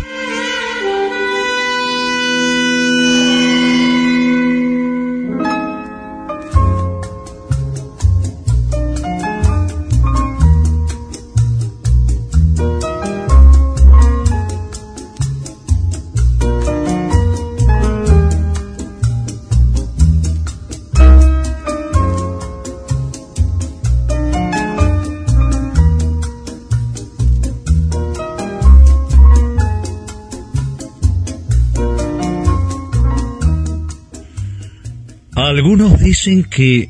Que 36.49 36.89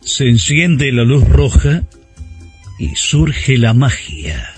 se 0.00 0.28
enciende 0.28 0.90
la 0.92 1.04
luz 1.04 1.26
roja 1.28 1.84
y 2.78 2.96
surge 2.96 3.56
la 3.56 3.74
magia. 3.74 4.50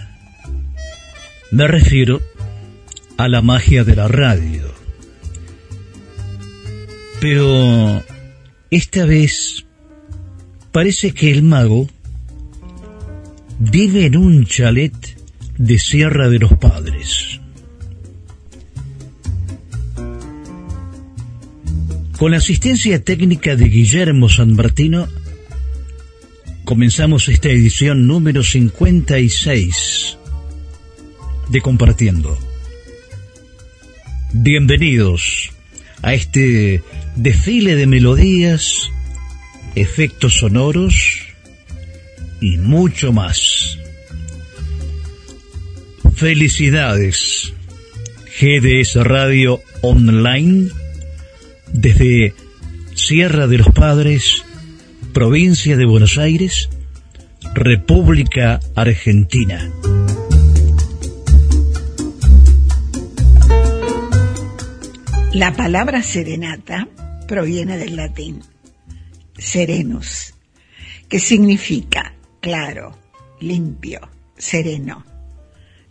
Me 1.51 1.67
refiero 1.67 2.23
a 3.19 3.29
la 3.29 3.43
magia 3.43 3.85
de 3.85 3.97
la 3.97 4.09
radio. 4.09 4.63
Pero 7.21 8.03
esta 8.71 9.05
vez 9.05 9.67
parece 10.73 11.13
que 11.13 11.31
el 11.31 11.43
mago 11.43 11.87
vive 13.59 14.07
en 14.07 14.17
un 14.17 14.47
chalet 14.47 14.95
de 15.59 15.79
Sierra 15.79 16.29
de 16.29 16.39
los 16.39 16.55
Padres. 16.55 17.41
Con 22.19 22.31
la 22.31 22.39
asistencia 22.39 23.03
técnica 23.05 23.57
de 23.57 23.69
Guillermo 23.69 24.31
San 24.31 24.55
Martino, 24.57 25.07
comenzamos 26.65 27.29
esta 27.29 27.51
edición 27.51 28.07
número 28.07 28.43
56 28.43 30.17
de 31.51 31.61
Compartiendo. 31.61 32.39
Bienvenidos 34.33 35.51
a 36.01 36.15
este 36.15 36.83
desfile 37.17 37.77
de 37.77 37.87
melodías, 37.87 38.91
efectos 39.75 40.39
sonoros 40.39 41.21
y 42.41 42.57
mucho 42.57 43.13
más. 43.13 43.79
Felicidades, 46.15 47.53
GDS 48.41 49.05
Radio 49.05 49.61
Online 49.83 50.71
desde 51.73 52.35
Sierra 52.95 53.47
de 53.47 53.59
los 53.59 53.69
Padres, 53.69 54.45
provincia 55.13 55.77
de 55.77 55.87
Buenos 55.87 56.19
Aires, 56.19 56.69
República 57.55 58.61
Argentina. 58.75 59.71
La 65.33 65.53
palabra 65.55 66.03
serenata 66.03 66.89
proviene 67.29 67.77
del 67.77 67.97
latín 67.97 68.43
serenus, 69.37 70.35
que 71.09 71.19
significa 71.19 72.15
claro, 72.41 72.97
limpio, 73.41 74.01
sereno. 74.37 75.05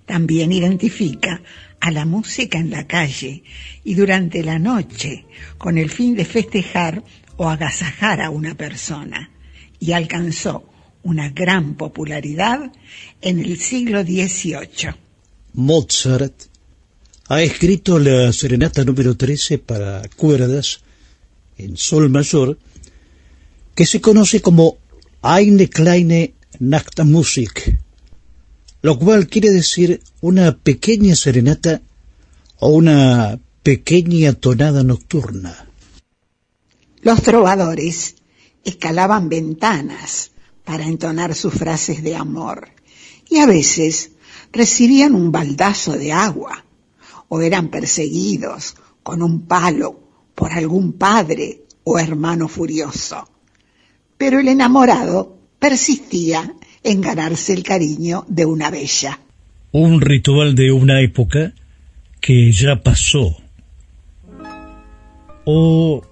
También 0.06 0.52
identifica 0.52 1.42
a 1.86 1.92
la 1.92 2.04
música 2.04 2.58
en 2.58 2.72
la 2.72 2.88
calle 2.88 3.44
y 3.84 3.94
durante 3.94 4.42
la 4.44 4.58
noche 4.58 5.26
con 5.60 5.78
el 5.78 5.92
fin 5.92 6.16
de 6.16 6.26
festejar 6.26 7.04
o 7.38 7.48
agasajar 7.48 8.22
a 8.22 8.32
una 8.32 8.56
persona 8.56 9.30
y 9.80 9.92
alcanzó 9.92 10.68
una 11.04 11.30
gran 11.30 11.76
popularidad 11.76 12.72
en 13.22 13.40
el 13.40 13.60
siglo 13.60 14.02
XVIII. 14.02 14.96
Mozart 15.54 16.34
ha 17.28 17.44
escrito 17.44 18.00
la 18.00 18.34
serenata 18.34 18.84
número 18.84 19.16
13 19.16 19.60
para 19.60 20.02
cuerdas 20.16 20.82
en 21.56 21.78
sol 21.78 22.10
mayor 22.10 22.58
que 23.76 23.86
se 23.86 24.02
conoce 24.02 24.42
como 24.42 24.80
Eine 25.22 25.70
kleine 25.70 26.34
Nachtmusik 26.58 27.85
lo 28.86 29.00
cual 29.00 29.26
quiere 29.26 29.50
decir 29.50 30.04
una 30.22 30.56
pequeña 30.56 31.16
serenata 31.16 31.82
o 32.60 32.70
una 32.70 33.40
pequeña 33.64 34.34
tonada 34.34 34.84
nocturna. 34.84 35.68
Los 37.02 37.24
trovadores 37.24 38.14
escalaban 38.64 39.28
ventanas 39.28 40.30
para 40.64 40.86
entonar 40.86 41.34
sus 41.34 41.56
frases 41.56 42.04
de 42.04 42.16
amor 42.16 42.70
y 43.28 43.40
a 43.40 43.48
veces 43.48 44.12
recibían 44.52 45.16
un 45.16 45.32
baldazo 45.32 45.94
de 45.94 46.12
agua 46.12 46.64
o 47.28 47.42
eran 47.42 47.70
perseguidos 47.70 48.76
con 49.02 49.24
un 49.24 49.48
palo 49.48 50.00
por 50.36 50.54
algún 50.54 50.94
padre 50.94 51.64
o 51.86 51.98
hermano 51.98 52.48
furioso. 52.48 53.28
Pero 54.16 54.40
el 54.40 54.48
enamorado 54.48 55.40
persistía 55.58 56.54
en 56.86 57.02
ganarse 57.02 57.52
el 57.52 57.64
cariño 57.64 58.26
de 58.30 58.46
una 58.46 58.70
bella. 58.70 59.20
Un 59.72 60.00
ritual 60.00 60.54
de 60.54 60.72
una 60.72 61.02
época 61.02 61.54
que 62.22 62.52
ya 62.52 62.82
pasó. 62.84 63.36
¿O 65.46 66.04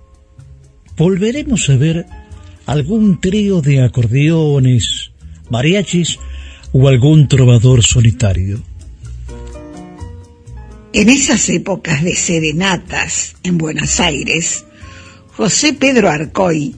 volveremos 0.97 1.69
a 1.69 1.77
ver 1.77 2.07
algún 2.65 3.21
trío 3.21 3.61
de 3.61 3.83
acordeones, 3.83 5.11
mariachis 5.49 6.17
o 6.71 6.87
algún 6.87 7.27
trovador 7.27 7.83
solitario? 7.83 8.61
En 10.91 11.09
esas 11.09 11.49
épocas 11.49 12.03
de 12.03 12.15
serenatas 12.15 13.35
en 13.43 13.59
Buenos 13.59 13.99
Aires, 13.99 14.65
José 15.37 15.73
Pedro 15.73 16.09
Arcoy 16.09 16.75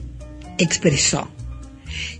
expresó 0.58 1.28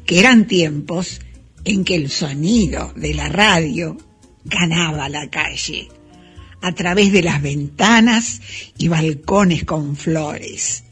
que 0.07 0.21
eran 0.21 0.47
tiempos 0.47 1.21
en 1.67 1.85
que 1.85 1.97
el 1.97 2.11
sonido 2.11 2.93
de 2.97 3.13
la 3.13 3.29
radio 3.29 3.99
ganaba 4.45 5.09
la 5.09 5.29
calle 5.29 5.89
a 6.63 6.73
través 6.73 7.13
de 7.13 7.23
las 7.23 7.43
ventanas 7.43 8.41
y 8.79 8.89
balcones 8.89 9.65
con 9.65 9.97
flores, 9.97 10.85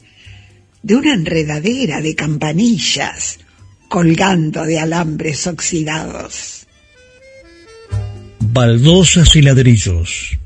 de 0.83 0.95
una 0.95 1.13
enredadera 1.13 2.01
de 2.01 2.13
campanillas 2.13 3.39
colgando 3.87 4.65
de 4.65 4.79
alambres 4.79 5.47
oxidados. 5.47 6.67
Baldosas 8.39 9.35
y 9.35 9.41
ladrillos, 9.41 10.37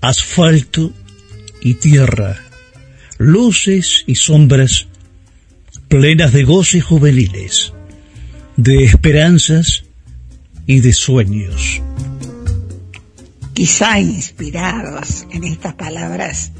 asfalto 0.00 0.92
y 1.62 1.74
tierra, 1.74 2.44
luces 3.16 4.04
y 4.06 4.14
sombras 4.14 4.86
plenas 5.88 6.32
de 6.34 6.44
goces 6.44 6.84
juveniles, 6.84 7.72
de 8.58 8.82
esperanzas 8.82 9.84
y 10.66 10.80
de 10.80 10.92
sueños. 10.92 11.80
Quizá 13.52 14.00
inspirados 14.00 15.28
en 15.30 15.44
estas 15.44 15.74
palabras, 15.74 16.50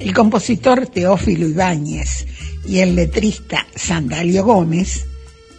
el 0.00 0.12
compositor 0.12 0.88
Teófilo 0.88 1.46
Ibáñez 1.46 2.26
y 2.66 2.80
el 2.80 2.96
letrista 2.96 3.64
Sandalio 3.76 4.44
Gómez 4.44 5.06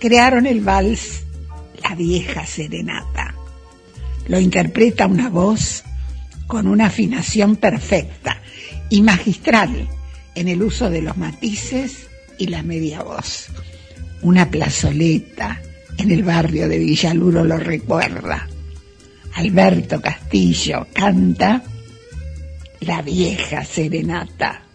crearon 0.02 0.46
el 0.46 0.60
vals 0.60 1.24
La 1.82 1.96
vieja 1.96 2.46
serenata. 2.46 3.34
Lo 4.28 4.42
interpreta 4.42 5.08
una 5.08 5.30
voz 5.30 5.86
con 6.48 6.68
una 6.68 6.88
afinación 6.88 7.56
perfecta 7.56 8.42
y 8.90 9.02
magistral 9.02 9.88
en 10.36 10.50
el 10.50 10.64
uso 10.64 10.90
de 10.90 11.02
los 11.02 11.16
matices 11.16 12.10
y 12.38 12.48
la 12.48 12.62
media 12.62 13.04
voz. 13.04 13.48
Una 14.24 14.50
plazoleta 14.50 15.62
en 15.98 16.12
el 16.12 16.24
barrio 16.24 16.68
de 16.68 16.78
Villaluro 16.78 17.44
lo 17.44 17.58
recuerda. 17.58 18.48
Alberto 19.34 20.02
Castillo 20.02 20.88
canta 20.94 21.64
La 22.82 23.02
vieja 23.02 23.64
serenata. 23.64 24.71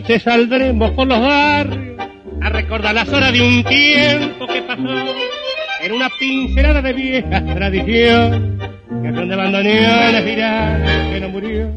Noche 0.00 0.20
saldremos 0.20 0.90
por 0.90 1.06
los 1.06 1.18
barrios 1.18 1.96
a 2.42 2.50
recordar 2.50 2.94
las 2.94 3.08
horas 3.08 3.32
de 3.32 3.40
un 3.40 3.64
tiempo 3.64 4.46
que 4.46 4.60
pasó 4.60 4.94
en 5.82 5.92
una 5.92 6.10
pincelada 6.20 6.82
de 6.82 6.92
viejas 6.92 7.42
tradición 7.46 8.58
que 9.02 9.12
son 9.14 9.26
de 9.26 9.36
bandoneones 9.36 10.24
virales 10.24 11.12
que 11.14 11.20
no 11.20 11.28
murió. 11.30 11.70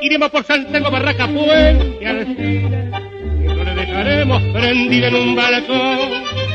Iremos 0.00 0.30
por 0.30 0.44
Santiago, 0.44 0.92
Barraca, 0.92 1.26
Puente, 1.26 2.06
Alcina 2.06 3.02
y 3.40 3.46
no 3.48 3.74
dejaremos 3.74 4.42
prendido 4.52 5.08
en 5.08 5.14
un 5.16 5.34
balcón 5.34 5.98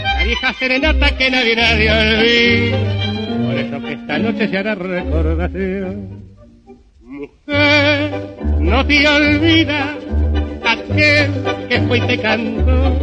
la 0.01 0.23
vieja 0.23 0.53
serenata 0.53 1.17
que 1.17 1.29
nadie 1.29 1.55
nadie 1.57 1.91
olvida. 1.91 3.45
Por 3.45 3.55
eso 3.57 3.81
que 3.81 3.93
esta 3.93 4.17
noche 4.17 4.47
se 4.47 4.57
hará 4.57 4.75
recordación. 4.75 6.23
Mujer, 7.01 8.11
no 8.61 8.85
te 8.87 9.07
olvidas 9.07 10.04
aquel 10.75 11.31
que 11.69 11.81
fue 11.81 11.97
y 11.97 12.01
te 12.01 12.17
cantó 12.19 12.97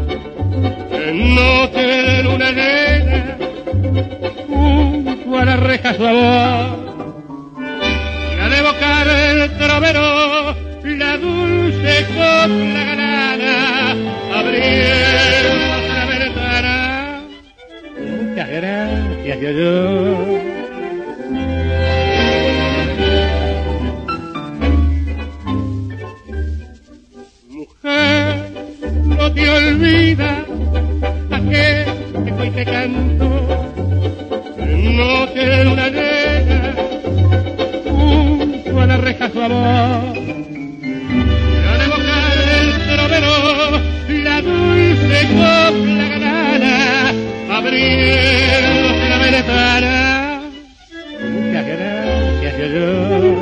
en 0.93 1.35
noche 1.35 1.81
de 1.81 2.23
luna 2.23 2.51
llena 2.51 3.37
junto 4.49 5.39
a 5.39 5.45
la 5.45 5.57
reja 5.57 5.95
su 5.95 6.03
la 6.03 6.77
de 8.49 8.63
boca 8.63 9.05
del 9.05 9.51
trovero 9.59 10.55
la 10.85 11.19
dulce 11.19 12.07
copla 12.09 12.85
ganada 12.85 13.93
abriendo 14.39 15.89
la 15.89 16.05
ventana 16.07 17.23
muchas 17.99 18.49
gracias 18.49 19.41
yo, 19.41 19.51
yo. 19.51 20.62
Te 32.65 32.71
canto. 32.71 33.29
No 34.57 35.29
te 35.29 35.67
una 35.67 35.91
negra 35.91 36.75
junto 37.91 38.81
a 38.81 38.87
la 38.87 38.97
reja 38.99 39.31
su 39.31 39.41
amor. 39.41 40.17
La 41.65 41.79
de 41.79 41.87
boca 41.93 42.19
del 42.51 42.69
trovero 42.89 43.35
la 44.27 44.41
dulce 44.43 45.19
copla 45.39 46.09
ganada 46.09 47.11
abriéndose 47.51 49.09
la 49.09 49.19
ventana. 49.19 50.43
Muchas 51.21 51.67
gracias 51.67 52.59
yo, 52.59 52.67
yo. 52.67 53.42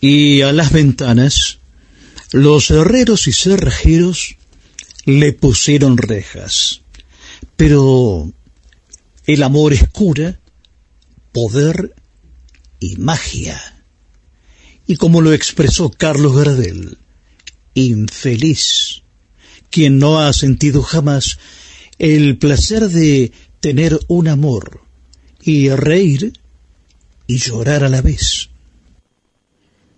Y 0.00 0.42
a 0.42 0.52
las 0.52 0.72
ventanas, 0.72 1.58
los 2.32 2.70
herreros 2.70 3.26
y 3.26 3.32
cerrajeros 3.32 4.36
le 5.04 5.32
pusieron 5.32 5.96
rejas. 5.96 6.82
Pero 7.56 8.32
el 9.26 9.42
amor 9.42 9.72
es 9.72 9.88
cura, 9.88 10.38
poder 11.32 11.94
y 12.80 12.96
magia. 12.96 13.60
Y 14.86 14.96
como 14.96 15.20
lo 15.20 15.32
expresó 15.32 15.90
Carlos 15.90 16.36
Gardel, 16.36 16.98
infeliz, 17.74 19.02
quien 19.70 19.98
no 19.98 20.20
ha 20.20 20.32
sentido 20.32 20.82
jamás 20.82 21.38
el 21.98 22.38
placer 22.38 22.88
de 22.88 23.32
tener 23.60 23.98
un 24.08 24.28
amor 24.28 24.82
y 25.42 25.68
reír 25.70 26.32
y 27.26 27.38
llorar 27.38 27.84
a 27.84 27.88
la 27.88 28.00
vez. 28.00 28.48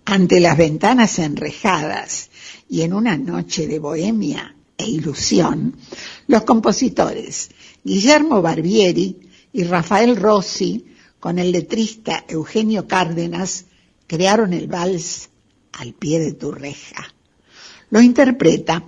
Ante 0.05 0.39
las 0.39 0.57
ventanas 0.57 1.19
enrejadas 1.19 2.29
y 2.69 2.81
en 2.81 2.93
una 2.93 3.17
noche 3.17 3.67
de 3.67 3.79
bohemia 3.79 4.55
e 4.77 4.89
ilusión, 4.89 5.75
los 6.27 6.43
compositores 6.43 7.51
Guillermo 7.83 8.41
Barbieri 8.41 9.17
y 9.53 9.63
Rafael 9.63 10.15
Rossi, 10.15 10.85
con 11.19 11.39
el 11.39 11.51
letrista 11.51 12.25
Eugenio 12.27 12.87
Cárdenas, 12.87 13.65
crearon 14.07 14.53
el 14.53 14.67
vals 14.67 15.29
al 15.73 15.93
pie 15.93 16.19
de 16.19 16.33
tu 16.33 16.51
reja. 16.51 17.13
Lo 17.89 18.01
interpreta 18.01 18.83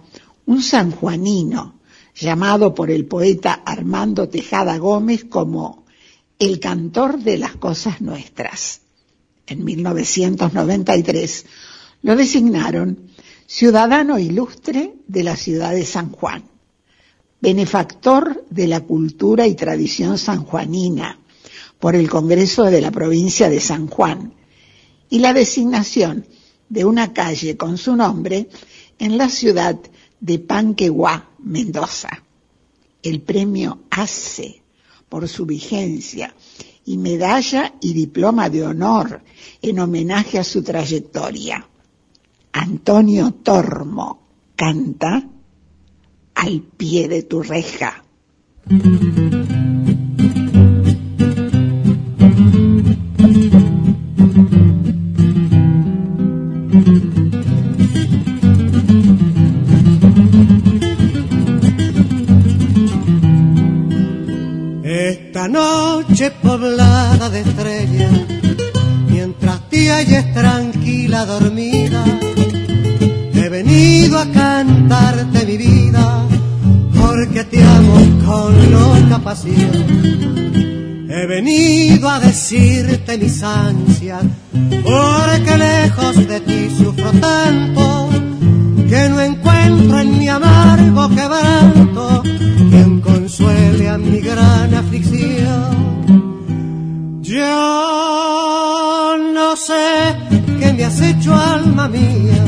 un 0.45 0.61
sanjuanino 0.61 1.79
llamado 2.15 2.73
por 2.73 2.91
el 2.91 3.05
poeta 3.05 3.61
Armando 3.65 4.29
Tejada 4.29 4.77
Gómez 4.77 5.25
como 5.25 5.85
el 6.39 6.59
cantor 6.59 7.19
de 7.19 7.37
las 7.37 7.55
cosas 7.55 8.01
nuestras. 8.01 8.82
En 9.45 9.63
1993 9.63 11.45
lo 12.01 12.15
designaron 12.15 13.09
ciudadano 13.45 14.17
ilustre 14.17 14.95
de 15.07 15.23
la 15.23 15.35
ciudad 15.35 15.73
de 15.73 15.85
San 15.85 16.11
Juan, 16.11 16.43
benefactor 17.41 18.45
de 18.49 18.67
la 18.67 18.81
cultura 18.81 19.45
y 19.47 19.55
tradición 19.55 20.17
sanjuanina, 20.17 21.19
por 21.79 21.95
el 21.95 22.09
Congreso 22.09 22.63
de 22.63 22.79
la 22.79 22.91
provincia 22.91 23.49
de 23.49 23.59
San 23.59 23.87
Juan 23.87 24.33
y 25.09 25.19
la 25.19 25.33
designación 25.33 26.25
de 26.69 26.85
una 26.85 27.11
calle 27.11 27.57
con 27.57 27.77
su 27.77 27.95
nombre 27.95 28.47
en 28.97 29.17
la 29.17 29.29
ciudad 29.29 29.77
de 30.21 30.39
Panqueguá, 30.39 31.31
Mendoza. 31.39 32.23
El 33.01 33.21
premio 33.21 33.83
ACE 33.89 34.63
por 35.09 35.27
su 35.27 35.45
vigencia 35.45 36.33
y 36.85 36.97
medalla 36.97 37.73
y 37.81 37.93
diploma 37.93 38.49
de 38.49 38.65
honor 38.65 39.21
en 39.61 39.79
homenaje 39.79 40.39
a 40.39 40.43
su 40.43 40.63
trayectoria. 40.63 41.65
Antonio 42.51 43.31
Tormo 43.31 44.27
canta 44.55 45.27
al 46.35 46.61
pie 46.61 47.07
de 47.07 47.23
tu 47.23 47.41
reja. 47.41 48.03
Noche 66.23 66.35
poblada 66.41 67.29
de 67.29 67.41
estrellas, 67.41 68.11
mientras 69.09 69.69
te 69.69 69.91
halles 69.91 70.33
tranquila 70.33 71.25
dormida, 71.25 72.03
he 73.33 73.49
venido 73.49 74.19
a 74.19 74.25
cantarte 74.31 75.45
mi 75.45 75.57
vida, 75.57 76.25
porque 76.95 77.43
te 77.43 77.61
amo 77.61 77.95
con 78.25 78.71
loca 78.71 79.19
pasión. 79.19 81.07
He 81.09 81.25
venido 81.27 82.09
a 82.09 82.19
decirte 82.19 83.17
mis 83.17 83.43
ansias, 83.43 84.23
porque 84.51 85.57
lejos 85.57 86.27
de 86.27 86.39
ti 86.39 86.69
sufro 86.77 87.11
tanto, 87.19 88.09
que 88.89 89.09
no 89.09 89.19
encuentro 89.19 89.99
en 89.99 90.19
mi 90.19 90.29
amargo 90.29 91.09
quebranto 91.09 92.23
quien 92.69 93.01
consuele 93.01 93.89
a 93.89 93.97
mi 93.97 94.19
gran 94.19 94.73
aflicción. 94.73 96.02
Yo 97.33 99.17
no 99.33 99.55
sé 99.55 100.15
qué 100.59 100.71
me 100.71 100.83
has 100.85 101.01
hecho, 101.01 101.33
alma 101.33 101.87
mía, 101.87 102.45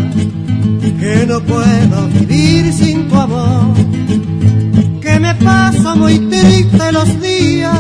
que 1.00 1.26
no 1.26 1.42
puedo 1.42 2.08
vivir 2.10 2.72
sin 2.72 3.08
tu 3.10 3.16
amor, 3.16 3.74
que 5.02 5.20
me 5.20 5.34
paso 5.36 5.96
muy 5.96 6.20
triste 6.30 6.92
los 6.92 7.20
días, 7.20 7.80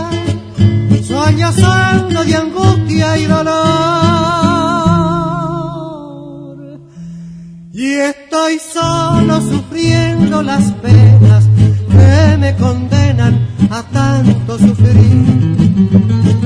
soñando 1.08 2.24
de 2.24 2.36
angustia 2.36 3.18
y 3.20 3.26
dolor. 3.26 3.54
Y 7.72 7.94
estoy 7.94 8.58
solo 8.58 9.42
sufriendo 9.42 10.42
las 10.42 10.72
penas 10.82 11.48
que 11.92 12.38
me 12.38 12.56
condenan 12.56 13.55
a 13.69 13.84
tanto 13.84 14.57
sufrir 14.57 15.55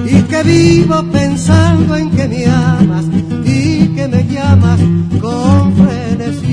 y 0.06 0.22
que 0.24 0.44
vivo 0.44 1.04
pensando 1.12 1.96
en 1.96 2.10
que 2.12 2.28
me 2.28 2.46
amas 2.46 3.06
y 3.46 3.88
que 3.96 4.08
me 4.08 4.24
llamas 4.26 4.80
con 5.22 5.74
frenesí. 5.76 6.46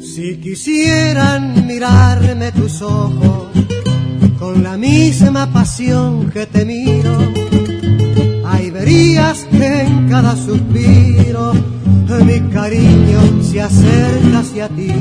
Si 0.00 0.36
quisieran 0.40 1.66
mirarme 1.66 2.52
tus 2.52 2.82
ojos 2.82 3.48
con 4.38 4.62
la 4.62 4.76
misma 4.76 5.52
pasión 5.52 6.30
que 6.30 6.46
te 6.46 6.64
miro, 6.64 7.41
que 9.50 9.80
en 9.82 10.08
cada 10.10 10.36
suspiro 10.36 11.52
mi 12.26 12.40
cariño 12.52 13.20
se 13.42 13.62
acerca 13.62 14.40
hacia 14.40 14.68
ti. 14.68 14.92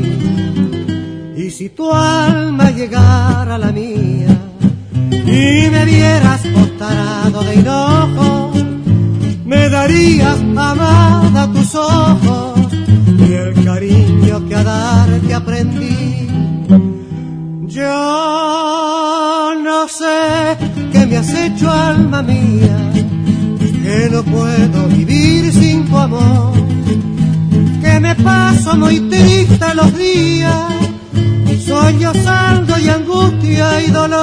Y 1.36 1.50
si 1.52 1.70
tu 1.70 1.92
alma 1.92 2.72
llegara 2.72 3.56
a 3.56 3.58
la 3.58 3.72
mía 3.72 4.30
y 5.12 5.70
me 5.70 5.86
vieras 5.86 6.42
postrado 6.54 7.44
de 7.44 7.54
enojo, 7.54 8.52
me 9.46 9.70
darías 9.70 10.40
amada 10.40 11.52
tus 11.52 11.76
ojos 11.76 12.60
y 13.28 13.34
el 13.34 13.66
cariño 13.66 14.48
que 14.48 14.56
a 14.56 14.64
darte 14.64 15.34
aprendí. 15.34 16.28
Yo 17.68 19.54
no 19.62 19.88
sé 19.90 20.58
qué 20.94 21.06
me 21.06 21.18
has 21.18 21.34
hecho, 21.34 21.70
alma 21.70 22.22
mía, 22.22 22.91
que 23.92 24.10
no 24.10 24.24
puedo 24.24 24.88
vivir 24.88 25.52
sin 25.52 25.86
tu 25.86 25.98
amor, 25.98 26.54
que 27.82 28.00
me 28.00 28.16
paso 28.16 28.78
muy 28.78 29.02
triste 29.02 29.66
los 29.76 29.98
días, 29.98 30.72
sollozando 31.66 32.80
y 32.80 32.88
angustia 32.88 33.84
y 33.86 33.92
dolor. 33.92 34.22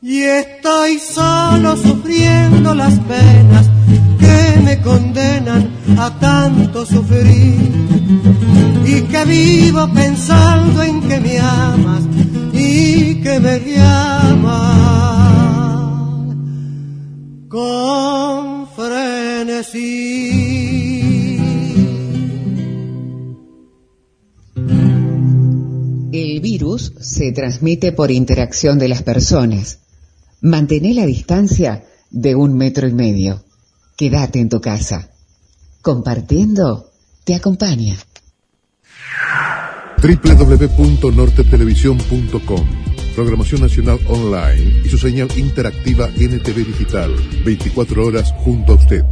Y 0.00 0.22
estoy 0.22 0.98
solo 0.98 1.76
sufriendo 1.76 2.74
las 2.74 2.94
penas 3.00 3.66
que 4.18 4.60
me 4.62 4.80
condenan 4.80 5.68
a 5.98 6.10
tanto 6.18 6.86
sufrir 6.86 7.70
y 8.86 9.02
que 9.02 9.24
vivo 9.26 9.88
pensando 9.92 10.82
en 10.82 11.02
que 11.02 11.20
me 11.20 11.38
amas 11.38 12.15
que 13.22 13.40
me 13.40 13.58
llamas 13.60 14.66
con 17.48 18.68
frenesí. 18.68 20.26
El 26.12 26.40
virus 26.40 26.92
se 27.00 27.32
transmite 27.32 27.92
por 27.92 28.10
interacción 28.10 28.78
de 28.78 28.88
las 28.88 29.02
personas. 29.02 29.80
Mantén 30.40 30.94
la 30.94 31.06
distancia 31.06 31.84
de 32.10 32.34
un 32.34 32.56
metro 32.56 32.86
y 32.86 32.92
medio. 32.92 33.44
Quédate 33.96 34.40
en 34.40 34.48
tu 34.48 34.60
casa. 34.60 35.10
Compartiendo 35.82 36.90
te 37.24 37.34
acompaña. 37.34 37.96
www.nortetelevisión.com 40.06 42.66
Programación 43.16 43.62
Nacional 43.62 43.98
Online 44.06 44.82
y 44.84 44.88
su 44.88 44.98
señal 44.98 45.26
interactiva 45.36 46.08
NTV 46.16 46.66
Digital. 46.66 47.10
24 47.44 48.06
horas 48.06 48.32
junto 48.38 48.74
a 48.74 48.76
usted. 48.76 49.02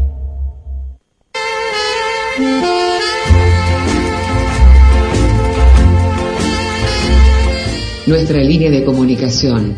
Nuestra 8.07 8.41
línea 8.43 8.71
de 8.71 8.85
comunicación 8.85 9.75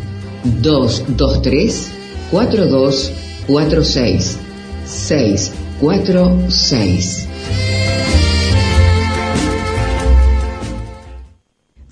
223 0.61 1.93
4246 2.29 4.37
646. 4.85 7.27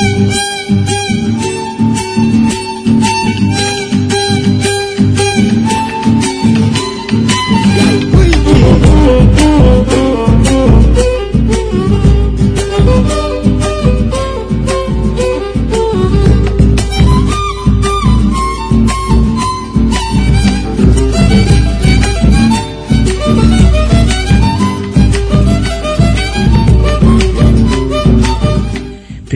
thank 0.00 0.34
you. 0.34 0.55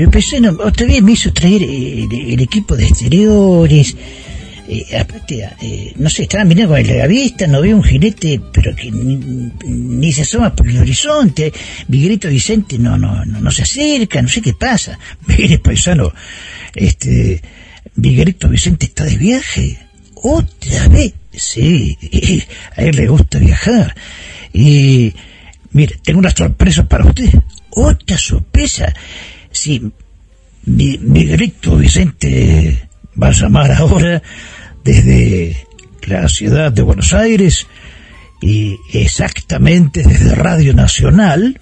Pero 0.00 0.12
paisano, 0.12 0.56
otra 0.64 0.86
vez 0.86 1.02
me 1.02 1.12
hizo 1.12 1.30
traer 1.30 1.62
eh, 1.62 2.08
el, 2.10 2.40
equipo 2.40 2.74
de 2.74 2.86
exteriores. 2.86 3.94
Eh, 4.66 4.96
aparte, 4.98 5.46
eh, 5.60 5.92
no 5.96 6.08
sé, 6.08 6.22
estaban 6.22 6.48
mirando 6.48 6.74
con 6.74 6.86
la 6.86 7.06
vista, 7.06 7.46
no 7.46 7.60
veo 7.60 7.76
un 7.76 7.84
jinete, 7.84 8.40
pero 8.50 8.74
que 8.74 8.90
ni, 8.90 9.52
ni 9.66 10.10
se 10.10 10.22
asoma 10.22 10.56
por 10.56 10.66
el 10.70 10.78
horizonte. 10.78 11.52
Miguelito 11.88 12.28
Vicente 12.28 12.78
no, 12.78 12.96
no, 12.96 13.26
no, 13.26 13.42
no 13.42 13.50
se 13.50 13.64
acerca, 13.64 14.22
no 14.22 14.28
sé 14.30 14.40
qué 14.40 14.54
pasa. 14.54 14.98
Mire, 15.26 15.58
paisano, 15.58 16.14
este, 16.74 17.42
Miguelito 17.96 18.48
Vicente 18.48 18.86
está 18.86 19.04
de 19.04 19.18
viaje. 19.18 19.78
Otra 20.14 20.88
vez. 20.88 21.12
Sí, 21.30 21.98
a 22.74 22.80
él 22.84 22.96
le 22.96 23.06
gusta 23.06 23.38
viajar. 23.38 23.94
Y, 24.54 25.12
mire, 25.72 26.00
tengo 26.02 26.20
una 26.20 26.30
sorpresa 26.30 26.88
para 26.88 27.04
usted. 27.04 27.34
Otra 27.68 28.16
sorpresa. 28.16 28.94
Sí, 29.50 29.92
mi, 30.64 30.98
Miguelito 30.98 31.76
Vicente 31.76 32.88
va 33.20 33.28
a 33.28 33.32
llamar 33.32 33.72
ahora 33.72 34.22
desde 34.84 35.66
la 36.06 36.28
ciudad 36.28 36.72
de 36.72 36.82
Buenos 36.82 37.12
Aires 37.12 37.66
y 38.40 38.76
exactamente 38.92 40.02
desde 40.02 40.34
Radio 40.34 40.72
Nacional 40.74 41.60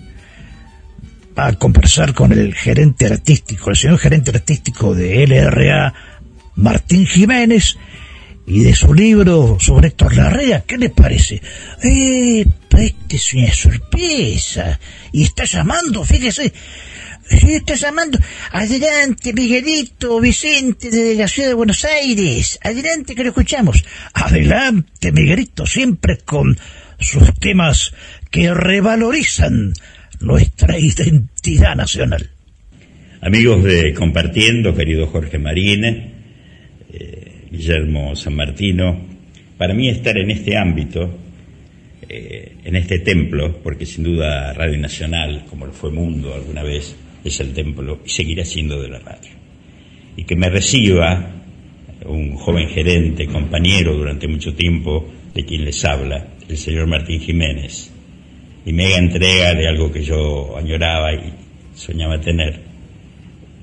va 1.36 1.48
a 1.48 1.52
conversar 1.54 2.14
con 2.14 2.32
el 2.32 2.54
gerente 2.54 3.06
artístico, 3.06 3.70
el 3.70 3.76
señor 3.76 3.98
gerente 3.98 4.30
artístico 4.30 4.94
de 4.94 5.26
LRA, 5.26 5.94
Martín 6.56 7.06
Jiménez, 7.06 7.76
y 8.48 8.60
de 8.60 8.74
su 8.74 8.94
libro 8.94 9.58
sobre 9.60 9.88
Héctor 9.88 10.16
Larrea. 10.16 10.64
¿Qué 10.66 10.78
le 10.78 10.88
parece? 10.90 11.40
Eh, 11.82 12.46
este 12.78 13.16
es 13.16 13.34
una 13.34 13.52
sorpresa. 13.52 14.80
Y 15.12 15.24
está 15.24 15.44
llamando, 15.44 16.04
fíjese. 16.04 16.52
Está 17.30 17.74
llamando. 17.74 18.18
Adelante, 18.52 19.32
Miguelito, 19.32 20.20
Vicente, 20.20 20.90
desde 20.90 21.14
la 21.14 21.28
ciudad 21.28 21.48
de 21.48 21.54
Buenos 21.54 21.84
Aires. 21.84 22.58
Adelante, 22.62 23.14
que 23.14 23.22
lo 23.22 23.28
escuchamos. 23.30 23.84
Adelante, 24.14 25.12
Miguelito, 25.12 25.66
siempre 25.66 26.18
con 26.18 26.58
sus 26.98 27.32
temas 27.34 27.92
que 28.30 28.52
revalorizan 28.52 29.72
nuestra 30.20 30.78
identidad 30.78 31.76
nacional. 31.76 32.30
Amigos 33.20 33.64
de 33.64 33.94
Compartiendo, 33.94 34.74
querido 34.74 35.06
Jorge 35.06 35.38
Marine, 35.38 36.18
Guillermo 37.50 38.14
San 38.14 38.34
Martino, 38.34 39.00
para 39.56 39.74
mí 39.74 39.88
estar 39.88 40.16
en 40.18 40.30
este 40.30 40.56
ámbito, 40.56 41.18
eh, 42.08 42.56
en 42.64 42.76
este 42.76 43.00
templo, 43.00 43.60
porque 43.62 43.86
sin 43.86 44.04
duda 44.04 44.52
Radio 44.52 44.78
Nacional, 44.78 45.44
como 45.48 45.66
lo 45.66 45.72
fue 45.72 45.90
Mundo 45.90 46.34
alguna 46.34 46.62
vez, 46.62 46.94
es 47.28 47.40
el 47.40 47.52
templo 47.52 48.00
y 48.04 48.08
seguirá 48.08 48.44
siendo 48.44 48.80
de 48.80 48.88
la 48.88 48.98
radio. 48.98 49.30
Y 50.16 50.24
que 50.24 50.36
me 50.36 50.50
reciba 50.50 51.34
un 52.06 52.34
joven 52.36 52.68
gerente, 52.68 53.26
compañero 53.26 53.94
durante 53.94 54.28
mucho 54.28 54.54
tiempo 54.54 55.08
de 55.34 55.44
quien 55.44 55.64
les 55.64 55.84
habla, 55.84 56.28
el 56.48 56.56
señor 56.56 56.86
Martín 56.86 57.20
Jiménez, 57.20 57.92
y 58.64 58.72
me 58.72 58.86
haga 58.86 58.98
entrega 58.98 59.54
de 59.54 59.68
algo 59.68 59.92
que 59.92 60.02
yo 60.02 60.56
añoraba 60.56 61.14
y 61.14 61.32
soñaba 61.74 62.20
tener, 62.20 62.60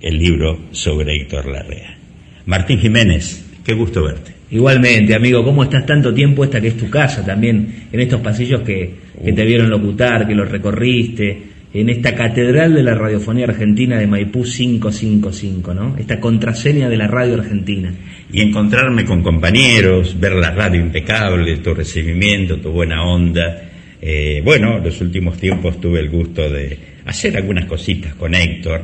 el 0.02 0.18
libro 0.18 0.68
sobre 0.72 1.16
Héctor 1.16 1.48
Larrea. 1.48 1.98
Martín 2.46 2.80
Jiménez, 2.80 3.46
Qué 3.66 3.74
gusto 3.74 4.04
verte. 4.04 4.32
Igualmente, 4.52 5.16
amigo, 5.16 5.44
¿cómo 5.44 5.64
estás 5.64 5.88
tanto 5.88 6.14
tiempo 6.14 6.44
esta 6.44 6.62
que 6.62 6.68
es 6.68 6.78
tu 6.78 6.88
casa 6.88 7.26
también, 7.26 7.88
en 7.92 8.00
estos 8.00 8.22
pasillos 8.22 8.62
que, 8.62 8.94
que 9.24 9.34
te 9.34 9.44
vieron 9.44 9.72
locutar, 9.72 10.28
que 10.28 10.36
los 10.36 10.50
recorriste, 10.52 11.42
en 11.76 11.90
esta 11.90 12.16
catedral 12.16 12.74
de 12.74 12.84
la 12.84 12.96
radiofonía 12.96 13.46
argentina 13.46 14.00
de 14.00 14.08
Maipú 14.08 14.44
555, 14.44 15.74
¿no? 15.74 15.98
Esta 15.98 16.22
contraseña 16.22 16.88
de 16.88 16.96
la 16.96 17.08
radio 17.08 17.34
argentina. 17.34 17.94
Y 18.32 18.42
encontrarme 18.42 19.04
con 19.04 19.22
compañeros, 19.22 20.18
ver 20.18 20.34
la 20.34 20.52
radio 20.52 20.80
impecable, 20.80 21.58
tu 21.58 21.74
recibimiento, 21.74 22.60
tu 22.60 22.72
buena 22.72 23.04
onda. 23.04 23.70
Eh, 24.02 24.42
bueno, 24.46 24.80
los 24.80 25.02
últimos 25.02 25.38
tiempos 25.38 25.82
tuve 25.82 26.00
el 26.00 26.10
gusto 26.10 26.50
de 26.50 26.80
hacer 27.06 27.36
algunas 27.36 27.66
cositas 27.66 28.16
con 28.16 28.34
Héctor, 28.34 28.82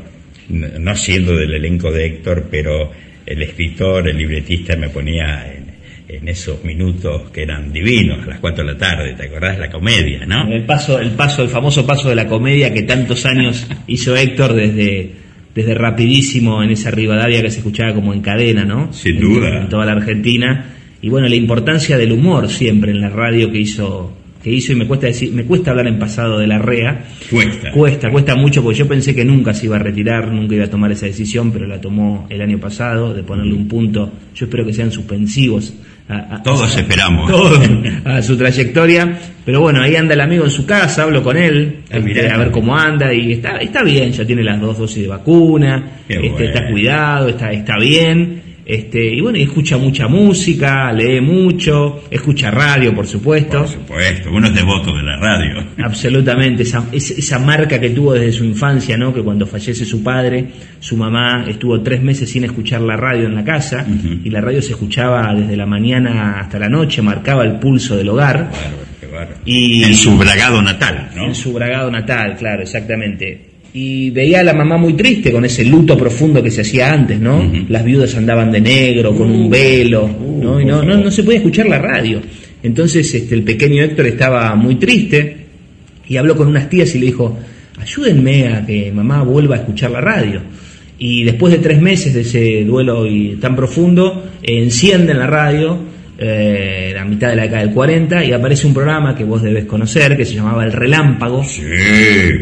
no 0.49 0.93
siendo 0.93 1.33
del 1.37 1.53
elenco 1.53 1.93
de 1.93 2.07
Héctor, 2.07 2.47
pero 2.51 2.91
el 3.25 3.41
escritor, 3.41 4.09
el 4.09 4.17
libretista 4.17 4.75
me 4.75 4.89
ponía 4.89 5.49
en, 5.49 5.70
esos 6.25 6.63
minutos 6.63 7.29
que 7.31 7.43
eran 7.43 7.71
divinos, 7.71 8.23
a 8.23 8.27
las 8.27 8.39
4 8.39 8.65
de 8.65 8.73
la 8.73 8.77
tarde, 8.77 9.13
¿te 9.13 9.27
acordás? 9.27 9.59
La 9.59 9.69
comedia, 9.69 10.25
¿no? 10.25 10.47
El 10.51 10.63
paso, 10.65 10.99
el 10.99 11.11
paso, 11.11 11.43
el 11.43 11.49
famoso 11.49 11.85
paso 11.85 12.09
de 12.09 12.15
la 12.15 12.27
comedia 12.27 12.73
que 12.73 12.83
tantos 12.83 13.25
años 13.25 13.67
hizo 13.87 14.15
Héctor 14.15 14.53
desde, 14.53 15.11
desde 15.55 15.73
rapidísimo 15.73 16.63
en 16.63 16.71
esa 16.71 16.91
Rivadavia 16.91 17.41
que 17.41 17.51
se 17.51 17.59
escuchaba 17.59 17.93
como 17.93 18.13
en 18.13 18.21
cadena, 18.21 18.65
¿no? 18.65 18.91
Sin 18.93 19.19
duda. 19.19 19.61
En 19.61 19.69
toda 19.69 19.85
la 19.85 19.93
Argentina. 19.93 20.73
Y 21.01 21.09
bueno, 21.09 21.27
la 21.27 21.35
importancia 21.35 21.97
del 21.97 22.11
humor 22.11 22.49
siempre 22.49 22.91
en 22.91 23.01
la 23.01 23.09
radio 23.09 23.51
que 23.51 23.59
hizo 23.59 24.13
que 24.43 24.51
hizo 24.51 24.71
y 24.71 24.75
me 24.75 24.87
cuesta 24.87 25.07
decir, 25.07 25.31
me 25.33 25.43
cuesta 25.43 25.71
hablar 25.71 25.87
en 25.87 25.99
pasado 25.99 26.39
de 26.39 26.47
la 26.47 26.57
REA. 26.57 27.05
Cuesta. 27.29 27.71
Cuesta, 27.71 28.09
cuesta 28.09 28.35
mucho 28.35 28.63
porque 28.63 28.79
yo 28.79 28.87
pensé 28.87 29.13
que 29.13 29.23
nunca 29.23 29.53
se 29.53 29.67
iba 29.67 29.75
a 29.75 29.79
retirar, 29.79 30.31
nunca 30.31 30.55
iba 30.55 30.65
a 30.65 30.69
tomar 30.69 30.91
esa 30.91 31.05
decisión, 31.05 31.51
pero 31.51 31.67
la 31.67 31.79
tomó 31.79 32.25
el 32.29 32.41
año 32.41 32.59
pasado 32.59 33.13
de 33.13 33.23
ponerle 33.23 33.53
un 33.53 33.67
punto. 33.67 34.11
Yo 34.35 34.45
espero 34.45 34.65
que 34.65 34.73
sean 34.73 34.91
suspensivos. 34.91 35.73
A, 36.11 36.43
todos 36.43 36.75
esperamos. 36.75 37.31
a 38.05 38.21
su 38.21 38.37
trayectoria. 38.37 39.17
Pero 39.45 39.61
bueno, 39.61 39.81
ahí 39.81 39.95
anda 39.95 40.13
el 40.13 40.21
amigo 40.21 40.43
en 40.43 40.51
su 40.51 40.65
casa, 40.65 41.03
hablo 41.03 41.23
con 41.23 41.35
él, 41.35 41.79
ah, 41.91 41.97
este, 41.97 42.29
a 42.29 42.37
ver 42.37 42.51
cómo 42.51 42.77
anda 42.77 43.11
y 43.11 43.33
está, 43.33 43.57
está 43.57 43.81
bien, 43.81 44.11
ya 44.11 44.23
tiene 44.23 44.43
las 44.43 44.61
dos 44.61 44.77
dosis 44.77 45.01
de 45.01 45.07
vacuna, 45.07 45.83
este, 46.07 46.45
está 46.45 46.69
cuidado, 46.69 47.29
está, 47.29 47.51
está 47.51 47.77
bien. 47.79 48.50
Este, 48.65 49.15
y 49.15 49.21
bueno, 49.21 49.37
escucha 49.39 49.77
mucha 49.77 50.07
música, 50.07 50.91
lee 50.93 51.19
mucho, 51.19 52.03
escucha 52.11 52.51
radio, 52.51 52.93
por 52.93 53.07
supuesto. 53.07 53.59
Por 53.59 53.67
supuesto, 53.67 54.29
uno 54.31 54.47
es 54.47 54.55
devoto 54.55 54.95
de 54.95 55.03
la 55.03 55.17
radio. 55.17 55.65
Absolutamente, 55.83 56.63
esa, 56.63 56.85
esa 56.91 57.39
marca 57.39 57.79
que 57.79 57.89
tuvo 57.89 58.13
desde 58.13 58.31
su 58.31 58.45
infancia, 58.45 58.97
¿no? 58.97 59.13
Que 59.13 59.21
cuando 59.23 59.47
fallece 59.47 59.83
su 59.83 60.03
padre, 60.03 60.47
su 60.79 60.95
mamá 60.95 61.45
estuvo 61.47 61.81
tres 61.81 62.01
meses 62.01 62.29
sin 62.29 62.43
escuchar 62.43 62.81
la 62.81 62.95
radio 62.95 63.25
en 63.25 63.35
la 63.35 63.43
casa, 63.43 63.85
y 64.23 64.29
la 64.29 64.41
radio 64.41 64.61
se 64.61 64.71
escuchaba 64.71 65.33
desde 65.33 65.57
la 65.57 65.65
mañana 65.65 66.39
hasta 66.39 66.59
la 66.59 66.69
noche, 66.69 67.01
marcaba 67.01 67.43
el 67.43 67.59
pulso 67.59 67.97
del 67.97 68.09
hogar. 68.09 68.51
Y, 69.45 69.83
en 69.83 69.95
su 69.95 70.17
bragado 70.17 70.61
natal, 70.61 71.09
¿no? 71.15 71.25
En 71.25 71.35
su 71.35 71.51
bragado 71.51 71.91
natal, 71.91 72.35
claro, 72.37 72.61
exactamente 72.61 73.50
y 73.73 74.09
veía 74.09 74.41
a 74.41 74.43
la 74.43 74.53
mamá 74.53 74.77
muy 74.77 74.93
triste 74.93 75.31
con 75.31 75.45
ese 75.45 75.63
luto 75.63 75.97
profundo 75.97 76.43
que 76.43 76.51
se 76.51 76.61
hacía 76.61 76.91
antes, 76.91 77.19
¿no? 77.19 77.49
Las 77.69 77.85
viudas 77.85 78.15
andaban 78.15 78.51
de 78.51 78.59
negro, 78.59 79.15
con 79.15 79.31
un 79.31 79.49
velo, 79.49 80.09
¿no? 80.41 80.59
Y 80.59 80.65
no, 80.65 80.83
no, 80.83 80.97
no 80.97 81.11
se 81.11 81.23
podía 81.23 81.37
escuchar 81.37 81.67
la 81.67 81.79
radio. 81.79 82.21
Entonces 82.63 83.13
este, 83.13 83.33
el 83.33 83.43
pequeño 83.43 83.83
Héctor 83.83 84.07
estaba 84.07 84.53
muy 84.55 84.75
triste 84.75 85.37
y 86.07 86.17
habló 86.17 86.35
con 86.35 86.47
unas 86.47 86.69
tías 86.69 86.93
y 86.95 86.99
le 86.99 87.05
dijo, 87.07 87.37
ayúdenme 87.79 88.49
a 88.49 88.65
que 88.65 88.91
mamá 88.91 89.23
vuelva 89.23 89.55
a 89.55 89.59
escuchar 89.59 89.91
la 89.91 90.01
radio. 90.01 90.41
Y 90.99 91.23
después 91.23 91.53
de 91.53 91.59
tres 91.59 91.81
meses 91.81 92.13
de 92.13 92.21
ese 92.21 92.63
duelo 92.65 93.07
y 93.07 93.37
tan 93.37 93.55
profundo, 93.55 94.29
encienden 94.43 95.17
la 95.17 95.27
radio 95.27 95.79
eh, 96.23 96.91
la 96.93 97.03
mitad 97.03 97.29
de 97.29 97.35
la 97.35 97.41
década 97.41 97.61
del 97.63 97.73
40 97.73 98.25
y 98.25 98.31
aparece 98.31 98.67
un 98.67 98.75
programa 98.75 99.15
que 99.15 99.23
vos 99.23 99.41
debes 99.41 99.65
conocer 99.65 100.15
que 100.15 100.23
se 100.23 100.35
llamaba 100.35 100.63
El 100.63 100.71
Relámpago. 100.71 101.43
Sí, 101.43 101.63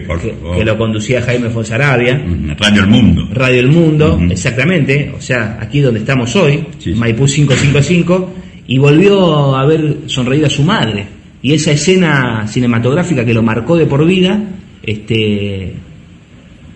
por 0.05 0.19
que, 0.19 0.35
que 0.57 0.65
lo 0.65 0.77
conducía 0.77 1.21
Jaime 1.21 1.49
Fonsarabia. 1.49 2.21
Radio 2.57 2.81
El 2.81 2.87
Mundo. 2.89 3.29
Radio 3.31 3.61
El 3.61 3.69
Mundo, 3.69 4.19
exactamente. 4.29 5.13
O 5.17 5.21
sea, 5.21 5.57
aquí 5.61 5.79
donde 5.79 6.01
estamos 6.01 6.35
hoy, 6.35 6.65
Maipú 6.93 7.25
555, 7.25 8.33
y 8.67 8.77
volvió 8.77 9.55
a 9.55 9.65
ver 9.65 9.99
sonreír 10.07 10.45
a 10.45 10.49
su 10.49 10.63
madre. 10.63 11.05
Y 11.41 11.53
esa 11.53 11.71
escena 11.71 12.45
cinematográfica 12.47 13.23
que 13.23 13.33
lo 13.33 13.41
marcó 13.41 13.77
de 13.77 13.85
por 13.85 14.05
vida, 14.05 14.43
este, 14.83 15.73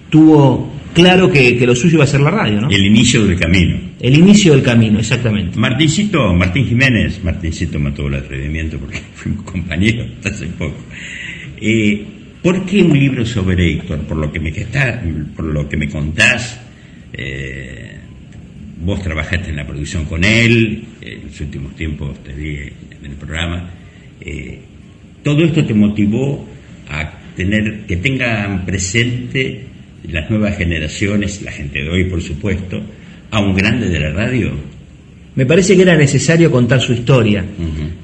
tuvo 0.09 0.72
claro 0.93 1.31
que, 1.31 1.57
que, 1.57 1.65
lo 1.65 1.75
suyo 1.75 1.95
iba 1.95 2.03
a 2.03 2.07
ser 2.07 2.21
la 2.21 2.31
radio, 2.31 2.61
¿no? 2.61 2.69
El 2.69 2.85
inicio 2.85 3.25
del 3.25 3.39
camino. 3.39 3.77
El 3.99 4.17
inicio 4.17 4.53
del 4.53 4.63
camino, 4.63 4.99
exactamente. 4.99 5.57
Martincito, 5.57 6.33
Martín 6.33 6.67
Jiménez, 6.67 7.23
Martincito 7.23 7.79
mató 7.79 8.07
el 8.07 8.15
atrevimiento 8.15 8.77
porque 8.77 8.99
fuimos 9.15 9.43
compañeros 9.43 10.07
hasta 10.17 10.29
hace 10.29 10.47
poco. 10.47 10.77
Eh, 11.59 12.05
¿Por 12.41 12.65
qué 12.65 12.83
un 12.83 12.99
libro 12.99 13.25
sobre 13.25 13.71
Héctor? 13.71 13.99
Por 13.99 14.17
lo 14.17 14.31
que 14.31 14.39
me, 14.39 14.51
por 15.33 15.45
lo 15.45 15.69
que 15.69 15.77
me 15.77 15.87
contás, 15.87 16.59
eh, 17.13 17.97
vos 18.81 19.01
trabajaste 19.01 19.49
en 19.49 19.55
la 19.55 19.65
producción 19.65 20.03
con 20.05 20.25
él, 20.25 20.83
en 20.99 21.23
los 21.25 21.39
últimos 21.39 21.75
tiempos 21.75 22.21
te 22.21 22.33
vi 22.33 22.57
en 22.57 23.11
el 23.11 23.15
programa. 23.15 23.69
Eh, 24.19 24.59
¿Todo 25.23 25.45
esto 25.45 25.65
te 25.65 25.73
motivó 25.73 26.45
a 26.89 27.11
tener, 27.35 27.85
que 27.85 27.95
tengan 27.97 28.65
presente 28.65 29.67
las 30.09 30.29
nuevas 30.29 30.57
generaciones, 30.57 31.41
la 31.41 31.51
gente 31.51 31.83
de 31.83 31.89
hoy 31.89 32.05
por 32.05 32.21
supuesto, 32.21 32.81
a 33.31 33.39
un 33.39 33.55
grande 33.55 33.89
de 33.89 33.99
la 33.99 34.11
radio? 34.11 34.51
Me 35.35 35.45
parece 35.45 35.75
que 35.75 35.81
era 35.81 35.95
necesario 35.95 36.51
contar 36.51 36.79
su 36.79 36.93
historia. 36.93 37.43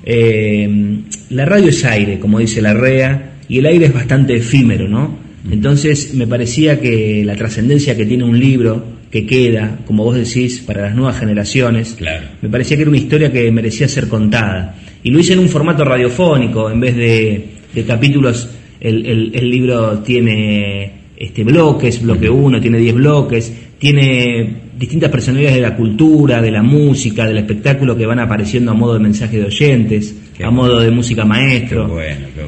Eh, 0.04 1.00
la 1.30 1.46
radio 1.46 1.70
es 1.70 1.86
aire, 1.86 2.20
como 2.20 2.40
dice 2.40 2.62
la 2.62 2.74
REA, 2.74 3.34
y 3.48 3.60
el 3.60 3.66
aire 3.68 3.86
es 3.86 3.94
bastante 3.94 4.36
efímero, 4.36 4.88
¿no? 4.88 5.18
Entonces 5.50 6.14
me 6.16 6.28
parecía 6.28 6.80
que 6.82 7.24
la 7.26 7.36
trascendencia 7.36 7.96
que 7.96 8.06
tiene 8.06 8.24
un 8.24 8.40
libro, 8.40 8.84
que 9.12 9.26
queda, 9.26 9.80
como 9.86 10.04
vos 10.04 10.16
decís, 10.16 10.60
para 10.60 10.82
las 10.84 10.96
nuevas 10.96 11.20
generaciones, 11.20 11.98
me 12.42 12.50
parecía 12.50 12.78
que 12.78 12.82
era 12.82 12.90
una 12.90 13.00
historia 13.00 13.32
que 13.32 13.52
merecía 13.52 13.88
ser 13.88 14.08
contada. 14.08 14.76
Y 15.04 15.12
lo 15.12 15.20
hice 15.20 15.34
en 15.34 15.40
un 15.40 15.50
formato 15.50 15.86
radiofónico, 15.86 16.70
en 16.70 16.80
vez 16.80 16.96
de, 16.96 17.46
de 17.74 17.84
capítulos, 17.86 18.50
el, 18.82 19.06
el, 19.06 19.32
el 19.34 19.50
libro 19.50 20.00
tiene 20.00 20.99
este, 21.20 21.44
bloques, 21.44 22.02
bloque 22.02 22.30
1 22.30 22.62
tiene 22.62 22.78
10 22.78 22.96
bloques, 22.96 23.54
tiene 23.78 24.70
distintas 24.78 25.12
personalidades 25.12 25.58
de 25.58 25.62
la 25.62 25.76
cultura, 25.76 26.42
de 26.42 26.50
la 26.50 26.64
música, 26.64 27.26
del 27.26 27.40
espectáculo 27.40 27.98
que 27.98 28.06
van 28.06 28.20
apareciendo 28.20 28.72
a 28.72 28.74
modo 28.74 28.94
de 28.94 29.02
mensaje 29.02 29.38
de 29.38 29.46
oyentes, 29.46 30.16
a 30.42 30.50
modo 30.50 30.80
de 30.80 30.90
música 30.92 31.26
maestro. 31.26 32.00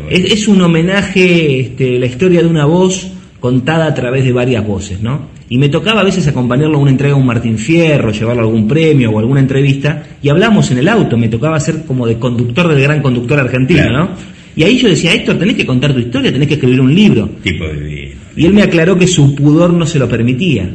Es, 0.10 0.48
un 0.48 0.62
homenaje, 0.62 1.60
este, 1.60 2.00
la 2.00 2.06
historia 2.06 2.42
de 2.42 2.48
una 2.48 2.66
voz 2.66 3.12
contada 3.42 3.88
a 3.88 3.94
través 3.94 4.24
de 4.24 4.32
varias 4.32 4.66
voces, 4.66 5.02
¿no? 5.02 5.30
Y 5.50 5.58
me 5.58 5.68
tocaba 5.68 6.00
a 6.00 6.06
veces 6.06 6.26
acompañarlo 6.28 6.78
a 6.78 6.82
una 6.82 6.92
entrega 6.92 7.16
a 7.16 7.18
un 7.18 7.26
Martín 7.26 7.58
Fierro, 7.58 8.12
llevarlo 8.12 8.44
a 8.44 8.46
algún 8.46 8.70
premio 8.70 9.12
o 9.12 9.20
alguna 9.20 9.42
entrevista, 9.42 10.02
y 10.24 10.30
hablamos 10.30 10.72
en 10.72 10.78
el 10.78 10.88
auto, 10.88 11.18
me 11.18 11.28
tocaba 11.28 11.60
ser 11.60 11.84
como 11.86 12.08
de 12.08 12.18
conductor 12.18 12.70
del 12.70 12.82
gran 12.82 13.02
conductor 13.02 13.38
argentino, 13.38 13.92
¿no? 13.92 14.10
Y 14.56 14.64
ahí 14.64 14.78
yo 14.78 14.88
decía, 14.88 15.14
Héctor, 15.14 15.38
tenés 15.38 15.56
que 15.56 15.66
contar 15.66 15.92
tu 15.94 16.00
historia, 16.00 16.32
tenés 16.32 16.48
que 16.48 16.54
escribir 16.54 16.80
un 16.80 16.96
libro. 16.96 17.30
Tipo 17.44 17.66
de 17.66 18.16
Y 18.36 18.46
él 18.46 18.54
me 18.54 18.62
aclaró 18.62 18.98
que 18.98 19.08
su 19.08 19.36
pudor 19.36 19.74
no 19.74 19.86
se 19.86 20.00
lo 20.00 20.08
permitía 20.08 20.70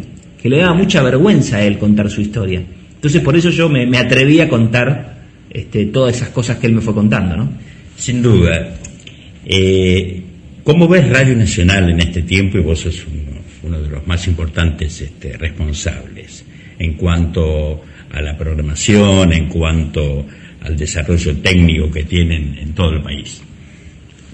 que 0.47 0.51
le 0.51 0.59
daba 0.59 0.75
mucha 0.75 1.03
vergüenza 1.03 1.57
a 1.57 1.64
él 1.64 1.77
contar 1.77 2.09
su 2.09 2.21
historia. 2.21 2.62
Entonces 2.95 3.21
por 3.21 3.37
eso 3.37 3.51
yo 3.51 3.69
me, 3.69 3.99
atreví 3.99 4.40
a 4.40 4.49
contar 4.49 5.16
este, 5.51 5.87
todas 5.87 6.14
esas 6.14 6.29
cosas 6.29 6.59
que 6.59 6.69
él 6.69 6.75
me 6.75 6.81
fue 6.81 6.95
contando, 6.95 7.37
¿no? 7.37 7.51
Sin 7.97 8.23
duda. 8.23 8.77
Eh, 9.45 10.23
¿Cómo 10.62 10.87
ves 10.87 11.09
Radio 11.09 11.35
Nacional 11.35 11.90
en 11.90 12.01
este 12.01 12.23
tiempo? 12.23 12.59
Y 12.59 12.61
vos 12.61 12.79
sos 12.79 13.05
uno, 13.62 13.81
de 13.81 13.88
los 13.88 14.07
más 14.07 14.27
importantes 14.29 15.01
este, 15.01 15.37
responsables 15.37 16.45
en 16.79 16.92
cuanto 16.92 17.83
a 18.12 18.23
la 18.23 18.38
programación, 18.38 19.33
en 19.33 19.49
cuanto 19.49 20.27
al 20.61 20.77
desarrollo 20.77 21.37
técnico 21.38 21.90
que 21.90 22.05
tienen 22.05 22.57
en 22.61 22.73
todo 22.73 22.92
el 22.92 23.03
país. 23.03 23.42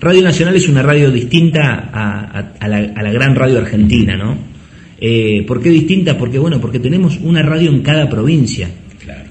Radio 0.02 0.22
Nacional 0.22 0.56
es 0.56 0.68
una 0.68 0.82
radio 0.82 1.10
distinta 1.10 1.88
a 1.92 2.68
la 2.68 3.12
gran 3.12 3.36
radio 3.36 3.58
argentina, 3.58 4.16
¿no? 4.16 4.36
Eh, 5.04 5.44
¿Por 5.48 5.60
qué 5.60 5.68
distinta? 5.68 6.16
Porque 6.16 6.38
bueno, 6.38 6.60
porque 6.60 6.78
tenemos 6.78 7.18
una 7.22 7.42
radio 7.42 7.70
en 7.70 7.82
cada 7.82 8.08
provincia. 8.08 8.68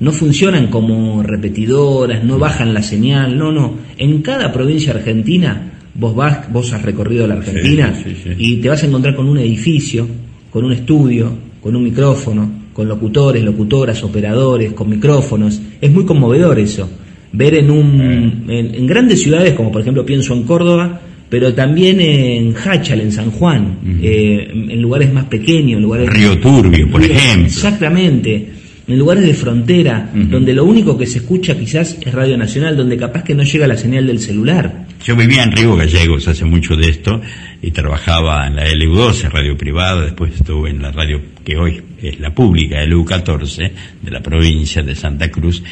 No 0.01 0.12
funcionan 0.12 0.67
como 0.67 1.23
repetidoras, 1.23 2.23
no 2.23 2.39
bajan 2.39 2.73
la 2.73 2.81
señal, 2.84 3.38
no, 3.38 3.51
no. 3.53 3.75
En 3.97 4.21
cada 4.21 4.51
provincia 4.51 4.93
argentina, 4.93 5.79
vos 5.93 6.13
vas, 6.13 6.51
vos 6.51 6.73
has 6.73 6.81
recorrido 6.81 7.27
la 7.27 7.36
Argentina 7.36 7.93
y 8.38 8.57
te 8.57 8.67
vas 8.67 8.84
a 8.84 8.88
encontrar 8.88 9.15
con 9.15 9.29
un 9.29 9.38
edificio, 9.39 10.07
con 10.49 10.65
un 10.65 10.73
estudio, 10.73 11.34
con 11.62 11.73
un 11.73 11.84
micrófono, 11.84 12.49
con 12.73 12.88
locutores, 12.89 13.43
locutoras, 13.43 14.03
operadores, 14.03 14.73
con 14.73 14.89
micrófonos. 14.89 15.62
Es 15.81 15.91
muy 15.91 16.05
conmovedor 16.05 16.60
eso. 16.60 16.89
Ver 17.34 17.56
en 17.56 17.72
un, 17.72 18.46
en 18.50 18.88
grandes 18.88 19.22
ciudades, 19.22 19.54
como 19.54 19.72
por 19.72 19.82
ejemplo 19.82 20.06
pienso 20.06 20.34
en 20.34 20.44
Córdoba, 20.44 21.02
pero 21.32 21.54
también 21.54 22.02
en 22.02 22.54
Hachal, 22.58 23.00
en 23.00 23.12
San 23.13 23.32
Juan, 23.32 23.78
eh, 24.02 24.50
en 24.52 24.82
lugares 24.82 25.13
más 25.13 25.24
pequeños, 25.26 25.78
en 25.78 25.84
lugares... 25.84 26.10
Río 26.10 26.38
Turbio, 26.38 26.91
por 26.91 27.02
ejemplo. 27.02 27.46
Exactamente, 27.46 28.50
en 28.86 29.00
lugares 29.00 29.26
de 29.26 29.34
frontera, 29.34 30.12
donde 30.13 30.54
lo 30.54 30.65
único 30.65 30.98
que 30.98 31.06
se 31.06 31.20
escucha 31.20 31.58
quizás 31.58 31.98
es 32.06 32.13
Radio 32.13 32.38
Nacional, 32.38 32.76
donde 32.76 32.98
capaz 32.98 33.24
que 33.24 33.34
no 33.34 33.44
llega 33.44 33.65
la 33.65 33.78
señal 33.78 34.08
del 34.08 34.20
celular. 34.20 34.88
Yo 35.06 35.15
vivía 35.15 35.44
en 35.44 35.54
Río 35.54 35.78
Gallegos 35.78 36.28
hace 36.28 36.44
mucho 36.44 36.76
de 36.76 36.89
esto 36.89 37.22
y 37.62 37.72
trabajaba 37.72 38.46
en 38.48 38.58
la 38.58 38.67
LU12, 38.67 39.30
radio 39.30 39.56
privada, 39.56 40.02
después 40.02 40.34
estuve 40.34 40.72
en 40.72 40.82
la 40.82 40.91
radio 40.91 41.22
que 41.46 41.56
hoy 41.56 41.82
es 42.02 42.20
la 42.20 42.36
pública, 42.36 42.84
LU14, 42.84 43.72
de 44.02 44.12
la 44.12 44.20
provincia 44.20 44.84
de 44.84 44.96
Santa 44.96 45.32
Cruz, 45.32 45.63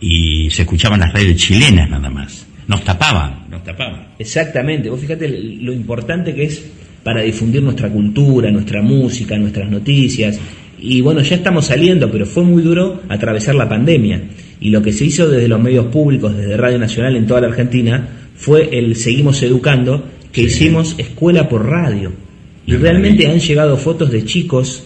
y 0.00 0.50
se 0.50 0.62
escuchaban 0.62 1.00
las 1.00 1.12
radios 1.12 1.36
chilenas 1.36 1.88
nada 1.88 2.10
más 2.10 2.46
nos 2.68 2.82
tapaban, 2.84 3.46
nos 3.50 3.62
tapaban. 3.62 4.08
Exactamente, 4.18 4.90
vos 4.90 5.00
fíjate 5.00 5.28
lo 5.28 5.72
importante 5.72 6.34
que 6.34 6.44
es 6.44 6.64
para 7.02 7.22
difundir 7.22 7.62
nuestra 7.62 7.88
cultura, 7.88 8.50
nuestra 8.50 8.82
música, 8.82 9.38
nuestras 9.38 9.70
noticias. 9.70 10.38
Y 10.78 11.00
bueno, 11.00 11.22
ya 11.22 11.36
estamos 11.36 11.66
saliendo, 11.66 12.10
pero 12.10 12.26
fue 12.26 12.42
muy 12.42 12.62
duro 12.62 13.02
atravesar 13.08 13.54
la 13.54 13.68
pandemia. 13.68 14.22
Y 14.60 14.70
lo 14.70 14.82
que 14.82 14.92
se 14.92 15.04
hizo 15.04 15.28
desde 15.28 15.46
los 15.46 15.60
medios 15.60 15.86
públicos, 15.86 16.36
desde 16.36 16.56
Radio 16.56 16.78
Nacional 16.78 17.14
en 17.16 17.26
toda 17.26 17.42
la 17.42 17.48
Argentina, 17.48 18.08
fue 18.34 18.76
el 18.76 18.96
Seguimos 18.96 19.42
Educando, 19.42 20.04
que 20.32 20.42
hicimos 20.42 20.96
escuela 20.98 21.48
por 21.48 21.66
radio. 21.66 22.12
Y 22.66 22.74
realmente 22.74 23.28
han 23.28 23.38
llegado 23.38 23.76
fotos 23.76 24.10
de 24.10 24.24
chicos 24.24 24.84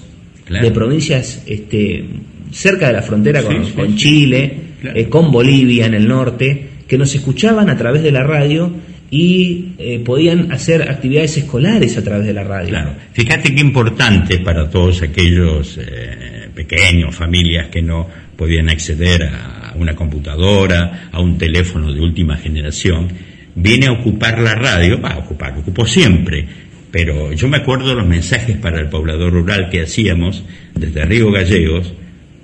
de 0.48 0.70
provincias 0.70 1.42
este, 1.46 2.04
cerca 2.50 2.88
de 2.88 2.92
la 2.92 3.02
frontera 3.02 3.42
con, 3.42 3.96
Chile, 3.96 4.69
eh, 4.82 5.08
con 5.08 5.30
Bolivia 5.30 5.86
en 5.86 5.94
el 5.94 6.08
norte, 6.08 6.68
que 6.86 6.98
nos 6.98 7.14
escuchaban 7.14 7.70
a 7.70 7.76
través 7.76 8.02
de 8.02 8.12
la 8.12 8.22
radio 8.24 8.72
y 9.10 9.72
eh, 9.78 10.00
podían 10.04 10.52
hacer 10.52 10.82
actividades 10.82 11.36
escolares 11.36 11.96
a 11.96 12.04
través 12.04 12.26
de 12.26 12.32
la 12.32 12.44
radio. 12.44 12.68
Claro, 12.68 12.94
fíjate 13.12 13.54
qué 13.54 13.60
importante 13.60 14.38
para 14.38 14.70
todos 14.70 15.02
aquellos 15.02 15.78
eh, 15.78 16.48
pequeños, 16.54 17.14
familias 17.14 17.68
que 17.68 17.82
no 17.82 18.08
podían 18.36 18.68
acceder 18.68 19.24
a 19.24 19.74
una 19.76 19.94
computadora, 19.94 21.08
a 21.12 21.20
un 21.20 21.38
teléfono 21.38 21.92
de 21.92 22.00
última 22.00 22.36
generación, 22.36 23.08
viene 23.54 23.86
a 23.86 23.92
ocupar 23.92 24.38
la 24.38 24.54
radio, 24.54 25.00
va 25.00 25.10
a 25.10 25.18
ocupar, 25.18 25.58
ocupó 25.58 25.86
siempre, 25.86 26.46
pero 26.90 27.32
yo 27.32 27.48
me 27.48 27.58
acuerdo 27.58 27.94
los 27.94 28.06
mensajes 28.06 28.56
para 28.56 28.80
el 28.80 28.88
poblador 28.88 29.32
rural 29.32 29.68
que 29.70 29.82
hacíamos 29.82 30.44
desde 30.74 31.04
Río 31.04 31.30
Gallegos 31.30 31.92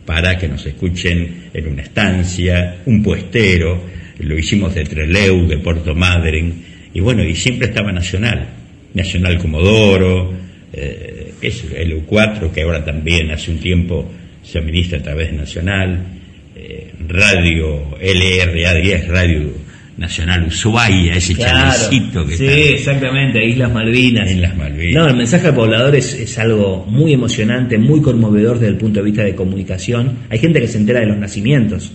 para 0.07 0.39
que 0.39 0.49
nos 0.49 0.65
escuchen 0.65 1.51
en 1.53 1.67
una 1.67 1.83
estancia, 1.83 2.79
un 2.87 3.03
puestero, 3.03 3.83
lo 4.21 4.39
hicimos 4.39 4.75
de 4.75 4.85
Treleu, 4.85 5.47
de 5.47 5.59
Puerto 5.59 5.95
Madryn, 5.95 6.65
y 6.95 7.01
bueno, 7.01 7.23
y 7.23 7.35
siempre 7.35 7.69
estaba 7.69 7.93
Nacional, 7.93 8.49
Nacional 8.95 9.37
Comodoro, 9.39 10.33
eh, 10.73 11.35
es 11.43 11.65
el 11.75 12.07
U4, 12.07 12.51
que 12.53 12.63
ahora 12.63 12.85
también 12.85 13.31
hace 13.31 13.51
un 13.51 13.59
tiempo 13.59 14.11
se 14.43 14.59
administra 14.59 15.01
a 15.01 15.03
través 15.03 15.31
de 15.33 15.37
Nacional, 15.37 16.07
eh, 16.55 16.93
Radio 17.07 17.99
LRA10, 18.01 19.07
Radio 19.09 19.66
Nacional 19.97 20.47
Ushuaia, 20.47 21.15
ese 21.15 21.35
chalecito 21.35 22.27
que 22.27 22.37
Sí, 22.37 22.45
exactamente, 22.47 23.45
Islas 23.45 23.73
Malvinas. 23.73 24.31
En 24.31 24.43
las 24.43 24.55
Malvinas. 24.57 24.95
No, 24.95 25.09
el 25.09 25.17
mensaje 25.17 25.47
al 25.47 25.55
poblador 25.55 25.97
es, 25.97 26.13
es, 26.15 26.39
algo 26.39 26.85
muy 26.87 27.15
emocionante, 27.15 27.79
muy 27.79 28.03
conmovedor 28.03 28.59
desde 28.59 28.73
el 28.73 28.77
punto 28.77 29.01
de 29.01 29.07
vista 29.07 29.25
de 29.25 29.35
comunicación. 29.35 30.19
Hay 30.29 30.39
gente 30.39 30.61
que 30.61 30.69
se 30.69 30.79
entera 30.79 31.01
de 31.01 31.07
los 31.07 31.17
nacimientos 31.17 31.93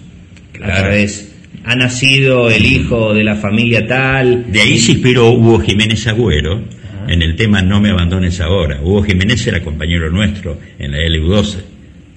a 0.63 0.73
través 0.73 1.31
ha 1.63 1.75
nacido 1.75 2.49
el 2.49 2.65
hijo 2.65 3.13
de 3.13 3.23
la 3.23 3.35
familia 3.35 3.85
tal. 3.87 4.51
De 4.51 4.61
ahí 4.61 4.79
se 4.79 4.93
inspiró 4.93 5.31
Hugo 5.31 5.59
Jiménez 5.59 6.07
Agüero 6.07 6.61
en 7.07 7.21
el 7.21 7.35
tema 7.35 7.61
No 7.61 7.79
me 7.79 7.89
abandones 7.89 8.39
ahora. 8.41 8.79
Hugo 8.81 9.03
Jiménez 9.03 9.45
era 9.47 9.61
compañero 9.61 10.09
nuestro 10.09 10.57
en 10.79 10.91
la 10.91 10.97
LU12. 10.97 11.57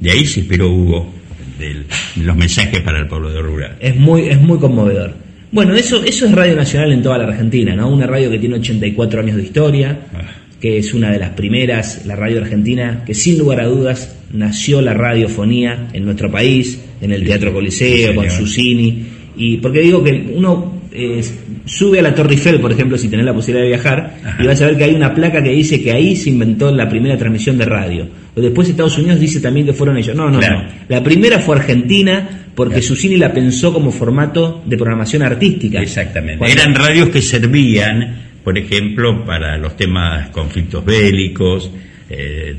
De 0.00 0.10
ahí 0.10 0.24
se 0.26 0.40
inspiró 0.40 0.70
Hugo 0.70 1.12
de 1.58 1.84
los 2.22 2.36
mensajes 2.36 2.80
para 2.80 3.00
el 3.00 3.06
pueblo 3.06 3.30
de 3.30 3.40
rural. 3.40 3.76
Es 3.80 3.96
muy, 3.96 4.28
es 4.28 4.40
muy 4.40 4.58
conmovedor. 4.58 5.14
Bueno, 5.54 5.76
eso, 5.76 6.02
eso 6.02 6.26
es 6.26 6.32
Radio 6.32 6.56
Nacional 6.56 6.90
en 6.90 7.00
toda 7.00 7.16
la 7.16 7.28
Argentina, 7.28 7.76
¿no? 7.76 7.88
Una 7.88 8.08
radio 8.08 8.28
que 8.28 8.40
tiene 8.40 8.56
84 8.56 9.20
años 9.20 9.36
de 9.36 9.44
historia, 9.44 10.00
ah. 10.12 10.22
que 10.60 10.78
es 10.78 10.92
una 10.92 11.12
de 11.12 11.20
las 11.20 11.30
primeras, 11.30 12.04
la 12.06 12.16
radio 12.16 12.40
argentina, 12.40 13.04
que 13.06 13.14
sin 13.14 13.38
lugar 13.38 13.60
a 13.60 13.68
dudas 13.68 14.16
nació 14.32 14.80
la 14.80 14.94
radiofonía 14.94 15.90
en 15.92 16.06
nuestro 16.06 16.28
país, 16.28 16.80
en 17.00 17.12
el 17.12 17.22
Teatro 17.24 17.52
Coliseo, 17.52 18.16
con 18.16 18.28
Susini 18.28 19.06
y 19.36 19.56
porque 19.58 19.80
digo 19.80 20.02
que 20.02 20.32
uno 20.34 20.80
eh, 20.92 21.22
sube 21.64 21.98
a 21.98 22.02
la 22.02 22.14
Torre 22.14 22.34
Eiffel, 22.34 22.60
por 22.60 22.72
ejemplo, 22.72 22.96
si 22.96 23.08
tenés 23.08 23.26
la 23.26 23.34
posibilidad 23.34 23.64
de 23.64 23.68
viajar, 23.68 24.14
y 24.38 24.46
vas 24.46 24.60
a 24.62 24.66
ver 24.66 24.76
que 24.76 24.84
hay 24.84 24.94
una 24.94 25.14
placa 25.14 25.42
que 25.42 25.50
dice 25.50 25.82
que 25.82 25.92
ahí 25.92 26.14
se 26.14 26.30
inventó 26.30 26.70
la 26.70 26.88
primera 26.88 27.16
transmisión 27.16 27.58
de 27.58 27.64
radio. 27.64 28.08
O 28.36 28.40
después 28.40 28.68
Estados 28.68 28.96
Unidos 28.98 29.18
dice 29.18 29.40
también 29.40 29.66
que 29.66 29.72
fueron 29.72 29.96
ellos. 29.96 30.16
No, 30.16 30.30
no, 30.30 30.40
no. 30.40 30.64
La 30.88 31.02
primera 31.02 31.38
fue 31.40 31.56
Argentina 31.56 32.43
porque 32.54 32.82
Susini 32.82 33.16
la 33.16 33.32
pensó 33.32 33.72
como 33.72 33.90
formato 33.90 34.62
de 34.64 34.76
programación 34.76 35.22
artística. 35.22 35.80
Exactamente. 35.80 36.50
Eran 36.50 36.74
radios 36.74 37.08
que 37.08 37.20
servían, 37.20 38.16
por 38.42 38.56
ejemplo, 38.58 39.24
para 39.24 39.58
los 39.58 39.76
temas 39.76 40.28
conflictos 40.30 40.84
bélicos, 40.84 41.70
eh, 42.08 42.56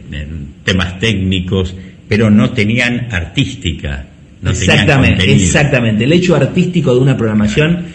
temas 0.64 1.00
técnicos, 1.00 1.76
pero 2.08 2.30
no 2.30 2.52
tenían 2.52 3.08
artística 3.12 4.06
exactamente, 4.52 5.32
exactamente. 5.32 6.04
El 6.04 6.14
hecho 6.14 6.36
artístico 6.36 6.94
de 6.94 7.00
una 7.00 7.18
programación. 7.18 7.95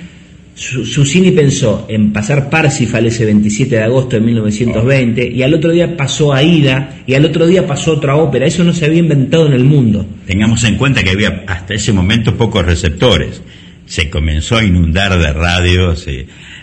Susini 0.60 1.30
pensó 1.30 1.86
en 1.88 2.12
pasar 2.12 2.50
Parsifal 2.50 3.06
ese 3.06 3.24
27 3.24 3.76
de 3.76 3.82
agosto 3.82 4.16
de 4.16 4.20
1920 4.20 5.26
y 5.26 5.42
al 5.42 5.54
otro 5.54 5.72
día 5.72 5.96
pasó 5.96 6.34
Aida 6.34 6.98
y 7.06 7.14
al 7.14 7.24
otro 7.24 7.46
día 7.46 7.66
pasó 7.66 7.94
otra 7.94 8.16
ópera. 8.16 8.44
Eso 8.44 8.62
no 8.62 8.74
se 8.74 8.84
había 8.84 8.98
inventado 8.98 9.46
en 9.46 9.54
el 9.54 9.64
mundo. 9.64 10.06
Tengamos 10.26 10.62
en 10.64 10.76
cuenta 10.76 11.02
que 11.02 11.10
había 11.10 11.44
hasta 11.46 11.72
ese 11.72 11.94
momento 11.94 12.36
pocos 12.36 12.66
receptores. 12.66 13.42
Se 13.86 14.10
comenzó 14.10 14.58
a 14.58 14.64
inundar 14.64 15.18
de 15.18 15.32
radios. 15.32 16.06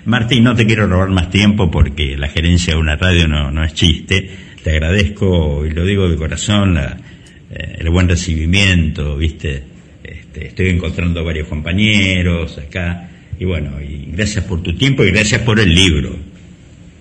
Martín, 0.06 0.44
no 0.44 0.56
te 0.56 0.68
quiero 0.68 0.86
robar 0.86 1.10
más 1.10 1.32
tiempo 1.32 1.72
porque 1.72 2.16
la 2.16 2.28
gerencia 2.28 2.76
de 2.76 2.80
una 2.80 2.98
radio 2.98 3.28
no, 3.28 3.64
es 3.64 3.74
chiste. 3.74 4.30
Te 4.64 4.72
agradezco, 4.72 5.66
y 5.66 5.72
lo 5.72 5.84
digo 5.84 6.08
de 6.08 6.18
corazón, 6.18 6.78
eh, 6.78 7.78
el 7.80 7.90
buen 7.90 8.08
recibimiento, 8.08 9.18
¿viste? 9.18 9.64
Este, 10.04 10.50
estoy 10.50 10.70
encontrando 10.70 11.24
varios 11.24 11.48
compañeros 11.48 12.60
acá. 12.60 13.10
Y 13.40 13.46
bueno, 13.46 13.72
y 13.82 14.12
gracias 14.12 14.46
por 14.46 14.62
tu 14.64 14.76
tiempo 14.76 15.04
y 15.04 15.12
gracias 15.12 15.42
por 15.42 15.60
el 15.60 15.74
libro. 15.74 16.16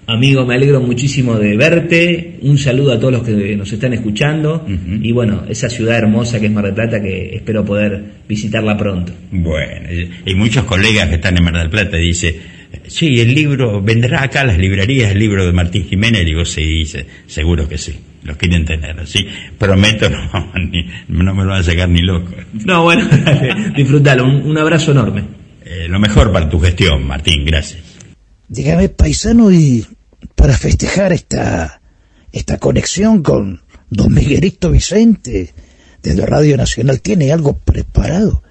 Amigo, 0.08 0.46
me 0.46 0.54
alegro 0.54 0.80
muchísimo 0.80 1.36
de 1.36 1.56
verte. 1.56 2.38
Un 2.42 2.58
saludo 2.58 2.92
a 2.92 3.00
todos 3.00 3.12
los 3.12 3.22
que 3.24 3.56
nos 3.56 3.72
están 3.72 3.92
escuchando. 3.92 4.64
Y 5.02 5.10
bueno, 5.10 5.44
esa 5.48 5.68
ciudad 5.68 5.98
hermosa 5.98 6.38
que 6.38 6.46
es 6.46 6.52
Mar 6.52 6.64
del 6.64 6.74
Plata, 6.74 7.02
que 7.02 7.34
espero 7.34 7.64
poder 7.64 8.04
visitarla 8.28 8.76
pronto. 8.76 9.12
Bueno, 9.32 9.88
y 10.24 10.34
muchos 10.36 10.64
colegas 10.64 11.08
que 11.08 11.16
están 11.16 11.36
en 11.36 11.44
Mar 11.44 11.58
del 11.58 11.70
Plata 11.70 11.96
dicen, 11.96 12.36
sí, 12.86 13.18
el 13.18 13.34
libro 13.34 13.82
vendrá 13.82 14.22
acá 14.22 14.42
a 14.42 14.44
las 14.44 14.58
librerías, 14.58 15.10
el 15.10 15.18
libro 15.18 15.44
de 15.44 15.52
Martín 15.52 15.84
Jiménez. 15.88 16.22
Y 16.22 16.26
digo, 16.26 16.44
sí, 16.44 16.62
dice, 16.62 17.04
seguro 17.26 17.68
que 17.68 17.76
sí. 17.76 17.94
Los 18.22 18.36
quieren 18.36 18.64
tener 18.64 18.98
así. 19.00 19.26
Prometo, 19.58 20.08
no, 20.10 20.52
no 21.08 21.34
me 21.34 21.42
lo 21.42 21.50
van 21.50 21.60
a 21.60 21.64
sacar 21.64 21.88
ni 21.88 22.02
loco. 22.02 22.32
No, 22.64 22.84
bueno, 22.84 23.08
disfrutalo. 23.76 24.24
Un, 24.24 24.50
un 24.50 24.58
abrazo 24.58 24.92
enorme. 24.92 25.35
Eh, 25.68 25.88
lo 25.88 25.98
mejor 25.98 26.32
para 26.32 26.48
tu 26.48 26.60
gestión, 26.60 27.04
Martín. 27.04 27.44
Gracias. 27.44 27.82
Dígame, 28.46 28.88
paisano, 28.88 29.50
y 29.50 29.84
para 30.36 30.56
festejar 30.56 31.12
esta, 31.12 31.80
esta 32.30 32.58
conexión 32.58 33.20
con 33.20 33.62
don 33.90 34.14
Miguelito 34.14 34.70
Vicente 34.70 35.52
desde 36.02 36.24
Radio 36.24 36.56
Nacional, 36.56 37.00
¿tiene 37.00 37.32
algo 37.32 37.58
preparado? 37.58 38.44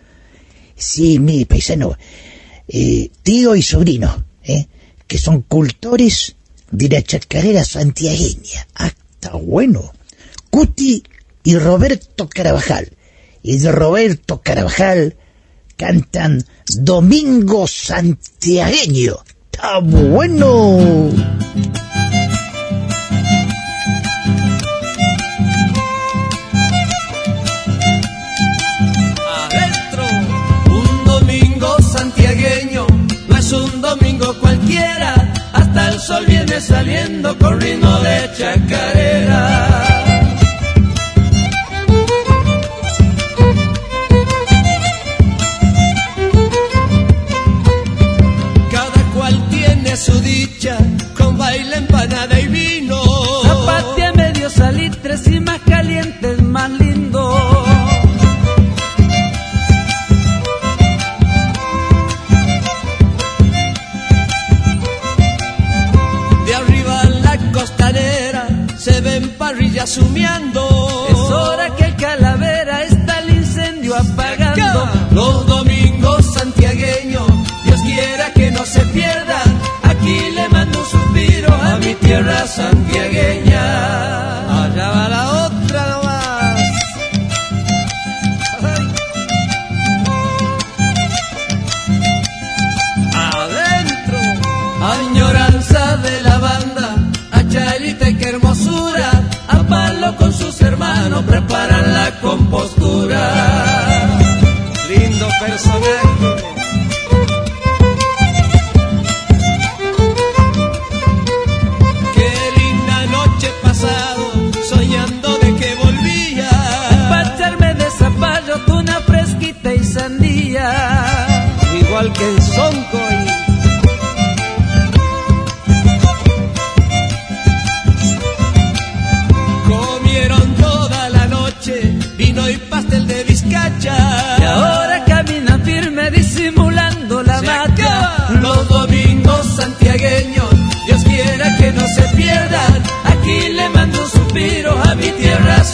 Sí, 0.76 1.18
mi 1.20 1.46
paisano, 1.46 1.98
eh, 2.68 3.10
tío 3.24 3.56
y 3.56 3.62
sobrino, 3.62 4.26
eh, 4.44 4.66
que 5.08 5.18
son 5.18 5.44
cultores 5.44 6.36
de 6.70 6.90
la 6.90 7.02
chacarera 7.02 7.64
santiagueña. 7.64 8.68
Ah, 8.76 8.92
está 9.14 9.38
bueno. 9.38 9.94
Cuti 10.50 11.02
y 11.46 11.56
Roberto 11.56 12.28
Carabajal. 12.28 12.92
Y 13.42 13.58
de 13.58 13.72
Roberto 13.72 14.42
Carabajal 14.42 15.16
cantan 15.78 16.46
Domingo 16.78 17.68
Santiagueño 17.68 19.16
está 19.56 19.80
bueno. 19.80 21.10
Adentro, 29.44 30.06
un 30.70 31.06
domingo 31.06 31.78
santiagueño, 31.82 32.86
no 33.30 33.38
es 33.38 33.52
un 33.54 33.82
domingo 33.82 34.34
cualquiera, 34.42 35.34
hasta 35.54 35.90
el 35.94 36.00
sol 36.00 36.26
viene 36.28 36.60
saliendo 36.60 37.38
con 37.38 37.62
ritmo 37.62 37.98
de 38.00 38.30
chacarera. 38.38 39.55
Y 55.16 55.40
más 55.40 55.62
calientes, 55.62 56.42
más 56.42 56.70
lindo. 56.72 57.66
De 66.46 66.56
arriba 66.56 67.02
en 67.04 67.22
la 67.22 67.52
costanera 67.54 68.48
se 68.78 69.00
ven 69.00 69.30
parrillas 69.38 69.98
humeando. 69.98 71.08
Es 71.10 71.18
hora 71.18 71.74
que 71.78 71.86
el 71.86 71.96
calavera 71.96 72.84
está 72.84 73.20
el 73.20 73.36
incendio 73.36 73.96
apagando. 73.96 74.90
Los 75.12 75.48
domingos 75.48 76.26
santiagueños, 76.34 77.28
Dios 77.64 77.82
quiera 77.84 78.34
que 78.34 78.52
no 78.52 78.66
se 78.66 78.82
pierdan 78.88 79.76
aquí 80.06 80.30
le 80.36 80.50
mando 80.50 80.80
un 80.80 80.86
suspiro 80.86 81.54
a 81.54 81.78
mi 81.78 81.94
tierra 81.96 82.46
santiagueña. 82.46 83.95
Compostura. 102.12 103.22
Lindo 104.88 105.28
personaje. 105.40 106.05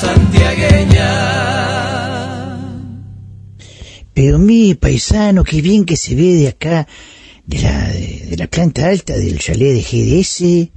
Santiagueña. 0.02 1.12
Pero 4.14 4.38
mi 4.40 4.76
paisano, 4.76 5.44
qué 5.44 5.62
bien 5.62 5.86
que 5.86 5.96
se 5.96 6.16
ve 6.16 6.34
de 6.42 6.48
acá, 6.50 6.88
de 7.46 7.62
la, 7.62 7.88
de, 7.90 8.36
la 8.38 8.48
planta 8.48 8.88
alta 8.88 9.14
del 9.18 9.40
chalet 9.40 9.74
de 9.74 9.82
GDS, 9.90 10.70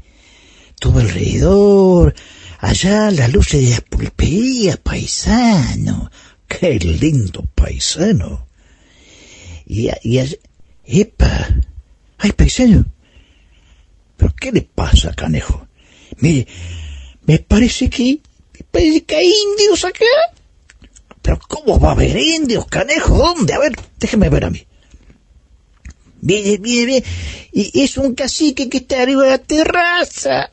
todo 0.80 1.00
alrededor, 1.00 2.14
allá 2.60 3.10
las 3.10 3.32
luces 3.32 3.62
de 3.64 3.70
las 3.70 3.80
pulperías, 3.82 4.76
paisano. 4.78 6.10
Qué 6.46 6.78
lindo 6.78 7.42
paisano. 7.54 8.46
Y, 9.66 9.88
y 10.02 10.18
allá- 10.18 10.38
epa, 10.84 11.48
ay 12.18 12.32
paisano, 12.32 12.84
pero 14.16 14.32
¿qué 14.38 14.52
le 14.52 14.62
pasa, 14.62 15.12
canejo? 15.14 15.66
Mire, 16.18 16.46
me 17.26 17.38
parece 17.40 17.88
que, 17.90 18.20
hay 18.80 19.32
indios 19.52 19.84
acá. 19.84 20.04
Pero 21.22 21.38
¿cómo 21.48 21.80
va 21.80 21.90
a 21.90 21.92
haber 21.92 22.16
indios, 22.16 22.66
canejo? 22.66 23.16
¿Dónde? 23.16 23.54
A 23.54 23.58
ver, 23.58 23.72
déjeme 23.98 24.28
ver 24.28 24.44
a 24.44 24.50
mí. 24.50 24.66
Mire, 26.20 26.58
mire, 26.58 27.04
es 27.52 27.96
un 27.98 28.14
cacique 28.14 28.68
que 28.68 28.78
está 28.78 29.02
arriba 29.02 29.24
de 29.24 29.30
la 29.30 29.38
terraza. 29.38 30.50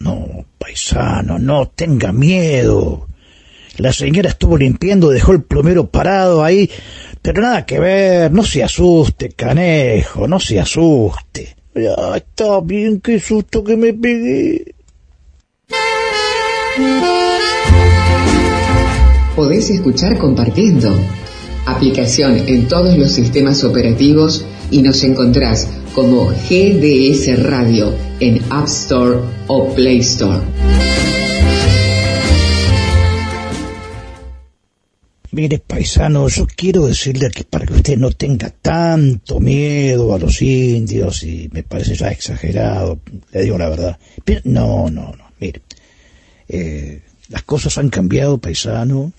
No, 0.00 0.46
paisano, 0.58 1.38
no 1.38 1.68
tenga 1.68 2.12
miedo. 2.12 3.08
La 3.78 3.92
señora 3.92 4.30
estuvo 4.30 4.56
limpiando, 4.56 5.10
dejó 5.10 5.32
el 5.32 5.42
plomero 5.42 5.88
parado 5.88 6.42
ahí. 6.44 6.70
Pero 7.22 7.42
nada 7.42 7.66
que 7.66 7.78
ver, 7.78 8.32
no 8.32 8.44
se 8.44 8.62
asuste, 8.62 9.30
canejo, 9.30 10.26
no 10.26 10.40
se 10.40 10.58
asuste. 10.58 11.56
Ya, 11.74 12.16
está 12.16 12.60
bien, 12.60 13.00
qué 13.00 13.20
susto 13.20 13.62
que 13.62 13.76
me 13.76 13.92
pegué. 13.92 14.74
Podés 19.36 19.70
escuchar 19.70 20.18
compartiendo. 20.18 20.98
Aplicación 21.64 22.48
en 22.48 22.66
todos 22.66 22.98
los 22.98 23.12
sistemas 23.12 23.62
operativos 23.62 24.44
y 24.70 24.82
nos 24.82 25.04
encontrás 25.04 25.68
como 25.94 26.26
GDS 26.26 27.42
Radio 27.42 27.94
en 28.20 28.40
App 28.50 28.66
Store 28.66 29.20
o 29.46 29.74
Play 29.74 29.98
Store. 29.98 30.42
Mire, 35.30 35.58
paisano, 35.58 36.26
yo 36.28 36.46
quiero 36.46 36.86
decirle 36.86 37.30
que 37.30 37.44
para 37.44 37.64
que 37.64 37.74
usted 37.74 37.96
no 37.96 38.10
tenga 38.10 38.50
tanto 38.50 39.38
miedo 39.38 40.14
a 40.14 40.18
los 40.18 40.42
indios, 40.42 41.22
y 41.22 41.48
me 41.52 41.62
parece 41.62 41.94
ya 41.94 42.08
exagerado, 42.08 42.98
le 43.32 43.42
digo 43.42 43.56
la 43.56 43.68
verdad. 43.68 43.98
Pero 44.24 44.40
no, 44.44 44.90
no, 44.90 45.12
no, 45.12 45.24
mire, 45.38 45.62
eh, 46.48 47.02
las 47.28 47.42
cosas 47.42 47.78
han 47.78 47.90
cambiado, 47.90 48.38
paisano, 48.38 49.12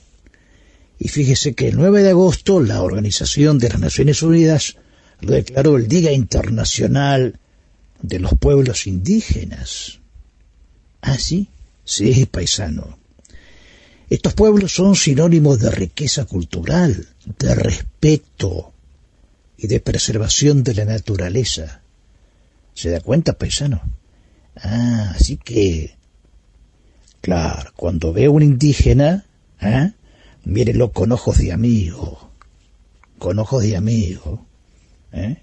y 0.98 1.08
fíjese 1.08 1.54
que 1.54 1.70
el 1.70 1.78
9 1.78 2.04
de 2.04 2.10
agosto 2.10 2.60
la 2.60 2.82
Organización 2.82 3.58
de 3.58 3.70
las 3.70 3.80
Naciones 3.80 4.22
Unidas 4.22 4.76
lo 5.22 5.34
declaró 5.34 5.78
el 5.78 5.88
Día 5.88 6.12
Internacional 6.12 7.40
de 8.02 8.20
los 8.20 8.34
Pueblos 8.38 8.88
Indígenas. 8.88 10.00
¿Ah, 11.02 11.18
sí? 11.18 11.48
Sí, 11.86 12.26
paisano. 12.26 13.00
Estos 14.10 14.34
pueblos 14.34 14.74
son 14.74 14.96
sinónimos 14.96 15.60
de 15.60 15.70
riqueza 15.70 16.26
cultural, 16.26 17.08
de 17.38 17.56
respeto 17.56 18.74
y 19.58 19.68
de 19.68 19.80
preservación 19.80 20.64
de 20.64 20.74
la 20.74 20.86
naturaleza. 20.86 21.82
¿Se 22.74 22.90
da 22.90 23.02
cuenta, 23.02 23.34
paisano? 23.34 23.82
Ah, 24.56 25.14
así 25.16 25.38
que... 25.38 25.99
Claro, 27.22 27.72
cuando 27.76 28.14
ve 28.14 28.26
a 28.26 28.32
un 28.32 28.44
indígena, 28.44 29.26
¿eh? 29.62 29.92
mírelo 30.46 30.92
con 30.92 31.12
ojos 31.12 31.38
de 31.38 31.52
amigo, 31.52 32.32
con 33.18 33.40
ojos 33.40 33.64
de 33.64 33.76
amigo. 33.76 34.46
¿eh? 35.12 35.38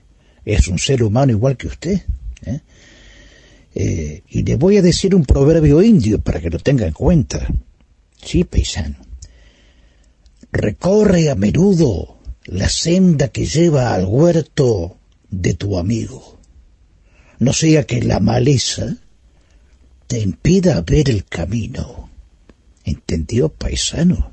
Es 0.45 0.69
un 0.69 0.79
ser 0.79 1.03
humano 1.03 1.33
igual 1.33 1.57
que 1.57 1.67
usted. 1.67 2.01
¿eh? 2.45 2.61
Eh, 3.75 4.23
y 4.31 4.43
le 4.43 4.57
voy 4.57 4.79
a 4.79 4.83
decir 4.83 5.15
un 5.15 5.25
proverbio 5.25 5.83
indio 5.83 6.21
para 6.21 6.41
que 6.41 6.51
lo 6.51 6.59
tenga 6.59 6.87
en 6.87 6.93
cuenta. 6.93 7.47
Sí, 8.23 8.45
paisano. 8.45 8.97
Recorre 10.51 11.31
a 11.31 11.35
menudo 11.35 12.19
la 12.45 12.69
senda 12.69 13.29
que 13.29 13.45
lleva 13.45 13.93
al 13.93 14.07
huerto 14.07 14.97
de 15.29 15.55
tu 15.55 15.79
amigo. 15.79 16.39
No 17.39 17.53
sea 17.53 17.85
que 17.85 18.01
la 18.01 18.19
maleza 18.19 18.97
te 20.07 20.21
impida 20.21 20.81
ver 20.83 21.11
el 21.11 21.25
camino. 21.25 22.11
¿Entendió, 22.85 23.49
paisano? 23.49 24.33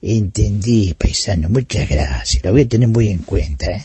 Entendí, 0.00 0.94
paisano. 0.94 1.48
Muchas 1.48 1.88
gracias. 1.88 2.44
Lo 2.44 2.52
voy 2.52 2.62
a 2.62 2.68
tener 2.68 2.88
muy 2.88 3.08
en 3.08 3.18
cuenta, 3.18 3.70
¿eh? 3.70 3.84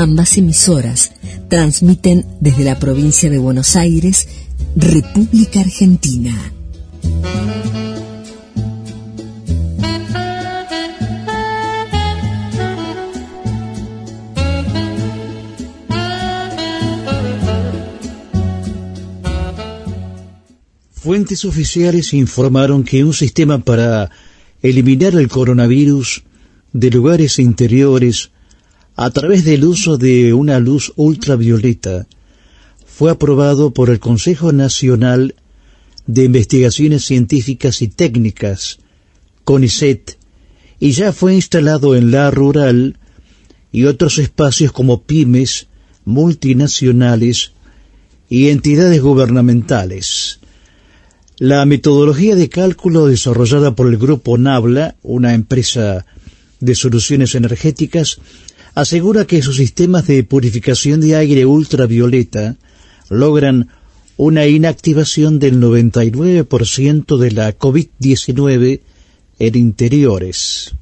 Ambas 0.00 0.38
emisoras 0.38 1.10
transmiten 1.48 2.24
desde 2.38 2.62
la 2.62 2.78
provincia 2.78 3.28
de 3.30 3.38
Buenos 3.38 3.74
Aires, 3.74 4.28
República 4.76 5.58
Argentina. 5.58 6.52
Fuentes 20.92 21.44
oficiales 21.44 22.14
informaron 22.14 22.84
que 22.84 23.02
un 23.02 23.14
sistema 23.14 23.58
para 23.58 24.12
eliminar 24.62 25.16
el 25.16 25.26
coronavirus 25.26 26.22
de 26.72 26.90
lugares 26.92 27.40
interiores 27.40 28.30
a 28.98 29.10
través 29.10 29.44
del 29.44 29.64
uso 29.64 29.96
de 29.96 30.34
una 30.34 30.58
luz 30.58 30.92
ultravioleta 30.96 32.08
fue 32.84 33.12
aprobado 33.12 33.72
por 33.72 33.90
el 33.90 34.00
Consejo 34.00 34.50
Nacional 34.50 35.36
de 36.08 36.24
Investigaciones 36.24 37.04
Científicas 37.04 37.80
y 37.80 37.86
Técnicas, 37.86 38.80
CONICET, 39.44 40.18
y 40.80 40.90
ya 40.90 41.12
fue 41.12 41.36
instalado 41.36 41.94
en 41.94 42.10
la 42.10 42.32
rural 42.32 42.98
y 43.70 43.84
otros 43.84 44.18
espacios 44.18 44.72
como 44.72 45.04
pymes, 45.04 45.68
multinacionales 46.04 47.52
y 48.28 48.48
entidades 48.48 49.00
gubernamentales. 49.00 50.40
La 51.38 51.64
metodología 51.66 52.34
de 52.34 52.48
cálculo 52.48 53.06
desarrollada 53.06 53.76
por 53.76 53.86
el 53.86 53.96
grupo 53.96 54.38
Nabla, 54.38 54.96
una 55.04 55.34
empresa 55.34 56.04
de 56.58 56.74
soluciones 56.74 57.36
energéticas, 57.36 58.18
asegura 58.80 59.26
que 59.26 59.42
sus 59.42 59.56
sistemas 59.56 60.06
de 60.06 60.22
purificación 60.22 61.00
de 61.00 61.16
aire 61.16 61.44
ultravioleta 61.46 62.56
logran 63.10 63.70
una 64.16 64.46
inactivación 64.46 65.40
del 65.40 65.60
99% 65.60 67.18
de 67.18 67.30
la 67.32 67.58
COVID-19 67.58 68.80
en 69.40 69.56
interiores. 69.56 70.74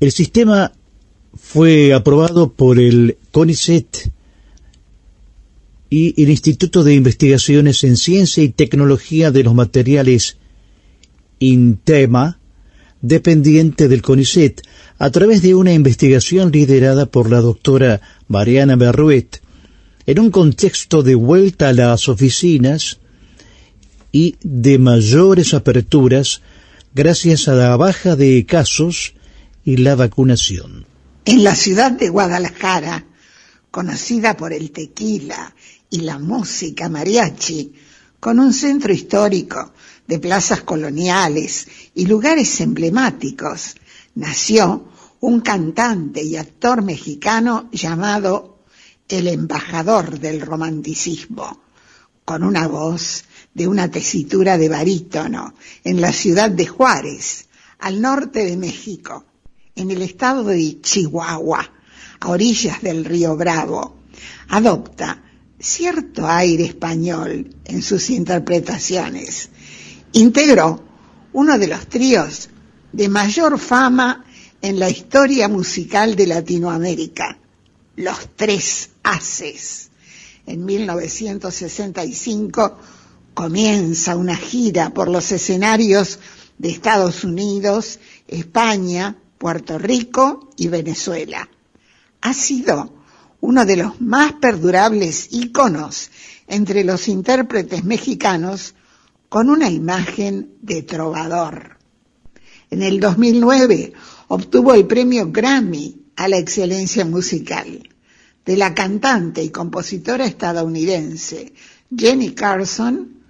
El 0.00 0.10
sistema 0.10 0.72
fue 1.34 1.92
aprobado 1.92 2.54
por 2.54 2.78
el 2.78 3.18
CONICET 3.30 4.10
y 5.90 6.22
el 6.22 6.30
Instituto 6.30 6.82
de 6.82 6.94
Investigaciones 6.94 7.84
en 7.84 7.98
Ciencia 7.98 8.42
y 8.42 8.48
Tecnología 8.48 9.30
de 9.30 9.42
los 9.42 9.54
Materiales 9.54 10.38
INTEMA, 11.40 12.38
dependiente 13.02 13.88
del 13.88 14.00
CONICET, 14.00 14.62
a 15.00 15.10
través 15.10 15.40
de 15.40 15.54
una 15.54 15.72
investigación 15.72 16.52
liderada 16.52 17.06
por 17.06 17.30
la 17.30 17.40
doctora 17.40 18.02
Mariana 18.28 18.76
Berruet, 18.76 19.40
en 20.04 20.18
un 20.18 20.30
contexto 20.30 21.02
de 21.02 21.14
vuelta 21.14 21.70
a 21.70 21.72
las 21.72 22.06
oficinas 22.10 22.98
y 24.12 24.36
de 24.42 24.78
mayores 24.78 25.54
aperturas 25.54 26.42
gracias 26.94 27.48
a 27.48 27.54
la 27.54 27.74
baja 27.78 28.14
de 28.14 28.44
casos 28.44 29.14
y 29.64 29.78
la 29.78 29.94
vacunación. 29.94 30.84
En 31.24 31.44
la 31.44 31.54
ciudad 31.54 31.92
de 31.92 32.10
Guadalajara, 32.10 33.06
conocida 33.70 34.36
por 34.36 34.52
el 34.52 34.70
tequila 34.70 35.54
y 35.88 36.00
la 36.00 36.18
música 36.18 36.90
mariachi, 36.90 37.72
con 38.20 38.38
un 38.38 38.52
centro 38.52 38.92
histórico 38.92 39.72
de 40.06 40.18
plazas 40.18 40.60
coloniales 40.60 41.68
y 41.94 42.04
lugares 42.04 42.60
emblemáticos, 42.60 43.76
nació 44.14 44.88
un 45.20 45.40
cantante 45.40 46.22
y 46.22 46.36
actor 46.36 46.82
mexicano 46.82 47.68
llamado 47.72 48.58
el 49.08 49.28
embajador 49.28 50.18
del 50.18 50.40
romanticismo, 50.40 51.60
con 52.24 52.42
una 52.44 52.68
voz 52.68 53.24
de 53.54 53.66
una 53.66 53.90
tesitura 53.90 54.56
de 54.56 54.68
barítono 54.68 55.54
en 55.84 56.00
la 56.00 56.12
ciudad 56.12 56.50
de 56.50 56.66
Juárez, 56.66 57.48
al 57.80 58.00
norte 58.00 58.44
de 58.44 58.56
México, 58.56 59.24
en 59.74 59.90
el 59.90 60.02
estado 60.02 60.44
de 60.44 60.80
Chihuahua, 60.80 61.70
a 62.20 62.28
orillas 62.28 62.82
del 62.82 63.04
río 63.04 63.36
Bravo, 63.36 63.96
adopta 64.48 65.22
cierto 65.58 66.26
aire 66.26 66.64
español 66.64 67.54
en 67.64 67.82
sus 67.82 68.10
interpretaciones. 68.10 69.50
Integró 70.12 70.82
uno 71.32 71.58
de 71.58 71.66
los 71.66 71.86
tríos 71.86 72.48
de 72.92 73.08
mayor 73.08 73.58
fama 73.58 74.24
en 74.62 74.78
la 74.78 74.90
historia 74.90 75.48
musical 75.48 76.16
de 76.16 76.26
Latinoamérica, 76.26 77.38
Los 77.96 78.28
Tres 78.36 78.90
Haces. 79.02 79.90
En 80.46 80.64
1965 80.64 82.78
comienza 83.34 84.16
una 84.16 84.36
gira 84.36 84.90
por 84.90 85.08
los 85.08 85.32
escenarios 85.32 86.18
de 86.58 86.70
Estados 86.70 87.24
Unidos, 87.24 87.98
España, 88.28 89.16
Puerto 89.38 89.78
Rico 89.78 90.50
y 90.56 90.68
Venezuela. 90.68 91.48
Ha 92.20 92.34
sido 92.34 92.92
uno 93.40 93.64
de 93.64 93.76
los 93.76 94.00
más 94.00 94.34
perdurables 94.34 95.28
íconos 95.30 96.10
entre 96.46 96.84
los 96.84 97.08
intérpretes 97.08 97.84
mexicanos 97.84 98.74
con 99.30 99.48
una 99.48 99.70
imagen 99.70 100.56
de 100.60 100.82
trovador. 100.82 101.79
En 102.70 102.82
el 102.82 103.00
2009 103.00 103.92
obtuvo 104.28 104.74
el 104.74 104.86
premio 104.86 105.30
Grammy 105.30 106.02
a 106.16 106.28
la 106.28 106.38
excelencia 106.38 107.04
musical 107.04 107.88
de 108.44 108.56
la 108.56 108.74
cantante 108.74 109.42
y 109.42 109.50
compositora 109.50 110.24
estadounidense 110.24 111.52
Jenny 111.94 112.32
Carson, 112.34 113.20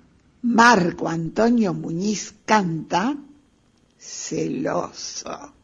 Marco 0.43 1.09
Antonio 1.09 1.75
Muñiz 1.75 2.35
canta 2.45 3.17
Celoso. 3.99 5.60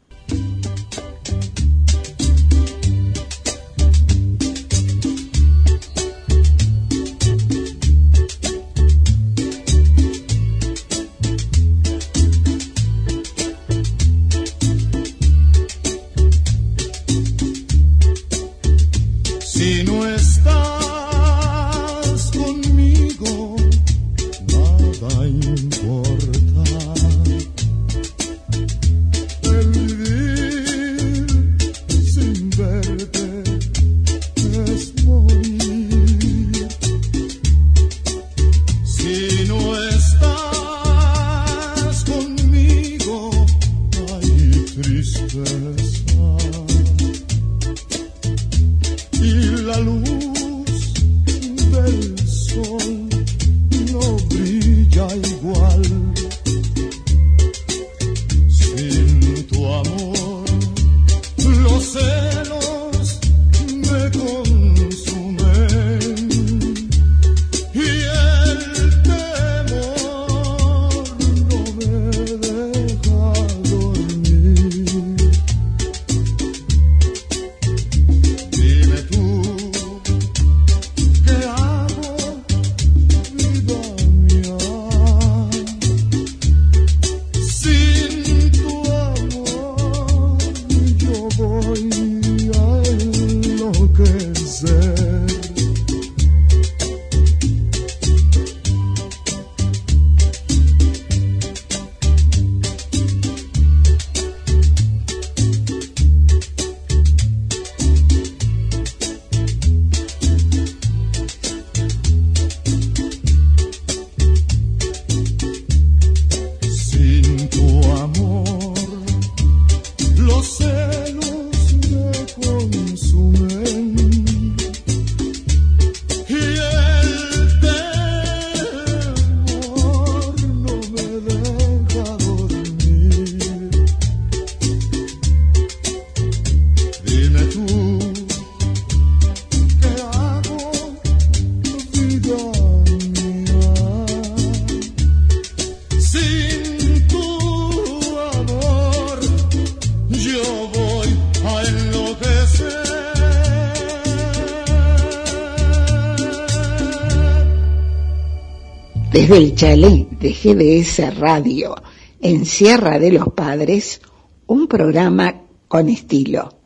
Desde 159.27 159.43
el 159.43 159.55
chalet 159.55 160.07
de 160.11 160.31
GDS 160.31 161.19
Radio 161.19 161.75
en 162.21 162.45
Sierra 162.45 162.97
de 162.97 163.11
los 163.11 163.27
Padres, 163.33 163.99
un 164.45 164.67
programa 164.67 165.41
con 165.67 165.89
estilo, 165.89 166.57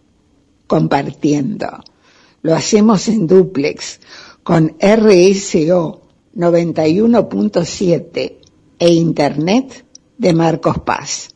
compartiendo. 0.67 1.83
Lo 2.43 2.53
hacemos 2.53 3.07
en 3.07 3.25
duplex 3.25 3.99
con 4.43 4.75
RSO 4.79 6.01
91.7 6.35 8.33
e 8.77 8.89
Internet 8.93 9.83
de 10.19 10.33
Marcos 10.33 10.81
Paz. 10.81 11.29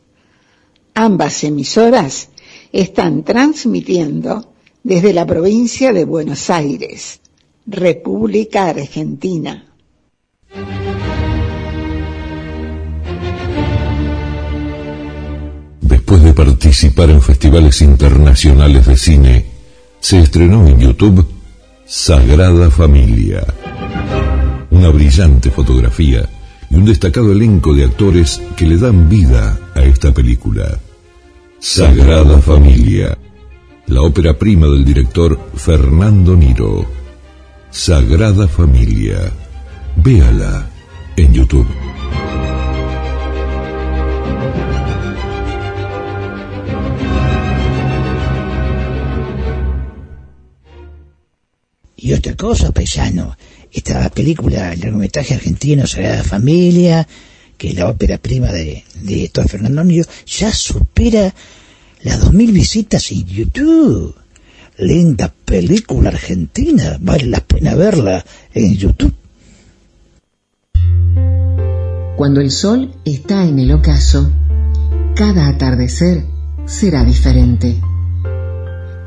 Ambas 0.94 1.42
emisoras 1.42 2.28
están 2.70 3.24
transmitiendo 3.24 4.52
desde 4.84 5.12
la 5.12 5.26
provincia 5.26 5.92
de 5.92 6.04
Buenos 6.04 6.50
Aires, 6.50 7.20
República 7.66 8.68
Argentina. 8.68 9.72
Después 16.06 16.22
de 16.22 16.34
participar 16.34 17.10
en 17.10 17.20
festivales 17.20 17.82
internacionales 17.82 18.86
de 18.86 18.96
cine, 18.96 19.44
se 19.98 20.20
estrenó 20.20 20.64
en 20.68 20.78
YouTube 20.78 21.26
Sagrada 21.84 22.70
Familia. 22.70 23.44
Una 24.70 24.90
brillante 24.90 25.50
fotografía 25.50 26.28
y 26.70 26.76
un 26.76 26.84
destacado 26.84 27.32
elenco 27.32 27.74
de 27.74 27.86
actores 27.86 28.40
que 28.56 28.68
le 28.68 28.76
dan 28.76 29.08
vida 29.08 29.58
a 29.74 29.82
esta 29.82 30.14
película. 30.14 30.78
Sagrada 31.58 32.38
Familia, 32.38 33.18
la 33.88 34.02
ópera 34.02 34.38
prima 34.38 34.68
del 34.68 34.84
director 34.84 35.36
Fernando 35.56 36.36
Niro. 36.36 36.86
Sagrada 37.72 38.46
Familia. 38.46 39.32
Véala 39.96 40.70
en 41.16 41.32
YouTube. 41.32 41.85
Y 51.96 52.12
otra 52.12 52.36
cosa, 52.36 52.72
paisano, 52.72 53.36
esta 53.72 54.08
película, 54.10 54.72
el 54.72 54.80
largometraje 54.80 55.34
argentino 55.34 55.86
Sagrada 55.86 56.22
Familia, 56.22 57.06
que 57.56 57.68
es 57.68 57.74
la 57.74 57.88
ópera 57.88 58.18
prima 58.18 58.52
de, 58.52 58.84
de 59.02 59.30
Fernando 59.48 59.82
Niro, 59.82 60.06
ya 60.26 60.52
supera 60.52 61.34
las 62.02 62.20
dos 62.20 62.32
mil 62.32 62.52
visitas 62.52 63.10
en 63.12 63.24
YouTube. 63.26 64.14
Linda 64.78 65.32
película 65.44 66.10
argentina, 66.10 66.98
vale 67.00 67.26
la 67.26 67.40
pena 67.40 67.74
verla 67.74 68.24
en 68.52 68.76
YouTube. 68.76 69.14
Cuando 72.16 72.40
el 72.40 72.50
sol 72.50 72.94
está 73.04 73.44
en 73.44 73.58
el 73.58 73.72
ocaso, 73.72 74.30
cada 75.14 75.48
atardecer 75.48 76.24
será 76.66 77.04
diferente. 77.04 77.80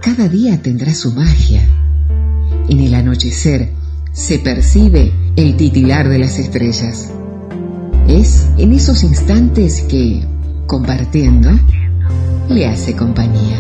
Cada 0.02 0.28
día 0.28 0.62
tendrá 0.62 0.94
su 0.94 1.12
magia. 1.14 1.68
En 2.70 2.80
el 2.82 2.93
anochecer 2.93 3.72
se 4.11 4.38
percibe 4.38 5.11
el 5.36 5.57
titilar 5.57 6.07
de 6.07 6.20
las 6.20 6.38
estrellas. 6.38 7.11
Es 8.07 8.47
en 8.59 8.74
esos 8.74 9.03
instantes 9.03 9.82
que, 9.82 10.24
compartiendo, 10.67 11.49
le 12.47 12.67
hace 12.67 12.95
compañía. 12.95 13.57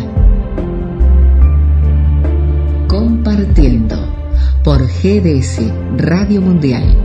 Compartiendo 2.87 3.95
por 4.63 4.85
GDS 4.85 5.59
Radio 5.97 6.41
Mundial. 6.41 6.95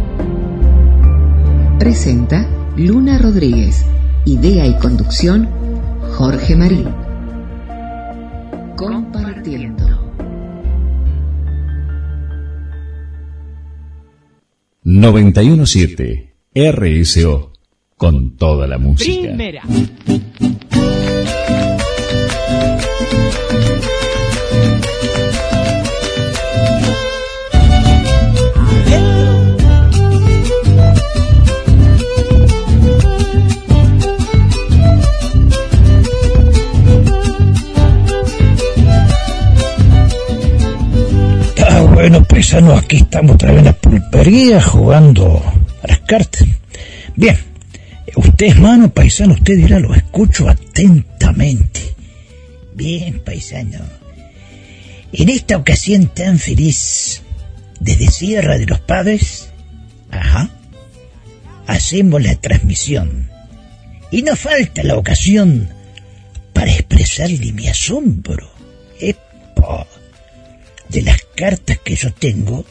Presenta 1.79 2.47
Luna 2.77 3.17
Rodríguez. 3.17 3.83
Idea 4.27 4.67
y 4.67 4.77
conducción 4.79 5.49
Jorge 6.19 6.55
Marín. 6.55 6.89
Compartiendo. 8.77 9.74
917 14.85 16.35
RSO 16.55 17.53
con 17.97 18.37
toda 18.37 18.67
la 18.67 18.77
música. 18.77 19.29
Primera. 19.29 19.63
Bueno, 41.95 42.25
paisano, 42.25 42.75
aquí 42.75 42.97
estamos 42.97 43.37
otra 43.37 43.53
vez 43.53 43.61
en 43.61 43.67
la 43.67 43.73
pulpería 43.73 44.61
jugando 44.61 45.41
a 45.81 45.87
las 45.87 46.01
cartas. 46.01 46.45
Bien, 47.15 47.39
usted 48.17 48.47
es 48.47 48.59
mano, 48.59 48.93
paisano, 48.93 49.35
usted 49.35 49.57
dirá, 49.57 49.79
lo 49.79 49.95
escucho 49.95 50.49
atentamente. 50.49 51.95
Bien, 52.75 53.21
paisano. 53.21 53.79
En 55.13 55.29
esta 55.29 55.57
ocasión 55.57 56.09
tan 56.09 56.41
feliz, 56.41 57.23
desde 57.79 58.09
Sierra 58.09 58.59
de 58.59 58.67
los 58.67 58.81
Padres, 58.81 59.51
ajá, 60.11 60.51
hacemos 61.69 62.21
la 62.21 62.35
transmisión. 62.35 63.31
Y 64.11 64.23
no 64.23 64.35
falta 64.35 64.83
la 64.83 64.97
ocasión 64.97 65.69
para 66.53 66.73
expresarle 66.73 67.53
mi 67.53 67.69
asombro. 67.69 68.51
De 70.95 71.03
las 71.03 71.27
cartas 71.35 71.79
que 71.85 71.97
yo 71.97 72.13
tengo 72.13 72.65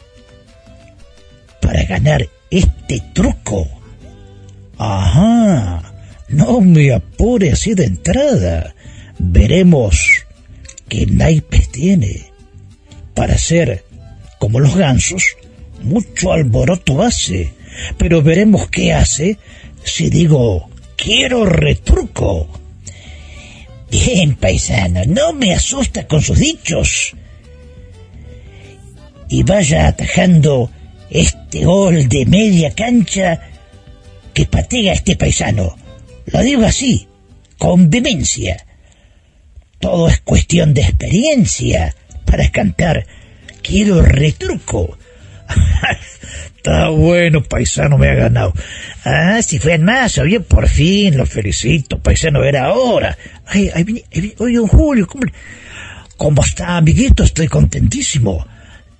para 1.60 1.84
ganar 1.84 2.26
este 2.50 3.02
truco. 3.12 3.68
Ajá, 4.78 5.92
no 6.28 6.62
me 6.62 6.94
apure 6.94 7.52
así 7.52 7.74
de 7.74 7.84
entrada. 7.84 8.74
Veremos 9.18 10.24
qué 10.88 11.04
naipes 11.04 11.70
tiene. 11.70 12.32
Para 13.14 13.36
ser 13.36 13.84
como 14.38 14.58
los 14.58 14.74
gansos, 14.74 15.36
mucho 15.82 16.32
alboroto 16.32 17.02
hace, 17.02 17.52
pero 17.98 18.22
veremos 18.22 18.68
qué 18.70 18.94
hace 18.94 19.38
si 19.84 20.08
digo 20.08 20.70
quiero 20.96 21.44
retruco. 21.44 22.48
Bien, 23.90 24.34
paisano, 24.34 25.02
no 25.06 25.34
me 25.34 25.52
asusta 25.54 26.06
con 26.06 26.22
sus 26.22 26.38
dichos 26.38 27.14
y 29.28 29.42
vaya 29.42 29.88
atajando 29.88 30.70
este 31.10 31.64
gol 31.64 32.08
de 32.08 32.26
media 32.26 32.74
cancha 32.74 33.40
que 34.32 34.46
patea 34.46 34.94
este 34.94 35.16
paisano. 35.16 35.76
Lo 36.26 36.40
digo 36.40 36.64
así, 36.64 37.06
con 37.58 37.90
demencia. 37.90 38.64
Todo 39.78 40.08
es 40.08 40.20
cuestión 40.20 40.74
de 40.74 40.82
experiencia 40.82 41.94
para 42.24 42.50
cantar. 42.50 43.06
Quiero 43.62 44.02
retruco. 44.02 44.98
Está 46.56 46.88
bueno, 46.88 47.42
paisano, 47.42 47.98
me 47.98 48.08
ha 48.08 48.14
ganado. 48.14 48.54
Ah, 49.04 49.42
si 49.42 49.58
fue 49.58 49.74
en 49.74 49.84
más, 49.84 50.16
oye, 50.16 50.40
por 50.40 50.66
fin, 50.66 51.16
lo 51.16 51.26
felicito, 51.26 51.98
paisano, 51.98 52.42
era 52.42 52.64
ahora. 52.64 53.16
Ay, 53.46 53.70
oye, 54.38 54.56
don 54.56 54.66
Julio, 54.66 55.06
¿cómo, 55.06 55.24
¿cómo 56.16 56.42
está, 56.42 56.78
amiguito? 56.78 57.22
Estoy 57.22 57.48
contentísimo. 57.48 58.46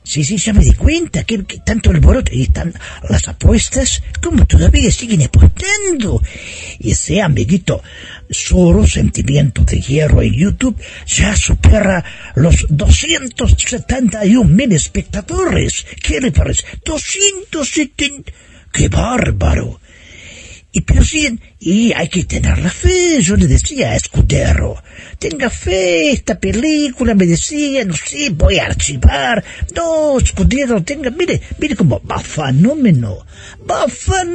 Sí, 0.07 0.23
sí, 0.23 0.37
ya 0.37 0.53
me 0.53 0.63
di 0.63 0.75
cuenta 0.75 1.25
que, 1.25 1.39
tanto 1.65 1.91
el 1.91 2.01
boroto 2.01 2.31
y 2.35 2.43
están 2.43 2.75
las 3.09 3.27
apuestas 3.27 4.03
como 4.23 4.45
todavía 4.47 4.91
siguen 4.91 5.23
apostando. 5.23 6.21
Y 6.79 6.91
ese 6.91 7.23
amiguito 7.23 7.83
solo 8.29 8.87
sentimiento 8.87 9.65
de 9.65 9.81
hierro 9.81 10.21
en 10.21 10.35
YouTube 10.35 10.77
ya 11.07 11.35
supera 11.35 12.05
los 12.35 12.67
271 12.69 14.45
mil 14.45 14.73
espectadores. 14.73 15.87
¿Qué 16.03 16.21
le 16.21 16.33
parece? 16.33 16.65
270. 16.85 18.31
¡Qué 18.73 18.89
bárbaro! 18.89 19.81
Y 20.77 20.85
sí, 21.05 21.39
y 21.61 21.93
hay 21.93 22.09
que 22.09 22.25
tener 22.25 22.59
la 22.59 22.68
fe, 22.68 23.20
yo 23.20 23.37
le 23.37 23.47
decía 23.47 23.93
a 23.93 23.95
Escudero, 23.95 24.83
tenga 25.20 25.49
fe, 25.49 26.11
esta 26.11 26.37
película 26.37 27.14
me 27.14 27.27
decía, 27.27 27.85
no 27.85 27.95
sé, 27.95 28.31
voy 28.31 28.59
a 28.59 28.66
archivar, 28.66 29.45
no, 29.77 30.18
Escudero, 30.18 30.83
tenga, 30.83 31.11
mire, 31.11 31.41
mire 31.59 31.77
como 31.77 32.03
va 32.05 32.18
fenómeno, 32.18 33.25
va 33.70 33.87
fenómeno. 33.87 34.35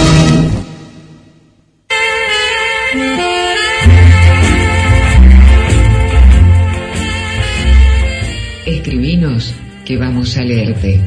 Que 9.85 9.97
vamos 9.97 10.35
a 10.35 10.41
leerte. 10.41 10.99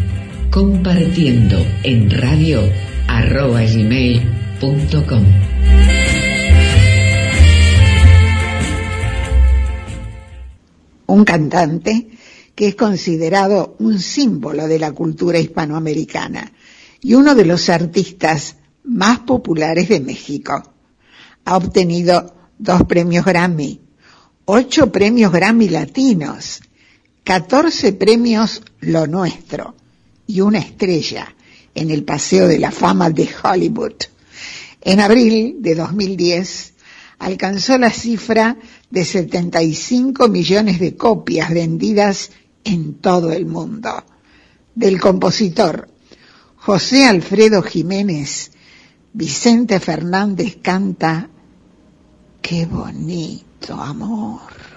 Compartiendo 0.49 1.57
en 1.83 2.09
radio 2.12 2.61
arroba. 3.09 3.61
Un 11.07 11.25
cantante 11.25 12.07
que 12.55 12.69
es 12.69 12.77
considerado 12.77 13.75
un 13.81 13.99
símbolo 13.99 14.69
de 14.69 14.79
la 14.79 14.93
cultura 14.93 15.41
hispanoamericana 15.41 16.53
y 17.01 17.15
uno 17.15 17.35
de 17.35 17.47
los 17.47 17.69
artistas 17.69 18.59
más 18.85 19.19
populares 19.19 19.89
de 19.89 19.99
México. 19.99 20.62
Ha 21.47 21.57
obtenido 21.57 22.33
dos 22.61 22.85
premios 22.85 23.25
Grammy, 23.25 23.81
ocho 24.45 24.93
premios 24.93 25.33
Grammy 25.33 25.69
latinos, 25.69 26.61
14 27.25 27.95
premios 27.95 28.61
Lo 28.81 29.07
Nuestro 29.07 29.75
y 30.27 30.43
una 30.43 30.59
estrella 30.59 31.35
en 31.75 31.91
el 31.91 32.05
Paseo 32.05 32.47
de 32.47 32.59
la 32.59 32.70
Fama 32.70 33.09
de 33.09 33.29
Hollywood. 33.43 33.95
En 34.83 35.01
abril 35.01 35.57
de 35.61 35.75
2010 35.75 36.75
alcanzó 37.18 37.79
la 37.79 37.91
cifra 37.91 38.59
de 38.91 39.07
75 39.07 40.29
millones 40.29 40.79
de 40.79 40.97
copias 40.97 41.49
vendidas 41.49 42.31
en 42.62 42.95
todo 42.95 43.33
el 43.33 43.47
mundo. 43.47 44.05
Del 44.75 45.01
compositor 45.01 45.89
José 46.57 47.07
Alfredo 47.07 47.62
Jiménez, 47.62 48.51
Vicente 49.14 49.81
Fernández 49.81 50.59
canta 50.61 51.31
Qué 52.43 52.66
bonito 52.66 53.81
amor. 53.81 54.74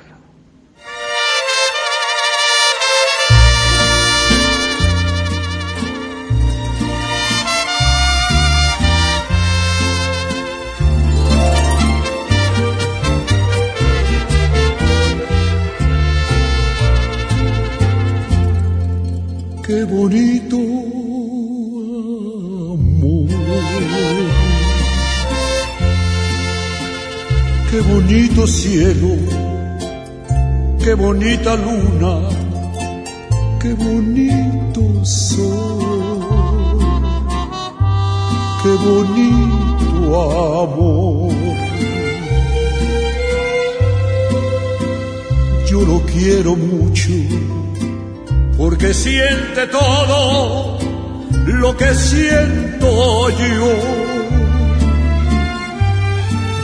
Qué 19.68 19.84
bonito 19.84 20.56
amor. 22.74 23.28
Qué 27.70 27.82
bonito 27.82 28.48
cielo. 28.48 29.18
Qué 30.82 30.94
bonita 30.94 31.58
luna. 31.58 32.30
Qué 33.62 33.74
bonito 33.74 35.04
sol. 35.04 36.22
Qué 38.64 38.74
bonito 38.88 39.98
amor. 40.64 41.34
Yo 45.70 45.82
lo 45.82 46.00
quiero 46.06 46.56
mucho 46.56 47.12
porque 48.58 48.94
siente 48.94 49.68
todo 49.68 50.80
lo 51.46 51.78
que 51.78 51.94
siento 51.94 53.30
yo. 53.30 53.74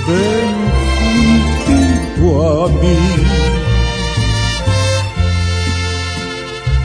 Ven 0.07 0.53
junto 1.69 2.63
a 2.63 2.69
mí. 2.69 2.97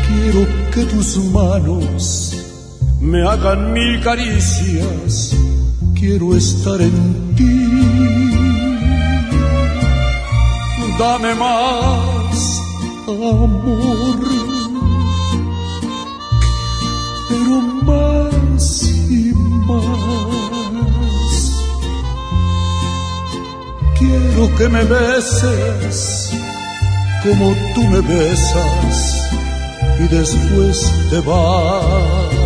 Quiero 0.07 0.47
que 0.73 0.85
tus 0.85 1.17
manos 1.33 2.37
me 3.01 3.27
hagan 3.27 3.73
mil 3.73 4.01
caricias. 4.03 5.35
Quiero 5.95 6.37
estar 6.37 6.81
en 6.81 7.35
ti. 7.35 7.49
Dame 10.99 11.35
más 11.35 12.61
amor 13.07 14.38
pero 17.29 17.61
más 17.85 18.83
y 19.11 19.33
más. 19.67 20.29
Quiero 23.99 24.57
que 24.57 24.69
me 24.69 24.85
beses 24.85 26.33
como 27.23 27.55
tú 27.75 27.83
me 27.85 28.01
besas 28.01 29.15
y 29.99 30.09
después 30.15 30.93
te 31.11 31.21
vas. 31.21 32.39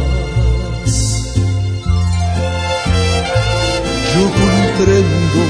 Yo 4.15 4.31
comprendo 4.43 5.43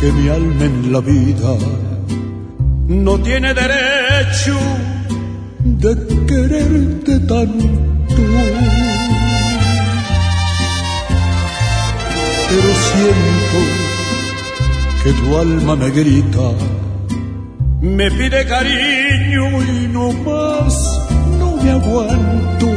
que 0.00 0.12
mi 0.12 0.28
alma 0.28 0.64
en 0.64 0.92
la 0.92 1.00
vida 1.00 1.56
no 2.88 3.18
tiene 3.20 3.54
derecho 3.54 4.56
de 5.64 5.96
quererte 6.26 7.18
tanto 7.20 7.95
pero 12.56 12.70
siento 12.90 13.58
que 15.02 15.12
tu 15.12 15.36
alma 15.36 15.76
me 15.76 15.90
grita, 15.90 16.52
me 17.80 18.10
pide 18.10 18.46
cariño 18.46 19.62
y 19.62 19.88
no 19.88 20.12
más, 20.12 20.74
no 21.38 21.56
me 21.62 21.70
aguanto. 21.70 22.68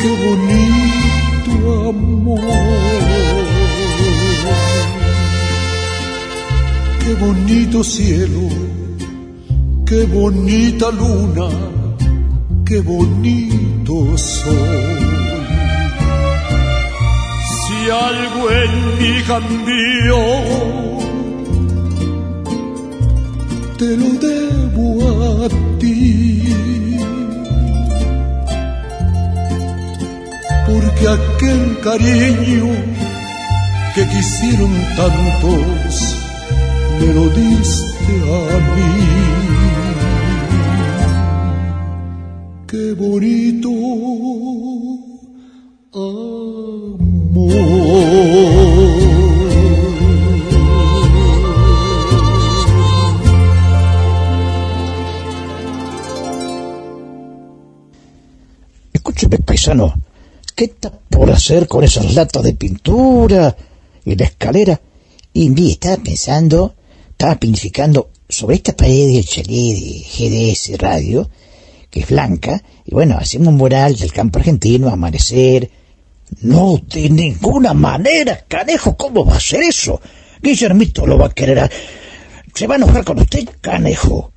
Qué 0.00 0.10
bonito 0.24 1.88
amor, 1.90 2.40
qué 7.04 7.14
bonito 7.14 7.82
cielo, 7.82 8.48
qué 9.84 10.04
bonita 10.06 10.90
luna 10.90 11.75
qué 12.66 12.80
bonito 12.80 14.18
soy. 14.18 15.06
Si 17.58 17.90
algo 17.90 18.50
en 18.50 18.98
mí 18.98 19.22
cambió, 19.26 20.18
te 23.78 23.96
lo 23.96 24.08
debo 24.26 25.44
a 25.44 25.48
ti. 25.78 26.42
Porque 30.66 31.08
aquel 31.08 31.78
cariño 31.80 32.66
que 33.94 34.02
quisieron 34.08 34.72
tantos, 34.96 36.16
me 36.98 37.14
lo 37.14 37.28
diste 37.28 38.14
a 38.24 38.58
mí. 38.74 39.25
Qué 42.66 42.92
bonito 42.94 43.70
Escúcheme, 58.92 59.38
paisano, 59.38 59.94
¿qué 60.54 60.64
está 60.64 60.90
por 60.90 61.30
hacer 61.30 61.68
con 61.68 61.84
esas 61.84 62.12
latas 62.14 62.42
de 62.42 62.52
pintura 62.54 63.56
y 64.04 64.16
la 64.16 64.24
escalera? 64.24 64.80
Y 65.32 65.48
vi, 65.50 65.72
estaba 65.72 65.96
pensando, 65.98 66.74
estaba 67.10 67.36
pinificando 67.36 68.10
sobre 68.28 68.56
esta 68.56 68.76
pared 68.76 69.06
del 69.14 69.24
chalet 69.24 69.46
de 69.48 70.04
GDS 70.12 70.78
Radio, 70.78 71.30
es 72.00 72.08
blanca, 72.08 72.62
y 72.84 72.92
bueno, 72.92 73.16
hacemos 73.18 73.48
un 73.48 73.56
mural 73.56 73.96
del 73.96 74.12
campo 74.12 74.38
argentino, 74.38 74.88
amanecer. 74.88 75.70
No, 76.40 76.80
de 76.92 77.08
ninguna 77.08 77.72
manera, 77.72 78.44
canejo, 78.48 78.96
¿cómo 78.96 79.24
va 79.24 79.36
a 79.36 79.40
ser 79.40 79.62
eso? 79.62 80.00
Guillermito 80.42 81.06
lo 81.06 81.18
va 81.18 81.26
a 81.26 81.34
querer. 81.34 81.70
se 82.54 82.66
va 82.66 82.74
a 82.74 82.78
enojar 82.78 83.04
con 83.04 83.20
usted, 83.20 83.48
canejo. 83.60 84.32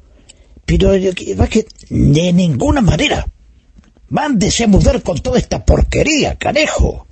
Pero 0.66 0.89
va 0.89 1.47
que 1.47 1.66
de 1.89 2.34
ninguna 2.34 2.82
manera. 2.82 3.28
Mándese 4.10 4.64
a 4.64 4.68
mudar 4.68 5.01
con 5.03 5.20
toda 5.20 5.39
esta 5.39 5.64
porquería, 5.64 6.36
canejo. 6.36 7.07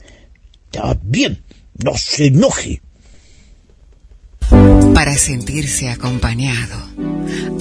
Está 0.66 0.98
bien, 1.02 1.44
no 1.84 1.96
se 1.96 2.28
enoje. 2.28 2.82
Para 4.94 5.16
sentirse 5.16 5.90
acompañado, 5.90 6.78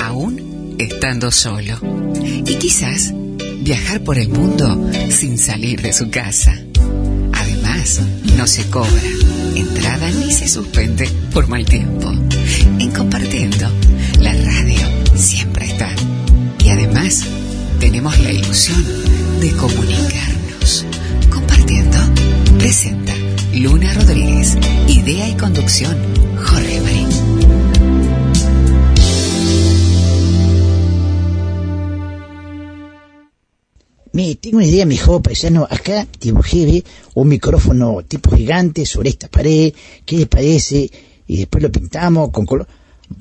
aún 0.01 0.56
estando 0.79 1.31
solo. 1.31 1.79
Y 2.45 2.55
quizás 2.57 3.13
viajar 3.61 4.03
por 4.03 4.19
el 4.19 4.29
mundo 4.29 4.91
sin 5.11 5.39
salir 5.39 5.83
de 5.83 5.93
su 5.93 6.11
casa. 6.11 6.55
Además, 7.33 8.01
no 8.37 8.47
se 8.47 8.69
cobra 8.71 9.03
entrada 9.55 10.11
ni 10.11 10.33
se 10.33 10.49
suspende 10.49 11.09
por 11.33 11.49
mal 11.49 11.65
tiempo. 11.65 12.13
En 12.79 12.91
compartiendo, 12.93 13.71
la 14.21 14.33
radio 14.35 14.81
siempre 15.15 15.67
está. 15.67 15.89
Y 16.65 16.69
además, 16.69 17.25
tenemos 17.81 18.19
la 18.21 18.33
ilusión 18.33 18.85
de 19.41 19.51
comunicarnos. 19.53 20.85
Compartiendo, 21.31 21.99
presenta 22.59 23.15
Luna 23.55 23.93
Rodríguez, 23.95 24.57
idea 24.89 25.29
y 25.29 25.35
conducción 25.35 25.97
Jorge 26.37 26.81
Marín. 26.81 26.96
Tengo 34.17 34.57
una 34.57 34.65
idea, 34.65 34.87
joven 35.05 35.23
paisano. 35.23 35.69
Acá 35.69 36.07
dibujé 36.19 36.83
un 37.15 37.29
micrófono 37.29 38.03
tipo 38.09 38.35
gigante 38.35 38.87
sobre 38.87 39.11
esta 39.11 39.29
pared. 39.29 39.75
¿Qué 40.07 40.17
le 40.17 40.27
parece? 40.27 40.91
Y 41.27 41.37
después 41.37 41.63
lo 41.63 41.71
pintamos 41.71 42.31
con 42.31 42.47
color. 42.47 42.67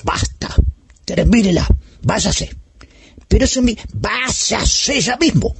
¡Basta! 0.05 0.55
Termínela. 1.03 1.67
Váyase. 2.01 2.49
Pero 3.27 3.43
eso 3.43 3.61
me... 3.61 3.75
Váyase 3.93 5.01
ya 5.01 5.17
mismo. 5.17 5.53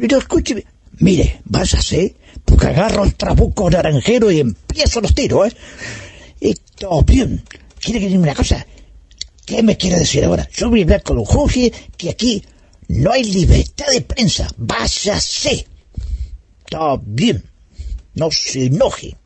Pero 0.00 0.16
escúcheme. 0.16 0.64
Mire, 1.00 1.42
váyase. 1.44 2.16
Porque 2.46 2.68
agarro 2.68 3.04
el 3.04 3.14
trabuco 3.14 3.68
naranjero 3.68 4.30
y 4.30 4.40
empiezo 4.40 5.02
los 5.02 5.14
tiros, 5.14 5.48
¿eh? 5.48 5.56
Esto, 6.40 7.02
bien. 7.02 7.42
¿Quiere 7.78 8.00
que 8.00 8.06
diga 8.06 8.20
una 8.20 8.34
cosa? 8.34 8.66
¿Qué 9.44 9.62
me 9.62 9.76
quiere 9.76 9.98
decir 9.98 10.24
ahora? 10.24 10.48
Yo 10.56 10.70
voy 10.70 10.80
a 10.80 10.84
hablar 10.84 11.02
con 11.02 11.18
un 11.18 11.26
Jorge 11.26 11.70
que 11.98 12.08
aquí 12.08 12.42
no 12.88 13.12
hay 13.12 13.22
libertad 13.24 13.86
de 13.92 14.00
prensa. 14.02 14.46
Váyase. 14.56 15.66
Está 16.64 16.96
bien. 17.04 17.44
No 18.14 18.30
se 18.30 18.66
enoje. 18.66 19.16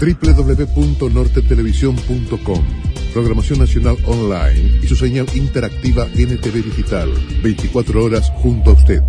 www.nortetelevisión.com 0.00 2.64
Programación 3.12 3.58
Nacional 3.58 3.98
Online 4.06 4.80
y 4.82 4.86
su 4.86 4.96
señal 4.96 5.26
interactiva 5.34 6.06
NTV 6.06 6.64
Digital. 6.64 7.12
24 7.42 8.04
horas 8.04 8.30
junto 8.36 8.70
a 8.70 8.74
usted. 8.74 9.02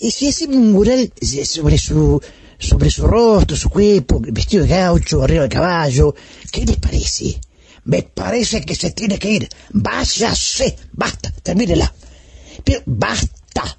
Y 0.00 0.10
si 0.10 0.46
un 0.46 0.72
mural 0.72 1.12
sobre 1.44 1.76
su, 1.76 2.22
sobre 2.58 2.90
su 2.90 3.06
rostro, 3.06 3.56
su 3.56 3.68
cuerpo, 3.68 4.20
vestido 4.20 4.64
de 4.64 4.70
gaucho, 4.70 5.22
arriba 5.22 5.42
de 5.42 5.48
caballo, 5.48 6.14
¿qué 6.50 6.64
les 6.64 6.76
parece? 6.76 7.40
Me 7.88 8.02
parece 8.02 8.60
que 8.60 8.74
se 8.74 8.90
tiene 8.90 9.18
que 9.18 9.30
ir. 9.30 9.48
Váyase. 9.70 10.76
Basta. 10.92 11.32
Termínela. 11.42 11.90
Pero 12.62 12.82
basta. 12.84 13.78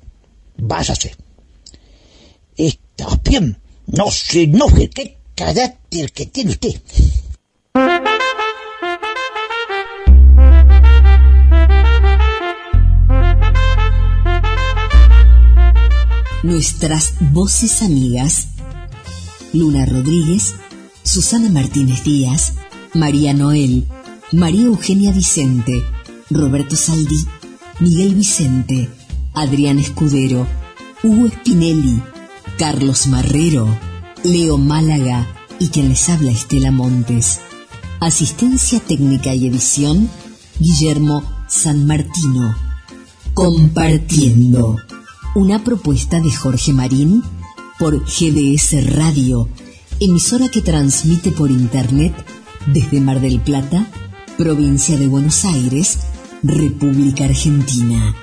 Váyase. 0.57 1.16
Está 2.57 3.07
bien. 3.24 3.62
No 3.86 4.10
se 4.10 4.43
enoje. 4.43 4.89
Qué 4.89 5.20
carácter 5.36 6.12
que 6.12 6.26
tiene 6.26 6.51
usted. 6.51 6.82
Nuestras 16.41 17.14
voces 17.32 17.84
amigas. 17.84 18.47
Luna 19.53 19.86
Rodríguez, 19.86 20.55
Susana 21.03 21.49
Martínez 21.49 22.03
Díaz, 22.03 22.53
María 22.93 23.34
Noel, 23.34 23.88
María 24.32 24.66
Eugenia 24.66 25.12
Vicente, 25.12 25.84
Roberto 26.30 26.76
Saldí, 26.76 27.26
Miguel 27.80 28.14
Vicente, 28.14 28.88
Adrián 29.34 29.80
Escudero, 29.80 30.46
Hugo 31.02 31.30
Spinelli, 31.30 32.00
Carlos 32.60 33.08
Marrero, 33.08 33.68
Leo 34.24 34.60
Málaga 34.60 35.28
y 35.60 35.70
quien 35.70 35.90
les 35.90 36.08
habla 36.10 36.30
Estela 36.30 36.70
Montes. 36.70 37.40
Asistencia 38.00 38.80
técnica 38.80 39.34
y 39.34 39.48
edición, 39.48 40.08
Guillermo 40.60 41.24
San 41.48 41.88
Martino. 41.88 42.56
Compartiendo. 43.34 44.78
Una 45.34 45.64
propuesta 45.64 46.20
de 46.20 46.32
Jorge 46.32 46.72
Marín 46.72 47.24
por 47.80 48.06
GDS 48.06 48.94
Radio, 48.96 49.50
emisora 50.00 50.50
que 50.50 50.62
transmite 50.62 51.32
por 51.32 51.50
Internet 51.50 52.14
desde 52.68 53.02
Mar 53.02 53.22
del 53.22 53.40
Plata, 53.40 53.88
provincia 54.40 54.98
de 54.98 55.06
Buenos 55.06 55.44
Aires, 55.44 56.00
República 56.44 57.26
Argentina. 57.26 58.16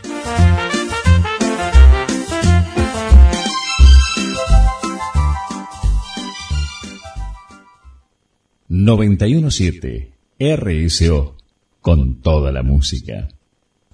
...917... 8.71 10.09
RSO... 10.39 11.37
...con 11.83 12.23
toda 12.23 12.51
la 12.51 12.63
música. 12.63 13.29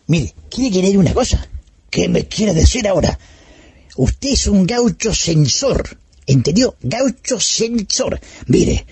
Mire, 0.07 0.33
¿quiere 0.49 0.71
que 0.71 0.81
le 0.81 0.89
diga 0.91 1.01
una 1.01 1.15
cosa? 1.15 1.45
¿Qué 1.91 2.09
me 2.09 2.29
quiere 2.29 2.55
decir 2.55 2.87
ahora? 2.87 3.19
Usted 3.97 4.29
es 4.31 4.47
un 4.47 4.65
gaucho 4.65 5.13
sensor. 5.13 5.99
¿Entendió? 6.25 6.77
Gaucho 6.83 7.41
sensor. 7.41 8.21
Mire, 8.47 8.87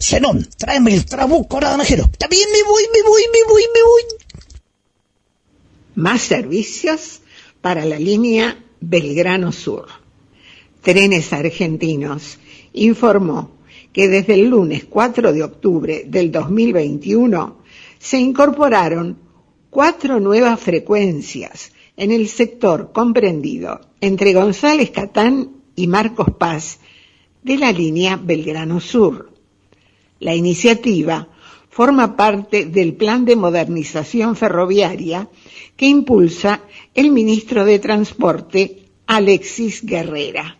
Zenón, 0.00 0.48
tráeme 0.56 0.94
el 0.94 1.04
trabuco 1.04 1.60
naranjero. 1.60 2.08
También 2.18 2.48
me 2.50 2.62
voy, 2.62 2.82
me 2.92 3.02
voy, 3.02 3.22
me 3.32 3.52
voy, 3.52 3.62
me 3.74 3.82
voy. 3.82 4.02
Más 5.94 6.22
servicios 6.22 7.20
para 7.60 7.84
la 7.84 7.98
línea 7.98 8.64
Belgrano 8.80 9.52
Sur. 9.52 9.86
Trenes 10.80 11.32
Argentinos 11.32 12.38
informó 12.72 13.58
que 13.92 14.08
desde 14.08 14.34
el 14.34 14.48
lunes 14.48 14.84
4 14.84 15.32
de 15.32 15.42
octubre 15.42 16.04
del 16.06 16.32
2021 16.32 17.58
se 17.98 18.18
incorporaron 18.18 19.18
cuatro 19.68 20.18
nuevas 20.18 20.58
frecuencias 20.58 21.72
en 21.96 22.10
el 22.10 22.28
sector 22.28 22.92
comprendido 22.92 23.80
entre 24.00 24.32
González 24.32 24.90
Catán 24.90 25.50
y 25.76 25.86
Marcos 25.86 26.28
Paz 26.38 26.78
de 27.42 27.58
la 27.58 27.72
línea 27.72 28.16
Belgrano 28.16 28.80
Sur. 28.80 29.29
La 30.20 30.34
iniciativa 30.34 31.28
forma 31.70 32.16
parte 32.16 32.66
del 32.66 32.94
plan 32.94 33.24
de 33.24 33.36
modernización 33.36 34.36
ferroviaria 34.36 35.28
que 35.76 35.86
impulsa 35.86 36.60
el 36.94 37.10
ministro 37.10 37.64
de 37.64 37.78
Transporte 37.78 38.82
Alexis 39.06 39.84
Guerrera. 39.84 40.58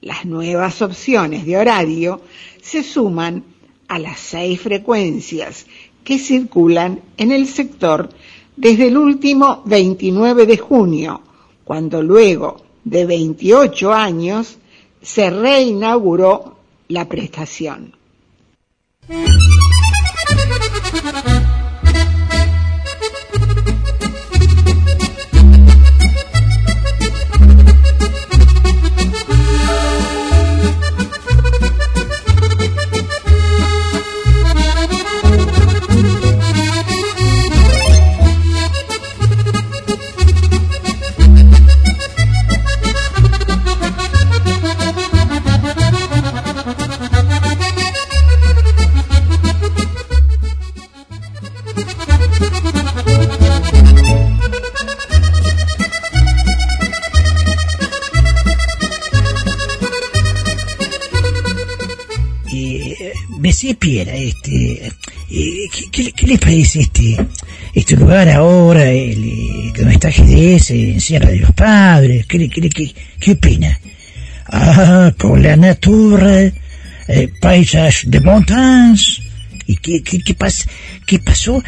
Las 0.00 0.24
nuevas 0.24 0.80
opciones 0.80 1.44
de 1.44 1.56
horario 1.56 2.20
se 2.62 2.82
suman 2.82 3.42
a 3.88 3.98
las 3.98 4.20
seis 4.20 4.60
frecuencias 4.60 5.66
que 6.04 6.18
circulan 6.18 7.00
en 7.16 7.32
el 7.32 7.46
sector 7.48 8.10
desde 8.56 8.88
el 8.88 8.96
último 8.96 9.62
29 9.64 10.46
de 10.46 10.58
junio, 10.58 11.20
cuando 11.64 12.02
luego 12.02 12.62
de 12.84 13.06
28 13.06 13.92
años 13.92 14.58
se 15.02 15.30
reinauguró 15.30 16.58
la 16.88 17.08
prestación. 17.08 18.03
Música 19.06 19.73
Este, 63.70 64.86
eh, 65.30 65.68
¿qué, 65.90 66.12
qué, 66.12 66.26
le 66.26 66.38
parece 66.38 66.80
este, 66.80 67.16
este 67.72 67.96
lugar 67.96 68.28
ahora, 68.28 68.90
el, 68.90 69.24
eh, 69.24 69.72
donde 69.74 69.94
está 69.94 70.10
GDS, 70.10 70.70
en 70.70 71.00
Sierra 71.00 71.30
de 71.30 71.38
los 71.38 71.52
Padres? 71.52 72.26
¿Qué, 72.26 72.48
qué, 72.50 72.68
qué, 72.68 72.94
qué 73.18 73.36
pena? 73.36 73.80
Ah, 74.46 75.12
con 75.16 75.42
la 75.42 75.56
natura, 75.56 76.52
eh, 77.08 77.28
paisajes 77.40 78.10
de 78.10 78.20
montañas. 78.20 79.22
¿Y 79.66 79.76
qué, 79.76 80.02
qué, 80.02 80.20
qué, 80.20 80.34
pas, 80.34 80.66
qué 81.06 81.18
pasó? 81.18 81.62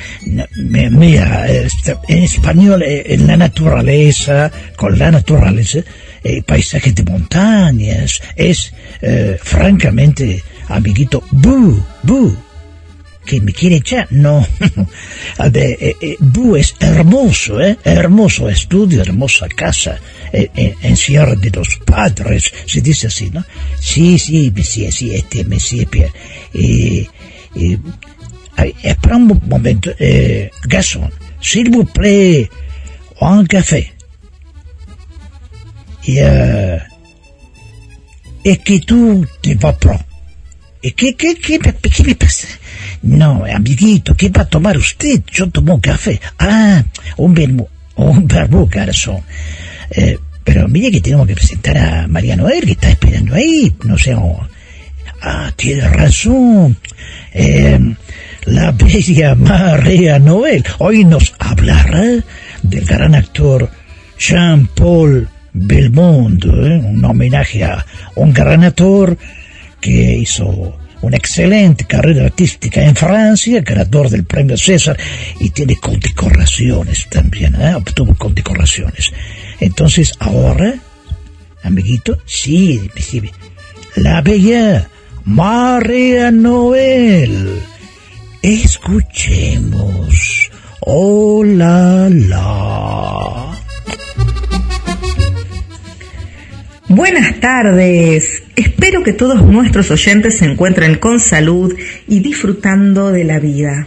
mira, 0.56 1.50
este, 1.50 1.96
en 2.08 2.22
español, 2.22 2.82
eh, 2.82 3.14
en 3.14 3.26
la 3.26 3.36
naturaleza, 3.36 4.50
con 4.76 4.98
la 4.98 5.10
naturaleza, 5.10 5.80
eh, 6.28 6.42
paisajes 6.42 6.92
de 6.92 7.04
montañas, 7.04 8.20
es 8.34 8.72
eh, 9.00 9.38
francamente, 9.40 10.42
amiguito, 10.68 11.22
bu, 11.30 11.80
bu, 12.02 12.36
que 13.24 13.40
me 13.40 13.52
quiere 13.52 13.76
echar, 13.76 14.08
no, 14.10 14.44
a 15.38 15.48
ver, 15.48 15.76
eh, 15.80 16.16
bu 16.18 16.56
es 16.56 16.74
hermoso, 16.80 17.60
¿eh? 17.60 17.78
hermoso 17.84 18.48
estudio, 18.48 19.02
hermosa 19.02 19.46
casa, 19.48 20.00
en 20.32 20.96
Sierra 20.96 21.36
de 21.36 21.50
los 21.50 21.76
Padres, 21.84 22.52
se 22.66 22.80
dice 22.80 23.06
así, 23.06 23.30
¿no? 23.30 23.44
Sí, 23.80 24.18
sí, 24.18 24.52
sí, 24.64 24.90
sí, 24.90 25.14
este, 25.14 25.44
Messi 25.44 25.86
Pierre, 25.86 26.12
eh, 27.56 27.78
eh, 28.58 28.74
espera 28.82 29.16
un 29.16 29.40
momento, 29.48 29.90
eh, 29.98 30.50
garçon, 30.66 31.10
s'il 31.40 31.70
vous 31.70 31.84
plaît, 31.84 32.48
un 33.20 33.46
café. 33.46 33.92
Y, 36.04 36.20
uh, 36.20 36.78
es 38.44 38.58
que 38.60 38.78
tú 38.80 39.26
te 39.40 39.56
vas 39.56 39.74
pro. 39.74 39.98
¿Qué, 40.80 41.16
qué, 41.16 41.34
qué, 41.34 41.58
qué 41.58 42.02
me 42.04 42.14
pasa? 42.14 42.46
No, 43.02 43.44
amiguito, 43.44 44.14
¿qué 44.14 44.28
va 44.28 44.42
a 44.42 44.48
tomar 44.48 44.76
usted? 44.76 45.22
Yo 45.32 45.50
tomo 45.50 45.74
un 45.74 45.80
café. 45.80 46.20
Ah, 46.38 46.84
un 47.16 47.34
verbo, 47.34 47.68
un 47.96 48.28
verbo, 48.28 48.66
garzón. 48.66 49.20
Eh, 49.90 50.18
pero 50.44 50.68
mire 50.68 50.92
que 50.92 51.00
tenemos 51.00 51.26
que 51.26 51.34
presentar 51.34 51.76
a 51.76 52.06
María 52.06 52.36
Noel, 52.36 52.64
que 52.64 52.72
está 52.72 52.90
esperando 52.90 53.34
ahí. 53.34 53.74
No 53.84 53.98
sé, 53.98 54.14
oh, 54.14 54.46
ah, 55.22 55.52
tiene 55.56 55.88
razón. 55.88 56.76
Eh, 57.38 57.78
la 58.46 58.72
bella 58.72 59.34
María 59.34 60.18
Noel 60.18 60.64
hoy 60.78 61.04
nos 61.04 61.34
hablará 61.38 62.24
del 62.62 62.84
gran 62.86 63.14
actor 63.14 63.68
Jean-Paul 64.18 65.28
Belmondo, 65.52 66.66
¿eh? 66.66 66.78
un 66.78 67.04
homenaje 67.04 67.62
a 67.62 67.84
un 68.14 68.32
gran 68.32 68.64
actor 68.64 69.18
que 69.82 70.16
hizo 70.16 70.78
una 71.02 71.18
excelente 71.18 71.84
carrera 71.84 72.24
artística 72.24 72.82
en 72.82 72.96
Francia, 72.96 73.60
ganador 73.60 74.08
del 74.08 74.24
premio 74.24 74.56
César, 74.56 74.96
y 75.38 75.50
tiene 75.50 75.76
condecoraciones 75.76 77.06
también, 77.10 77.54
¿eh? 77.60 77.74
obtuvo 77.74 78.14
condecoraciones. 78.14 79.12
Entonces, 79.60 80.14
ahora, 80.20 80.74
amiguito, 81.62 82.16
sí, 82.24 82.90
la 83.96 84.22
bella 84.22 84.88
María 85.26 86.30
Noel. 86.30 87.60
Escuchemos. 88.42 90.14
Hola, 90.78 92.08
la. 92.08 93.58
Buenas 96.88 97.40
tardes. 97.40 98.44
Espero 98.54 99.02
que 99.02 99.12
todos 99.12 99.42
nuestros 99.42 99.90
oyentes 99.90 100.38
se 100.38 100.44
encuentren 100.44 100.94
con 100.94 101.18
salud 101.18 101.76
y 102.06 102.20
disfrutando 102.20 103.10
de 103.10 103.24
la 103.24 103.40
vida. 103.40 103.84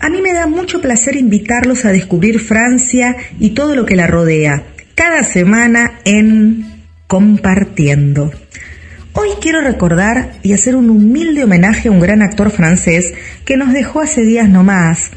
A 0.00 0.08
mí 0.08 0.22
me 0.22 0.32
da 0.32 0.46
mucho 0.46 0.80
placer 0.80 1.16
invitarlos 1.16 1.84
a 1.84 1.92
descubrir 1.92 2.40
Francia 2.40 3.18
y 3.38 3.50
todo 3.50 3.76
lo 3.76 3.84
que 3.84 3.96
la 3.96 4.06
rodea, 4.06 4.64
cada 4.94 5.24
semana 5.24 6.00
en 6.06 6.72
Compartiendo. 7.06 8.32
Hoy 9.16 9.28
quiero 9.40 9.60
recordar 9.60 10.32
y 10.42 10.54
hacer 10.54 10.74
un 10.74 10.90
humilde 10.90 11.44
homenaje 11.44 11.86
a 11.86 11.92
un 11.92 12.00
gran 12.00 12.20
actor 12.20 12.50
francés 12.50 13.14
que 13.44 13.56
nos 13.56 13.72
dejó 13.72 14.00
hace 14.00 14.22
días 14.22 14.48
nomás. 14.48 15.12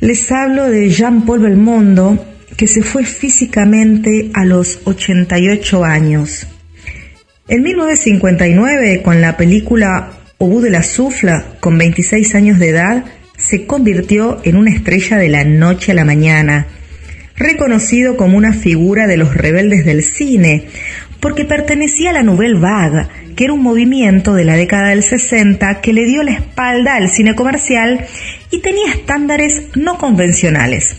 Les 0.00 0.30
hablo 0.30 0.68
de 0.68 0.90
Jean-Paul 0.90 1.40
Belmondo, 1.40 2.22
que 2.58 2.66
se 2.66 2.82
fue 2.82 3.06
físicamente 3.06 4.30
a 4.34 4.44
los 4.44 4.80
88 4.84 5.84
años. 5.86 6.46
En 7.48 7.62
1959, 7.62 9.00
con 9.00 9.22
la 9.22 9.38
película 9.38 10.10
Obú 10.36 10.60
de 10.60 10.68
la 10.68 10.82
Sufla, 10.82 11.46
con 11.60 11.78
26 11.78 12.34
años 12.34 12.58
de 12.58 12.68
edad, 12.68 13.04
se 13.38 13.64
convirtió 13.64 14.38
en 14.44 14.56
una 14.56 14.70
estrella 14.70 15.16
de 15.16 15.30
la 15.30 15.44
noche 15.44 15.92
a 15.92 15.94
la 15.94 16.04
mañana, 16.04 16.66
reconocido 17.36 18.18
como 18.18 18.36
una 18.36 18.52
figura 18.52 19.06
de 19.06 19.16
los 19.16 19.34
rebeldes 19.34 19.86
del 19.86 20.02
cine, 20.02 20.66
porque 21.20 21.44
pertenecía 21.44 22.10
a 22.10 22.14
la 22.14 22.22
Nouvelle 22.22 22.58
Vague, 22.58 23.06
que 23.36 23.44
era 23.44 23.52
un 23.52 23.62
movimiento 23.62 24.34
de 24.34 24.44
la 24.44 24.56
década 24.56 24.88
del 24.88 25.02
60 25.02 25.80
que 25.80 25.92
le 25.92 26.06
dio 26.06 26.22
la 26.22 26.32
espalda 26.32 26.96
al 26.96 27.10
cine 27.10 27.34
comercial 27.34 28.06
y 28.50 28.60
tenía 28.60 28.90
estándares 28.90 29.62
no 29.74 29.98
convencionales. 29.98 30.96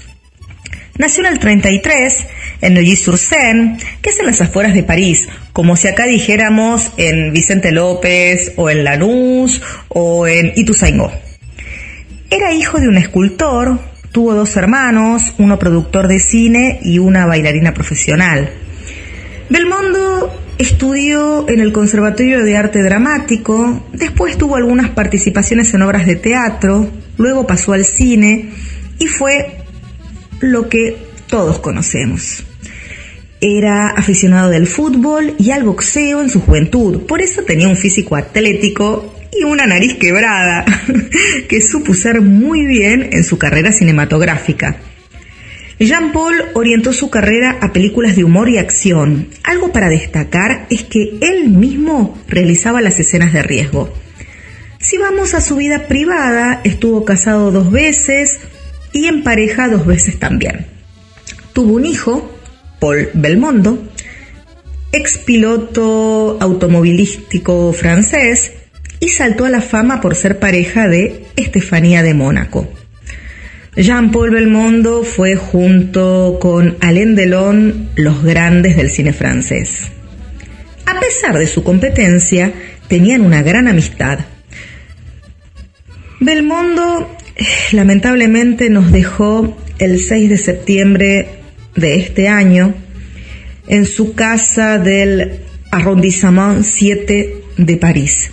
Nació 0.98 1.26
en 1.26 1.34
el 1.34 1.40
33 1.40 2.28
en 2.62 2.74
Neuilly-sur-Seine, 2.74 3.78
que 4.02 4.10
es 4.10 4.20
en 4.20 4.26
las 4.26 4.42
afueras 4.42 4.74
de 4.74 4.84
París, 4.84 5.30
como 5.54 5.78
si 5.78 5.88
acá 5.88 6.06
dijéramos 6.06 6.92
en 6.98 7.32
Vicente 7.32 7.72
López 7.72 8.54
o 8.58 8.70
en 8.70 8.84
Lanús 8.84 9.62
o 9.88 10.28
en 10.28 10.52
Ituzaingó. 10.56 11.12
Era 12.30 12.54
hijo 12.54 12.80
de 12.80 12.90
un 12.90 12.98
escultor, 12.98 13.80
tuvo 14.12 14.34
dos 14.34 14.56
hermanos, 14.58 15.34
uno 15.38 15.58
productor 15.58 16.08
de 16.08 16.20
cine 16.20 16.80
y 16.84 17.00
una 17.00 17.26
bailarina 17.26 17.74
profesional. 17.74 18.52
Belmondo 19.50 20.32
estudió 20.60 21.50
en 21.50 21.60
el 21.60 21.72
Conservatorio 21.72 22.44
de 22.44 22.56
Arte 22.56 22.84
Dramático, 22.84 23.84
después 23.94 24.38
tuvo 24.38 24.58
algunas 24.58 24.92
participaciones 24.92 25.74
en 25.74 25.82
obras 25.82 26.06
de 26.06 26.16
teatro, 26.16 26.88
luego 27.18 27.48
pasó 27.48 27.74
al 27.74 27.84
cine 27.84 28.52
y 29.00 29.08
fue 29.08 29.64
lo 30.40 30.70
que 30.70 30.98
todos 31.28 31.60
conocemos. 31.60 32.44
Era 33.42 33.88
aficionado 33.88 34.52
del 34.52 34.68
fútbol 34.68 35.34
y 35.40 35.50
al 35.50 35.64
boxeo 35.64 36.22
en 36.22 36.30
su 36.30 36.42
juventud, 36.42 37.08
por 37.08 37.22
eso 37.22 37.42
tenía 37.42 37.70
un 37.70 37.78
físico 37.78 38.16
atlético 38.16 39.16
y 39.32 39.46
una 39.46 39.66
nariz 39.66 39.98
quebrada, 39.98 40.64
que 41.50 41.62
supo 41.62 41.96
ser 41.96 42.22
muy 42.22 42.66
bien 42.68 43.10
en 43.14 43.24
su 43.24 43.40
carrera 43.40 43.72
cinematográfica. 43.72 44.78
Jean 45.80 46.12
Paul 46.12 46.36
orientó 46.56 46.92
su 46.92 47.10
carrera 47.10 47.58
a 47.62 47.72
películas 47.72 48.16
de 48.16 48.26
humor 48.26 48.50
y 48.50 48.58
acción. 48.58 49.30
Algo 49.44 49.72
para 49.72 49.90
destacar 49.90 50.68
es 50.70 50.84
que 50.84 51.18
él 51.22 51.50
mismo 51.50 52.18
realizaba 52.28 52.82
las 52.82 53.00
escenas 53.00 53.32
de 53.32 53.44
riesgo. 53.44 53.94
Si 54.80 54.98
vamos 54.98 55.34
a 55.34 55.42
su 55.42 55.56
vida 55.56 55.88
privada, 55.88 56.62
estuvo 56.64 57.06
casado 57.06 57.52
dos 57.52 57.72
veces, 57.72 58.40
y 58.92 59.08
en 59.08 59.24
pareja 59.24 59.70
dos 59.70 59.86
veces 59.86 60.20
también. 60.20 60.66
Tuvo 61.54 61.74
un 61.76 61.86
hijo, 61.86 62.30
Paul 62.80 63.10
Belmondo, 63.14 63.82
ex 64.92 65.18
piloto 65.18 66.38
automovilístico 66.40 67.72
francés 67.74 68.54
y 69.00 69.10
saltó 69.10 69.46
a 69.46 69.50
la 69.50 69.62
fama 69.62 70.02
por 70.02 70.16
ser 70.16 70.40
pareja 70.40 70.88
de 70.88 71.26
Estefanía 71.36 72.04
de 72.04 72.14
Mónaco. 72.14 72.68
Jean-Paul 73.76 74.32
Belmondo 74.32 75.04
fue 75.04 75.36
junto 75.36 76.38
con 76.42 76.78
Alain 76.82 77.16
Delon 77.16 77.90
los 77.96 78.24
grandes 78.24 78.76
del 78.76 78.90
cine 78.90 79.14
francés. 79.14 79.92
A 80.86 81.00
pesar 81.00 81.38
de 81.38 81.48
su 81.48 81.64
competencia, 81.64 82.52
tenían 82.88 83.22
una 83.22 83.44
gran 83.44 83.68
amistad. 83.68 84.20
Belmondo 86.20 87.16
lamentablemente 87.72 88.70
nos 88.70 88.92
dejó 88.92 89.58
el 89.78 90.00
6 90.00 90.30
de 90.30 90.38
septiembre 90.38 91.28
de 91.76 91.96
este 91.96 92.28
año 92.28 92.74
en 93.68 93.86
su 93.86 94.14
casa 94.14 94.80
del 94.80 95.42
Arrondissement 95.72 96.64
7 96.64 97.36
de 97.58 97.78
París. 97.78 98.32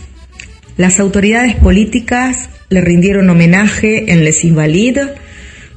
Las 0.76 0.98
autoridades 0.98 1.54
políticas 1.54 2.48
le 2.68 2.80
rindieron 2.80 3.30
homenaje 3.30 4.10
en 4.12 4.24
Les 4.24 4.44
Invalides, 4.44 5.08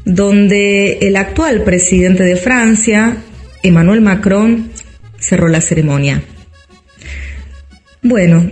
donde 0.06 1.00
el 1.02 1.16
actual 1.16 1.64
presidente 1.64 2.24
de 2.24 2.36
Francia, 2.36 3.18
Emmanuel 3.64 4.02
Macron, 4.02 4.72
cerró 5.20 5.48
la 5.48 5.62
ceremonia. 5.62 6.24
Bueno, 8.02 8.52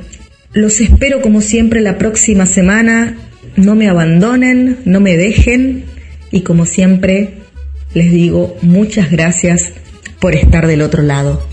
los 0.54 0.80
espero 0.82 1.22
como 1.22 1.42
siempre 1.42 1.82
la 1.82 1.98
próxima 1.98 2.46
semana 2.46 3.18
no 3.56 3.76
me 3.76 3.90
abandonen, 3.90 4.80
no 4.86 5.00
me 5.00 5.18
dejen 5.18 5.86
y 6.32 6.42
como 6.42 6.66
siempre 6.66 7.34
les 7.94 8.12
digo 8.12 8.58
muchas 8.62 9.10
gracias 9.10 9.74
por 10.20 10.36
estar 10.36 10.68
del 10.68 10.82
otro 10.82 11.04
lado. 11.04 11.48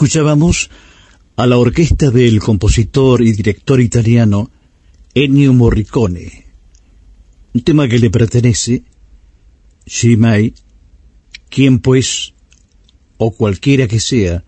Escuchábamos 0.00 0.70
a 1.36 1.46
la 1.46 1.58
orquesta 1.58 2.10
del 2.10 2.40
compositor 2.40 3.20
y 3.20 3.32
director 3.32 3.82
italiano 3.82 4.50
Ennio 5.12 5.52
Morricone, 5.52 6.46
un 7.52 7.60
tema 7.60 7.86
que 7.86 7.98
le 7.98 8.08
pertenece, 8.08 8.82
Shimai, 9.84 10.54
quien 11.50 11.80
pues, 11.80 12.32
o 13.18 13.32
cualquiera 13.32 13.86
que 13.88 14.00
sea, 14.00 14.42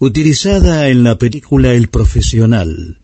utilizada 0.00 0.90
en 0.90 1.02
la 1.02 1.16
película 1.16 1.72
El 1.72 1.88
Profesional, 1.88 3.00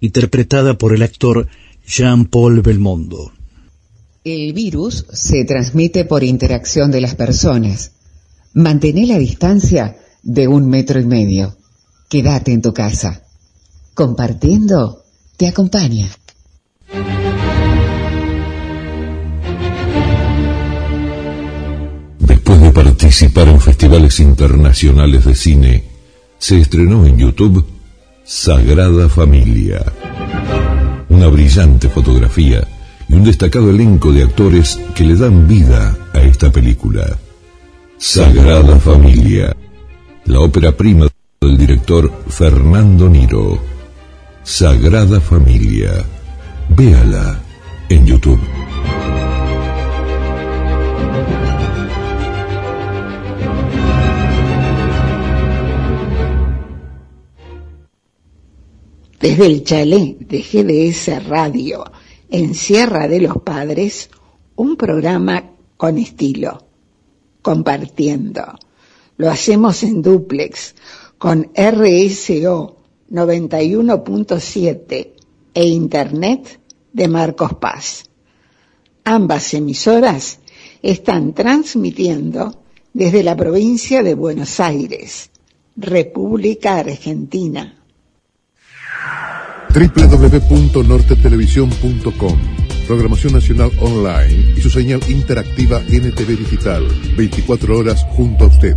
interpretada 0.00 0.78
por 0.78 0.94
el 0.94 1.02
actor 1.02 1.48
Jean-Paul 1.84 2.60
Belmondo. 2.60 3.32
El 4.22 4.52
virus 4.52 5.04
se 5.12 5.44
transmite 5.44 6.04
por 6.04 6.22
interacción 6.22 6.92
de 6.92 7.00
las 7.00 7.16
personas. 7.16 7.90
Mantén 8.52 9.08
la 9.08 9.18
distancia 9.18 9.96
de 10.24 10.48
un 10.48 10.68
metro 10.68 10.98
y 10.98 11.04
medio. 11.04 11.56
Quédate 12.08 12.52
en 12.52 12.62
tu 12.62 12.72
casa. 12.72 13.22
Compartiendo 13.94 15.04
te 15.36 15.46
acompaña. 15.46 16.08
Después 22.18 22.60
de 22.60 22.70
participar 22.70 23.48
en 23.48 23.60
festivales 23.60 24.18
internacionales 24.20 25.24
de 25.24 25.34
cine, 25.34 25.84
se 26.38 26.58
estrenó 26.58 27.06
en 27.06 27.18
YouTube 27.18 27.64
Sagrada 28.24 29.08
Familia. 29.08 29.84
Una 31.10 31.28
brillante 31.28 31.88
fotografía 31.88 32.66
y 33.08 33.14
un 33.14 33.24
destacado 33.24 33.70
elenco 33.70 34.12
de 34.12 34.22
actores 34.22 34.78
que 34.94 35.04
le 35.04 35.16
dan 35.16 35.46
vida 35.46 35.96
a 36.12 36.20
esta 36.22 36.50
película. 36.50 37.18
Sagrada 37.98 38.78
Familia, 38.78 39.54
la 40.26 40.40
ópera 40.40 40.72
prima 40.72 41.06
del 41.40 41.58
director 41.58 42.10
Fernando 42.28 43.08
Niro. 43.08 43.58
Sagrada 44.42 45.20
Familia. 45.20 46.04
Véala 46.68 47.42
en 47.88 48.06
YouTube. 48.06 48.40
Desde 59.20 59.46
el 59.46 59.64
chalet 59.64 60.18
de 60.18 60.42
GDS 60.42 61.26
Radio 61.26 61.84
en 62.30 62.54
Sierra 62.54 63.08
de 63.08 63.20
los 63.20 63.38
Padres, 63.42 64.10
un 64.56 64.76
programa 64.76 65.50
con 65.76 65.98
estilo, 65.98 66.66
compartiendo. 67.42 68.58
Lo 69.16 69.30
hacemos 69.30 69.82
en 69.82 70.02
duplex 70.02 70.74
con 71.18 71.50
RSO 71.54 72.76
91.7 73.10 75.12
e 75.54 75.66
Internet 75.66 76.60
de 76.92 77.08
Marcos 77.08 77.54
Paz. 77.54 78.04
Ambas 79.04 79.54
emisoras 79.54 80.40
están 80.82 81.32
transmitiendo 81.34 82.62
desde 82.92 83.22
la 83.22 83.36
provincia 83.36 84.02
de 84.02 84.14
Buenos 84.14 84.60
Aires, 84.60 85.30
República 85.76 86.76
Argentina 86.76 87.84
www.nortetelevisión.com 89.74 92.38
Programación 92.86 93.32
Nacional 93.32 93.72
Online 93.80 94.54
y 94.56 94.60
su 94.60 94.70
señal 94.70 95.00
interactiva 95.08 95.80
NTV 95.80 96.38
Digital, 96.38 96.86
24 97.16 97.78
horas 97.78 98.04
junto 98.10 98.44
a 98.44 98.48
usted. 98.48 98.76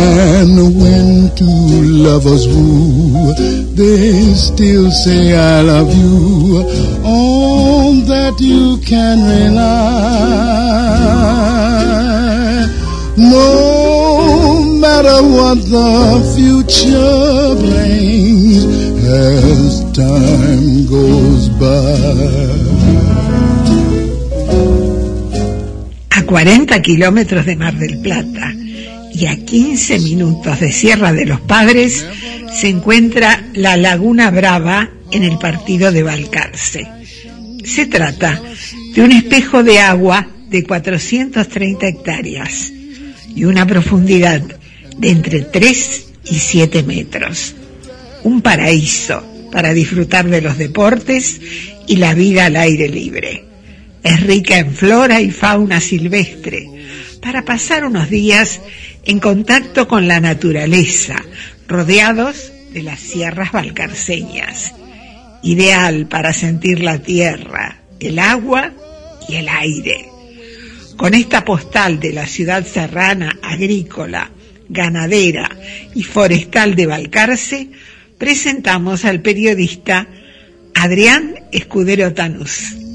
And 0.00 0.56
when 0.80 1.34
two 1.34 1.82
lovers 2.06 2.46
woo, 2.46 3.34
they 3.74 4.32
still 4.34 4.90
say 4.90 5.34
I 5.34 5.60
love 5.62 5.90
you. 5.94 6.62
On 7.04 8.04
that 8.06 8.38
you 8.38 8.78
can 8.86 9.18
rely. 9.34 9.88
No 13.16 14.62
matter 14.84 15.18
what 15.36 15.58
the 15.74 16.22
future 16.34 17.56
brings 17.64 18.64
as 19.04 19.82
time 19.92 20.86
goes 20.86 21.48
by. 21.58 22.38
A 26.16 26.22
40 26.22 26.82
kilómetros 26.82 27.46
de 27.46 27.56
Mar 27.56 27.74
del 27.74 28.00
Plata 28.00 28.52
y 29.18 29.26
a 29.26 29.36
15 29.36 29.98
minutos 29.98 30.60
de 30.60 30.70
Sierra 30.70 31.12
de 31.12 31.26
los 31.26 31.40
Padres 31.40 32.06
se 32.54 32.68
encuentra 32.68 33.44
la 33.52 33.76
Laguna 33.76 34.30
Brava 34.30 34.90
en 35.10 35.24
el 35.24 35.38
partido 35.38 35.90
de 35.90 36.04
Balcarce. 36.04 36.86
Se 37.64 37.86
trata 37.86 38.40
de 38.94 39.02
un 39.02 39.10
espejo 39.10 39.64
de 39.64 39.80
agua 39.80 40.28
de 40.48 40.62
430 40.62 41.88
hectáreas 41.88 42.72
y 43.34 43.44
una 43.44 43.66
profundidad 43.66 44.40
de 44.96 45.10
entre 45.10 45.40
3 45.40 46.06
y 46.30 46.38
7 46.38 46.84
metros. 46.84 47.56
Un 48.22 48.40
paraíso 48.40 49.24
para 49.50 49.74
disfrutar 49.74 50.28
de 50.28 50.42
los 50.42 50.58
deportes 50.58 51.40
y 51.88 51.96
la 51.96 52.14
vida 52.14 52.46
al 52.46 52.54
aire 52.54 52.88
libre. 52.88 53.44
Es 54.04 54.20
rica 54.22 54.58
en 54.58 54.72
flora 54.72 55.20
y 55.20 55.32
fauna 55.32 55.80
silvestre 55.80 56.77
para 57.20 57.44
pasar 57.44 57.84
unos 57.84 58.10
días 58.10 58.60
en 59.04 59.20
contacto 59.20 59.88
con 59.88 60.08
la 60.08 60.20
naturaleza, 60.20 61.16
rodeados 61.66 62.52
de 62.72 62.82
las 62.82 63.00
sierras 63.00 63.52
valcarceñas. 63.52 64.74
Ideal 65.42 66.06
para 66.06 66.32
sentir 66.32 66.80
la 66.80 66.98
tierra, 66.98 67.82
el 68.00 68.18
agua 68.18 68.72
y 69.28 69.36
el 69.36 69.48
aire. 69.48 70.08
Con 70.96 71.14
esta 71.14 71.44
postal 71.44 72.00
de 72.00 72.12
la 72.12 72.26
ciudad 72.26 72.66
serrana 72.66 73.38
agrícola, 73.42 74.30
ganadera 74.68 75.48
y 75.94 76.02
forestal 76.02 76.74
de 76.74 76.86
Valcarce, 76.86 77.68
presentamos 78.18 79.04
al 79.04 79.22
periodista 79.22 80.08
Adrián 80.74 81.36
Escudero 81.52 82.12
Tanús. 82.14 82.87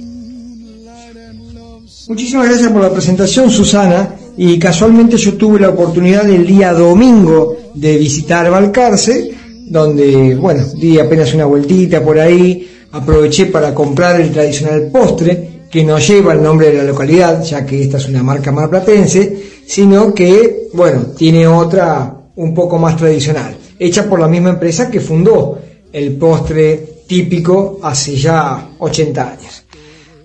Muchísimas 2.07 2.49
gracias 2.49 2.71
por 2.71 2.81
la 2.81 2.91
presentación, 2.91 3.49
Susana. 3.49 4.15
Y 4.35 4.59
casualmente 4.59 5.15
yo 5.15 5.35
tuve 5.35 5.59
la 5.59 5.69
oportunidad 5.69 6.29
el 6.29 6.45
día 6.45 6.73
domingo 6.73 7.55
de 7.73 7.97
visitar 7.97 8.49
Valcarce, 8.49 9.31
donde, 9.67 10.35
bueno, 10.35 10.65
di 10.75 10.99
apenas 10.99 11.33
una 11.33 11.45
vueltita 11.45 12.03
por 12.03 12.19
ahí, 12.19 12.67
aproveché 12.91 13.45
para 13.45 13.73
comprar 13.73 14.19
el 14.19 14.31
tradicional 14.31 14.89
postre, 14.91 15.61
que 15.71 15.83
no 15.83 15.97
lleva 15.97 16.33
el 16.33 16.43
nombre 16.43 16.71
de 16.71 16.77
la 16.77 16.83
localidad, 16.83 17.43
ya 17.43 17.65
que 17.65 17.83
esta 17.83 17.97
es 17.97 18.09
una 18.09 18.21
marca 18.21 18.51
marplatense, 18.51 19.43
sino 19.65 20.13
que, 20.13 20.67
bueno, 20.73 21.01
tiene 21.17 21.47
otra 21.47 22.15
un 22.35 22.53
poco 22.53 22.77
más 22.77 22.97
tradicional, 22.97 23.55
hecha 23.79 24.09
por 24.09 24.19
la 24.19 24.27
misma 24.27 24.49
empresa 24.49 24.89
que 24.89 24.99
fundó 24.99 25.59
el 25.91 26.15
postre 26.15 27.03
típico 27.07 27.79
hace 27.81 28.15
ya 28.15 28.71
80 28.79 29.31
años. 29.31 29.62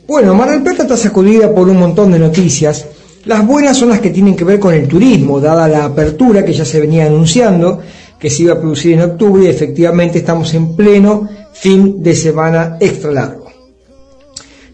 Bueno, 0.08 0.34
Mar 0.34 0.50
del 0.50 0.62
Plata 0.62 0.84
está 0.84 0.96
sacudida 0.96 1.54
por 1.54 1.68
un 1.68 1.76
montón 1.76 2.10
de 2.10 2.18
noticias. 2.18 2.86
Las 3.26 3.46
buenas 3.46 3.76
son 3.76 3.90
las 3.90 4.00
que 4.00 4.08
tienen 4.08 4.34
que 4.34 4.42
ver 4.42 4.58
con 4.58 4.72
el 4.72 4.88
turismo, 4.88 5.38
dada 5.38 5.68
la 5.68 5.84
apertura 5.84 6.46
que 6.46 6.54
ya 6.54 6.64
se 6.64 6.80
venía 6.80 7.04
anunciando, 7.04 7.80
que 8.18 8.30
se 8.30 8.44
iba 8.44 8.54
a 8.54 8.58
producir 8.58 8.94
en 8.94 9.02
octubre 9.02 9.44
y 9.44 9.48
efectivamente 9.48 10.16
estamos 10.16 10.54
en 10.54 10.74
pleno 10.74 11.28
fin 11.52 12.02
de 12.02 12.16
semana 12.16 12.78
extra 12.80 13.12
largo. 13.12 13.52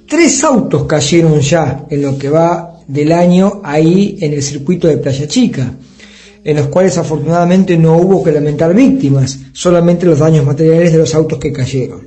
Tres 0.06 0.44
autos 0.44 0.84
cayeron 0.84 1.40
ya 1.40 1.84
en 1.90 2.02
lo 2.02 2.16
que 2.16 2.28
va 2.28 2.78
del 2.86 3.10
año 3.10 3.60
ahí 3.64 4.16
en 4.20 4.34
el 4.34 4.42
circuito 4.42 4.86
de 4.86 4.98
Playa 4.98 5.26
Chica, 5.26 5.68
en 6.44 6.56
los 6.56 6.68
cuales 6.68 6.96
afortunadamente 6.96 7.76
no 7.76 7.96
hubo 7.96 8.22
que 8.22 8.30
lamentar 8.30 8.72
víctimas, 8.72 9.36
solamente 9.52 10.06
los 10.06 10.20
daños 10.20 10.46
materiales 10.46 10.92
de 10.92 10.98
los 10.98 11.12
autos 11.12 11.40
que 11.40 11.52
cayeron. 11.52 12.06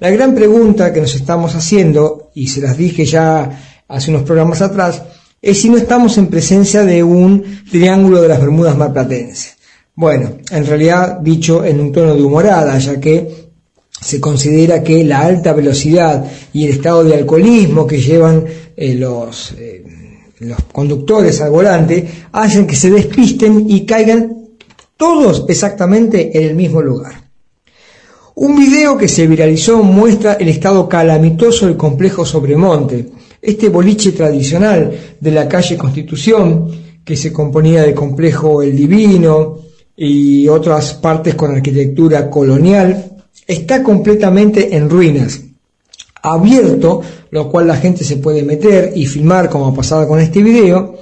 La 0.00 0.10
gran 0.10 0.34
pregunta 0.34 0.92
que 0.92 1.00
nos 1.00 1.14
estamos 1.14 1.54
haciendo, 1.54 2.30
y 2.34 2.48
se 2.48 2.60
las 2.60 2.76
dije 2.76 3.04
ya 3.04 3.82
hace 3.88 4.10
unos 4.10 4.22
programas 4.22 4.60
atrás, 4.60 5.02
es 5.40 5.60
si 5.60 5.68
no 5.68 5.76
estamos 5.76 6.16
en 6.18 6.28
presencia 6.28 6.84
de 6.84 7.02
un 7.02 7.62
triángulo 7.70 8.20
de 8.22 8.28
las 8.28 8.40
Bermudas 8.40 8.76
marplatenses. 8.76 9.56
Bueno, 9.94 10.38
en 10.50 10.66
realidad 10.66 11.18
dicho 11.20 11.64
en 11.64 11.80
un 11.80 11.92
tono 11.92 12.14
de 12.14 12.22
humorada, 12.22 12.76
ya 12.78 12.98
que 12.98 13.44
se 14.00 14.20
considera 14.20 14.82
que 14.82 15.04
la 15.04 15.20
alta 15.20 15.52
velocidad 15.52 16.24
y 16.52 16.64
el 16.64 16.72
estado 16.72 17.04
de 17.04 17.14
alcoholismo 17.14 17.86
que 17.86 18.00
llevan 18.00 18.44
eh, 18.76 18.98
eh, 18.98 19.84
los 20.40 20.58
conductores 20.72 21.40
al 21.40 21.50
volante 21.50 22.06
hacen 22.32 22.66
que 22.66 22.76
se 22.76 22.90
despisten 22.90 23.66
y 23.68 23.86
caigan 23.86 24.48
todos 24.96 25.44
exactamente 25.48 26.36
en 26.36 26.44
el 26.48 26.54
mismo 26.54 26.82
lugar. 26.82 27.23
Un 28.36 28.56
video 28.56 28.98
que 28.98 29.06
se 29.06 29.28
viralizó 29.28 29.84
muestra 29.84 30.32
el 30.32 30.48
estado 30.48 30.88
calamitoso 30.88 31.66
del 31.66 31.76
complejo 31.76 32.26
Sobremonte, 32.26 33.10
este 33.40 33.68
boliche 33.68 34.10
tradicional 34.10 34.90
de 35.20 35.30
la 35.30 35.48
calle 35.48 35.76
Constitución, 35.76 36.68
que 37.04 37.16
se 37.16 37.32
componía 37.32 37.82
del 37.82 37.94
complejo 37.94 38.60
El 38.60 38.74
Divino 38.74 39.58
y 39.96 40.48
otras 40.48 40.94
partes 40.94 41.36
con 41.36 41.54
arquitectura 41.54 42.28
colonial, 42.28 43.18
está 43.46 43.84
completamente 43.84 44.74
en 44.74 44.90
ruinas, 44.90 45.40
abierto, 46.20 47.02
lo 47.30 47.48
cual 47.48 47.68
la 47.68 47.76
gente 47.76 48.02
se 48.02 48.16
puede 48.16 48.42
meter 48.42 48.94
y 48.96 49.06
filmar 49.06 49.48
como 49.48 49.68
ha 49.68 49.74
pasado 49.74 50.08
con 50.08 50.18
este 50.18 50.42
video, 50.42 50.96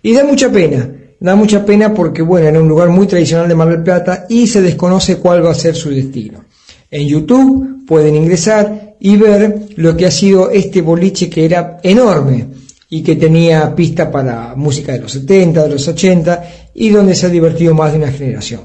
y 0.00 0.12
da 0.12 0.22
mucha 0.22 0.48
pena, 0.52 0.88
da 1.18 1.34
mucha 1.34 1.66
pena 1.66 1.92
porque 1.92 2.22
bueno, 2.22 2.46
era 2.46 2.60
un 2.60 2.68
lugar 2.68 2.90
muy 2.90 3.08
tradicional 3.08 3.48
de 3.48 3.56
Mar 3.56 3.68
del 3.68 3.82
Plata 3.82 4.26
y 4.28 4.46
se 4.46 4.62
desconoce 4.62 5.16
cuál 5.16 5.44
va 5.44 5.50
a 5.50 5.54
ser 5.54 5.74
su 5.74 5.90
destino. 5.90 6.44
En 6.90 7.06
YouTube 7.06 7.84
pueden 7.86 8.14
ingresar 8.14 8.96
y 9.00 9.16
ver 9.16 9.68
lo 9.76 9.96
que 9.96 10.06
ha 10.06 10.10
sido 10.10 10.50
este 10.50 10.80
boliche 10.80 11.28
que 11.28 11.44
era 11.44 11.78
enorme 11.82 12.48
y 12.90 13.02
que 13.02 13.16
tenía 13.16 13.74
pista 13.74 14.10
para 14.10 14.54
música 14.56 14.92
de 14.92 15.00
los 15.00 15.12
70, 15.12 15.64
de 15.64 15.68
los 15.68 15.86
80 15.86 16.50
y 16.74 16.88
donde 16.88 17.14
se 17.14 17.26
ha 17.26 17.30
divertido 17.30 17.74
más 17.74 17.92
de 17.92 17.98
una 17.98 18.10
generación. 18.10 18.62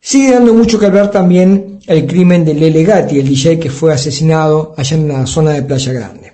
Sigue 0.00 0.32
dando 0.32 0.54
mucho 0.54 0.78
que 0.78 0.86
hablar 0.86 1.10
también 1.10 1.78
el 1.86 2.06
crimen 2.06 2.44
de 2.44 2.54
Lele 2.54 2.82
Gatti, 2.82 3.20
el 3.20 3.28
DJ 3.28 3.58
que 3.58 3.70
fue 3.70 3.92
asesinado 3.92 4.74
allá 4.76 4.96
en 4.96 5.08
la 5.08 5.26
zona 5.26 5.52
de 5.52 5.62
Playa 5.62 5.92
Grande. 5.92 6.32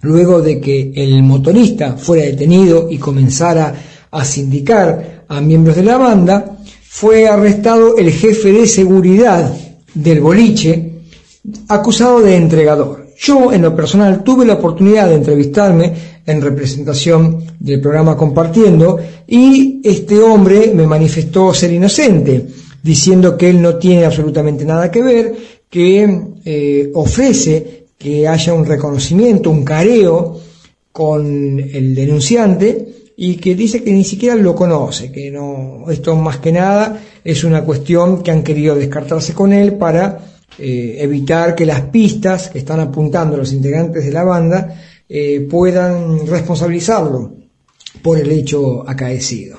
Luego 0.00 0.40
de 0.40 0.60
que 0.60 0.92
el 0.94 1.22
motorista 1.22 1.96
fuera 1.96 2.24
detenido 2.24 2.88
y 2.88 2.98
comenzara 2.98 3.74
a 4.10 4.24
sindicar 4.24 5.24
a 5.28 5.40
miembros 5.40 5.76
de 5.76 5.82
la 5.82 5.98
banda, 5.98 6.58
fue 6.88 7.28
arrestado 7.28 7.98
el 7.98 8.10
jefe 8.10 8.52
de 8.52 8.66
seguridad 8.66 9.52
del 10.02 10.20
boliche 10.20 10.92
acusado 11.68 12.20
de 12.20 12.36
entregador. 12.36 13.08
Yo, 13.18 13.52
en 13.52 13.62
lo 13.62 13.74
personal, 13.74 14.22
tuve 14.22 14.46
la 14.46 14.54
oportunidad 14.54 15.08
de 15.08 15.16
entrevistarme 15.16 15.92
en 16.24 16.40
representación 16.40 17.44
del 17.58 17.80
programa 17.80 18.16
Compartiendo 18.16 18.98
y 19.26 19.80
este 19.82 20.20
hombre 20.20 20.72
me 20.74 20.86
manifestó 20.86 21.52
ser 21.52 21.72
inocente, 21.72 22.46
diciendo 22.82 23.36
que 23.36 23.50
él 23.50 23.60
no 23.60 23.76
tiene 23.76 24.04
absolutamente 24.04 24.64
nada 24.64 24.90
que 24.90 25.02
ver, 25.02 25.34
que 25.68 26.20
eh, 26.44 26.90
ofrece 26.94 27.86
que 27.98 28.28
haya 28.28 28.54
un 28.54 28.64
reconocimiento, 28.66 29.50
un 29.50 29.64
careo 29.64 30.40
con 30.92 31.58
el 31.58 31.94
denunciante 31.94 32.97
y 33.20 33.34
que 33.38 33.56
dice 33.56 33.82
que 33.82 33.90
ni 33.90 34.04
siquiera 34.04 34.36
lo 34.36 34.54
conoce, 34.54 35.10
que 35.10 35.28
no, 35.28 35.90
esto 35.90 36.14
más 36.14 36.36
que 36.38 36.52
nada 36.52 37.02
es 37.24 37.42
una 37.42 37.64
cuestión 37.64 38.22
que 38.22 38.30
han 38.30 38.44
querido 38.44 38.76
descartarse 38.76 39.34
con 39.34 39.52
él 39.52 39.74
para 39.74 40.20
eh, 40.56 40.98
evitar 41.00 41.56
que 41.56 41.66
las 41.66 41.80
pistas 41.80 42.48
que 42.48 42.60
están 42.60 42.78
apuntando 42.78 43.36
los 43.36 43.52
integrantes 43.52 44.04
de 44.04 44.12
la 44.12 44.22
banda 44.22 44.72
eh, 45.08 45.40
puedan 45.50 46.28
responsabilizarlo 46.28 47.32
por 48.02 48.18
el 48.18 48.30
hecho 48.30 48.88
acaecido. 48.88 49.58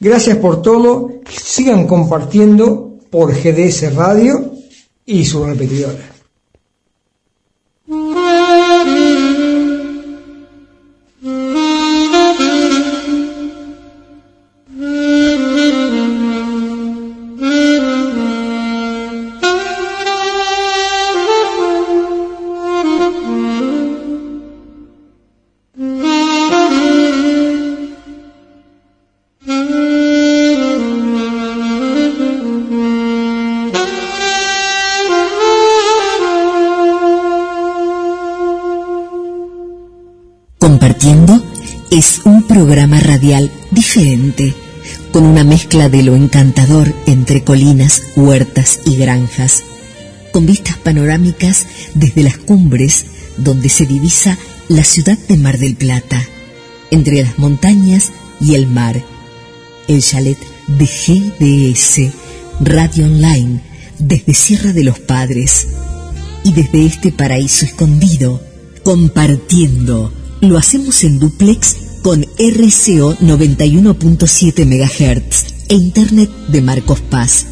Gracias 0.00 0.36
por 0.38 0.60
todo, 0.60 1.20
sigan 1.30 1.86
compartiendo 1.86 2.98
por 3.08 3.32
GDS 3.32 3.94
Radio 3.94 4.52
y 5.06 5.24
su 5.24 5.44
repetidora. 5.44 6.13
Es 41.92 42.22
un 42.24 42.42
programa 42.42 42.98
radial 42.98 43.48
diferente, 43.70 44.52
con 45.12 45.22
una 45.24 45.44
mezcla 45.44 45.88
de 45.88 46.02
lo 46.02 46.16
encantador 46.16 46.92
entre 47.06 47.44
colinas, 47.44 48.02
huertas 48.16 48.80
y 48.84 48.96
granjas, 48.96 49.62
con 50.32 50.44
vistas 50.44 50.76
panorámicas 50.76 51.66
desde 51.94 52.24
las 52.24 52.36
cumbres 52.38 53.04
donde 53.36 53.68
se 53.68 53.86
divisa 53.86 54.36
la 54.68 54.82
ciudad 54.82 55.16
de 55.28 55.36
Mar 55.36 55.58
del 55.58 55.76
Plata, 55.76 56.20
entre 56.90 57.22
las 57.22 57.38
montañas 57.38 58.10
y 58.40 58.56
el 58.56 58.66
mar. 58.66 59.00
El 59.86 60.02
chalet 60.02 60.38
de 60.66 60.84
GDS, 60.84 62.12
Radio 62.60 63.04
Online, 63.04 63.60
desde 64.00 64.34
Sierra 64.34 64.72
de 64.72 64.82
los 64.82 64.98
Padres, 64.98 65.68
y 66.42 66.52
desde 66.52 66.86
este 66.86 67.12
paraíso 67.12 67.66
escondido, 67.66 68.42
compartiendo. 68.82 70.23
Lo 70.40 70.58
hacemos 70.58 71.04
en 71.04 71.18
duplex 71.18 71.76
con 72.02 72.22
RCO 72.22 73.16
91.7 73.16 74.66
MHz 74.66 75.68
e 75.68 75.74
Internet 75.74 76.30
de 76.48 76.60
Marcos 76.60 77.00
Paz. 77.00 77.46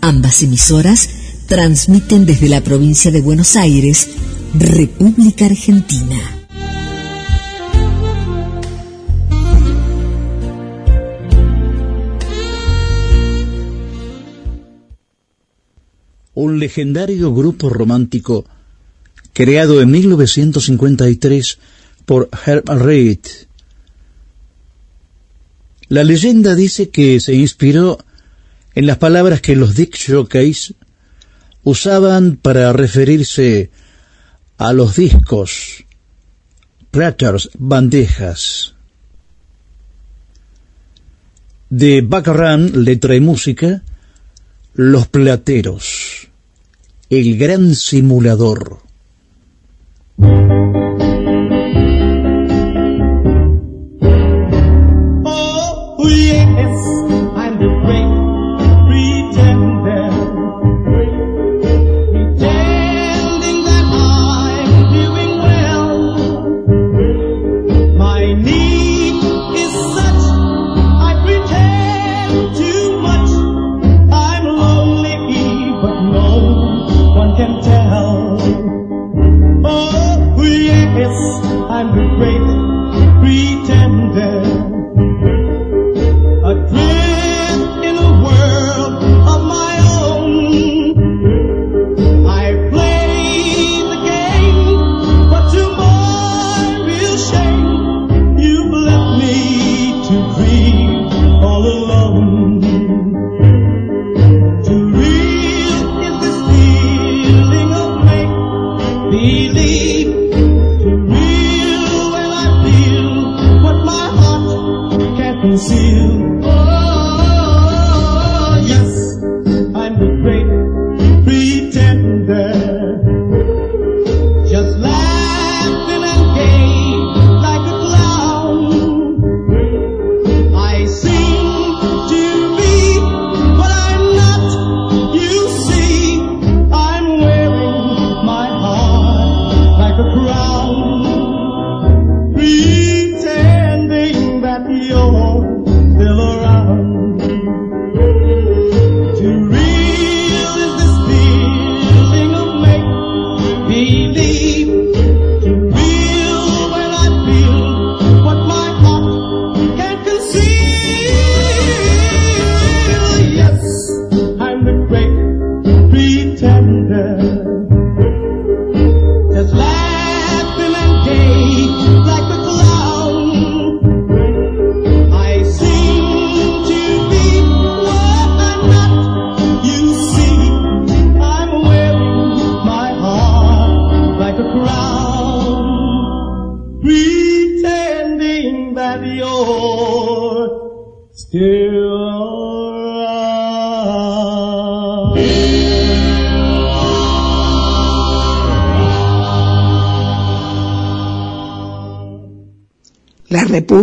Ambas 0.00 0.42
emisoras 0.42 1.08
transmiten 1.48 2.24
desde 2.26 2.48
la 2.48 2.62
provincia 2.62 3.10
de 3.10 3.20
Buenos 3.20 3.56
Aires, 3.56 4.08
República 4.54 5.46
Argentina. 5.46 6.20
Un 16.34 16.60
legendario 16.60 17.34
grupo 17.34 17.68
romántico 17.68 18.44
creado 19.32 19.80
en 19.80 19.90
1953 19.90 21.58
por 22.08 22.30
Herb 22.46 22.66
Reid 22.70 23.26
la 25.88 26.04
leyenda 26.04 26.54
dice 26.54 26.90
que 26.90 27.18
se 27.20 27.34
inspiró 27.34 27.98
en 28.74 28.86
las 28.86 28.98
palabras 28.98 29.40
que 29.40 29.56
los 29.56 29.74
Dick 29.74 29.96
Jockeys 30.06 30.74
usaban 31.64 32.36
para 32.36 32.72
referirse 32.72 33.70
a 34.58 34.72
los 34.72 34.96
discos, 34.96 35.84
platters, 36.90 37.50
bandejas. 37.58 38.74
De 41.70 42.02
Baccaran, 42.02 42.84
letra 42.84 43.14
y 43.14 43.20
música, 43.20 43.82
Los 44.74 45.08
Plateros, 45.08 46.28
el 47.08 47.38
gran 47.38 47.74
simulador. 47.74 48.78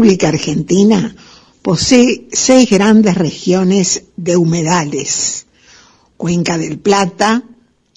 República 0.06 0.28
Argentina 0.28 1.16
posee 1.64 2.28
seis 2.32 2.70
grandes 2.70 3.16
regiones 3.16 4.04
de 4.16 4.38
humedales. 4.38 5.48
Cuenca 6.16 6.60
del 6.60 6.78
Plata, 6.78 7.44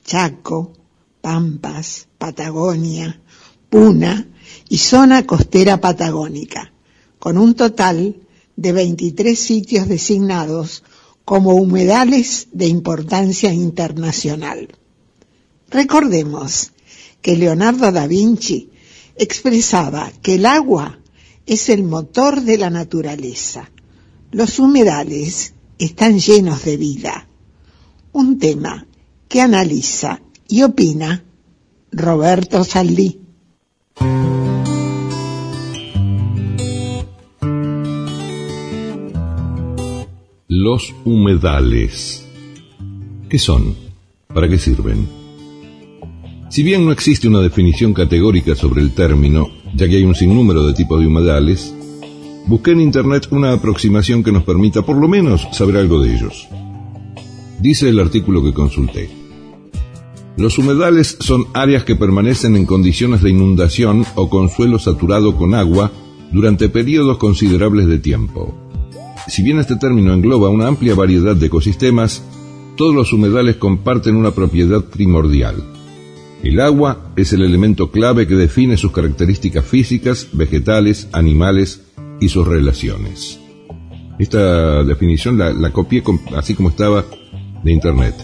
Chaco, 0.06 0.72
Pampas, 1.20 2.08
Patagonia, 2.16 3.20
Puna 3.68 4.26
y 4.70 4.78
zona 4.78 5.26
costera 5.26 5.82
patagónica, 5.82 6.72
con 7.18 7.36
un 7.36 7.54
total 7.54 8.16
de 8.56 8.72
23 8.72 9.38
sitios 9.38 9.86
designados 9.86 10.84
como 11.26 11.56
humedales 11.56 12.48
de 12.52 12.68
importancia 12.68 13.52
internacional. 13.52 14.78
Recordemos 15.68 16.72
que 17.20 17.36
Leonardo 17.36 17.92
da 17.92 18.06
Vinci 18.06 18.70
expresaba 19.14 20.10
que 20.22 20.36
el 20.36 20.46
agua 20.46 20.98
es 21.48 21.70
el 21.70 21.82
motor 21.82 22.42
de 22.42 22.58
la 22.58 22.68
naturaleza. 22.68 23.70
Los 24.30 24.58
humedales 24.58 25.54
están 25.78 26.18
llenos 26.18 26.62
de 26.66 26.76
vida. 26.76 27.26
Un 28.12 28.38
tema 28.38 28.86
que 29.28 29.40
analiza 29.40 30.20
y 30.46 30.62
opina 30.62 31.24
Roberto 31.90 32.64
Saldí. 32.64 33.20
Los 40.48 40.94
humedales. 41.06 42.26
¿Qué 43.30 43.38
son? 43.38 43.74
¿Para 44.26 44.50
qué 44.50 44.58
sirven? 44.58 45.08
Si 46.50 46.62
bien 46.62 46.84
no 46.84 46.92
existe 46.92 47.26
una 47.26 47.40
definición 47.40 47.94
categórica 47.94 48.54
sobre 48.54 48.82
el 48.82 48.92
término, 48.92 49.57
ya 49.74 49.88
que 49.88 49.96
hay 49.96 50.04
un 50.04 50.14
sinnúmero 50.14 50.66
de 50.66 50.74
tipos 50.74 51.00
de 51.00 51.06
humedales, 51.06 51.74
busqué 52.46 52.72
en 52.72 52.80
Internet 52.80 53.28
una 53.30 53.52
aproximación 53.52 54.22
que 54.22 54.32
nos 54.32 54.44
permita 54.44 54.82
por 54.82 54.96
lo 54.96 55.08
menos 55.08 55.46
saber 55.52 55.76
algo 55.76 56.02
de 56.02 56.14
ellos. 56.14 56.48
Dice 57.60 57.88
el 57.88 57.98
artículo 57.98 58.42
que 58.42 58.52
consulté. 58.52 59.10
Los 60.36 60.58
humedales 60.58 61.16
son 61.20 61.46
áreas 61.52 61.82
que 61.82 61.96
permanecen 61.96 62.54
en 62.54 62.64
condiciones 62.64 63.22
de 63.22 63.30
inundación 63.30 64.04
o 64.14 64.30
con 64.30 64.48
suelo 64.48 64.78
saturado 64.78 65.34
con 65.36 65.54
agua 65.54 65.90
durante 66.32 66.68
periodos 66.68 67.18
considerables 67.18 67.86
de 67.86 67.98
tiempo. 67.98 68.54
Si 69.26 69.42
bien 69.42 69.58
este 69.58 69.76
término 69.76 70.14
engloba 70.14 70.48
una 70.48 70.68
amplia 70.68 70.94
variedad 70.94 71.34
de 71.34 71.46
ecosistemas, 71.46 72.22
todos 72.76 72.94
los 72.94 73.12
humedales 73.12 73.56
comparten 73.56 74.14
una 74.14 74.30
propiedad 74.30 74.84
primordial. 74.84 75.77
El 76.42 76.60
agua 76.60 77.12
es 77.16 77.32
el 77.32 77.42
elemento 77.42 77.90
clave 77.90 78.26
que 78.28 78.36
define 78.36 78.76
sus 78.76 78.92
características 78.92 79.64
físicas, 79.64 80.28
vegetales, 80.32 81.08
animales 81.12 81.82
y 82.20 82.28
sus 82.28 82.46
relaciones. 82.46 83.40
Esta 84.18 84.84
definición 84.84 85.38
la, 85.38 85.70
copié 85.72 86.02
así 86.36 86.54
como 86.54 86.68
estaba 86.68 87.04
de 87.64 87.72
internet. 87.72 88.14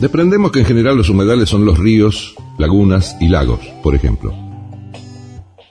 Desprendemos 0.00 0.52
que 0.52 0.60
en 0.60 0.64
general 0.64 0.96
los 0.96 1.10
humedales 1.10 1.48
son 1.48 1.64
los 1.64 1.78
ríos, 1.78 2.34
lagunas 2.56 3.16
y 3.20 3.28
lagos, 3.28 3.60
por 3.82 3.94
ejemplo. 3.94 4.32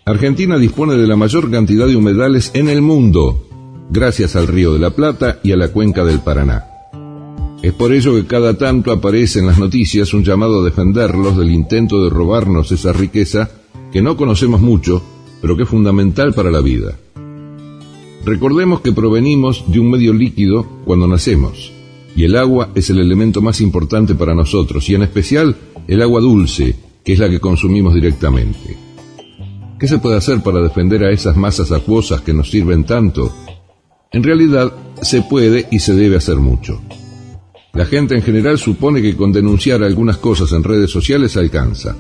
Argentina 0.06 0.58
dispone 0.58 0.96
de 0.96 1.08
la 1.08 1.16
mayor 1.16 1.50
cantidad 1.50 1.88
de 1.88 1.96
humedales 1.96 2.52
en 2.54 2.70
el 2.70 2.82
mundo, 2.82 3.48
gracias 3.90 4.36
al 4.36 4.48
río 4.48 4.74
de 4.74 4.80
la 4.80 4.92
Plata 4.92 5.40
y 5.44 5.54
a 5.54 5.58
la 5.58 5.70
cuenca 5.70 6.04
del 6.04 6.20
Paraná. 6.20 6.77
Es 7.62 7.74
por 7.74 7.92
ello 7.92 8.14
que 8.14 8.28
cada 8.28 8.56
tanto 8.56 8.92
aparece 8.92 9.40
en 9.40 9.48
las 9.48 9.58
noticias 9.58 10.14
un 10.14 10.24
llamado 10.24 10.62
a 10.62 10.66
defenderlos 10.66 11.38
del 11.38 11.52
intento 11.52 12.04
de 12.04 12.10
robarnos 12.10 12.72
esa 12.72 12.94
riqueza 12.94 13.50
que 13.92 14.02
no 14.02 14.16
conocemos 14.16 14.62
mucho, 14.62 15.02
pero 15.42 15.58
que 15.58 15.64
es 15.64 15.70
fundamental 15.70 16.34
para 16.34 16.52
la 16.52 16.62
vida. 16.62 16.98
Recordemos 18.26 18.82
que 18.82 18.92
provenimos 18.92 19.64
de 19.68 19.80
un 19.80 19.90
medio 19.90 20.14
líquido 20.14 20.68
cuando 20.86 21.08
nacemos, 21.08 21.72
y 22.16 22.26
el 22.26 22.36
agua 22.36 22.70
es 22.76 22.90
el 22.90 23.00
elemento 23.00 23.42
más 23.42 23.60
importante 23.62 24.14
para 24.14 24.36
nosotros, 24.36 24.88
y 24.90 24.96
en 24.96 25.04
especial 25.04 25.56
el 25.88 26.02
agua 26.02 26.22
dulce, 26.22 26.76
que 27.04 27.14
es 27.14 27.20
la 27.20 27.30
que 27.30 27.40
consumimos 27.40 27.94
directamente. 27.96 28.78
¿Qué 29.80 29.88
se 29.88 30.00
puede 30.00 30.18
hacer 30.18 30.42
para 30.44 30.62
defender 30.62 31.04
a 31.04 31.12
esas 31.12 31.38
masas 31.38 31.72
acuosas 31.72 32.22
que 32.22 32.34
nos 32.34 32.50
sirven 32.50 32.84
tanto? 32.84 33.34
En 34.12 34.24
realidad, 34.24 34.74
se 35.02 35.22
puede 35.22 35.68
y 35.72 35.80
se 35.80 35.94
debe 35.94 36.18
hacer 36.18 36.38
mucho. 36.38 36.82
La 37.74 37.86
gente 37.86 38.16
en 38.16 38.22
general 38.22 38.58
supone 38.58 39.02
que 39.02 39.16
con 39.16 39.32
denunciar 39.32 39.84
algunas 39.84 40.18
cosas 40.18 40.52
en 40.52 40.64
redes 40.64 40.92
sociales 40.92 41.38
alcanza. 41.38 41.96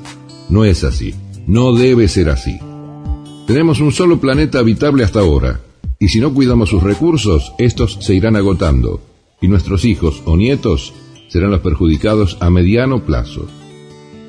No 0.49 0.65
es 0.65 0.83
así. 0.83 1.13
No 1.47 1.73
debe 1.73 2.09
ser 2.09 2.29
así. 2.29 2.59
Tenemos 3.47 3.79
un 3.79 3.93
solo 3.93 4.19
planeta 4.19 4.59
habitable 4.59 5.05
hasta 5.05 5.21
ahora, 5.21 5.61
y 5.97 6.09
si 6.09 6.19
no 6.19 6.33
cuidamos 6.33 6.67
sus 6.67 6.83
recursos, 6.83 7.53
estos 7.57 7.97
se 8.01 8.13
irán 8.13 8.35
agotando, 8.35 8.99
y 9.39 9.47
nuestros 9.47 9.85
hijos 9.85 10.21
o 10.25 10.35
nietos 10.35 10.93
serán 11.29 11.51
los 11.51 11.61
perjudicados 11.61 12.35
a 12.41 12.49
mediano 12.49 13.05
plazo. 13.05 13.47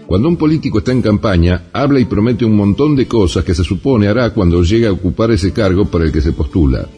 Cuando 0.07 0.29
un 0.29 0.37
político 0.37 0.79
está 0.79 0.93
en 0.93 1.03
campaña, 1.03 1.65
habla 1.73 1.99
y 1.99 2.05
promete 2.05 2.45
un 2.45 2.55
montón 2.55 2.95
de 2.95 3.09
cosas 3.09 3.45
que 3.45 3.55
se 3.57 3.65
supone 3.65 4.07
hará 4.07 4.33
cuando 4.33 4.63
llegue 4.63 4.87
a 4.87 4.93
ocupar 4.93 5.33
ese 5.33 5.53
cargo 5.53 5.87
para 5.87 6.05
el 6.05 6.13
que 6.13 6.21
se 6.21 6.33
postula, 6.33 6.89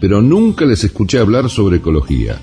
pero 0.00 0.22
nunca 0.22 0.64
les 0.64 0.82
escuché 0.84 1.18
hablar 1.18 1.50
sobre 1.50 1.76
ecología. 1.76 2.40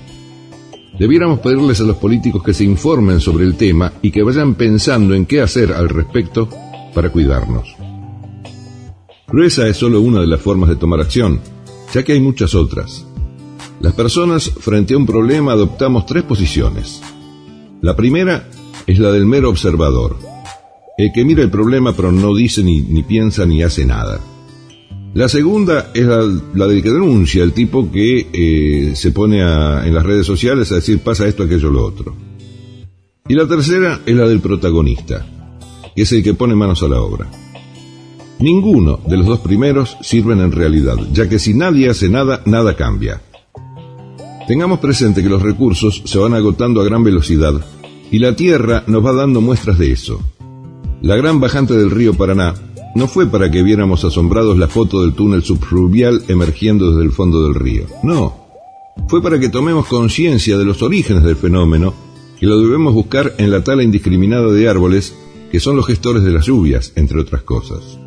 Debiéramos 0.98 1.40
pedirles 1.40 1.80
a 1.80 1.84
los 1.84 1.96
políticos 1.96 2.42
que 2.42 2.54
se 2.54 2.64
informen 2.64 3.20
sobre 3.20 3.44
el 3.44 3.56
tema 3.56 3.92
y 4.00 4.12
que 4.12 4.22
vayan 4.22 4.54
pensando 4.54 5.14
en 5.14 5.26
qué 5.26 5.40
hacer 5.40 5.72
al 5.72 5.88
respecto 5.88 6.48
para 6.94 7.10
cuidarnos. 7.10 7.74
Pero 9.26 9.44
esa 9.44 9.66
es 9.66 9.76
solo 9.76 10.00
una 10.00 10.20
de 10.20 10.28
las 10.28 10.40
formas 10.40 10.68
de 10.68 10.76
tomar 10.76 11.00
acción, 11.00 11.40
ya 11.92 12.04
que 12.04 12.12
hay 12.12 12.20
muchas 12.20 12.54
otras. 12.54 13.04
Las 13.80 13.94
personas 13.94 14.48
frente 14.48 14.94
a 14.94 14.96
un 14.96 15.06
problema 15.06 15.52
adoptamos 15.52 16.06
tres 16.06 16.22
posiciones. 16.22 17.02
La 17.80 17.96
primera 17.96 18.48
es 18.86 18.98
la 19.00 19.10
del 19.10 19.26
mero 19.26 19.50
observador, 19.50 20.16
el 20.96 21.10
que 21.12 21.24
mira 21.24 21.42
el 21.42 21.50
problema 21.50 21.92
pero 21.92 22.12
no 22.12 22.36
dice 22.36 22.62
ni, 22.62 22.82
ni 22.82 23.02
piensa 23.02 23.44
ni 23.46 23.64
hace 23.64 23.84
nada. 23.84 24.20
La 25.14 25.28
segunda 25.28 25.92
es 25.94 26.04
la, 26.04 26.66
del 26.66 26.82
que 26.82 26.90
denuncia, 26.90 27.44
el 27.44 27.52
tipo 27.52 27.88
que 27.92 28.26
eh, 28.32 28.96
se 28.96 29.12
pone 29.12 29.42
en 29.42 29.94
las 29.94 30.02
redes 30.02 30.26
sociales 30.26 30.72
a 30.72 30.76
decir 30.76 30.98
pasa 30.98 31.28
esto, 31.28 31.44
aquello, 31.44 31.70
lo 31.70 31.84
otro. 31.84 32.16
Y 33.28 33.34
la 33.34 33.46
tercera 33.46 34.00
es 34.04 34.16
la 34.16 34.26
del 34.26 34.40
protagonista, 34.40 35.24
que 35.94 36.02
es 36.02 36.10
el 36.10 36.24
que 36.24 36.34
pone 36.34 36.56
manos 36.56 36.82
a 36.82 36.88
la 36.88 37.00
obra. 37.00 37.30
Ninguno 38.40 38.98
de 39.06 39.16
los 39.16 39.26
dos 39.26 39.38
primeros 39.38 39.96
sirven 40.00 40.40
en 40.40 40.50
realidad, 40.50 40.96
ya 41.12 41.28
que 41.28 41.38
si 41.38 41.54
nadie 41.54 41.88
hace 41.88 42.08
nada, 42.08 42.42
nada 42.44 42.74
cambia. 42.74 43.22
Tengamos 44.48 44.80
presente 44.80 45.22
que 45.22 45.28
los 45.28 45.42
recursos 45.42 46.02
se 46.04 46.18
van 46.18 46.34
agotando 46.34 46.80
a 46.80 46.84
gran 46.84 47.04
velocidad 47.04 47.54
y 48.10 48.18
la 48.18 48.34
Tierra 48.34 48.82
nos 48.88 49.06
va 49.06 49.12
dando 49.12 49.40
muestras 49.40 49.78
de 49.78 49.92
eso. 49.92 50.20
La 51.02 51.14
gran 51.14 51.38
bajante 51.38 51.74
del 51.74 51.92
río 51.92 52.14
Paraná 52.14 52.54
no 52.94 53.08
fue 53.08 53.26
para 53.26 53.50
que 53.50 53.62
viéramos 53.62 54.04
asombrados 54.04 54.56
la 54.56 54.68
foto 54.68 55.02
del 55.02 55.14
túnel 55.14 55.42
subfluvial 55.42 56.22
emergiendo 56.28 56.90
desde 56.90 57.04
el 57.04 57.12
fondo 57.12 57.42
del 57.44 57.54
río. 57.54 57.86
No. 58.02 58.44
Fue 59.08 59.20
para 59.20 59.40
que 59.40 59.48
tomemos 59.48 59.86
conciencia 59.86 60.56
de 60.56 60.64
los 60.64 60.82
orígenes 60.82 61.24
del 61.24 61.36
fenómeno 61.36 61.92
y 62.40 62.46
lo 62.46 62.60
debemos 62.60 62.94
buscar 62.94 63.34
en 63.38 63.50
la 63.50 63.64
tala 63.64 63.82
indiscriminada 63.82 64.52
de 64.52 64.68
árboles 64.68 65.14
que 65.50 65.60
son 65.60 65.76
los 65.76 65.86
gestores 65.86 66.22
de 66.22 66.30
las 66.30 66.46
lluvias, 66.46 66.92
entre 66.94 67.20
otras 67.20 67.42
cosas. 67.42 67.98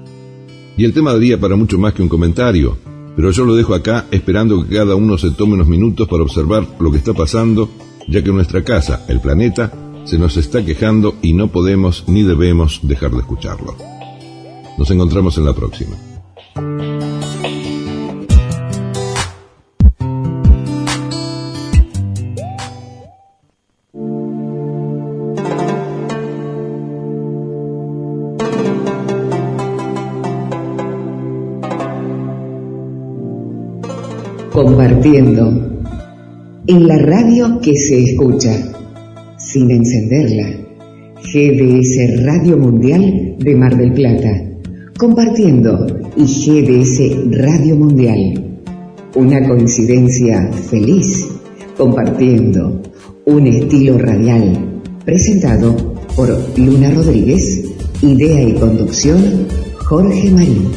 Y 0.78 0.86
el 0.86 0.94
tema 0.94 1.14
daría 1.14 1.40
para 1.40 1.56
mucho 1.56 1.78
más 1.78 1.94
que 1.94 2.02
un 2.02 2.10
comentario, 2.10 2.78
pero 3.16 3.32
yo 3.32 3.46
lo 3.46 3.56
dejo 3.56 3.74
acá 3.74 4.06
esperando 4.12 4.64
que 4.64 4.76
cada 4.76 4.96
uno 4.96 5.18
se 5.18 5.32
tome 5.32 5.54
unos 5.54 5.68
minutos 5.68 6.08
para 6.08 6.24
observar 6.24 6.68
lo 6.80 6.92
que 6.92 6.98
está 6.98 7.14
pasando, 7.14 7.70
ya 8.08 8.24
que 8.24 8.32
nuestra 8.32 8.64
casa, 8.64 9.06
el 9.08 9.20
planeta, 9.20 9.74
se 10.06 10.18
nos 10.18 10.38
está 10.38 10.64
quejando 10.64 11.16
y 11.22 11.34
no 11.34 11.50
podemos 11.50 12.06
ni 12.08 12.24
debemos 12.24 12.80
dejar 12.84 13.12
de 13.12 13.20
escucharlo. 13.20 13.97
Nos 14.78 14.92
encontramos 14.92 15.38
en 15.38 15.46
la 15.46 15.54
próxima. 15.54 15.96
compartiendo 34.58 35.84
en 36.66 36.88
la 36.88 36.98
radio 36.98 37.60
que 37.62 37.76
se 37.76 38.04
escucha, 38.04 38.52
sin 39.38 39.70
encenderla. 39.70 40.50
GDS 41.22 42.26
Radio 42.26 42.58
Mundial 42.58 43.36
de 43.38 43.56
Mar 43.56 43.78
del 43.78 43.94
Plata. 43.94 44.47
Compartiendo 44.98 45.86
y 46.16 46.24
GDS 46.24 47.38
Radio 47.38 47.76
Mundial. 47.76 48.64
Una 49.14 49.48
coincidencia 49.48 50.52
feliz. 50.52 51.28
Compartiendo 51.78 52.82
un 53.26 53.46
estilo 53.46 54.00
radial. 54.00 54.82
Presentado 55.06 55.76
por 56.16 56.30
Luna 56.58 56.90
Rodríguez. 56.90 57.64
Idea 58.02 58.42
y 58.42 58.54
conducción 58.56 59.48
Jorge 59.86 60.32
Marín. 60.32 60.72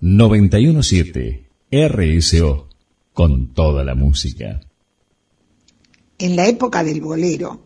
917 0.00 1.46
RSO 1.70 2.68
con 3.12 3.54
toda 3.54 3.84
la 3.84 3.94
música. 3.94 4.67
En 6.20 6.34
la 6.34 6.48
época 6.48 6.82
del 6.82 7.00
bolero 7.00 7.60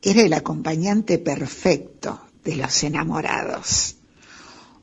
era 0.00 0.22
el 0.22 0.32
acompañante 0.34 1.18
perfecto 1.18 2.20
de 2.44 2.54
los 2.54 2.84
enamorados. 2.84 3.96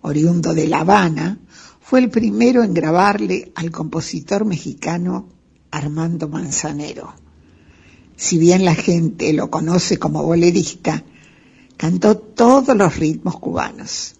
Oriundo 0.01 0.53
de 0.53 0.67
La 0.67 0.81
Habana, 0.81 1.39
fue 1.79 2.01
el 2.01 2.09
primero 2.09 2.61
en 2.61 2.73
grabarle 2.73 3.53
al 3.55 3.71
compositor 3.71 4.43
mexicano 4.43 5.29
Armando 5.71 6.27
Manzanero. 6.27 7.13
Si 8.17 8.37
bien 8.37 8.65
la 8.65 8.75
gente 8.75 9.31
lo 9.31 9.49
conoce 9.49 9.97
como 9.97 10.23
bolerista, 10.23 11.05
cantó 11.77 12.17
todos 12.17 12.75
los 12.75 12.97
ritmos 12.97 13.39
cubanos. 13.39 14.15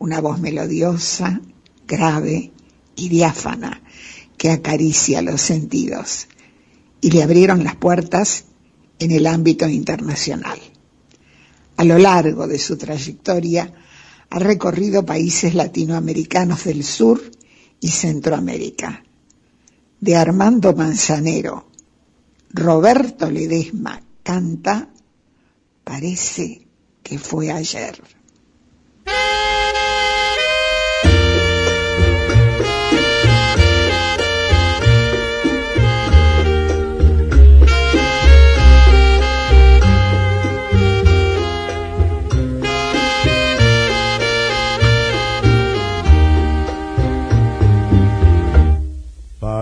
Una 0.00 0.20
voz 0.20 0.40
melodiosa, 0.40 1.40
grave 1.86 2.50
y 2.96 3.08
diáfana 3.08 3.82
que 4.36 4.50
acaricia 4.50 5.22
los 5.22 5.40
sentidos 5.40 6.26
y 7.04 7.10
le 7.10 7.22
abrieron 7.22 7.62
las 7.62 7.76
puertas 7.76 8.46
en 8.98 9.10
el 9.10 9.26
ámbito 9.26 9.68
internacional. 9.68 10.58
A 11.76 11.84
lo 11.84 11.98
largo 11.98 12.46
de 12.46 12.58
su 12.58 12.78
trayectoria 12.78 13.70
ha 14.30 14.38
recorrido 14.38 15.04
países 15.04 15.54
latinoamericanos 15.54 16.64
del 16.64 16.82
sur 16.82 17.20
y 17.78 17.88
Centroamérica. 17.88 19.04
De 20.00 20.16
Armando 20.16 20.72
Manzanero, 20.72 21.68
Roberto 22.48 23.30
Ledesma 23.30 24.00
canta 24.22 24.88
Parece 25.84 26.66
que 27.02 27.18
fue 27.18 27.52
ayer. 27.52 28.00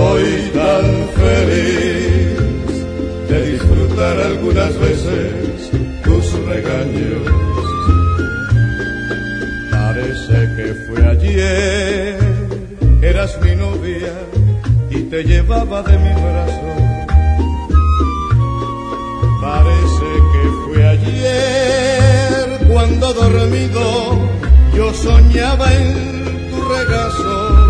soy 0.00 0.50
tan 0.54 0.86
feliz 1.20 2.74
de 3.28 3.38
disfrutar 3.52 4.16
algunas 4.30 4.72
veces 4.86 5.70
tus 6.04 6.24
regaños. 6.52 7.22
Parece 9.70 10.36
que 10.56 10.66
fue 10.84 11.00
ayer, 11.14 12.18
eras 13.02 13.38
mi 13.42 13.54
novia 13.56 14.14
y 14.90 14.98
te 15.10 15.22
llevaba 15.24 15.82
de 15.82 15.96
mi 16.04 16.14
brazo. 16.26 16.70
Parece 19.48 20.10
que 20.32 20.44
fue 20.62 20.80
ayer 20.96 22.66
cuando 22.70 23.12
dormido 23.12 23.84
yo 24.74 24.94
soñaba 24.94 25.66
en 25.74 25.94
tu 26.50 26.58
regazo 26.74 27.69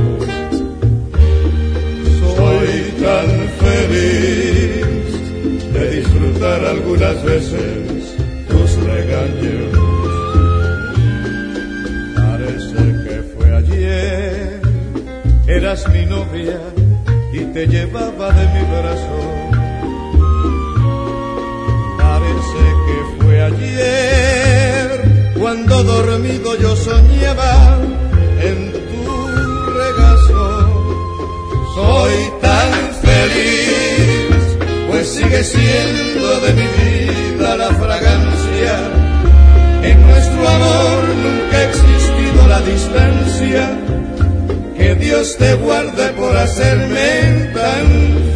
de 3.91 5.89
disfrutar 5.97 6.63
algunas 6.65 7.23
veces 7.23 8.15
tus 8.47 8.75
regaños. 8.83 9.77
Parece 12.15 12.81
que 13.03 13.23
fue 13.35 13.55
ayer, 13.57 14.61
eras 15.47 15.87
mi 15.89 16.05
novia 16.05 16.59
y 17.33 17.39
te 17.53 17.67
llevaba 17.67 18.31
de 18.31 18.47
mi 18.53 18.63
brazo. 18.71 19.19
Parece 21.97 22.63
que 22.85 22.97
fue 23.19 23.41
ayer 23.41 25.33
cuando 25.37 25.83
dormido 25.83 26.57
yo 26.57 26.75
soñaba 26.77 27.77
en 28.41 28.71
tu 28.71 29.03
regazo. 29.81 30.67
Soy 31.75 32.40
tan 33.21 34.87
pues 34.89 35.07
sigue 35.09 35.43
siendo 35.43 36.39
de 36.41 36.53
mi 36.53 36.61
vida 36.61 37.55
la 37.55 37.73
fragancia. 37.73 38.73
En 39.83 40.01
nuestro 40.01 40.47
amor 40.47 41.03
nunca 41.15 41.57
ha 41.57 41.63
existido 41.69 42.47
la 42.47 42.61
distancia. 42.61 43.79
Que 44.77 44.95
Dios 44.95 45.37
te 45.37 45.53
guarde 45.55 46.09
por 46.13 46.35
hacerme 46.35 47.51
tan 47.53 47.87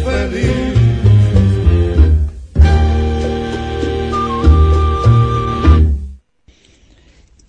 feliz. 0.04 0.76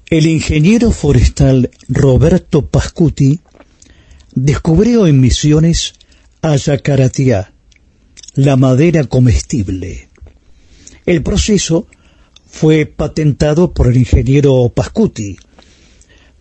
El 0.09 0.25
ingeniero 0.25 0.91
forestal 0.91 1.69
Roberto 1.89 2.65
Pascuti 2.65 3.41
descubrió 4.33 5.05
en 5.05 5.19
Misiones 5.19 5.95
La 8.35 8.55
madera 8.55 9.03
comestible. 9.05 10.07
El 11.05 11.23
proceso 11.23 11.87
fue 12.45 12.85
patentado 12.85 13.73
por 13.73 13.87
el 13.87 13.97
ingeniero 13.97 14.71
Pascuti. 14.73 15.37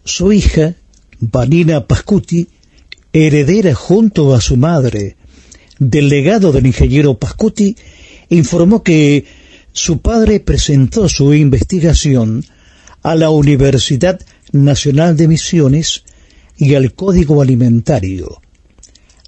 Su 0.04 0.32
hija, 0.32 0.74
Vanina 1.18 1.86
Pascuti, 1.86 2.48
heredera 3.12 3.74
junto 3.74 4.34
a 4.34 4.40
su 4.40 4.56
madre 4.56 5.16
del 5.78 6.08
legado 6.08 6.52
del 6.52 6.66
ingeniero 6.66 7.18
Pascuti, 7.18 7.76
informó 8.28 8.82
que 8.82 9.24
su 9.72 10.00
padre 10.00 10.40
presentó 10.40 11.08
su 11.08 11.32
investigación 11.32 12.44
a 13.02 13.14
la 13.14 13.30
Universidad 13.30 14.20
Nacional 14.52 15.16
de 15.16 15.28
Misiones 15.28 16.04
y 16.56 16.74
al 16.74 16.92
Código 16.94 17.40
Alimentario. 17.40 18.42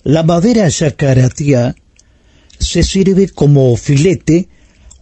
La 0.08 0.22
madera 0.22 0.66
yacaratía 0.70 1.76
se 2.58 2.82
sirve 2.82 3.28
como 3.28 3.76
filete 3.76 4.48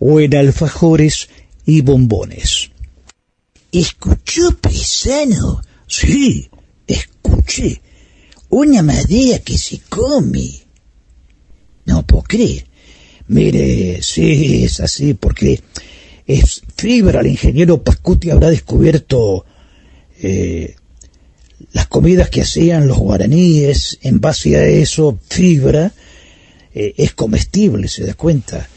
o 0.01 0.19
en 0.19 0.35
alfajores 0.35 1.29
y 1.65 1.81
bombones. 1.83 2.73
¿Escuchó, 3.71 4.51
paisano? 4.61 5.63
Sí, 5.87 6.51
escuché. 6.89 7.81
Una 8.49 8.83
madera 8.83 9.39
que 9.39 9.57
se 9.57 9.79
come. 9.89 10.51
No 11.85 12.05
puedo 12.05 12.25
creer. 12.25 12.67
Mire, 13.29 14.03
sí, 14.03 14.65
es 14.65 14.81
así, 14.81 15.15
porque 15.15 15.63
es 16.27 16.63
fibra. 16.77 17.21
El 17.21 17.29
ingeniero 17.29 17.81
Pascuti 17.81 18.31
habrá 18.31 18.51
descubierto 18.51 19.45
eh, 20.21 20.75
las 21.73 21.87
comidas 21.87 22.31
que 22.31 22.43
hacían 22.43 22.87
los 22.87 22.99
guaraníes, 22.99 23.99
en 24.03 24.21
base 24.21 24.57
a 24.57 24.67
eso, 24.67 25.19
fibra, 25.29 25.93
eh, 26.75 26.95
es 26.97 27.15
comestible, 27.15 27.89
se 27.89 28.05
da 28.05 28.15
cuenta. 28.15 28.69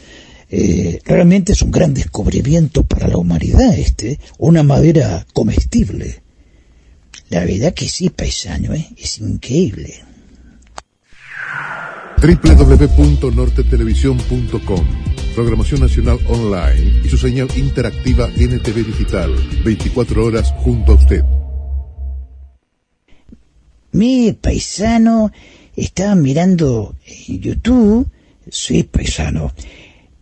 Eh, 0.48 1.00
realmente 1.04 1.52
es 1.52 1.62
un 1.62 1.70
gran 1.70 1.94
descubrimiento 1.94 2.82
para 2.82 3.06
la 3.06 3.16
humanidad 3.16 3.78
este, 3.78 4.18
una 4.38 4.62
madera 4.62 5.26
comestible. 5.32 6.22
La 7.28 7.44
verdad 7.44 7.72
que 7.72 7.88
sí, 7.88 8.10
paisano, 8.10 8.74
¿eh? 8.74 8.88
es 8.96 9.18
increíble. 9.18 10.02
www.nortetelevisión.com 12.20 14.86
Programación 15.34 15.80
Nacional 15.80 16.18
Online 16.28 17.00
y 17.04 17.08
su 17.08 17.16
señal 17.16 17.48
interactiva 17.56 18.28
NTV 18.28 18.84
Digital, 18.84 19.32
24 19.64 20.24
horas 20.24 20.52
junto 20.58 20.92
a 20.92 20.94
usted. 20.96 21.24
Mi 23.92 24.32
paisano 24.32 25.32
estaba 25.74 26.14
mirando 26.14 26.94
en 27.06 27.40
YouTube, 27.40 28.08
soy 28.48 28.84
paisano, 28.84 29.52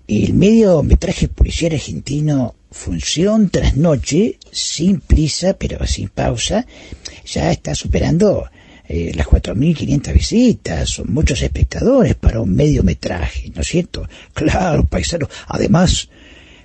el 0.06 0.34
mediometraje 0.34 1.28
policial 1.28 1.72
argentino 1.72 2.54
Función 2.70 3.48
tras 3.48 3.76
noche, 3.76 4.38
sin 4.50 5.00
prisa 5.00 5.54
pero 5.54 5.86
sin 5.86 6.08
pausa, 6.08 6.66
ya 7.24 7.50
está 7.50 7.74
superando 7.74 8.44
eh, 8.86 9.12
las 9.14 9.26
4.500 9.26 10.12
visitas, 10.12 10.90
son 10.90 11.12
muchos 11.12 11.40
espectadores 11.40 12.14
para 12.14 12.40
un 12.40 12.54
mediometraje, 12.54 13.50
¿no 13.54 13.62
es 13.62 13.68
cierto? 13.68 14.06
Claro, 14.34 14.84
paisano. 14.84 15.28
Además, 15.46 16.10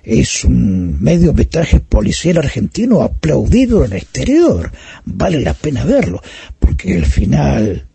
es 0.02 0.44
un 0.44 1.02
mediometraje 1.02 1.80
policial 1.80 2.36
argentino 2.38 3.00
aplaudido 3.00 3.84
en 3.84 3.92
el 3.92 3.98
exterior. 3.98 4.70
Vale 5.06 5.40
la 5.40 5.54
pena 5.54 5.84
verlo, 5.84 6.22
porque 6.64 6.96
el 6.96 7.06
final... 7.06 7.86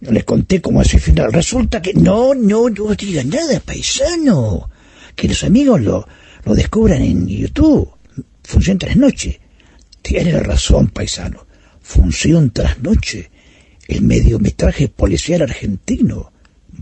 Yo 0.00 0.10
les 0.10 0.24
conté 0.24 0.60
cómo 0.60 0.82
es 0.82 0.92
el 0.94 1.00
final. 1.00 1.32
Resulta 1.32 1.80
que 1.80 1.94
no, 1.94 2.34
no, 2.34 2.68
no 2.68 2.94
diga 2.96 3.22
nada, 3.22 3.60
paisano. 3.60 4.68
Que 5.14 5.28
los 5.28 5.44
amigos 5.44 5.80
lo, 5.80 6.08
lo 6.44 6.54
descubran 6.56 7.02
en 7.02 7.28
YouTube. 7.28 7.88
Función 8.42 8.78
tras 8.78 8.96
noche. 8.96 9.40
Tiene 10.00 10.40
razón, 10.40 10.88
paisano. 10.88 11.46
Función 11.80 12.50
tras 12.50 12.80
noche. 12.80 13.30
El 13.86 14.02
mediometraje 14.02 14.88
policial 14.88 15.42
argentino. 15.42 16.32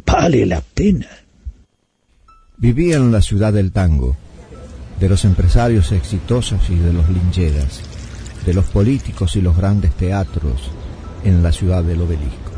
Vale 0.06 0.46
la 0.46 0.62
pena. 0.62 1.08
Vivía 2.56 2.96
en 2.96 3.12
la 3.12 3.20
ciudad 3.20 3.52
del 3.52 3.72
tango 3.72 4.16
de 4.98 5.08
los 5.10 5.26
empresarios 5.26 5.92
exitosos 5.92 6.60
y 6.70 6.76
de 6.76 6.94
los 6.94 7.06
lincheras, 7.10 7.82
de 8.46 8.54
los 8.54 8.64
políticos 8.66 9.36
y 9.36 9.42
los 9.42 9.56
grandes 9.56 9.92
teatros 9.92 10.70
en 11.24 11.42
la 11.42 11.52
ciudad 11.52 11.82
del 11.82 12.00
obelisco. 12.00 12.50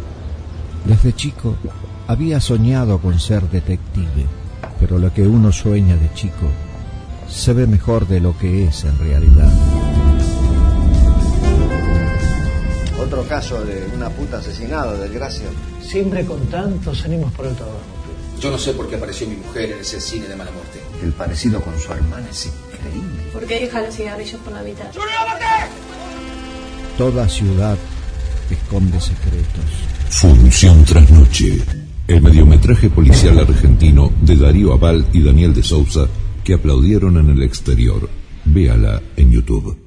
Desde 0.84 1.12
chico 1.14 1.56
había 2.06 2.40
soñado 2.40 2.98
con 2.98 3.18
ser 3.20 3.48
detective, 3.48 4.26
pero 4.80 4.98
lo 4.98 5.12
que 5.12 5.22
uno 5.22 5.52
sueña 5.52 5.96
de 5.96 6.12
chico 6.14 6.48
se 7.28 7.52
ve 7.52 7.66
mejor 7.66 8.06
de 8.06 8.20
lo 8.20 8.36
que 8.36 8.66
es 8.66 8.84
en 8.84 8.98
realidad. 8.98 9.50
Otro 12.98 13.24
caso 13.24 13.64
de 13.64 13.90
una 13.94 14.10
puta 14.10 14.38
asesinada, 14.38 14.94
desgracia. 14.94 15.46
Siempre 15.82 16.24
con 16.24 16.46
tantos 16.46 17.04
ánimos 17.04 17.32
por 17.32 17.46
el 17.46 17.54
trabajo. 17.54 17.80
Yo 18.40 18.50
no 18.50 18.58
sé 18.58 18.72
por 18.72 18.88
qué 18.88 18.96
apareció 18.96 19.28
mi 19.28 19.36
mujer 19.36 19.70
en 19.70 19.80
ese 19.80 20.00
cine 20.00 20.26
de 20.26 20.36
mala 20.36 20.50
muerte. 20.50 20.80
El 21.02 21.12
parecido 21.12 21.60
con 21.60 21.78
su 21.78 21.92
hermana 21.92 22.26
es 22.30 22.46
increíble. 22.46 23.22
¿Por 23.32 23.44
qué 23.46 23.60
deja 23.60 23.82
los 23.82 23.94
cigarrillos 23.94 24.40
por 24.40 24.52
la 24.52 24.62
mitad? 24.62 24.86
Toda 26.98 27.28
ciudad 27.28 27.78
esconde 28.52 29.00
secretos. 29.00 29.64
Función 30.10 30.84
tras 30.84 31.10
noche. 31.10 31.58
El 32.06 32.20
mediometraje 32.20 32.90
policial 32.90 33.38
argentino 33.38 34.12
de 34.20 34.36
Darío 34.36 34.72
Aval 34.72 35.06
y 35.12 35.22
Daniel 35.22 35.54
de 35.54 35.62
Sousa 35.62 36.08
que 36.44 36.54
aplaudieron 36.54 37.16
en 37.18 37.30
el 37.30 37.42
exterior. 37.42 38.08
Véala 38.44 39.00
en 39.16 39.30
YouTube. 39.30 39.78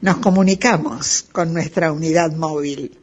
Nos 0.00 0.16
comunicamos 0.18 1.26
con 1.32 1.52
nuestra 1.52 1.92
unidad 1.92 2.32
móvil. 2.34 2.98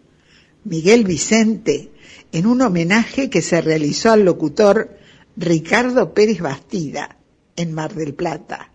Miguel 0.64 1.04
Vicente 1.04 1.92
en 2.32 2.46
un 2.46 2.62
homenaje 2.62 3.30
que 3.30 3.42
se 3.42 3.62
realizó 3.62 4.12
al 4.12 4.26
locutor 4.26 4.98
Ricardo 5.36 6.14
Pérez 6.14 6.42
Bastida 6.42 7.18
en 7.56 7.74
Mar 7.74 7.94
del 7.94 8.14
Plata. 8.14 8.72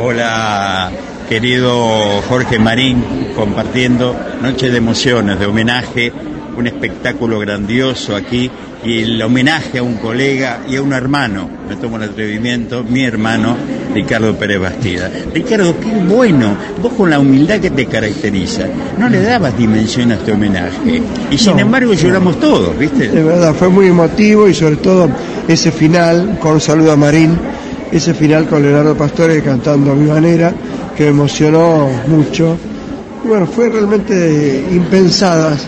Hola, 0.00 0.90
querido 1.28 2.22
Jorge 2.28 2.58
Marín, 2.58 3.02
compartiendo 3.34 4.14
Noche 4.42 4.70
de 4.70 4.78
Emociones, 4.78 5.38
de 5.38 5.46
homenaje 5.46 6.12
un 6.56 6.66
espectáculo 6.66 7.38
grandioso 7.38 8.14
aquí 8.14 8.50
y 8.84 9.02
el 9.02 9.22
homenaje 9.22 9.78
a 9.78 9.82
un 9.82 9.94
colega 9.94 10.60
y 10.68 10.76
a 10.76 10.82
un 10.82 10.92
hermano, 10.92 11.48
me 11.68 11.76
tomo 11.76 11.96
el 11.96 12.04
atrevimiento, 12.04 12.84
mi 12.84 13.02
hermano 13.02 13.56
Ricardo 13.94 14.36
Pérez 14.36 14.60
Bastida. 14.60 15.10
Ricardo, 15.32 15.74
qué 15.80 15.90
bueno, 16.06 16.56
vos 16.82 16.92
con 16.92 17.10
la 17.10 17.18
humildad 17.18 17.60
que 17.60 17.70
te 17.70 17.86
caracteriza, 17.86 18.64
no 18.98 19.08
le 19.08 19.22
dabas 19.22 19.56
dimensión 19.56 20.12
a 20.12 20.14
este 20.14 20.32
homenaje 20.32 21.02
y 21.30 21.38
sin 21.38 21.54
No, 21.54 21.60
embargo 21.60 21.94
lloramos 21.94 22.38
todos, 22.38 22.78
¿viste? 22.78 23.08
De 23.08 23.22
verdad, 23.22 23.54
fue 23.54 23.68
muy 23.68 23.86
emotivo 23.86 24.48
y 24.48 24.54
sobre 24.54 24.76
todo 24.76 25.08
ese 25.48 25.72
final, 25.72 26.38
con 26.40 26.54
un 26.54 26.60
saludo 26.60 26.92
a 26.92 26.96
Marín, 26.96 27.38
ese 27.90 28.12
final 28.12 28.46
con 28.46 28.62
Leonardo 28.62 28.96
Pastore 28.96 29.40
cantando 29.42 29.92
a 29.92 29.94
mi 29.94 30.10
manera, 30.10 30.52
que 30.96 31.04
me 31.04 31.10
emocionó 31.10 31.88
mucho. 32.06 32.56
Y 33.24 33.28
bueno, 33.28 33.46
fue 33.46 33.68
realmente 33.68 34.64
impensadas. 34.70 35.66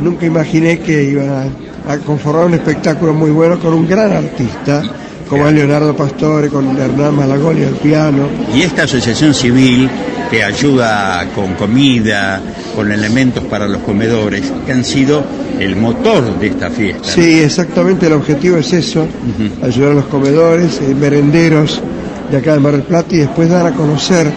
Nunca 0.00 0.26
imaginé 0.26 0.78
que 0.80 1.04
iban 1.04 1.28
a, 1.28 1.92
a 1.92 1.98
conformar 1.98 2.46
un 2.46 2.54
espectáculo 2.54 3.14
muy 3.14 3.30
bueno 3.30 3.58
con 3.58 3.72
un 3.72 3.88
gran 3.88 4.12
artista, 4.12 4.82
como 5.28 5.46
es 5.48 5.54
Leonardo 5.54 5.96
Pastore, 5.96 6.48
con 6.48 6.76
Hernán 6.76 7.16
Malagoli 7.16 7.64
al 7.64 7.74
piano. 7.74 8.28
Y 8.54 8.62
esta 8.62 8.84
asociación 8.84 9.32
civil 9.32 9.88
que 10.30 10.42
ayuda 10.42 11.28
con 11.34 11.54
comida, 11.54 12.40
con 12.74 12.90
elementos 12.90 13.44
para 13.44 13.66
los 13.66 13.82
comedores, 13.82 14.52
que 14.64 14.72
han 14.72 14.84
sido 14.84 15.24
el 15.58 15.76
motor 15.76 16.38
de 16.38 16.48
esta 16.48 16.70
fiesta. 16.70 17.06
¿no? 17.06 17.14
Sí, 17.14 17.40
exactamente 17.40 18.06
el 18.06 18.12
objetivo 18.12 18.56
es 18.58 18.72
eso, 18.72 19.06
ayudar 19.62 19.92
a 19.92 19.94
los 19.94 20.06
comedores, 20.06 20.80
eh, 20.80 20.94
merenderos 20.94 21.80
de 22.30 22.36
acá 22.36 22.54
de 22.54 22.60
Mar 22.60 22.72
del 22.72 22.82
Plata 22.82 23.14
y 23.14 23.18
después 23.18 23.48
dar 23.48 23.66
a 23.66 23.72
conocer 23.72 24.30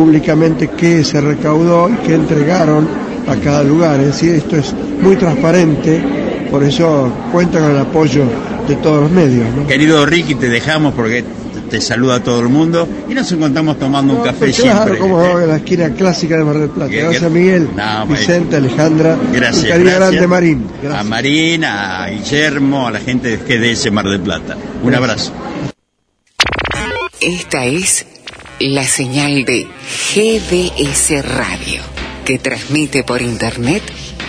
públicamente 0.00 0.68
qué 0.76 1.02
se 1.02 1.22
recaudó 1.22 1.88
y 1.88 1.94
qué 2.06 2.16
entregaron 2.16 2.86
a 3.26 3.34
cada 3.36 3.62
lugar. 3.62 3.98
Es 4.00 4.08
decir, 4.08 4.34
esto 4.34 4.54
es 4.56 4.74
muy 5.00 5.16
transparente, 5.16 6.02
por 6.50 6.62
eso 6.62 7.10
cuenta 7.32 7.60
con 7.60 7.70
el 7.70 7.78
apoyo 7.78 8.24
de 8.68 8.76
todos 8.76 9.04
los 9.04 9.10
medios. 9.10 9.46
¿no? 9.56 9.66
Querido 9.66 10.04
Ricky, 10.04 10.34
te 10.34 10.50
dejamos 10.50 10.92
porque 10.92 11.24
te- 11.70 11.80
saluda 11.80 12.22
todo 12.22 12.40
el 12.40 12.50
mundo 12.50 12.86
y 13.08 13.14
nos 13.14 13.32
encontramos 13.32 13.78
tomando 13.78 14.12
un 14.16 14.22
café 14.22 14.38
Pues 14.40 14.60
claro, 14.60 14.94
siempre. 14.94 14.98
como 14.98 15.38
en 15.40 15.48
la 15.48 15.56
esquina 15.56 15.88
clásica 15.94 16.36
de 16.36 16.44
Mar 16.44 16.58
del 16.58 16.68
Plata. 16.68 16.92
Gracias 16.92 17.30
Miguel, 17.30 17.70
No, 17.74 18.06
Vicente, 18.06 18.56
Alejandra, 18.56 19.16
Gracias, 19.32 19.64
un 19.64 19.70
cariño 19.70 19.84
gracias. 19.92 20.10
grande 20.10 20.26
Marín. 20.28 20.66
A 20.94 21.02
Marín, 21.04 21.64
a 21.64 22.06
Guillermo, 22.10 22.86
a 22.86 22.90
la 22.90 23.00
gente 23.00 23.34
de 23.34 23.38
GDS 23.38 23.90
Mar 23.90 24.04
del 24.04 24.20
Plata. 24.20 24.58
Un 24.82 24.94
abrazo. 24.94 25.32
Esta 27.20 27.64
es 27.64 28.06
la 28.58 28.84
señal 28.84 29.44
de 29.44 29.68
GDS 30.14 31.24
Radio, 31.24 31.82
que 32.24 32.38
transmite 32.38 33.04
por 33.04 33.20
Internet 33.20 33.82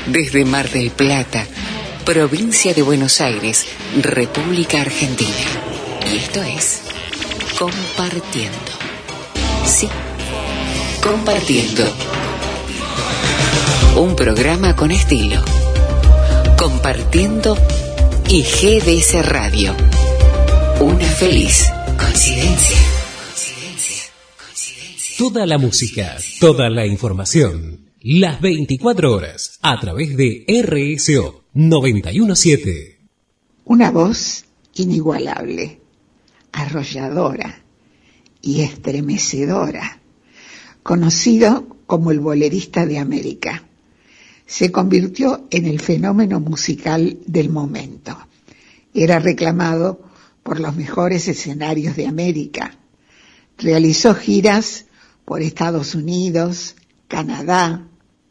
desde 0.08 0.44
Mar 0.44 0.70
del 0.70 0.91
Plata, 0.91 1.45
provincia 2.06 2.74
de 2.74 2.82
Buenos 2.82 3.22
Aires, 3.22 3.66
República 4.02 4.82
Argentina. 4.82 5.32
Y 6.12 6.18
esto 6.18 6.41
es 6.44 6.82
Compartiendo. 7.58 8.72
Sí, 9.66 9.88
Compartiendo. 11.02 11.84
Un 13.95 14.16
programa 14.16 14.76
con 14.76 14.91
estilo. 14.91 15.44
Compartiendo 16.58 17.58
y 18.28 18.44
GDS 18.44 19.26
Radio. 19.26 19.74
Una 20.80 21.08
feliz 21.08 21.66
coincidencia. 21.98 22.97
Toda 25.18 25.48
la 25.48 25.57
música, 25.57 26.15
toda 26.39 26.69
la 26.69 26.85
información, 26.85 27.89
las 28.02 28.39
24 28.39 29.11
horas, 29.11 29.57
a 29.64 29.80
través 29.80 30.15
de 30.15 30.45
RSO 30.48 31.44
917. 31.56 32.99
Una 33.65 33.89
voz 33.89 34.45
inigualable, 34.76 35.81
arrolladora 36.52 37.64
y 38.44 38.61
estremecedora, 38.61 40.02
conocido 40.84 41.65
como 41.88 42.11
el 42.11 42.19
bolerista 42.19 42.85
de 42.85 42.99
América. 42.99 43.64
Se 44.45 44.72
convirtió 44.72 45.48
en 45.49 45.65
el 45.65 45.80
fenómeno 45.80 46.39
musical 46.39 47.18
del 47.26 47.49
momento. 47.49 48.15
Era 48.94 49.18
reclamado 49.18 49.99
por 50.44 50.60
los 50.60 50.76
mejores 50.76 51.27
escenarios 51.27 51.95
de 51.95 52.06
América. 52.06 52.77
Realizó 53.57 54.14
giras 54.14 54.84
por 55.28 55.41
Estados 55.41 55.94
Unidos, 55.94 56.78
Canadá, 57.10 57.86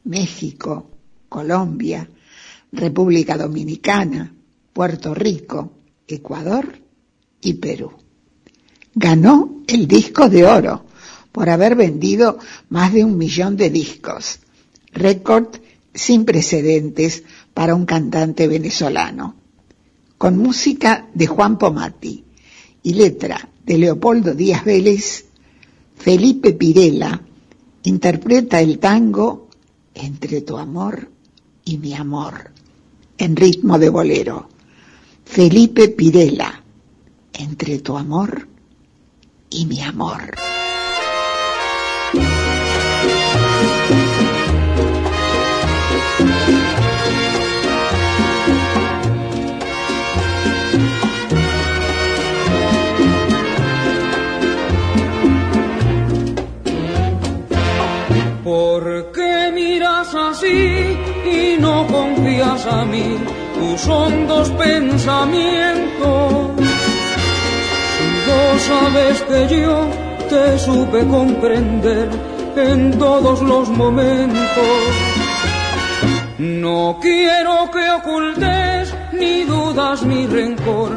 México, 0.05 0.89
Colombia, 1.29 2.09
República 2.73 3.37
Dominicana, 3.37 4.35
Puerto 4.73 5.15
Rico, 5.15 5.73
Ecuador 6.09 6.81
y 7.43 7.53
Perú. 7.53 7.93
Ganó 8.95 9.61
el 9.67 9.87
disco 9.87 10.31
de 10.31 10.47
oro 10.47 10.87
por 11.33 11.51
haber 11.51 11.75
vendido 11.75 12.39
más 12.71 12.95
de 12.95 13.05
un 13.05 13.19
millón 13.19 13.59
de 13.59 13.69
discos, 13.69 14.39
récord 14.91 15.49
sin 15.93 16.25
precedentes 16.25 17.25
para 17.53 17.75
un 17.75 17.85
cantante 17.85 18.49
venezolano. 18.49 19.35
Con 20.17 20.39
música 20.39 21.09
de 21.13 21.27
Juan 21.27 21.59
Pomati 21.59 22.25
y 22.83 22.95
letra 22.95 23.51
de 23.67 23.77
Leopoldo 23.77 24.33
Díaz 24.33 24.65
Vélez, 24.65 25.26
Felipe 25.97 26.53
Pirela 26.53 27.21
interpreta 27.85 28.61
el 28.61 28.79
tango 28.79 29.49
Entre 29.95 30.43
tu 30.43 30.59
amor 30.59 31.11
y 31.65 31.79
mi 31.79 31.95
amor, 31.95 32.51
en 33.17 33.35
ritmo 33.35 33.79
de 33.79 33.89
bolero. 33.89 34.49
Felipe 35.25 35.89
Pirela, 35.89 36.63
Entre 37.33 37.79
tu 37.79 37.97
amor 37.97 38.47
y 39.51 39.67
mi 39.67 39.81
amor. 39.81 40.35
A 62.65 62.85
mí 62.85 63.19
tus 63.55 63.87
hondos 63.87 64.51
pensamientos? 64.51 66.51
Si 67.95 68.31
vos 68.31 68.63
sabes 68.63 69.23
que 69.23 69.61
yo 69.61 69.87
te 70.31 70.59
supe 70.59 71.07
comprender 71.07 72.09
en 72.57 72.99
todos 72.99 73.43
los 73.43 73.69
momentos. 73.69 74.43
No 76.39 76.99
quiero 77.01 77.71
que 77.71 77.91
ocultes 77.91 78.95
ni 79.13 79.45
dudas 79.45 80.03
ni 80.05 80.27
rencor 80.27 80.93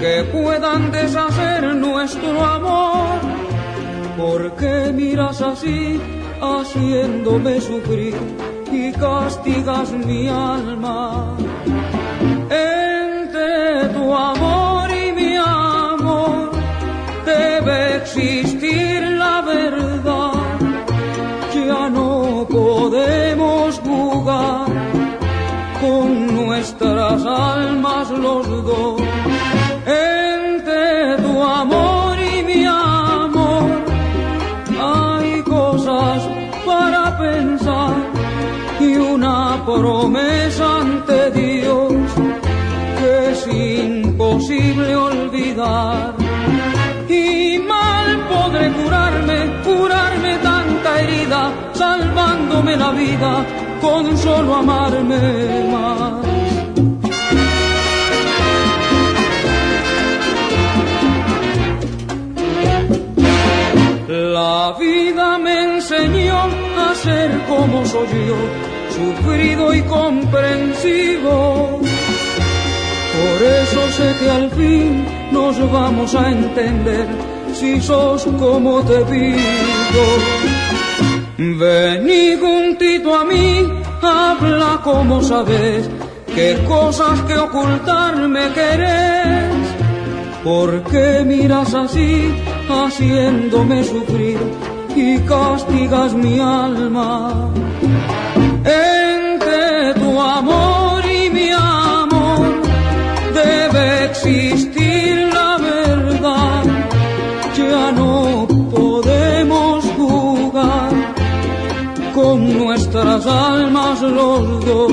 que 0.00 0.24
puedan 0.24 0.90
deshacer 0.90 1.74
nuestro 1.74 2.44
amor. 2.44 3.20
¿Por 4.16 4.56
qué 4.56 4.92
miras 4.92 5.40
así, 5.42 6.00
haciéndome 6.40 7.60
sufrir 7.60 8.14
y 8.72 8.92
castigas 8.92 9.90
mi 9.92 10.28
alma? 10.28 11.36
Entre 12.50 13.88
tu 13.94 14.14
amor 14.14 14.90
y 14.90 15.12
mi 15.12 15.36
amor 15.36 16.50
debe 17.24 17.96
existir 17.96 19.02
la 19.02 19.42
verdad. 19.42 20.32
Ya 21.54 21.88
no 21.88 22.46
podemos 22.48 23.80
jugar 23.80 24.66
con 25.80 26.34
nuestras 26.34 27.24
almas 27.24 28.10
los 28.10 28.46
dos. 28.64 29.15
Promesa 39.78 40.80
ante 40.80 41.30
Dios 41.32 41.92
que 42.98 43.30
es 43.30 43.46
imposible 43.46 44.96
olvidar. 44.96 46.14
Y 47.08 47.58
mal 47.58 48.08
podré 48.28 48.72
curarme, 48.72 49.38
curarme 49.64 50.32
tanta 50.38 51.00
herida, 51.00 51.42
salvándome 51.72 52.76
la 52.76 52.90
vida 52.90 53.44
con 53.80 54.16
solo 54.16 54.56
amarme 54.56 55.68
más. 55.72 56.36
La 64.08 64.74
vida 64.78 65.38
me 65.38 65.76
enseñó 65.76 66.40
a 66.78 66.94
ser 66.94 67.30
como 67.48 67.84
soy 67.84 68.06
yo, 68.28 68.65
sufrido 68.96 69.74
y 69.74 69.82
comprensivo. 69.82 71.80
Por 73.16 73.42
eso 73.42 73.80
sé 73.92 74.14
que 74.20 74.30
al 74.30 74.50
fin 74.50 75.04
nos 75.32 75.54
vamos 75.70 76.14
a 76.14 76.30
entender 76.30 77.06
si 77.54 77.80
sos 77.80 78.24
como 78.38 78.82
te 78.82 78.98
pido. 79.12 80.04
Vení 81.38 82.36
juntito 82.36 83.14
a 83.14 83.24
mí, 83.24 83.66
habla 84.02 84.80
como 84.82 85.22
sabes, 85.22 85.88
qué 86.34 86.58
cosas 86.66 87.20
que 87.22 87.36
ocultarme 87.36 88.52
querés. 88.54 89.66
¿Por 90.44 90.82
qué 90.84 91.24
miras 91.26 91.74
así, 91.74 92.32
haciéndome 92.68 93.82
sufrir 93.82 94.38
y 94.94 95.18
castigas 95.20 96.14
mi 96.14 96.38
alma? 96.38 97.50
Entre 98.66 99.94
tu 99.94 100.20
amor 100.20 101.04
y 101.06 101.30
mi 101.30 101.50
amor 101.52 102.62
debe 103.32 104.06
existir 104.06 105.30
la 105.32 105.56
verdad. 105.56 106.64
Ya 107.56 107.92
no 107.92 108.46
podemos 108.70 109.84
jugar 109.96 110.90
con 112.12 112.58
nuestras 112.58 113.24
almas 113.24 114.02
los 114.02 114.64
dos. 114.64 114.92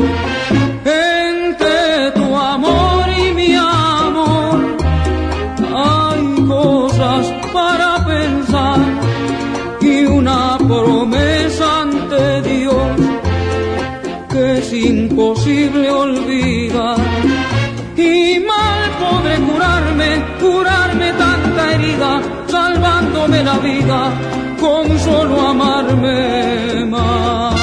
Con 24.60 24.99
solo 24.99 25.41
amarme 25.41 26.85
más. 26.85 27.55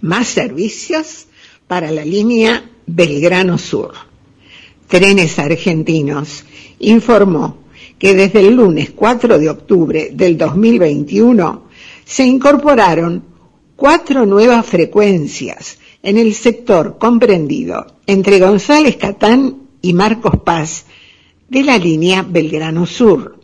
Más 0.00 0.28
servicios 0.28 1.26
para 1.66 1.90
la 1.90 2.04
línea 2.04 2.70
Belgrano 2.86 3.58
Sur. 3.58 3.92
Trenes 4.88 5.38
Argentinos 5.38 6.44
informó 6.78 7.58
que 7.98 8.14
desde 8.14 8.40
el 8.40 8.54
lunes 8.54 8.90
4 8.90 9.38
de 9.38 9.50
octubre 9.50 10.10
del 10.12 10.38
2021 10.38 11.64
se 12.04 12.24
incorporaron 12.24 13.24
cuatro 13.76 14.26
nuevas 14.26 14.64
frecuencias 14.66 15.78
en 16.02 16.18
el 16.18 16.34
sector 16.34 16.98
comprendido 16.98 17.86
entre 18.06 18.38
González 18.38 18.96
Catán 18.96 19.64
y 19.80 19.92
Marcos 19.94 20.40
Paz 20.44 20.84
de 21.48 21.62
la 21.62 21.78
línea 21.78 22.22
Belgrano 22.22 22.86
Sur. 22.86 23.38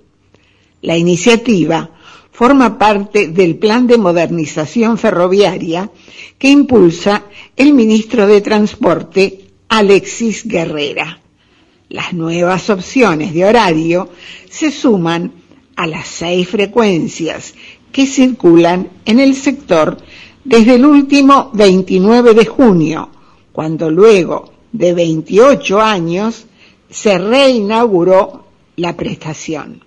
La 0.83 0.97
iniciativa 0.97 1.91
forma 2.33 2.79
parte 2.79 3.29
del 3.29 3.57
plan 3.57 3.87
de 3.87 3.99
modernización 3.99 4.97
ferroviaria 4.97 5.91
que 6.39 6.49
impulsa 6.49 7.25
el 7.57 7.75
ministro 7.75 8.27
de 8.27 8.41
Transporte 8.41 9.41
Alexis 9.69 10.47
Guerrera. 10.47 11.21
Las 11.91 12.13
nuevas 12.13 12.71
opciones 12.71 13.35
de 13.35 13.45
horario 13.45 14.09
se 14.49 14.71
suman 14.71 15.33
a 15.77 15.87
las 15.87 16.09
seis 16.09 16.49
frecuencias 16.49 17.55
que 17.93 18.07
circulan 18.07 18.89
en 19.05 19.21
el 19.21 19.35
sector 19.35 19.99
desde 20.45 20.77
el 20.77 20.87
último 20.87 21.51
29 21.53 22.35
de 22.35 22.47
junio, 22.47 23.11
cuando 23.53 23.91
luego 23.91 24.53
de 24.73 24.95
28 24.95 25.81
años 25.81 26.47
se 26.91 27.19
reinauguró 27.19 28.45
la 28.77 28.97
prestación. 28.97 29.85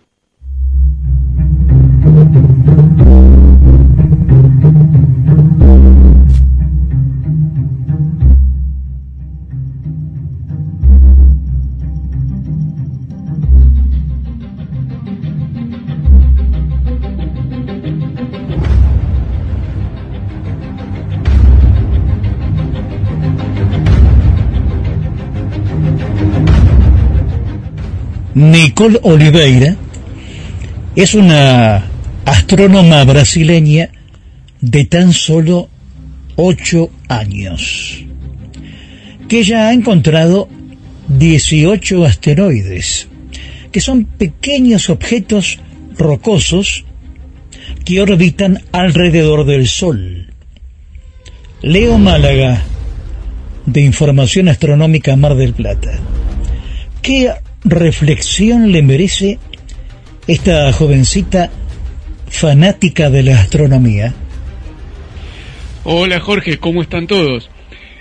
Nicole 28.73 28.99
Oliveira 29.03 29.75
es 30.95 31.13
una 31.13 31.85
astrónoma 32.25 33.03
brasileña 33.03 33.89
de 34.61 34.85
tan 34.85 35.13
solo 35.13 35.69
8 36.37 36.89
años, 37.07 38.03
que 39.29 39.43
ya 39.43 39.67
ha 39.67 39.73
encontrado 39.73 40.49
18 41.07 42.03
asteroides, 42.03 43.07
que 43.71 43.79
son 43.79 44.05
pequeños 44.05 44.89
objetos 44.89 45.59
rocosos 45.95 46.83
que 47.85 48.01
orbitan 48.01 48.63
alrededor 48.71 49.45
del 49.45 49.67
Sol. 49.67 50.33
Leo 51.61 51.99
Málaga, 51.99 52.63
de 53.67 53.81
Información 53.81 54.49
Astronómica 54.49 55.15
Mar 55.15 55.35
del 55.35 55.53
Plata. 55.53 55.99
¿Qué 57.03 57.31
reflexión 57.63 58.71
le 58.71 58.81
merece 58.81 59.39
esta 60.27 60.71
jovencita 60.73 61.49
fanática 62.29 63.09
de 63.09 63.23
la 63.23 63.39
astronomía? 63.39 64.13
Hola 65.83 66.19
Jorge, 66.19 66.57
¿cómo 66.57 66.81
están 66.81 67.07
todos? 67.07 67.49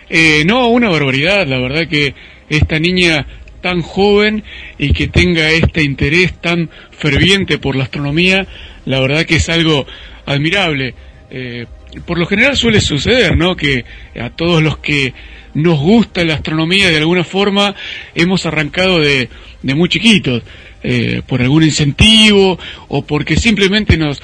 Eh, 0.08 0.44
no, 0.46 0.68
una 0.68 0.90
barbaridad, 0.90 1.46
la 1.46 1.58
verdad 1.58 1.88
que 1.88 2.14
esta 2.48 2.78
niña 2.78 3.26
tan 3.60 3.80
joven 3.80 4.44
y 4.78 4.92
que 4.92 5.08
tenga 5.08 5.50
este 5.50 5.82
interés 5.82 6.34
tan 6.40 6.68
ferviente 6.90 7.58
por 7.58 7.76
la 7.76 7.84
astronomía, 7.84 8.46
la 8.84 9.00
verdad 9.00 9.24
que 9.24 9.36
es 9.36 9.48
algo 9.48 9.86
admirable. 10.26 10.94
Eh, 11.30 11.66
por 12.04 12.18
lo 12.18 12.26
general 12.26 12.56
suele 12.56 12.80
suceder, 12.80 13.36
¿no? 13.36 13.56
Que 13.56 13.84
a 14.20 14.30
todos 14.30 14.62
los 14.62 14.78
que 14.78 15.14
nos 15.54 15.78
gusta 15.78 16.24
la 16.24 16.34
astronomía 16.34 16.88
de 16.90 16.98
alguna 16.98 17.24
forma 17.24 17.74
hemos 18.14 18.46
arrancado 18.46 19.00
de, 19.00 19.28
de 19.62 19.74
muy 19.74 19.88
chiquitos. 19.88 20.42
Eh, 20.84 21.22
por 21.28 21.40
algún 21.40 21.62
incentivo 21.62 22.58
o 22.88 23.06
porque 23.06 23.36
simplemente 23.36 23.96
nos, 23.96 24.20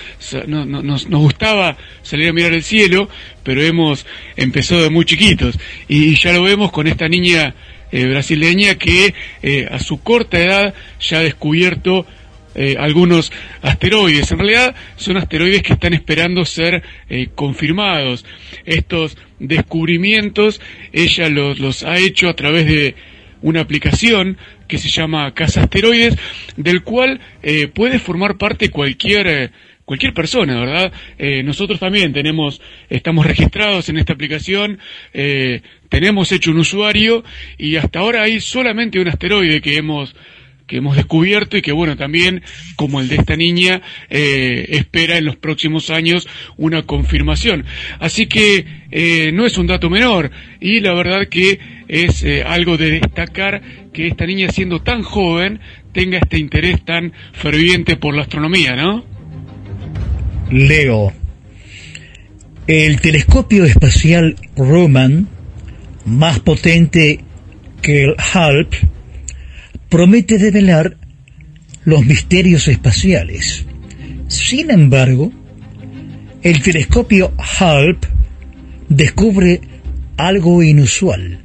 no- 0.48 0.64
no- 0.64 0.82
nos, 0.82 1.09
nos 1.09 1.20
gustaba 1.20 1.76
salir 2.02 2.30
a 2.30 2.32
mirar 2.32 2.52
el 2.52 2.64
cielo, 2.64 3.09
pero 3.44 3.62
hemos 3.62 4.05
empezado 4.34 4.82
de 4.82 4.90
muy 4.90 5.05
chiquitos. 5.05 5.56
Y 5.86 6.16
ya 6.16 6.32
lo 6.32 6.42
vemos 6.42 6.72
con 6.72 6.88
esta 6.88 7.09
niña 7.09 7.55
eh, 7.92 8.06
brasileña 8.06 8.74
que 8.74 9.14
eh, 9.40 9.68
a 9.70 9.78
su 9.78 9.98
corta 10.02 10.36
edad 10.40 10.74
ya 11.00 11.18
ha 11.18 11.22
descubierto 11.22 12.06
eh, 12.55 12.77
algunos 12.79 13.33
asteroides. 13.62 14.31
En 14.33 14.39
realidad 14.39 14.75
son 14.97 15.16
asteroides 15.16 15.62
que 15.62 15.75
están 15.75 15.95
esperando 15.95 16.45
ser 16.45 16.83
eh, 17.09 17.29
confirmados. 17.35 18.25
Estos 18.65 19.16
descubrimientos 19.39 20.61
ella 20.93 21.29
los, 21.29 21.59
los 21.59 21.83
ha 21.85 21.99
hecho 21.99 22.29
a 22.29 22.35
través 22.35 22.66
de 22.66 22.95
una 23.43 23.61
aplicación 23.61 24.37
que 24.66 24.79
se 24.79 24.89
llama 24.89 25.33
Casa 25.33 25.62
Asteroides, 25.62 26.16
del 26.57 26.83
cual 26.83 27.20
eh, 27.43 27.69
puede 27.69 27.99
formar 27.99 28.37
parte 28.37 28.70
cualquier 28.70 29.27
eh, 29.29 29.51
cualquier 29.85 30.12
persona, 30.12 30.61
¿verdad? 30.61 30.93
Nosotros 31.45 31.81
también 31.81 32.12
tenemos, 32.12 32.61
estamos 32.91 33.25
registrados 33.25 33.89
en 33.89 33.97
esta 33.97 34.12
aplicación, 34.12 34.79
tenemos 35.89 36.31
hecho 36.31 36.51
un 36.51 36.59
usuario 36.59 37.25
y 37.57 37.77
hasta 37.77 38.01
ahora 38.01 38.25
hay 38.25 38.39
solamente 38.39 39.01
un 39.01 39.09
asteroide 39.09 39.62
que 39.62 39.77
hemos 39.77 40.15
que 40.69 40.77
hemos 40.77 40.95
descubierto 40.95 41.57
y 41.57 41.62
que 41.62 41.73
bueno 41.73 41.97
también 41.97 42.43
como 42.77 43.01
el 43.01 43.09
de 43.09 43.16
esta 43.16 43.35
niña 43.35 43.82
eh, 44.09 44.66
espera 44.69 45.19
en 45.19 45.24
los 45.24 45.36
próximos 45.36 45.90
años 45.90 46.28
una 46.57 46.82
confirmación 46.82 47.65
así 47.99 48.27
que 48.27 48.65
eh, 48.93 49.32
no 49.32 49.45
es 49.45 49.59
un 49.59 49.66
dato 49.66 49.90
menor 49.90 50.31
y 50.61 50.78
la 50.78 50.95
verdad 50.95 51.27
que 51.28 51.59
es 51.89 52.23
eh, 52.23 52.45
algo 52.45 52.77
de 52.77 53.01
destacar 53.01 53.62
que 53.93 54.07
esta 54.07 54.27
niña 54.27 54.51
siendo 54.51 54.82
tan 54.82 55.03
joven 55.03 55.59
tenga 55.93 56.19
este 56.19 56.39
interés 56.39 56.85
tan 56.85 57.12
ferviente 57.32 57.97
por 57.97 58.15
la 58.15 58.23
astronomía 58.23 58.77
no 58.77 59.19
Leo. 60.51 61.12
El 62.66 63.01
telescopio 63.01 63.65
espacial 63.65 64.36
Roman, 64.57 65.28
más 66.05 66.40
potente 66.40 67.20
que 67.82 68.05
el 68.05 68.15
HALP, 68.19 68.74
promete 69.89 70.39
develar 70.39 70.97
los 71.85 72.05
misterios 72.05 72.69
espaciales. 72.69 73.65
Sin 74.28 74.70
embargo, 74.70 75.32
el 76.43 76.62
telescopio 76.62 77.32
HALP 77.39 78.05
descubre 78.89 79.60
algo 80.16 80.62
inusual. 80.62 81.40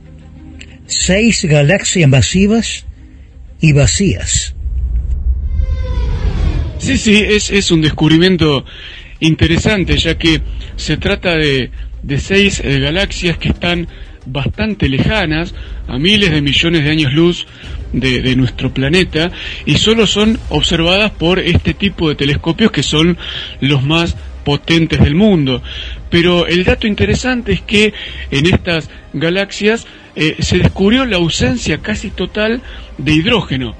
Seis 0.86 1.45
galaxias 1.45 2.10
masivas 2.10 2.86
y 3.61 3.72
vacías. 3.72 4.56
Sí, 6.78 6.98
sí, 6.98 7.15
es, 7.15 7.49
es 7.49 7.72
un 7.72 7.82
descubrimiento 7.82 8.65
interesante, 9.22 9.98
ya 9.98 10.18
que 10.18 10.41
se 10.76 10.98
trata 10.98 11.38
de, 11.38 11.72
de 12.02 12.20
seis 12.20 12.61
eh, 12.64 12.80
galaxias 12.80 13.38
que 13.38 13.49
están 13.49 13.88
bastante 14.26 14.90
lejanas, 14.90 15.56
a 15.88 15.98
miles 15.98 16.32
de 16.32 16.41
millones 16.41 16.84
de 16.84 16.90
años 16.90 17.14
luz 17.14 17.48
de, 17.94 18.36
nuestro 18.36 18.74
planeta, 18.74 19.32
y 19.65 19.76
solo 19.76 20.07
son 20.07 20.40
observadas 20.49 21.11
por 21.11 21.40
este 21.40 21.74
tipo 21.74 22.10
de 22.10 22.15
telescopios 22.15 22.72
que 22.72 22.84
son 22.84 23.18
los 23.61 23.84
más 23.84 24.15
potentes 24.44 24.99
del 24.99 25.15
mundo. 25.15 25.61
Pero 26.10 26.48
el 26.48 26.64
dato 26.64 26.88
interesante 26.88 27.53
es 27.53 27.61
que 27.61 27.94
en 28.32 28.48
estas 28.48 28.90
galaxias 29.14 29.88
eh, 30.15 30.36
se 30.40 30.57
descubrió 30.57 31.06
la 31.06 31.18
ausencia 31.18 31.78
casi 31.78 32.10
total 32.10 32.61
de 32.98 33.14
hidrógeno. 33.14 33.76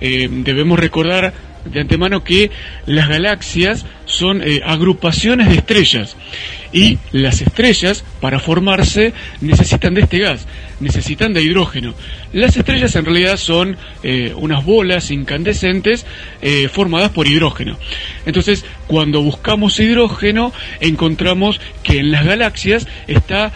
Eh, 0.00 0.28
debemos 0.30 0.78
recordar 0.78 1.34
de 1.64 1.80
antemano 1.80 2.24
que 2.24 2.50
las 2.86 3.08
galaxias 3.08 3.84
son 4.04 4.42
eh, 4.42 4.60
agrupaciones 4.64 5.48
de 5.48 5.56
estrellas 5.56 6.16
y 6.72 6.98
las 7.12 7.40
estrellas 7.40 8.04
para 8.20 8.40
formarse 8.40 9.12
necesitan 9.40 9.94
de 9.94 10.02
este 10.02 10.18
gas, 10.18 10.46
necesitan 10.80 11.32
de 11.32 11.42
hidrógeno. 11.42 11.94
Las 12.32 12.56
estrellas 12.56 12.94
en 12.96 13.04
realidad 13.04 13.36
son 13.36 13.76
eh, 14.02 14.32
unas 14.36 14.64
bolas 14.64 15.10
incandescentes 15.10 16.06
eh, 16.42 16.68
formadas 16.68 17.10
por 17.10 17.26
hidrógeno. 17.26 17.78
Entonces, 18.26 18.64
cuando 18.86 19.22
buscamos 19.22 19.78
hidrógeno, 19.80 20.52
encontramos 20.80 21.60
que 21.82 22.00
en 22.00 22.10
las 22.10 22.24
galaxias 22.24 22.86
está 23.06 23.52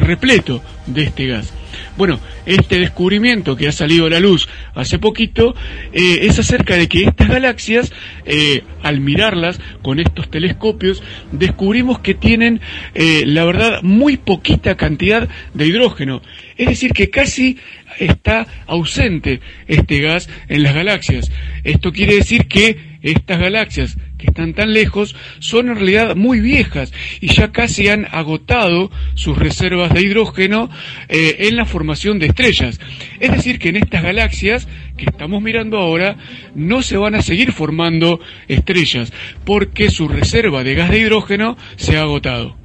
repleto 0.00 0.62
de 0.86 1.04
este 1.04 1.26
gas. 1.26 1.52
Bueno, 1.96 2.20
este 2.44 2.78
descubrimiento 2.78 3.56
que 3.56 3.68
ha 3.68 3.72
salido 3.72 4.06
a 4.06 4.10
la 4.10 4.20
luz 4.20 4.48
hace 4.74 4.98
poquito 4.98 5.54
eh, 5.92 6.18
es 6.22 6.38
acerca 6.38 6.76
de 6.76 6.88
que 6.88 7.04
estas 7.04 7.28
galaxias, 7.28 7.90
eh, 8.26 8.64
al 8.82 9.00
mirarlas 9.00 9.58
con 9.82 9.98
estos 9.98 10.30
telescopios, 10.30 11.02
descubrimos 11.32 12.00
que 12.00 12.12
tienen, 12.12 12.60
eh, 12.94 13.22
la 13.24 13.46
verdad, 13.46 13.82
muy 13.82 14.18
poquita 14.18 14.76
cantidad 14.76 15.26
de 15.54 15.66
hidrógeno. 15.66 16.20
Es 16.58 16.68
decir, 16.68 16.92
que 16.92 17.08
casi 17.08 17.56
está 17.98 18.46
ausente 18.66 19.40
este 19.66 20.00
gas 20.00 20.28
en 20.48 20.64
las 20.64 20.74
galaxias. 20.74 21.32
Esto 21.64 21.92
quiere 21.92 22.16
decir 22.16 22.46
que 22.46 22.96
estas 23.00 23.38
galaxias 23.38 23.96
que 24.18 24.26
están 24.28 24.54
tan 24.54 24.72
lejos 24.72 25.14
son 25.38 25.68
en 25.68 25.76
realidad 25.76 26.16
muy 26.16 26.40
viejas 26.40 26.92
y 27.20 27.28
ya 27.28 27.52
casi 27.52 27.88
han 27.88 28.06
agotado 28.10 28.90
sus 29.14 29.36
reservas 29.36 29.92
de 29.92 30.02
hidrógeno 30.02 30.70
eh, 31.08 31.36
en 31.40 31.56
la 31.56 31.64
formación 31.64 32.18
de 32.18 32.26
estrellas. 32.26 32.80
Es 33.20 33.32
decir, 33.32 33.58
que 33.58 33.70
en 33.70 33.76
estas 33.76 34.02
galaxias 34.02 34.68
que 34.96 35.06
estamos 35.06 35.42
mirando 35.42 35.78
ahora 35.78 36.16
no 36.54 36.82
se 36.82 36.96
van 36.96 37.14
a 37.14 37.22
seguir 37.22 37.52
formando 37.52 38.20
estrellas 38.48 39.12
porque 39.44 39.90
su 39.90 40.08
reserva 40.08 40.64
de 40.64 40.74
gas 40.74 40.90
de 40.90 41.00
hidrógeno 41.00 41.56
se 41.76 41.96
ha 41.96 42.02
agotado. 42.02 42.56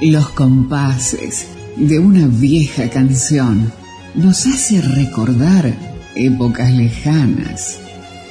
Los 0.00 0.28
compases 0.28 1.48
de 1.76 1.98
una 1.98 2.28
vieja 2.28 2.88
canción 2.88 3.72
nos 4.14 4.46
hace 4.46 4.80
recordar 4.80 5.76
épocas 6.14 6.72
lejanas, 6.72 7.80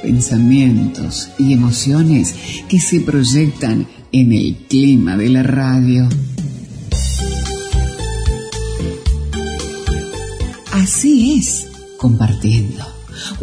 pensamientos 0.00 1.28
y 1.38 1.52
emociones 1.52 2.34
que 2.70 2.80
se 2.80 3.00
proyectan 3.00 3.86
en 4.12 4.32
el 4.32 4.56
clima 4.66 5.18
de 5.18 5.28
la 5.28 5.42
radio. 5.42 6.08
Así 10.72 11.38
es, 11.38 11.66
compartiendo 11.98 12.82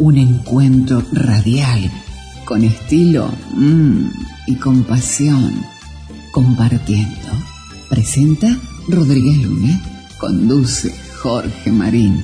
un 0.00 0.18
encuentro 0.18 1.00
radial 1.12 1.92
con 2.44 2.64
estilo 2.64 3.30
mmm, 3.54 4.08
y 4.48 4.56
compasión, 4.56 5.64
compartiendo 6.32 7.55
Presenta 7.88 8.48
Rodríguez 8.88 9.44
Luna. 9.44 9.80
Conduce 10.18 10.92
Jorge 11.22 11.70
Marín. 11.70 12.20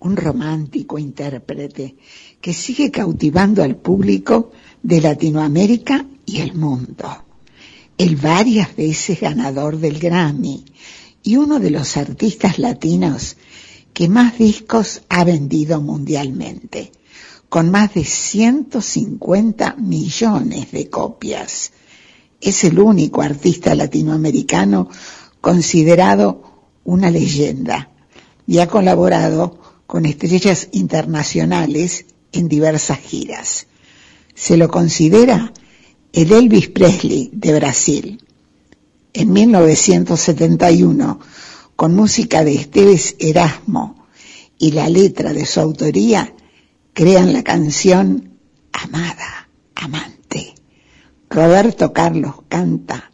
Un 0.00 0.16
romántico 0.16 0.98
intérprete 0.98 1.96
que 2.42 2.52
sigue 2.52 2.90
cautivando 2.90 3.62
al 3.62 3.76
público 3.76 4.52
de 4.82 5.00
Latinoamérica 5.00 6.04
y 6.26 6.40
el 6.40 6.52
mundo. 6.54 7.24
El 7.96 8.16
varias 8.16 8.76
veces 8.76 9.18
ganador 9.18 9.78
del 9.78 9.98
Grammy 9.98 10.62
y 11.22 11.36
uno 11.36 11.58
de 11.58 11.70
los 11.70 11.96
artistas 11.96 12.58
latinos 12.58 13.38
que 13.94 14.10
más 14.10 14.36
discos 14.36 15.00
ha 15.08 15.24
vendido 15.24 15.80
mundialmente 15.80 16.92
con 17.54 17.70
más 17.70 17.94
de 17.94 18.04
150 18.04 19.76
millones 19.78 20.72
de 20.72 20.90
copias. 20.90 21.70
Es 22.40 22.64
el 22.64 22.80
único 22.80 23.22
artista 23.22 23.76
latinoamericano 23.76 24.88
considerado 25.40 26.72
una 26.82 27.12
leyenda 27.12 27.90
y 28.44 28.58
ha 28.58 28.66
colaborado 28.66 29.56
con 29.86 30.04
estrellas 30.04 30.66
internacionales 30.72 32.06
en 32.32 32.48
diversas 32.48 32.98
giras. 32.98 33.68
Se 34.34 34.56
lo 34.56 34.68
considera 34.68 35.52
el 36.12 36.32
Elvis 36.32 36.70
Presley 36.70 37.30
de 37.32 37.54
Brasil. 37.54 38.24
En 39.12 39.32
1971, 39.32 41.20
con 41.76 41.94
música 41.94 42.42
de 42.42 42.56
Esteves 42.56 43.14
Erasmo 43.20 44.08
y 44.58 44.72
la 44.72 44.88
letra 44.88 45.32
de 45.32 45.46
su 45.46 45.60
autoría, 45.60 46.34
crean 46.94 47.32
la 47.32 47.42
canción 47.42 48.38
Amada, 48.72 49.48
Amante. 49.74 50.54
Roberto 51.28 51.92
Carlos 51.92 52.36
canta 52.48 53.10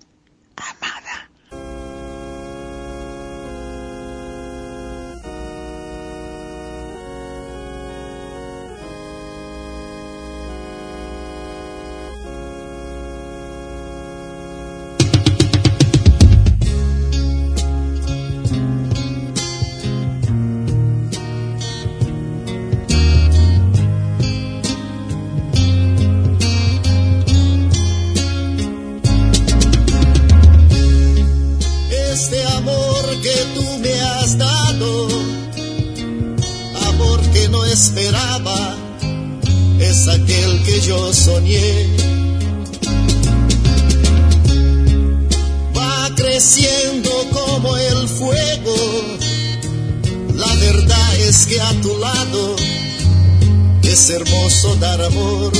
hermoso 54.11 54.77
dar 54.77 55.01
amor. 55.03 55.53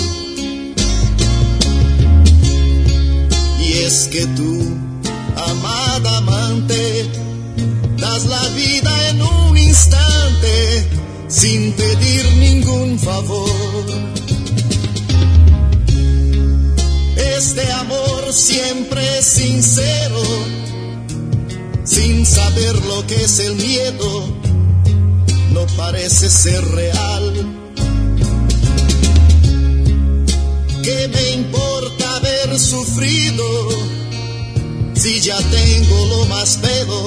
Y 3.61 3.73
es 3.85 4.09
que 4.11 4.27
tú, 4.27 4.77
amada 5.37 6.19
amante, 6.19 7.09
das 7.99 8.25
la 8.27 8.49
vida 8.49 9.09
en 9.11 9.23
un 9.23 9.57
instante 9.57 10.89
sin 11.29 11.73
pedir 11.73 12.25
ningún 12.37 12.99
favor. 12.99 13.87
Este 17.17 17.71
amor 17.73 18.33
siempre 18.33 19.23
sincero, 19.23 20.23
sin 21.85 22.27
saber 22.27 22.75
lo 22.87 23.07
que 23.07 23.25
es 23.25 23.39
el 23.39 23.55
miedo, 23.55 24.25
no 25.53 25.67
parece 25.77 26.29
ser 26.29 26.65
real 26.73 27.60
¿Qué 31.01 31.09
me 31.09 31.31
importa 31.31 32.17
haber 32.17 32.59
sufrido 32.59 33.45
si 34.93 35.19
ya 35.23 35.39
tengo 35.39 36.05
lo 36.05 36.27
más 36.27 36.61
bello 36.61 37.07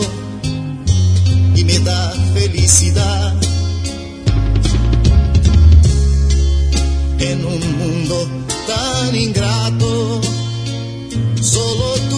y 1.56 1.64
me 1.64 1.78
da 1.78 2.12
felicidad? 2.34 3.36
En 7.20 7.46
un 7.46 7.78
mundo 7.78 8.28
tan 8.66 9.16
ingrato, 9.16 10.22
solo 11.40 11.94
tu 12.10 12.13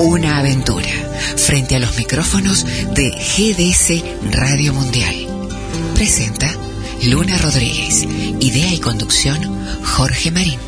Una 0.00 0.38
aventura 0.38 0.88
frente 1.36 1.76
a 1.76 1.78
los 1.78 1.96
micrófonos 1.96 2.64
de 2.94 3.10
GDS 3.10 4.02
Radio 4.30 4.72
Mundial. 4.72 5.14
Presenta 5.94 6.48
Luna 7.04 7.36
Rodríguez. 7.38 8.04
Idea 8.40 8.72
y 8.72 8.78
conducción 8.78 9.38
Jorge 9.84 10.30
Marín. 10.30 10.58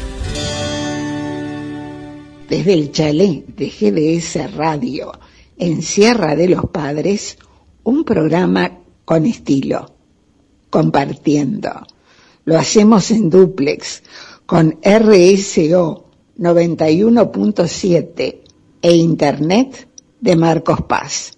Desde 2.49 2.73
el 2.73 2.93
chalet 2.93 3.47
de 3.47 3.69
GDS 3.69 4.55
Radio 4.55 5.13
en 5.57 5.83
Sierra 5.83 6.35
de 6.35 6.49
los 6.49 6.65
Padres, 6.71 7.39
un 7.85 8.05
programa 8.05 8.79
con 9.05 9.27
estilo, 9.27 9.95
compartiendo. 10.71 11.87
Lo 12.45 12.59
hacemos 12.59 13.11
en 13.11 13.31
duplex 13.31 14.03
con 14.47 14.79
RSO 14.83 16.07
91.7 16.39 18.40
e 18.83 18.95
Internet 18.97 19.89
de 20.21 20.37
Marcos 20.37 20.83
Paz. 20.83 21.33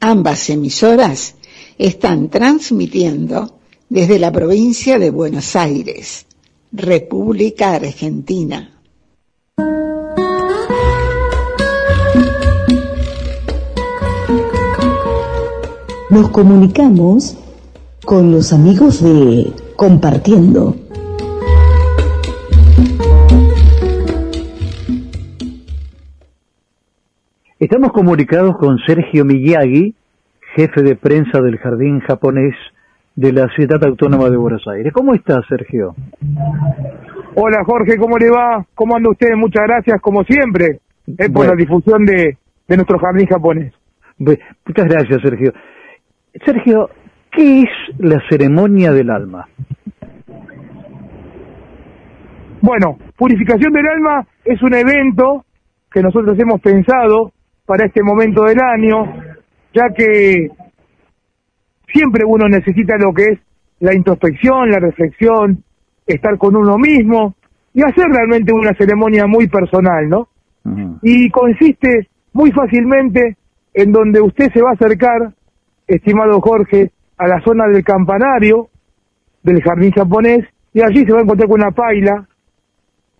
Ambas 0.00 0.48
emisoras 0.50 1.34
están 1.76 2.28
transmitiendo 2.28 3.58
desde 3.88 4.18
la 4.18 4.30
provincia 4.30 4.98
de 4.98 5.10
Buenos 5.10 5.56
Aires, 5.56 6.26
República 6.72 7.74
Argentina. 7.74 8.74
Nos 16.10 16.30
comunicamos 16.30 17.36
con 18.04 18.32
los 18.32 18.52
amigos 18.52 19.02
de 19.02 19.52
Compartiendo. 19.76 20.74
Estamos 27.60 27.90
comunicados 27.92 28.56
con 28.56 28.78
Sergio 28.86 29.24
Miyagi, 29.24 29.94
jefe 30.54 30.82
de 30.82 30.94
prensa 30.96 31.40
del 31.40 31.58
Jardín 31.58 32.00
Japonés 32.00 32.54
de 33.16 33.32
la 33.32 33.48
Ciudad 33.56 33.82
Autónoma 33.84 34.30
de 34.30 34.36
Buenos 34.36 34.62
Aires. 34.68 34.92
¿Cómo 34.92 35.12
está, 35.14 35.40
Sergio? 35.48 35.94
Hola 37.34 37.58
Jorge, 37.66 37.96
¿cómo 37.98 38.16
le 38.16 38.30
va? 38.30 38.64
¿Cómo 38.74 38.96
anda 38.96 39.10
usted? 39.10 39.34
Muchas 39.36 39.64
gracias, 39.66 40.00
como 40.00 40.22
siempre, 40.22 40.78
eh, 41.06 41.14
por 41.26 41.30
Bueno. 41.30 41.50
la 41.54 41.56
difusión 41.56 42.04
de, 42.04 42.36
de 42.68 42.76
nuestro 42.76 42.98
jardín 42.98 43.26
japonés. 43.26 43.72
Muchas 44.18 44.86
gracias, 44.86 45.20
Sergio. 45.22 45.52
Sergio, 46.44 46.90
¿qué 47.32 47.62
es 47.62 47.70
la 47.98 48.20
ceremonia 48.28 48.92
del 48.92 49.10
alma? 49.10 49.48
Bueno, 52.60 52.98
Purificación 53.16 53.72
del 53.72 53.86
Alma 53.86 54.26
es 54.44 54.60
un 54.62 54.74
evento 54.74 55.44
que 55.92 56.02
nosotros 56.02 56.36
hemos 56.38 56.60
pensado 56.60 57.32
para 57.68 57.84
este 57.84 58.02
momento 58.02 58.44
del 58.44 58.58
año, 58.58 59.04
ya 59.74 59.90
que 59.94 60.48
siempre 61.92 62.24
uno 62.26 62.48
necesita 62.48 62.96
lo 62.96 63.12
que 63.12 63.24
es 63.24 63.38
la 63.80 63.94
introspección, 63.94 64.70
la 64.70 64.78
reflexión, 64.78 65.62
estar 66.06 66.38
con 66.38 66.56
uno 66.56 66.78
mismo 66.78 67.34
y 67.74 67.82
hacer 67.82 68.06
realmente 68.06 68.54
una 68.54 68.72
ceremonia 68.72 69.26
muy 69.26 69.48
personal, 69.48 70.08
¿no? 70.08 70.28
Y 71.02 71.28
consiste 71.28 72.08
muy 72.32 72.52
fácilmente 72.52 73.36
en 73.74 73.92
donde 73.92 74.22
usted 74.22 74.50
se 74.50 74.62
va 74.62 74.70
a 74.70 74.72
acercar 74.72 75.34
estimado 75.86 76.40
Jorge, 76.40 76.90
a 77.18 77.28
la 77.28 77.42
zona 77.42 77.66
del 77.66 77.84
campanario 77.84 78.68
del 79.42 79.62
jardín 79.62 79.92
japonés 79.92 80.46
y 80.72 80.80
allí 80.80 81.04
se 81.04 81.12
va 81.12 81.18
a 81.18 81.22
encontrar 81.22 81.50
con 81.50 81.60
una 81.60 81.72
paila 81.72 82.26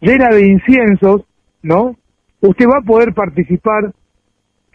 llena 0.00 0.30
de 0.30 0.46
inciensos, 0.46 1.26
¿no? 1.62 1.96
Usted 2.40 2.64
va 2.66 2.78
a 2.78 2.86
poder 2.86 3.12
participar 3.12 3.92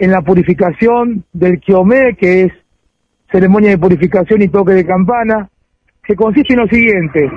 en 0.04 0.12
la 0.12 0.22
purificación 0.22 1.24
del 1.32 1.62
Kiomé, 1.62 2.18
que 2.20 2.42
es 2.42 2.52
ceremonia 3.32 3.70
de 3.70 3.78
purificación 3.78 4.42
y 4.42 4.50
toque 4.50 4.74
de 4.74 4.86
campana, 4.86 5.50
que 6.04 6.14
consiste 6.14 6.56
en 6.56 6.60
lo 6.60 6.68
siguiente. 6.68 7.32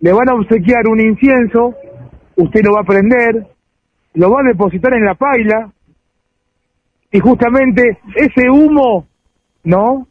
Le 0.00 0.10
van 0.10 0.26
a 0.30 0.34
obsequiar 0.36 0.88
un 0.88 1.00
incienso, 1.00 1.74
usted 2.36 2.64
lo 2.64 2.72
va 2.72 2.80
a 2.80 2.84
prender, 2.84 3.46
lo 4.14 4.30
va 4.30 4.40
a 4.40 4.48
depositar 4.48 4.94
en 4.94 5.04
la 5.04 5.16
paila, 5.16 5.70
y 7.12 7.18
justamente 7.18 7.98
ese 8.14 8.48
humo, 8.48 9.06
¿no? 9.62 10.06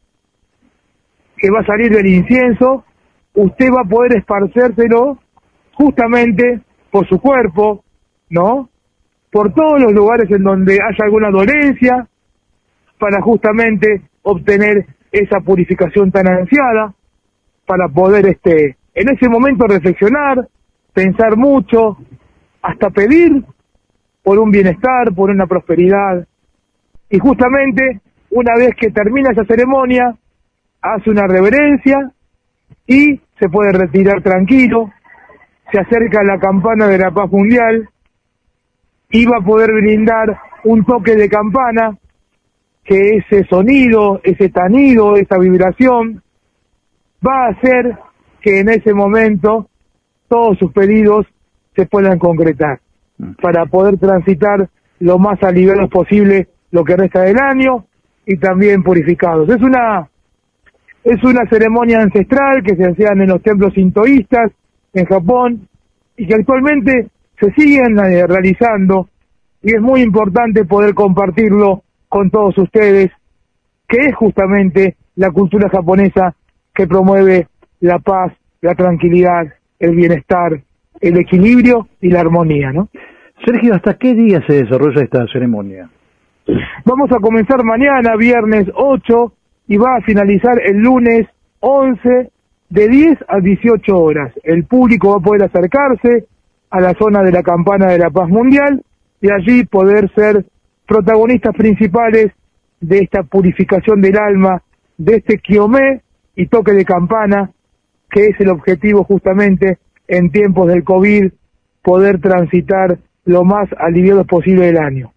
Que 1.36 1.50
va 1.50 1.62
a 1.62 1.66
salir 1.66 1.90
del 1.90 2.06
incienso, 2.06 2.86
usted 3.34 3.70
va 3.72 3.82
a 3.82 3.90
poder 3.90 4.18
esparcérselo 4.18 5.18
justamente 5.74 6.62
por 6.92 7.10
su 7.10 7.20
cuerpo, 7.20 7.84
¿no? 8.30 8.70
Por 9.36 9.54
todos 9.54 9.82
los 9.82 9.92
lugares 9.92 10.32
en 10.32 10.44
donde 10.44 10.76
haya 10.76 11.04
alguna 11.04 11.30
dolencia, 11.30 12.08
para 12.98 13.22
justamente 13.22 14.04
obtener 14.22 14.86
esa 15.12 15.42
purificación 15.42 16.10
tan 16.10 16.26
ansiada, 16.26 16.94
para 17.66 17.90
poder 17.90 18.28
este, 18.28 18.78
en 18.94 19.10
ese 19.10 19.28
momento 19.28 19.68
reflexionar, 19.68 20.48
pensar 20.94 21.36
mucho, 21.36 21.98
hasta 22.62 22.90
pedir 22.92 23.44
por 24.24 24.40
un 24.40 24.52
bienestar, 24.52 25.14
por 25.14 25.30
una 25.30 25.48
prosperidad. 25.48 26.26
Y 27.10 27.20
justamente 27.20 28.00
una 28.30 28.56
vez 28.56 28.70
que 28.80 28.90
termina 28.90 29.32
esa 29.34 29.44
ceremonia, 29.44 30.16
hace 30.82 31.10
una 31.10 31.28
reverencia 31.28 32.10
y 32.88 33.20
se 33.38 33.50
puede 33.50 33.74
retirar 33.74 34.22
tranquilo, 34.22 34.94
se 35.74 35.80
acerca 35.82 36.22
a 36.22 36.24
la 36.24 36.40
campana 36.40 36.88
de 36.88 37.00
la 37.00 37.12
paz 37.12 37.30
mundial 37.30 37.90
va 39.14 39.38
a 39.40 39.46
poder 39.46 39.72
brindar 39.72 40.38
un 40.64 40.84
toque 40.84 41.16
de 41.16 41.30
campana 41.30 41.98
que 42.84 43.18
ese 43.18 43.46
sonido, 43.46 44.20
ese 44.24 44.50
tanido, 44.50 45.16
esa 45.16 45.38
vibración 45.38 46.22
va 47.26 47.46
a 47.46 47.50
hacer 47.50 47.98
que 48.42 48.60
en 48.60 48.70
ese 48.70 48.94
momento 48.94 49.68
todos 50.28 50.58
sus 50.60 50.72
pedidos 50.72 51.26
se 51.76 51.86
puedan 51.88 52.20
concretar 52.20 52.80
para 53.42 53.66
poder 53.66 53.98
transitar 53.98 54.70
lo 55.00 55.18
más 55.18 55.42
aliviados 55.44 55.90
posible 55.90 56.48
lo 56.72 56.84
que 56.84 56.96
resta 56.96 57.22
del 57.22 57.38
año 57.40 57.86
y 58.26 58.38
también 58.38 58.84
purificados. 58.84 59.50
Es 59.50 59.62
una 59.62 60.10
es 61.04 61.24
una 61.24 61.48
ceremonia 61.50 62.02
ancestral 62.02 62.64
que 62.64 62.76
se 62.76 62.84
hacían 62.84 63.22
en 63.22 63.30
los 63.30 63.42
templos 63.42 63.74
sintoístas 63.74 64.52
en 64.94 65.06
Japón 65.06 65.68
y 66.18 66.26
que 66.28 66.36
actualmente 66.36 67.10
se 67.40 67.52
siguen 67.54 67.98
eh, 68.00 68.26
realizando 68.28 69.10
y 69.62 69.76
es 69.76 69.82
muy 69.82 70.02
importante 70.02 70.66
poder 70.66 70.94
compartirlo 70.94 71.84
con 72.08 72.30
todos 72.30 72.58
ustedes, 72.58 73.12
que 73.88 73.98
es 73.98 74.16
justamente 74.16 74.96
la 75.16 75.32
cultura 75.32 75.70
japonesa 75.70 76.36
que 76.74 76.88
promueve 76.88 77.48
la 77.80 78.00
paz, 78.00 78.34
la 78.62 78.76
tranquilidad, 78.76 79.54
el 79.80 79.96
bienestar, 79.96 80.62
el 81.02 81.18
equilibrio 81.18 81.88
y 82.02 82.10
la 82.10 82.22
armonía, 82.22 82.72
¿no? 82.72 82.90
Sergio, 83.46 83.76
¿hasta 83.76 83.96
qué 83.96 84.14
día 84.14 84.42
se 84.48 84.64
desarrolla 84.64 85.02
esta 85.04 85.26
ceremonia? 85.28 85.90
Vamos 86.86 87.12
a 87.12 87.20
comenzar 87.20 87.64
mañana, 87.64 88.16
viernes 88.16 88.68
8, 88.76 89.34
y 89.68 89.78
va 89.78 89.98
a 89.98 90.02
finalizar 90.02 90.60
el 90.64 90.78
lunes 90.78 91.28
11 91.60 92.32
de 92.70 92.88
10 92.88 93.18
a 93.28 93.40
18 93.40 93.98
horas. 93.98 94.32
El 94.44 94.66
público 94.66 95.10
va 95.10 95.18
a 95.18 95.20
poder 95.20 95.44
acercarse 95.44 96.28
a 96.76 96.82
la 96.82 96.94
zona 97.00 97.24
de 97.24 97.32
la 97.32 97.42
campana 97.42 97.88
de 97.88 97.98
la 97.98 98.10
paz 98.10 98.28
mundial 98.28 98.84
y 99.22 99.32
allí 99.32 99.64
poder 99.64 100.12
ser 100.14 100.46
protagonistas 100.86 101.56
principales 101.56 102.34
de 102.82 103.00
esta 103.00 103.24
purificación 103.24 104.02
del 104.02 104.18
alma, 104.18 104.62
de 104.98 105.16
este 105.16 105.38
kiomé 105.38 106.02
y 106.36 106.48
toque 106.48 106.74
de 106.74 106.84
campana, 106.84 107.52
que 108.12 108.26
es 108.28 108.40
el 108.42 108.50
objetivo 108.50 109.06
justamente 109.06 109.78
en 110.10 110.32
tiempos 110.32 110.68
del 110.68 110.84
COVID, 110.84 111.32
poder 111.82 112.20
transitar 112.20 113.00
lo 113.24 113.46
más 113.46 113.70
aliviado 113.78 114.26
posible 114.26 114.66
del 114.66 114.78
año. 114.78 115.14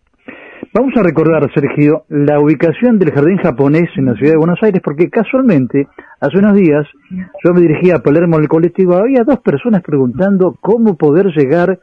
Vamos 0.75 0.93
a 0.97 1.03
recordar, 1.03 1.51
Sergio, 1.55 2.05
la 2.11 2.39
ubicación 2.39 2.99
del 2.99 3.11
jardín 3.13 3.39
japonés 3.39 3.89
en 3.97 4.05
la 4.05 4.15
ciudad 4.15 4.33
de 4.33 4.39
Buenos 4.39 4.63
Aires, 4.63 4.83
porque 4.85 5.09
casualmente, 5.09 5.89
hace 6.21 6.39
unos 6.39 6.55
días, 6.55 6.87
yo 7.43 7.55
me 7.55 7.63
dirigía 7.63 7.97
a 7.97 8.03
Palermo 8.03 8.37
el 8.37 8.49
colectivo, 8.49 8.97
había 8.97 9.25
dos 9.25 9.41
personas 9.41 9.83
preguntando 9.83 10.57
cómo 10.61 10.97
poder 10.97 11.29
llegar 11.35 11.79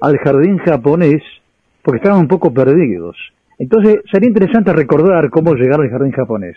al 0.00 0.18
jardín 0.18 0.58
japonés, 0.58 1.20
porque 1.82 1.96
estaban 1.96 2.20
un 2.20 2.28
poco 2.28 2.54
perdidos. 2.54 3.16
Entonces, 3.58 4.02
sería 4.10 4.28
interesante 4.28 4.72
recordar 4.72 5.30
cómo 5.30 5.54
llegar 5.54 5.80
al 5.80 5.90
jardín 5.90 6.12
japonés. 6.12 6.56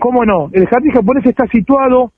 ¿Cómo 0.00 0.24
no? 0.24 0.50
El 0.52 0.66
jardín 0.66 0.90
japonés 0.90 1.24
está 1.24 1.46
situado 1.46 2.10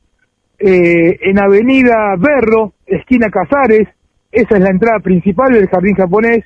eh, 0.58 1.18
en 1.20 1.38
Avenida 1.38 2.14
Berro, 2.18 2.72
esquina 2.86 3.28
Casares, 3.28 3.86
esa 4.32 4.56
es 4.56 4.60
la 4.62 4.70
entrada 4.70 5.00
principal 5.00 5.52
del 5.52 5.68
jardín 5.68 5.94
japonés, 5.94 6.42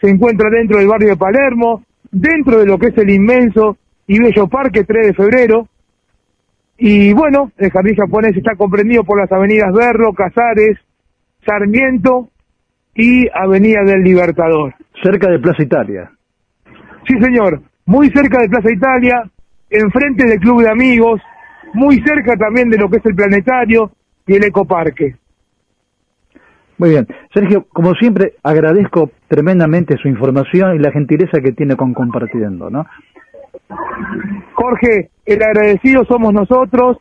se 0.00 0.08
encuentra 0.08 0.48
dentro 0.50 0.78
del 0.78 0.88
barrio 0.88 1.10
de 1.10 1.16
Palermo, 1.16 1.84
dentro 2.10 2.58
de 2.58 2.66
lo 2.66 2.78
que 2.78 2.88
es 2.88 2.98
el 2.98 3.10
inmenso 3.10 3.76
y 4.06 4.18
bello 4.20 4.48
parque 4.48 4.84
3 4.84 5.08
de 5.08 5.14
febrero. 5.14 5.68
Y 6.78 7.12
bueno, 7.12 7.52
el 7.58 7.70
jardín 7.70 7.94
japonés 7.94 8.36
está 8.36 8.56
comprendido 8.56 9.04
por 9.04 9.20
las 9.20 9.30
avenidas 9.30 9.72
Berro, 9.72 10.12
Casares, 10.14 10.78
Sarmiento 11.44 12.30
y 12.94 13.26
Avenida 13.32 13.82
del 13.84 14.02
Libertador. 14.02 14.74
Cerca 15.02 15.30
de 15.30 15.38
Plaza 15.38 15.62
Italia. 15.62 16.10
Sí, 17.06 17.14
señor, 17.20 17.62
muy 17.86 18.10
cerca 18.10 18.40
de 18.40 18.48
Plaza 18.48 18.72
Italia, 18.72 19.22
enfrente 19.68 20.26
del 20.26 20.40
Club 20.40 20.62
de 20.62 20.70
Amigos, 20.70 21.20
muy 21.74 22.02
cerca 22.02 22.36
también 22.36 22.68
de 22.70 22.78
lo 22.78 22.88
que 22.88 22.96
es 22.96 23.06
el 23.06 23.14
Planetario 23.14 23.92
y 24.26 24.34
el 24.34 24.44
Ecoparque. 24.44 25.16
Muy 26.80 26.88
bien. 26.92 27.06
Sergio, 27.34 27.66
como 27.74 27.92
siempre, 27.92 28.36
agradezco 28.42 29.10
tremendamente 29.28 29.98
su 29.98 30.08
información 30.08 30.74
y 30.74 30.78
la 30.78 30.90
gentileza 30.90 31.42
que 31.42 31.52
tiene 31.52 31.76
con 31.76 31.92
compartiendo, 31.92 32.70
¿no? 32.70 32.86
Jorge, 34.54 35.10
el 35.26 35.42
agradecido 35.42 36.06
somos 36.06 36.32
nosotros. 36.32 36.96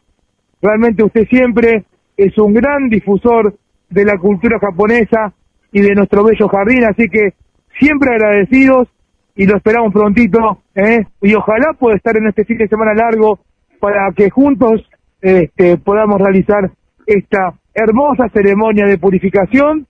Realmente 0.61 1.01
usted 1.01 1.25
siempre 1.29 1.85
es 2.17 2.37
un 2.37 2.53
gran 2.55 2.89
difusor 2.89 3.55
de 3.89 4.03
la 4.03 4.17
cultura 4.17 4.59
japonesa 4.59 5.31
y 5.71 5.79
de 5.79 5.95
nuestro 5.95 6.25
bello 6.25 6.49
jardín, 6.49 6.83
así 6.83 7.07
que 7.07 7.35
siempre 7.79 8.09
agradecidos 8.13 8.89
y 9.33 9.45
lo 9.45 9.55
esperamos 9.55 9.93
prontito, 9.93 10.61
¿eh? 10.75 11.05
Y 11.21 11.33
ojalá 11.35 11.71
pueda 11.79 11.95
estar 11.95 12.17
en 12.17 12.27
este 12.27 12.43
fin 12.43 12.57
de 12.57 12.67
semana 12.67 12.93
largo 12.93 13.39
para 13.79 14.11
que 14.13 14.29
juntos 14.29 14.81
este, 15.21 15.77
podamos 15.77 16.19
realizar 16.19 16.69
esta 17.05 17.53
hermosa 17.83 18.29
ceremonia 18.29 18.85
de 18.85 18.97
purificación 18.97 19.85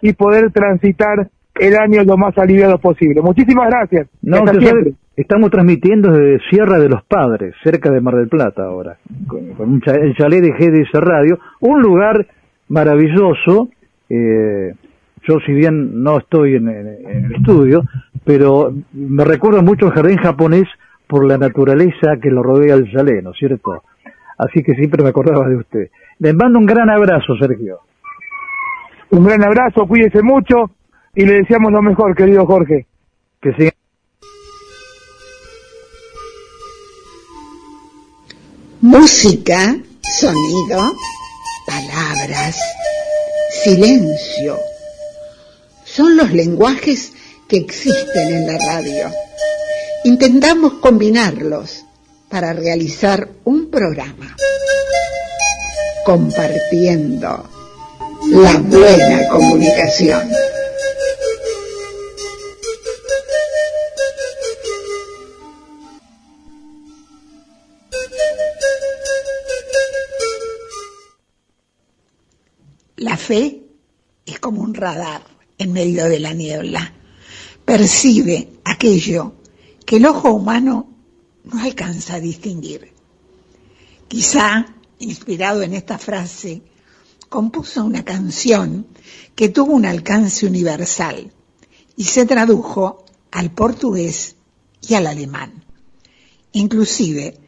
y 0.00 0.12
poder 0.12 0.50
transitar 0.52 1.28
el 1.54 1.76
año 1.76 2.02
lo 2.04 2.16
más 2.16 2.36
aliviado 2.38 2.78
posible. 2.78 3.20
Muchísimas 3.22 3.68
gracias. 3.70 4.08
No, 4.22 4.38
sabe, 4.46 4.94
estamos 5.16 5.50
transmitiendo 5.50 6.10
desde 6.12 6.40
Sierra 6.50 6.78
de 6.78 6.88
los 6.88 7.04
Padres, 7.04 7.54
cerca 7.62 7.90
de 7.90 8.00
Mar 8.00 8.16
del 8.16 8.28
Plata 8.28 8.64
ahora, 8.64 8.96
con, 9.28 9.48
con 9.54 9.68
un 9.74 9.82
el 9.86 10.14
chalet 10.16 10.42
de 10.42 10.50
GDS 10.52 10.92
Radio, 11.00 11.38
un 11.60 11.80
lugar 11.80 12.26
maravilloso. 12.68 13.68
eh, 14.10 14.74
yo 15.26 15.38
si 15.46 15.52
bien 15.54 16.02
no 16.02 16.18
estoy 16.18 16.56
en, 16.56 16.68
en- 16.68 16.86
en 17.08 17.24
el 17.24 17.34
estudio, 17.36 17.82
pero 18.24 18.74
me 18.92 19.24
recuerdo 19.24 19.62
mucho 19.62 19.86
el 19.86 19.92
jardín 19.92 20.18
japonés 20.18 20.64
por 21.06 21.24
la 21.26 21.38
naturaleza 21.38 22.18
que 22.20 22.30
lo 22.30 22.42
rodea 22.42 22.74
el 22.74 22.90
chalet, 22.92 23.22
¿no 23.24 23.30
es 23.30 23.38
cierto? 23.38 23.82
Así 24.36 24.62
que 24.62 24.74
siempre 24.74 25.02
me 25.02 25.08
acordaba 25.10 25.48
de 25.48 25.56
usted. 25.56 25.88
Le 26.18 26.32
mando 26.32 26.58
un 26.58 26.66
gran 26.66 26.88
abrazo, 26.90 27.36
Sergio. 27.38 27.80
Un 29.10 29.24
gran 29.24 29.42
abrazo, 29.44 29.86
cuídese 29.86 30.22
mucho 30.22 30.70
y 31.14 31.24
le 31.24 31.34
deseamos 31.34 31.72
lo 31.72 31.82
mejor, 31.82 32.14
querido 32.14 32.46
Jorge. 32.46 32.86
Que 33.40 33.52
siga. 33.54 33.70
Música, 38.80 39.76
sonido, 40.02 40.92
palabras, 41.66 42.58
silencio. 43.62 44.58
Son 45.84 46.16
los 46.16 46.32
lenguajes 46.32 47.14
que 47.48 47.56
existen 47.56 48.34
en 48.34 48.46
la 48.46 48.58
radio. 48.58 49.08
Intentamos 50.04 50.74
combinarlos 50.74 51.84
para 52.28 52.52
realizar 52.52 53.28
un 53.44 53.70
programa 53.70 54.36
compartiendo 56.04 57.48
la 58.30 58.58
buena 58.58 59.28
comunicación. 59.28 60.30
La 72.96 73.16
fe 73.16 73.62
es 74.26 74.38
como 74.40 74.62
un 74.62 74.74
radar 74.74 75.22
en 75.58 75.72
medio 75.72 76.04
de 76.06 76.20
la 76.20 76.32
niebla. 76.32 76.92
Percibe 77.64 78.50
aquello 78.64 79.34
que 79.86 79.96
el 79.96 80.06
ojo 80.06 80.32
humano 80.32 80.88
no 81.44 81.62
alcanza 81.62 82.14
a 82.14 82.20
distinguir. 82.20 82.92
Quizá 84.08 84.73
inspirado 85.04 85.62
en 85.62 85.74
esta 85.74 85.98
frase, 85.98 86.62
compuso 87.28 87.84
una 87.84 88.04
canción 88.04 88.86
que 89.34 89.48
tuvo 89.48 89.72
un 89.72 89.86
alcance 89.86 90.46
universal 90.46 91.32
y 91.96 92.04
se 92.04 92.26
tradujo 92.26 93.04
al 93.30 93.50
portugués 93.52 94.36
y 94.80 94.94
al 94.94 95.06
alemán. 95.06 95.64
Inclusive, 96.52 97.38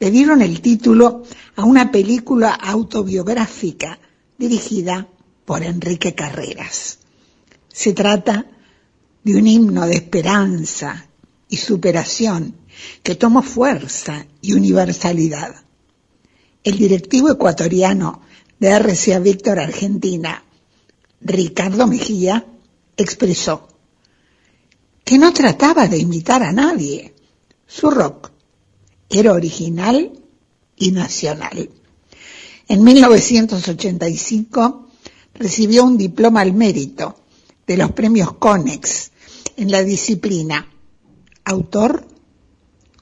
le 0.00 0.10
dieron 0.10 0.42
el 0.42 0.60
título 0.60 1.22
a 1.56 1.64
una 1.64 1.90
película 1.90 2.52
autobiográfica 2.52 3.98
dirigida 4.36 5.08
por 5.44 5.62
Enrique 5.62 6.14
Carreras. 6.14 6.98
Se 7.68 7.92
trata 7.92 8.46
de 9.24 9.36
un 9.36 9.46
himno 9.46 9.86
de 9.86 9.94
esperanza 9.94 11.06
y 11.48 11.56
superación 11.56 12.54
que 13.02 13.14
tomó 13.14 13.42
fuerza 13.42 14.26
y 14.40 14.52
universalidad. 14.52 15.67
El 16.68 16.76
directivo 16.76 17.30
ecuatoriano 17.30 18.20
de 18.58 18.78
RCA 18.78 19.20
Víctor 19.20 19.58
Argentina, 19.58 20.44
Ricardo 21.22 21.86
Mejía, 21.86 22.44
expresó 22.94 23.68
que 25.02 25.16
no 25.16 25.32
trataba 25.32 25.88
de 25.88 25.96
imitar 25.96 26.42
a 26.42 26.52
nadie. 26.52 27.14
Su 27.66 27.88
rock 27.88 28.32
era 29.08 29.32
original 29.32 30.12
y 30.76 30.90
nacional. 30.90 31.70
En 32.68 32.84
1985 32.84 34.90
recibió 35.36 35.84
un 35.84 35.96
diploma 35.96 36.42
al 36.42 36.52
mérito 36.52 37.16
de 37.66 37.78
los 37.78 37.92
premios 37.92 38.34
CONEX 38.34 39.10
en 39.56 39.70
la 39.70 39.82
disciplina 39.82 40.70
autor, 41.44 42.06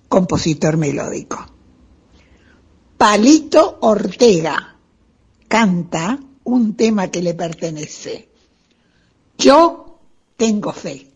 compositor 0.09 0.77
melódico. 0.77 1.56
Palito 2.97 3.79
Ortega 3.83 4.77
canta 5.49 6.19
un 6.45 6.75
tema 6.75 7.09
que 7.09 7.23
le 7.23 7.35
pertenece. 7.35 8.29
Yo 9.37 10.01
tengo 10.37 10.73
fe. 10.73 11.13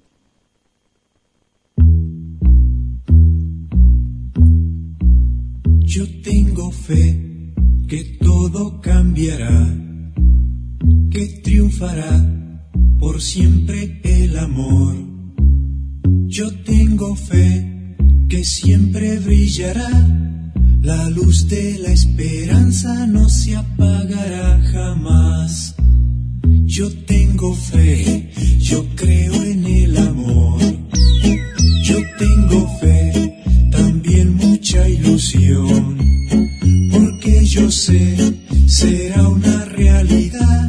Yo 5.81 6.05
tengo 6.23 6.70
fe 6.70 7.52
que 7.89 8.19
todo 8.20 8.81
cambiará, 8.81 9.66
que 11.11 11.40
triunfará 11.43 12.24
por 12.98 13.20
siempre 13.23 14.01
el 14.05 14.39
amor. 14.39 14.97
Yo 16.27 16.62
tengo 16.62 17.16
fe 17.16 17.97
que 18.28 18.44
siempre 18.44 19.19
brillará, 19.19 20.30
la 20.82 21.11
luz 21.11 21.47
de 21.48 21.78
la 21.78 21.93
esperanza 21.93 23.07
no 23.07 23.28
se 23.28 23.57
apagará 23.57 24.61
jamás. 24.73 25.74
Yo 26.65 26.90
tengo 27.05 27.55
fe, 27.55 28.31
yo 28.59 28.86
creo 28.97 29.35
en 29.43 29.65
el 29.65 29.97
amor. 29.98 30.61
Yo 31.82 31.97
tengo 32.19 32.78
fe, 32.81 33.43
también 33.70 34.36
mucha 34.36 34.89
ilusión, 34.89 35.98
porque 36.90 37.44
yo 37.44 37.70
sé, 37.70 38.16
será 38.66 39.28
una 39.28 39.65
realidad 39.66 40.69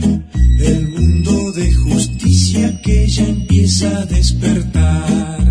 el 0.59 0.89
mundo 0.89 1.51
de 1.53 1.73
justicia 1.73 2.81
que 2.81 3.07
ya 3.07 3.25
empieza 3.25 3.87
a 4.01 4.05
despertar. 4.05 5.47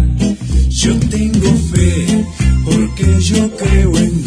Yo 0.69 0.99
tengo 0.99 1.53
fe, 1.73 2.25
porque 2.65 3.21
yo 3.21 3.51
creo 3.57 3.97
en 3.99 4.20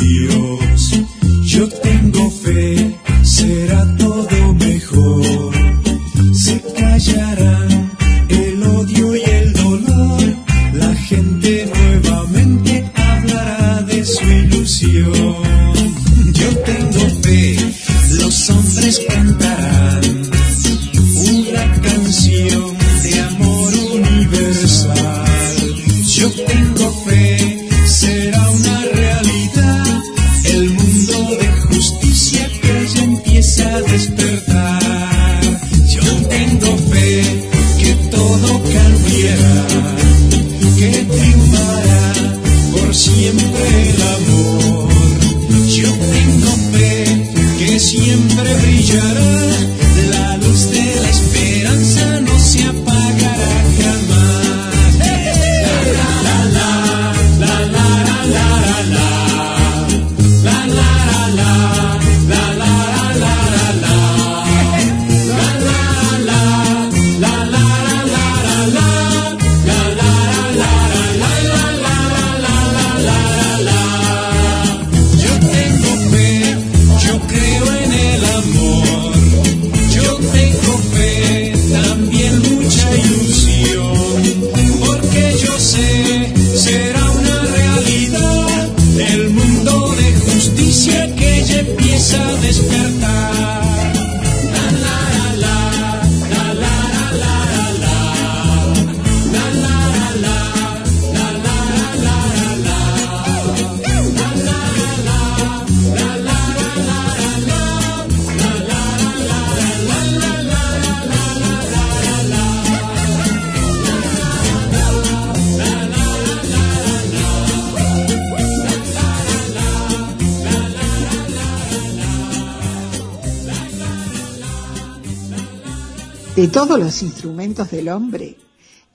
los 126.78 127.02
instrumentos 127.04 127.72
del 127.72 127.90
hombre, 127.90 128.38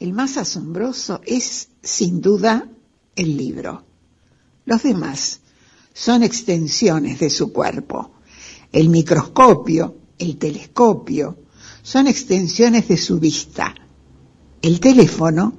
el 0.00 0.12
más 0.12 0.36
asombroso 0.36 1.20
es, 1.24 1.68
sin 1.82 2.20
duda, 2.20 2.68
el 3.16 3.36
libro. 3.36 3.84
Los 4.64 4.82
demás 4.82 5.40
son 5.92 6.22
extensiones 6.22 7.18
de 7.18 7.30
su 7.30 7.52
cuerpo. 7.52 8.12
El 8.70 8.88
microscopio, 8.88 9.96
el 10.18 10.38
telescopio, 10.38 11.38
son 11.82 12.06
extensiones 12.06 12.88
de 12.88 12.96
su 12.96 13.18
vista. 13.18 13.74
El 14.62 14.78
teléfono 14.80 15.54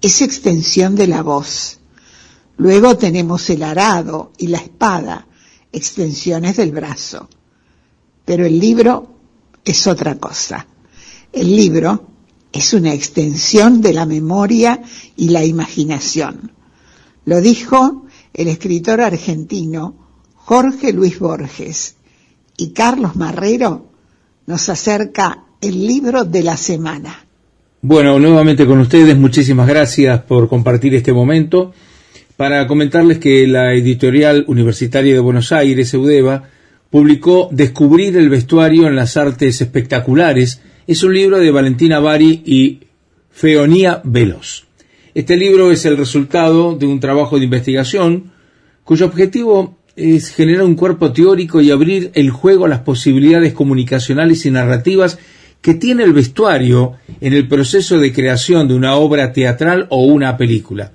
es 0.00 0.22
extensión 0.22 0.94
de 0.94 1.06
la 1.06 1.22
voz. 1.22 1.80
Luego 2.56 2.96
tenemos 2.96 3.50
el 3.50 3.62
arado 3.62 4.32
y 4.38 4.46
la 4.48 4.58
espada, 4.58 5.26
extensiones 5.72 6.56
del 6.56 6.72
brazo. 6.72 7.28
Pero 8.24 8.46
el 8.46 8.58
libro 8.58 9.16
es 9.64 9.86
otra 9.86 10.18
cosa. 10.18 10.66
El 11.32 11.56
libro 11.56 12.08
es 12.52 12.74
una 12.74 12.92
extensión 12.92 13.80
de 13.80 13.92
la 13.92 14.06
memoria 14.06 14.82
y 15.16 15.30
la 15.30 15.44
imaginación. 15.44 16.52
Lo 17.24 17.40
dijo 17.40 18.06
el 18.34 18.48
escritor 18.48 19.00
argentino 19.00 19.94
Jorge 20.34 20.92
Luis 20.92 21.18
Borges 21.18 21.96
y 22.56 22.72
Carlos 22.72 23.16
Marrero 23.16 23.92
nos 24.46 24.68
acerca 24.68 25.44
el 25.60 25.86
libro 25.86 26.24
de 26.24 26.42
la 26.42 26.56
semana. 26.56 27.26
Bueno, 27.80 28.18
nuevamente 28.18 28.66
con 28.66 28.78
ustedes, 28.80 29.16
muchísimas 29.16 29.66
gracias 29.66 30.20
por 30.22 30.48
compartir 30.48 30.94
este 30.94 31.12
momento. 31.12 31.72
Para 32.36 32.66
comentarles 32.66 33.18
que 33.18 33.46
la 33.46 33.72
editorial 33.72 34.44
universitaria 34.48 35.14
de 35.14 35.20
Buenos 35.20 35.52
Aires, 35.52 35.92
Eudeva, 35.94 36.48
publicó 36.90 37.48
Descubrir 37.52 38.16
el 38.16 38.28
vestuario 38.28 38.86
en 38.86 38.96
las 38.96 39.16
artes 39.16 39.60
espectaculares. 39.60 40.60
Es 40.84 41.04
un 41.04 41.14
libro 41.14 41.38
de 41.38 41.52
Valentina 41.52 42.00
Bari 42.00 42.42
y 42.44 42.80
Feonía 43.30 44.00
Velos. 44.02 44.64
Este 45.14 45.36
libro 45.36 45.70
es 45.70 45.84
el 45.84 45.96
resultado 45.96 46.74
de 46.74 46.86
un 46.86 46.98
trabajo 46.98 47.38
de 47.38 47.44
investigación 47.44 48.32
cuyo 48.82 49.06
objetivo 49.06 49.78
es 49.94 50.30
generar 50.30 50.64
un 50.64 50.74
cuerpo 50.74 51.12
teórico 51.12 51.60
y 51.60 51.70
abrir 51.70 52.10
el 52.14 52.30
juego 52.30 52.64
a 52.64 52.68
las 52.68 52.80
posibilidades 52.80 53.52
comunicacionales 53.52 54.44
y 54.44 54.50
narrativas 54.50 55.18
que 55.60 55.74
tiene 55.74 56.02
el 56.02 56.12
vestuario 56.12 56.94
en 57.20 57.32
el 57.32 57.46
proceso 57.46 58.00
de 58.00 58.12
creación 58.12 58.66
de 58.66 58.74
una 58.74 58.96
obra 58.96 59.32
teatral 59.32 59.86
o 59.90 60.04
una 60.04 60.36
película. 60.36 60.90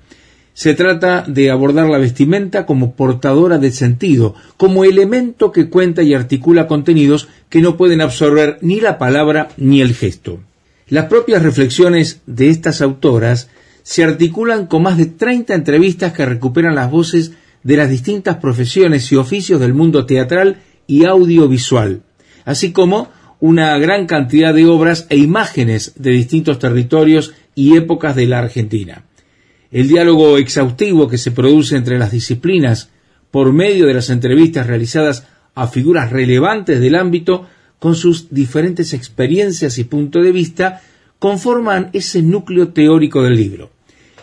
Se 0.58 0.74
trata 0.74 1.22
de 1.24 1.52
abordar 1.52 1.88
la 1.88 1.98
vestimenta 1.98 2.66
como 2.66 2.96
portadora 2.96 3.58
de 3.58 3.70
sentido, 3.70 4.34
como 4.56 4.82
elemento 4.82 5.52
que 5.52 5.68
cuenta 5.68 6.02
y 6.02 6.14
articula 6.14 6.66
contenidos 6.66 7.28
que 7.48 7.60
no 7.60 7.76
pueden 7.76 8.00
absorber 8.00 8.58
ni 8.60 8.80
la 8.80 8.98
palabra 8.98 9.50
ni 9.56 9.82
el 9.82 9.94
gesto. 9.94 10.40
Las 10.88 11.04
propias 11.04 11.44
reflexiones 11.44 12.22
de 12.26 12.48
estas 12.48 12.82
autoras 12.82 13.48
se 13.84 14.02
articulan 14.02 14.66
con 14.66 14.82
más 14.82 14.98
de 14.98 15.06
30 15.06 15.54
entrevistas 15.54 16.12
que 16.12 16.26
recuperan 16.26 16.74
las 16.74 16.90
voces 16.90 17.30
de 17.62 17.76
las 17.76 17.88
distintas 17.88 18.38
profesiones 18.38 19.12
y 19.12 19.14
oficios 19.14 19.60
del 19.60 19.74
mundo 19.74 20.06
teatral 20.06 20.56
y 20.88 21.04
audiovisual, 21.04 22.02
así 22.44 22.72
como 22.72 23.12
una 23.38 23.78
gran 23.78 24.06
cantidad 24.06 24.52
de 24.52 24.66
obras 24.66 25.06
e 25.08 25.18
imágenes 25.18 25.92
de 25.94 26.10
distintos 26.10 26.58
territorios 26.58 27.32
y 27.54 27.76
épocas 27.76 28.16
de 28.16 28.26
la 28.26 28.40
Argentina. 28.40 29.04
El 29.70 29.88
diálogo 29.88 30.38
exhaustivo 30.38 31.08
que 31.08 31.18
se 31.18 31.30
produce 31.30 31.76
entre 31.76 31.98
las 31.98 32.10
disciplinas 32.10 32.90
por 33.30 33.52
medio 33.52 33.86
de 33.86 33.94
las 33.94 34.08
entrevistas 34.08 34.66
realizadas 34.66 35.26
a 35.54 35.66
figuras 35.66 36.10
relevantes 36.10 36.80
del 36.80 36.94
ámbito 36.94 37.46
con 37.78 37.94
sus 37.94 38.30
diferentes 38.30 38.94
experiencias 38.94 39.78
y 39.78 39.84
puntos 39.84 40.24
de 40.24 40.32
vista 40.32 40.80
conforman 41.18 41.90
ese 41.92 42.22
núcleo 42.22 42.68
teórico 42.68 43.22
del 43.22 43.36
libro. 43.36 43.70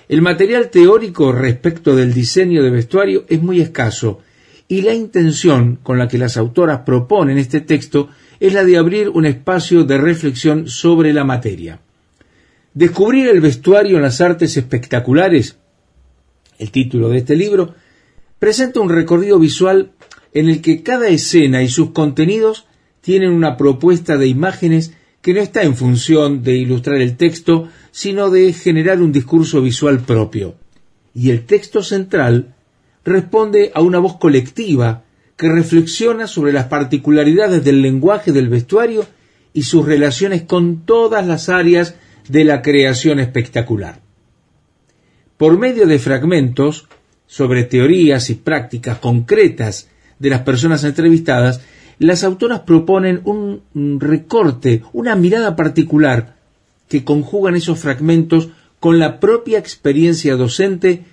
El 0.07 0.22
material 0.22 0.69
teórico 0.69 1.31
respecto 1.31 1.95
del 1.95 2.13
diseño 2.13 2.63
de 2.63 2.69
vestuario 2.69 3.26
es 3.27 3.41
muy 3.41 3.61
escaso 3.61 4.22
y 4.67 4.81
la 4.81 4.93
intención 4.93 5.77
con 5.81 5.99
la 5.99 6.07
que 6.07 6.17
las 6.17 6.38
autoras 6.38 6.80
proponen 6.80 7.38
este 7.38 7.61
texto 7.61 8.09
es 8.39 8.53
la 8.53 8.63
de 8.63 8.77
abrir 8.77 9.09
un 9.09 9.26
espacio 9.26 9.84
de 9.84 9.97
reflexión 9.97 10.67
sobre 10.67 11.13
la 11.13 11.23
materia. 11.23 11.80
Descubrir 12.76 13.30
el 13.30 13.39
vestuario 13.39 13.95
en 13.95 14.03
las 14.03 14.19
artes 14.19 14.57
espectaculares, 14.57 15.57
el 16.60 16.72
título 16.72 17.07
de 17.07 17.19
este 17.19 17.38
libro, 17.38 17.73
presenta 18.38 18.81
un 18.81 18.89
recorrido 18.89 19.39
visual 19.39 19.93
en 20.34 20.49
el 20.49 20.61
que 20.61 20.84
cada 20.84 21.07
escena 21.07 21.64
y 21.64 21.69
sus 21.69 21.91
contenidos 21.91 22.68
tienen 22.99 23.31
una 23.31 23.56
propuesta 23.56 24.18
de 24.18 24.27
imágenes 24.27 24.93
que 25.22 25.34
no 25.34 25.39
está 25.39 25.64
en 25.64 25.77
función 25.77 26.43
de 26.43 26.57
ilustrar 26.57 26.99
el 26.99 27.15
texto, 27.15 27.69
sino 27.91 28.30
de 28.30 28.52
generar 28.52 29.02
un 29.02 29.14
discurso 29.14 29.61
visual 29.61 30.02
propio. 30.02 30.56
Y 31.14 31.30
el 31.30 31.45
texto 31.45 31.81
central 31.81 32.56
responde 33.06 33.72
a 33.73 33.80
una 33.80 33.99
voz 33.99 34.18
colectiva 34.18 35.06
que 35.38 35.47
reflexiona 35.47 36.27
sobre 36.27 36.52
las 36.52 36.65
particularidades 36.65 37.64
del 37.64 37.81
lenguaje 37.81 38.34
del 38.34 38.49
vestuario 38.49 39.06
y 39.53 39.61
sus 39.61 39.85
relaciones 39.85 40.41
con 40.41 40.85
todas 40.85 41.26
las 41.26 41.47
áreas 41.47 41.95
de 42.27 42.43
la 42.43 42.61
creación 42.61 43.19
espectacular. 43.19 44.02
Por 45.38 45.57
medio 45.57 45.85
de 45.85 45.99
fragmentos 45.99 46.88
sobre 47.27 47.64
teorías 47.64 48.30
y 48.30 48.35
prácticas 48.35 48.99
concretas 48.99 49.89
de 50.19 50.30
las 50.30 50.41
personas 50.41 50.84
entrevistadas, 50.84 51.61
las 51.99 52.23
autoras 52.23 52.61
proponen 52.61 53.22
un 53.23 53.99
recorte, 53.99 54.84
una 54.93 55.15
mirada 55.15 55.56
particular 55.56 56.35
que 56.88 57.03
conjugan 57.03 57.56
esos 57.56 57.80
fragmentos 57.80 58.49
con 58.80 58.99
la 58.99 59.19
propia 59.19 59.57
experiencia 59.57 60.35
docente 60.35 61.03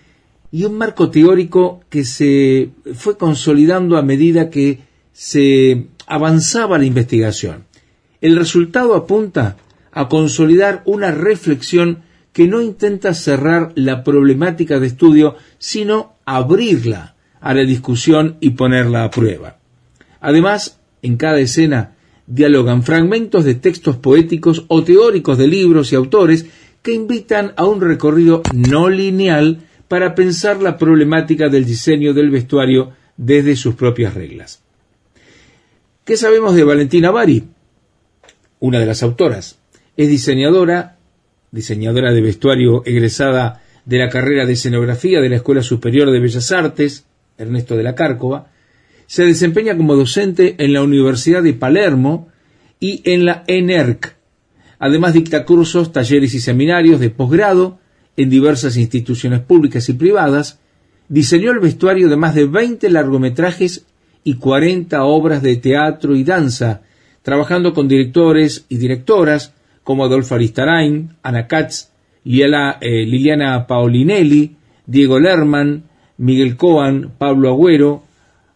y 0.50 0.64
un 0.64 0.74
marco 0.74 1.10
teórico 1.10 1.80
que 1.88 2.04
se 2.04 2.70
fue 2.94 3.16
consolidando 3.16 3.96
a 3.96 4.02
medida 4.02 4.50
que 4.50 4.80
se 5.12 5.86
avanzaba 6.06 6.78
la 6.78 6.84
investigación. 6.84 7.64
El 8.20 8.36
resultado 8.36 8.94
apunta 8.94 9.56
a 9.92 10.08
consolidar 10.08 10.82
una 10.86 11.10
reflexión 11.10 12.02
que 12.32 12.48
no 12.48 12.62
intenta 12.62 13.14
cerrar 13.14 13.72
la 13.74 14.02
problemática 14.02 14.80
de 14.80 14.86
estudio, 14.86 15.36
sino 15.58 16.14
abrirla 16.24 17.14
a 17.40 17.54
la 17.54 17.62
discusión 17.62 18.36
y 18.40 18.50
ponerla 18.50 19.04
a 19.04 19.10
prueba. 19.10 19.58
Además, 20.20 20.80
en 21.02 21.16
cada 21.16 21.40
escena 21.40 21.94
dialogan 22.26 22.82
fragmentos 22.82 23.44
de 23.44 23.54
textos 23.54 23.96
poéticos 23.96 24.64
o 24.68 24.82
teóricos 24.82 25.36
de 25.36 25.48
libros 25.48 25.92
y 25.92 25.96
autores 25.96 26.46
que 26.80 26.94
invitan 26.94 27.52
a 27.56 27.66
un 27.66 27.80
recorrido 27.80 28.42
no 28.54 28.88
lineal 28.88 29.60
para 29.88 30.14
pensar 30.14 30.62
la 30.62 30.78
problemática 30.78 31.48
del 31.48 31.64
diseño 31.64 32.14
del 32.14 32.30
vestuario 32.30 32.92
desde 33.16 33.56
sus 33.56 33.74
propias 33.74 34.14
reglas. 34.14 34.62
¿Qué 36.04 36.16
sabemos 36.16 36.54
de 36.54 36.64
Valentina 36.64 37.10
Bari? 37.10 37.44
Una 38.60 38.78
de 38.78 38.86
las 38.86 39.02
autoras. 39.02 39.58
Es 39.96 40.08
diseñadora, 40.08 40.96
diseñadora 41.50 42.12
de 42.12 42.22
vestuario 42.22 42.82
egresada 42.86 43.62
de 43.84 43.98
la 43.98 44.08
carrera 44.08 44.46
de 44.46 44.54
escenografía 44.54 45.20
de 45.20 45.28
la 45.28 45.36
Escuela 45.36 45.62
Superior 45.62 46.10
de 46.10 46.18
Bellas 46.18 46.50
Artes, 46.50 47.04
Ernesto 47.36 47.76
de 47.76 47.82
la 47.82 47.94
Cárcova, 47.94 48.50
se 49.06 49.26
desempeña 49.26 49.76
como 49.76 49.94
docente 49.94 50.54
en 50.58 50.72
la 50.72 50.82
Universidad 50.82 51.42
de 51.42 51.52
Palermo 51.52 52.28
y 52.80 53.02
en 53.04 53.26
la 53.26 53.44
ENERC. 53.46 54.16
Además 54.78 55.12
dicta 55.12 55.44
cursos, 55.44 55.92
talleres 55.92 56.32
y 56.32 56.40
seminarios 56.40 56.98
de 56.98 57.10
posgrado 57.10 57.78
en 58.16 58.30
diversas 58.30 58.78
instituciones 58.78 59.40
públicas 59.40 59.88
y 59.90 59.92
privadas. 59.92 60.58
Diseñó 61.08 61.50
el 61.50 61.60
vestuario 61.60 62.08
de 62.08 62.16
más 62.16 62.34
de 62.34 62.46
20 62.46 62.88
largometrajes 62.88 63.84
y 64.24 64.36
40 64.36 65.04
obras 65.04 65.42
de 65.42 65.56
teatro 65.56 66.16
y 66.16 66.24
danza, 66.24 66.80
trabajando 67.22 67.74
con 67.74 67.88
directores 67.88 68.64
y 68.70 68.78
directoras 68.78 69.52
como 69.84 70.04
Adolfo 70.04 70.34
Aristarain, 70.34 71.16
Ana 71.22 71.46
Katz, 71.46 71.90
eh, 72.24 73.06
Liliana 73.06 73.66
Paolinelli, 73.66 74.56
Diego 74.86 75.18
Lerman, 75.18 75.84
Miguel 76.18 76.56
Coan, 76.56 77.12
Pablo 77.18 77.50
Agüero, 77.50 78.04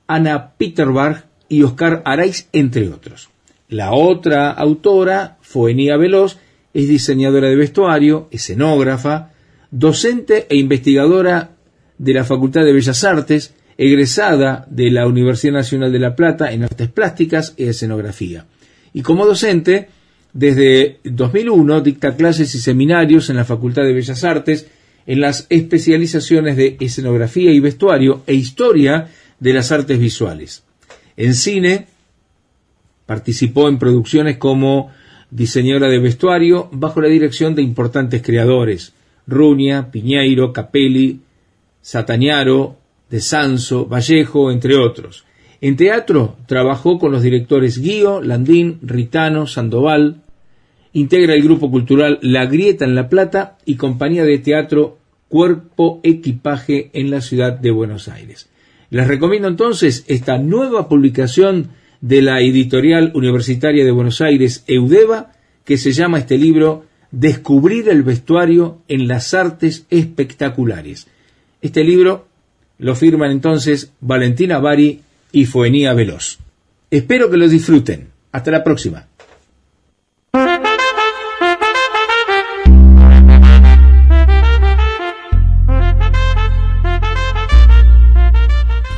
Ana 0.07 0.53
Peterberg 0.57 1.24
y 1.48 1.62
Oscar 1.62 2.03
Araiz, 2.05 2.48
entre 2.53 2.89
otros. 2.89 3.28
La 3.69 3.93
otra 3.93 4.51
autora, 4.51 5.39
Foenía 5.40 5.97
Veloz, 5.97 6.39
es 6.73 6.89
diseñadora 6.89 7.48
de 7.48 7.57
vestuario, 7.57 8.28
escenógrafa, 8.31 9.32
docente 9.70 10.47
e 10.48 10.57
investigadora 10.57 11.51
de 11.98 12.15
la 12.15 12.24
Facultad 12.24 12.65
de 12.65 12.73
Bellas 12.73 13.03
Artes, 13.03 13.55
egresada 13.78 14.66
de 14.70 14.90
la 14.90 15.07
Universidad 15.07 15.55
Nacional 15.55 15.93
de 15.93 15.98
La 15.98 16.15
Plata 16.15 16.53
en 16.53 16.62
Artes 16.62 16.89
Plásticas 16.89 17.55
y 17.57 17.65
Escenografía. 17.65 18.47
Y 18.93 19.03
como 19.03 19.27
docente, 19.27 19.89
desde 20.37 20.99
2001 21.05 21.81
dicta 21.81 22.15
clases 22.15 22.55
y 22.55 22.59
seminarios 22.59 23.31
en 23.31 23.37
la 23.37 23.47
Facultad 23.47 23.85
de 23.85 23.95
Bellas 23.95 24.23
Artes 24.23 24.67
en 25.07 25.23
las 25.23 25.47
especializaciones 25.49 26.59
de 26.59 26.77
escenografía 26.79 27.53
y 27.53 27.59
vestuario 27.59 28.23
e 28.27 28.35
historia 28.35 29.09
de 29.41 29.53
las 29.55 29.73
artes 29.73 29.99
visuales. 29.99 30.63
En 31.17 31.33
cine 31.33 31.87
participó 33.07 33.71
en 33.71 33.79
producciones 33.79 34.37
como 34.37 34.91
diseñadora 35.31 35.89
de 35.89 36.01
vestuario 36.01 36.69
bajo 36.71 37.01
la 37.01 37.09
dirección 37.09 37.55
de 37.55 37.63
importantes 37.63 38.21
creadores, 38.21 38.93
Runia, 39.27 39.91
Piñeiro, 39.91 40.53
Capelli, 40.53 41.21
Sataniaro, 41.81 42.77
De 43.09 43.21
Sanso, 43.21 43.87
Vallejo, 43.87 44.51
entre 44.51 44.77
otros. 44.77 45.25
En 45.63 45.77
teatro 45.77 46.37
trabajó 46.47 46.99
con 46.99 47.11
los 47.11 47.23
directores 47.23 47.79
Guío, 47.79 48.21
Landín, 48.21 48.81
Ritano, 48.83 49.47
Sandoval, 49.47 50.21
integra 50.97 51.35
el 51.35 51.43
grupo 51.43 51.70
cultural 51.70 52.18
La 52.23 52.47
Grieta 52.47 52.86
en 52.86 52.94
La 52.94 53.10
Plata 53.10 53.59
y 53.66 53.74
compañía 53.74 54.24
de 54.24 54.39
teatro 54.39 54.97
Cuerpo 55.28 56.01
Equipaje 56.02 56.89
en 56.94 57.10
la 57.10 57.20
ciudad 57.20 57.52
de 57.52 57.70
Buenos 57.70 58.09
Aires. 58.09 58.48
Les 58.89 59.06
recomiendo 59.06 59.47
entonces 59.47 60.06
esta 60.09 60.39
nueva 60.39 60.89
publicación 60.89 61.68
de 62.01 62.23
la 62.23 62.40
editorial 62.40 63.12
universitaria 63.14 63.85
de 63.85 63.90
Buenos 63.90 64.23
Aires, 64.23 64.64
Eudeva, 64.68 65.32
que 65.66 65.77
se 65.77 65.93
llama 65.93 66.20
este 66.20 66.39
libro 66.39 66.86
Descubrir 67.10 67.90
el 67.90 68.02
vestuario 68.02 68.78
en 68.89 69.06
las 69.06 69.35
artes 69.35 69.85
espectaculares. 69.90 71.09
Este 71.60 71.85
libro 71.85 72.27
lo 72.78 72.94
firman 72.94 73.32
entonces 73.32 73.93
Valentina 74.01 74.60
Bari 74.60 75.02
y 75.31 75.44
Foenía 75.44 75.93
Veloz. 75.93 76.39
Espero 76.90 77.31
que 77.31 77.36
lo 77.36 77.48
disfruten. 77.48 78.09
Hasta 78.32 78.51
la 78.51 78.64
próxima. 78.64 79.09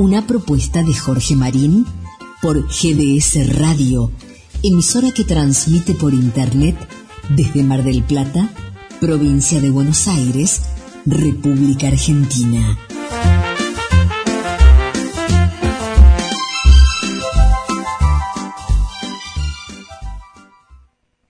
Una 0.00 0.26
propuesta 0.26 0.82
de 0.82 0.94
Jorge 0.94 1.36
Marín 1.36 1.84
por 2.40 2.66
GDS 2.68 3.54
Radio, 3.54 4.10
emisora 4.62 5.12
que 5.12 5.24
transmite 5.24 5.92
por 5.92 6.14
Internet 6.14 6.74
desde 7.28 7.62
Mar 7.62 7.84
del 7.84 8.02
Plata, 8.04 8.48
provincia 8.98 9.60
de 9.60 9.68
Buenos 9.68 10.08
Aires, 10.08 10.62
República 11.04 11.88
Argentina. 11.88 12.78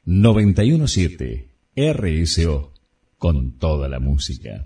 ...917... 0.07 1.49
RSO... 1.75 2.73
...con 3.19 3.59
toda 3.59 3.89
la 3.89 3.99
música. 3.99 4.65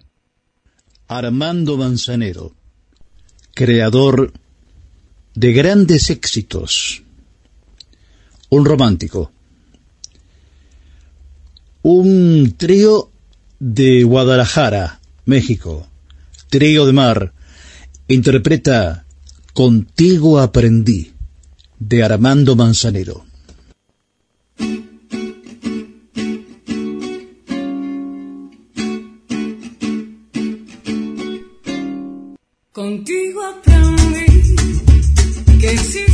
Armando 1.08 1.78
Manzanero, 1.78 2.52
creador 3.54 4.32
de 5.34 5.52
grandes 5.52 6.10
éxitos, 6.10 7.02
un 8.50 8.64
romántico, 8.64 9.32
un 11.82 12.54
trío 12.56 13.10
de 13.58 14.02
Guadalajara, 14.04 15.00
México, 15.24 15.86
trío 16.48 16.86
de 16.86 16.92
mar, 16.92 17.32
interpreta 18.08 19.04
Contigo 19.52 20.40
aprendí, 20.40 21.12
de 21.78 22.02
Armando 22.02 22.56
Manzanero. 22.56 23.24
Contigo 32.74 33.40
aprendí 33.40 34.56
que 35.60 35.70
existen 35.70 36.13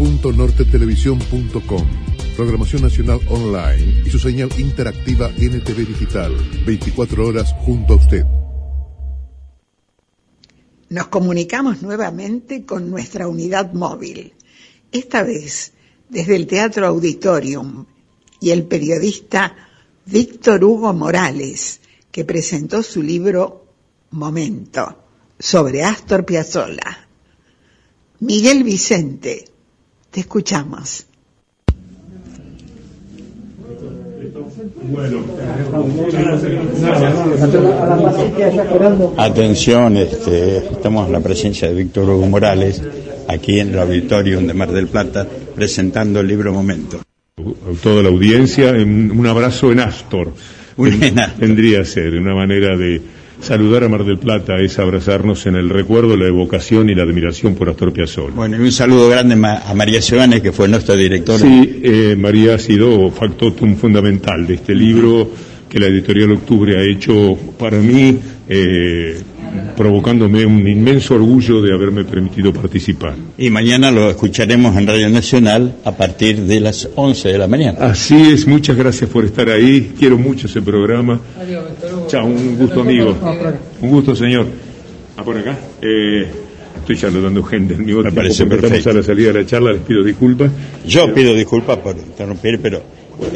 www.nortetelevisión.com 0.00 1.86
Programación 2.34 2.82
Nacional 2.82 3.20
Online 3.28 4.02
y 4.06 4.10
su 4.10 4.18
señal 4.18 4.48
interactiva 4.58 5.28
NTV 5.28 5.86
Digital. 5.86 6.34
24 6.64 7.26
horas 7.26 7.52
junto 7.66 7.92
a 7.92 7.96
usted. 7.96 8.24
Nos 10.88 11.08
comunicamos 11.08 11.82
nuevamente 11.82 12.64
con 12.64 12.90
nuestra 12.90 13.28
unidad 13.28 13.74
móvil, 13.74 14.32
esta 14.90 15.22
vez 15.22 15.72
desde 16.08 16.34
el 16.34 16.46
Teatro 16.46 16.86
Auditorium 16.86 17.84
y 18.40 18.50
el 18.50 18.64
periodista 18.64 19.54
Víctor 20.06 20.64
Hugo 20.64 20.94
Morales, 20.94 21.80
que 22.10 22.24
presentó 22.24 22.82
su 22.82 23.02
libro 23.02 23.66
Momento 24.12 25.04
sobre 25.38 25.84
Astor 25.84 26.24
Piazzolla. 26.24 27.06
Miguel 28.20 28.64
Vicente, 28.64 29.49
te 30.10 30.20
escuchamos. 30.20 31.06
Atención, 39.16 39.96
este, 39.96 40.58
estamos 40.58 41.06
en 41.06 41.12
la 41.12 41.20
presencia 41.20 41.68
de 41.68 41.74
Víctor 41.74 42.08
Hugo 42.10 42.26
Morales, 42.26 42.82
aquí 43.28 43.58
en 43.60 43.70
el 43.70 43.78
auditorium 43.78 44.46
de 44.46 44.54
Mar 44.54 44.70
del 44.70 44.88
Plata, 44.88 45.26
presentando 45.54 46.20
el 46.20 46.26
libro 46.26 46.52
Momento. 46.52 46.98
a 47.38 47.82
toda 47.82 48.02
la 48.02 48.08
audiencia, 48.10 48.70
un, 48.72 49.12
un 49.16 49.26
abrazo 49.26 49.72
en 49.72 49.80
Astor. 49.80 50.32
Ten- 50.76 51.14
Tendría 51.38 51.78
que 51.80 51.84
ser 51.86 52.14
una 52.14 52.34
manera 52.34 52.76
de 52.76 53.00
saludar 53.40 53.84
a 53.84 53.88
Mar 53.88 54.04
del 54.04 54.18
Plata, 54.18 54.58
es 54.58 54.78
abrazarnos 54.78 55.46
en 55.46 55.56
el 55.56 55.68
recuerdo, 55.68 56.16
la 56.16 56.28
evocación 56.28 56.90
y 56.90 56.94
la 56.94 57.02
admiración 57.02 57.54
por 57.54 57.68
Astor 57.68 57.92
Piazzolla. 57.92 58.34
Bueno, 58.34 58.56
y 58.56 58.60
un 58.60 58.72
saludo 58.72 59.08
grande 59.08 59.34
a 59.34 59.74
María 59.74 60.00
Giovanni, 60.00 60.40
que 60.40 60.52
fue 60.52 60.68
nuestra 60.68 60.94
directora. 60.94 61.38
Sí, 61.38 61.80
eh, 61.82 62.16
María 62.18 62.54
ha 62.54 62.58
sido 62.58 63.10
factotum 63.10 63.76
fundamental 63.76 64.46
de 64.46 64.54
este 64.54 64.74
libro 64.74 65.30
que 65.68 65.78
la 65.78 65.86
editorial 65.86 66.32
Octubre 66.32 66.76
ha 66.76 66.82
hecho 66.82 67.36
para 67.56 67.78
mí, 67.78 68.18
eh, 68.48 69.20
provocándome 69.76 70.44
un 70.44 70.66
inmenso 70.66 71.14
orgullo 71.14 71.62
de 71.62 71.72
haberme 71.72 72.04
permitido 72.04 72.52
participar. 72.52 73.14
Y 73.38 73.50
mañana 73.50 73.90
lo 73.90 74.10
escucharemos 74.10 74.76
en 74.76 74.86
Radio 74.86 75.08
Nacional 75.08 75.76
a 75.84 75.96
partir 75.96 76.40
de 76.42 76.60
las 76.60 76.88
11 76.94 77.28
de 77.30 77.38
la 77.38 77.46
mañana. 77.46 77.78
Así 77.80 78.14
es, 78.32 78.46
muchas 78.46 78.76
gracias 78.76 79.08
por 79.10 79.24
estar 79.24 79.48
ahí, 79.48 79.92
quiero 79.98 80.18
mucho 80.18 80.46
ese 80.46 80.62
programa. 80.62 81.20
Chao, 82.08 82.26
un 82.26 82.56
gusto 82.56 82.80
amigo. 82.82 83.16
Un 83.80 83.90
gusto 83.90 84.14
señor. 84.14 84.46
Ah, 85.16 85.22
por 85.24 85.36
acá. 85.36 85.58
Eh, 85.82 86.28
estoy 86.76 86.96
saludando 86.96 87.42
gente 87.42 87.74
en 87.74 87.80
mi 87.80 87.86
tiempo 87.86 88.08
parece 88.14 88.46
perfecto. 88.46 88.90
a 88.90 88.94
la 88.94 89.02
salida 89.02 89.32
de 89.32 89.40
la 89.42 89.46
charla, 89.46 89.72
les 89.72 89.82
pido 89.82 90.02
disculpas. 90.02 90.50
Yo 90.86 91.12
pido 91.12 91.34
disculpas 91.34 91.78
por 91.78 91.96
interrumpir, 91.96 92.58
pero 92.60 92.82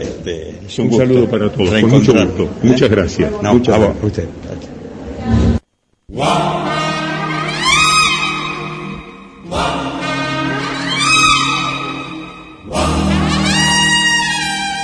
este, 0.00 0.54
es 0.66 0.78
un, 0.78 0.86
Un 0.86 0.90
gusto 0.90 1.06
saludo 1.06 1.28
para 1.28 1.50
todos, 1.50 1.68
con 1.80 1.90
mucho 1.90 2.12
gusto. 2.12 2.42
¿eh? 2.44 2.48
Muchas 2.62 2.90
gracias. 2.90 3.30
No, 3.42 3.54
Muchas 3.54 3.74
a 3.74 3.78
vos, 3.78 3.88
gracias. 4.00 4.26
usted. 4.28 4.73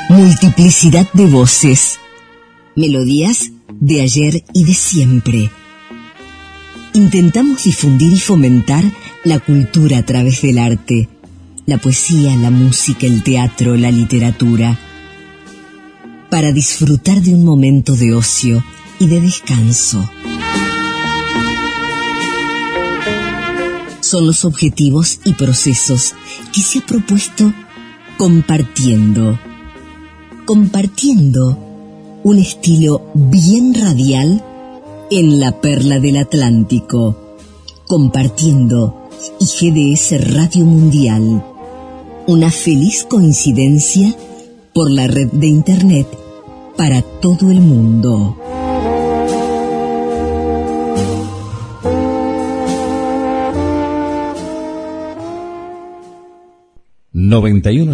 Multiplicidad 0.09 1.13
de 1.13 1.27
voces. 1.27 1.99
Melodías 2.75 3.51
de 3.69 4.01
ayer 4.01 4.45
y 4.55 4.65
de 4.65 4.73
siempre. 4.73 5.51
Intentamos 6.95 7.65
difundir 7.65 8.15
y 8.15 8.19
fomentar 8.19 8.83
la 9.25 9.41
cultura 9.41 9.99
a 9.99 10.07
través 10.07 10.41
del 10.41 10.59
arte, 10.59 11.11
la 11.67 11.77
poesía, 11.77 12.35
la 12.37 12.51
música, 12.51 13.07
el 13.07 13.23
teatro, 13.23 13.77
la 13.77 13.91
literatura, 13.91 14.79
para 16.31 16.51
disfrutar 16.53 17.21
de 17.21 17.35
un 17.35 17.45
momento 17.45 17.95
de 17.95 18.15
ocio 18.15 18.65
y 18.99 19.07
de 19.07 19.21
descanso. 19.21 20.09
Son 24.11 24.27
los 24.27 24.45
objetivos 24.45 25.21
y 25.25 25.35
procesos 25.35 26.15
que 26.53 26.63
se 26.63 26.81
ha 26.81 26.87
propuesto 26.87 27.53
compartiendo 28.19 29.39
compartiendo 30.51 31.57
un 32.25 32.39
estilo 32.39 33.13
bien 33.15 33.73
radial 33.73 34.45
en 35.09 35.39
la 35.39 35.61
perla 35.61 36.01
del 36.01 36.17
Atlántico, 36.17 37.37
compartiendo 37.87 39.09
y 39.39 39.45
GDS 39.45 40.35
Radio 40.35 40.65
Mundial. 40.65 41.45
Una 42.27 42.51
feliz 42.51 43.07
coincidencia 43.09 44.13
por 44.75 44.91
la 44.91 45.07
red 45.07 45.29
de 45.29 45.47
Internet 45.47 46.09
para 46.77 47.01
todo 47.03 47.49
el 47.49 47.61
mundo. 47.61 48.37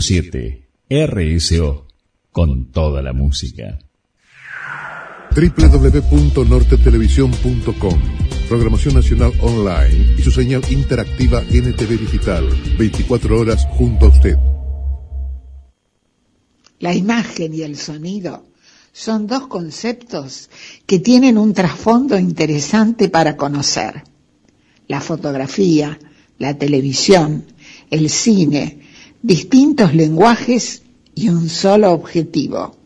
Siete 0.00 0.68
RSO 0.88 1.88
con 2.30 2.70
toda 2.70 3.02
la 3.02 3.12
música. 3.12 3.80
www.nortetelevisión.com 5.34 8.00
Programación 8.48 8.94
Nacional 8.94 9.32
Online 9.40 10.14
y 10.16 10.22
su 10.22 10.30
señal 10.30 10.62
interactiva 10.70 11.42
NTV 11.42 11.98
Digital. 11.98 12.48
24 12.78 13.40
horas 13.40 13.66
junto 13.70 14.06
a 14.06 14.10
usted. 14.10 14.36
La 16.78 16.94
imagen 16.94 17.52
y 17.54 17.62
el 17.62 17.76
sonido 17.76 18.46
son 18.92 19.26
dos 19.26 19.48
conceptos 19.48 20.48
que 20.86 21.00
tienen 21.00 21.36
un 21.36 21.52
trasfondo 21.52 22.16
interesante 22.18 23.08
para 23.08 23.36
conocer. 23.36 24.04
La 24.86 25.00
fotografía, 25.00 25.98
la 26.38 26.56
televisión, 26.56 27.46
el 27.90 28.08
cine, 28.08 28.85
distintos 29.26 29.92
lenguajes 29.92 30.84
y 31.16 31.30
un 31.30 31.48
solo 31.48 31.90
objetivo, 31.90 32.76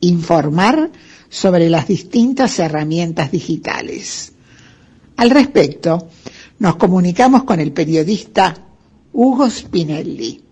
informar 0.00 0.90
sobre 1.28 1.68
las 1.68 1.88
distintas 1.88 2.56
herramientas 2.60 3.32
digitales. 3.32 4.32
Al 5.16 5.30
respecto, 5.30 6.06
nos 6.60 6.76
comunicamos 6.76 7.42
con 7.42 7.58
el 7.58 7.72
periodista 7.72 8.54
Hugo 9.12 9.50
Spinelli. 9.50 10.44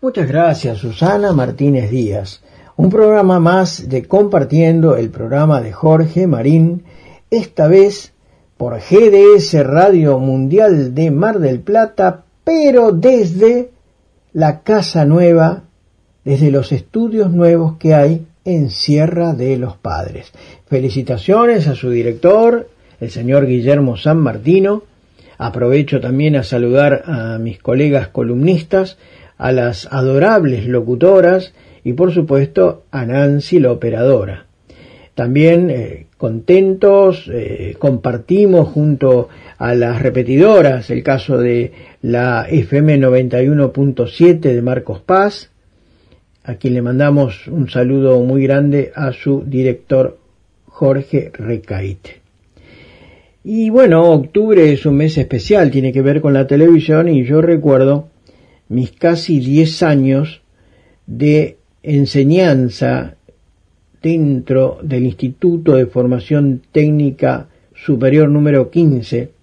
Muchas 0.00 0.26
gracias, 0.26 0.78
Susana 0.78 1.32
Martínez 1.32 1.90
Díaz. 1.90 2.40
Un 2.76 2.88
programa 2.88 3.40
más 3.40 3.90
de 3.90 4.04
Compartiendo 4.04 4.96
el 4.96 5.10
programa 5.10 5.60
de 5.60 5.72
Jorge 5.72 6.26
Marín, 6.26 6.84
esta 7.30 7.68
vez 7.68 8.14
por 8.56 8.78
GDS 8.78 9.52
Radio 9.66 10.18
Mundial 10.18 10.94
de 10.94 11.10
Mar 11.10 11.40
del 11.40 11.60
Plata, 11.60 12.24
pero 12.48 12.92
desde 12.92 13.72
la 14.32 14.62
Casa 14.62 15.04
Nueva, 15.04 15.64
desde 16.24 16.50
los 16.50 16.72
estudios 16.72 17.30
nuevos 17.30 17.76
que 17.76 17.92
hay 17.92 18.24
en 18.46 18.70
Sierra 18.70 19.34
de 19.34 19.58
los 19.58 19.76
Padres. 19.76 20.32
Felicitaciones 20.66 21.68
a 21.68 21.74
su 21.74 21.90
director, 21.90 22.70
el 23.00 23.10
señor 23.10 23.46
Guillermo 23.46 23.98
San 23.98 24.16
Martino. 24.16 24.84
Aprovecho 25.36 26.00
también 26.00 26.36
a 26.36 26.42
saludar 26.42 27.02
a 27.04 27.36
mis 27.36 27.58
colegas 27.58 28.08
columnistas, 28.08 28.96
a 29.36 29.52
las 29.52 29.86
adorables 29.92 30.64
locutoras 30.64 31.52
y 31.84 31.92
por 31.92 32.14
supuesto 32.14 32.84
a 32.90 33.04
Nancy 33.04 33.60
la 33.60 33.72
operadora. 33.72 34.46
También 35.14 35.68
eh, 35.68 36.06
contentos, 36.16 37.28
eh, 37.30 37.76
compartimos 37.78 38.68
junto 38.68 39.28
a 39.58 39.74
las 39.74 40.00
repetidoras 40.00 40.88
el 40.90 41.02
caso 41.02 41.36
de 41.36 41.72
la 42.02 42.46
FM 42.48 43.00
91.7 43.00 44.38
de 44.38 44.62
Marcos 44.62 45.00
Paz, 45.00 45.50
a 46.44 46.54
quien 46.54 46.74
le 46.74 46.82
mandamos 46.82 47.48
un 47.48 47.68
saludo 47.68 48.20
muy 48.20 48.44
grande 48.44 48.92
a 48.94 49.12
su 49.12 49.42
director 49.44 50.16
Jorge 50.66 51.30
Recaite. 51.34 52.20
Y 53.42 53.70
bueno, 53.70 54.12
octubre 54.12 54.72
es 54.72 54.86
un 54.86 54.96
mes 54.96 55.18
especial, 55.18 55.70
tiene 55.70 55.92
que 55.92 56.02
ver 56.02 56.20
con 56.20 56.34
la 56.34 56.46
televisión 56.46 57.08
y 57.08 57.24
yo 57.24 57.42
recuerdo 57.42 58.08
mis 58.68 58.92
casi 58.92 59.40
10 59.40 59.82
años 59.82 60.40
de 61.06 61.56
enseñanza 61.82 63.16
dentro 64.02 64.78
del 64.82 65.04
Instituto 65.04 65.74
de 65.74 65.86
Formación 65.86 66.62
Técnica 66.70 67.48
Superior 67.74 68.28
número 68.28 68.70
15. 68.70 69.37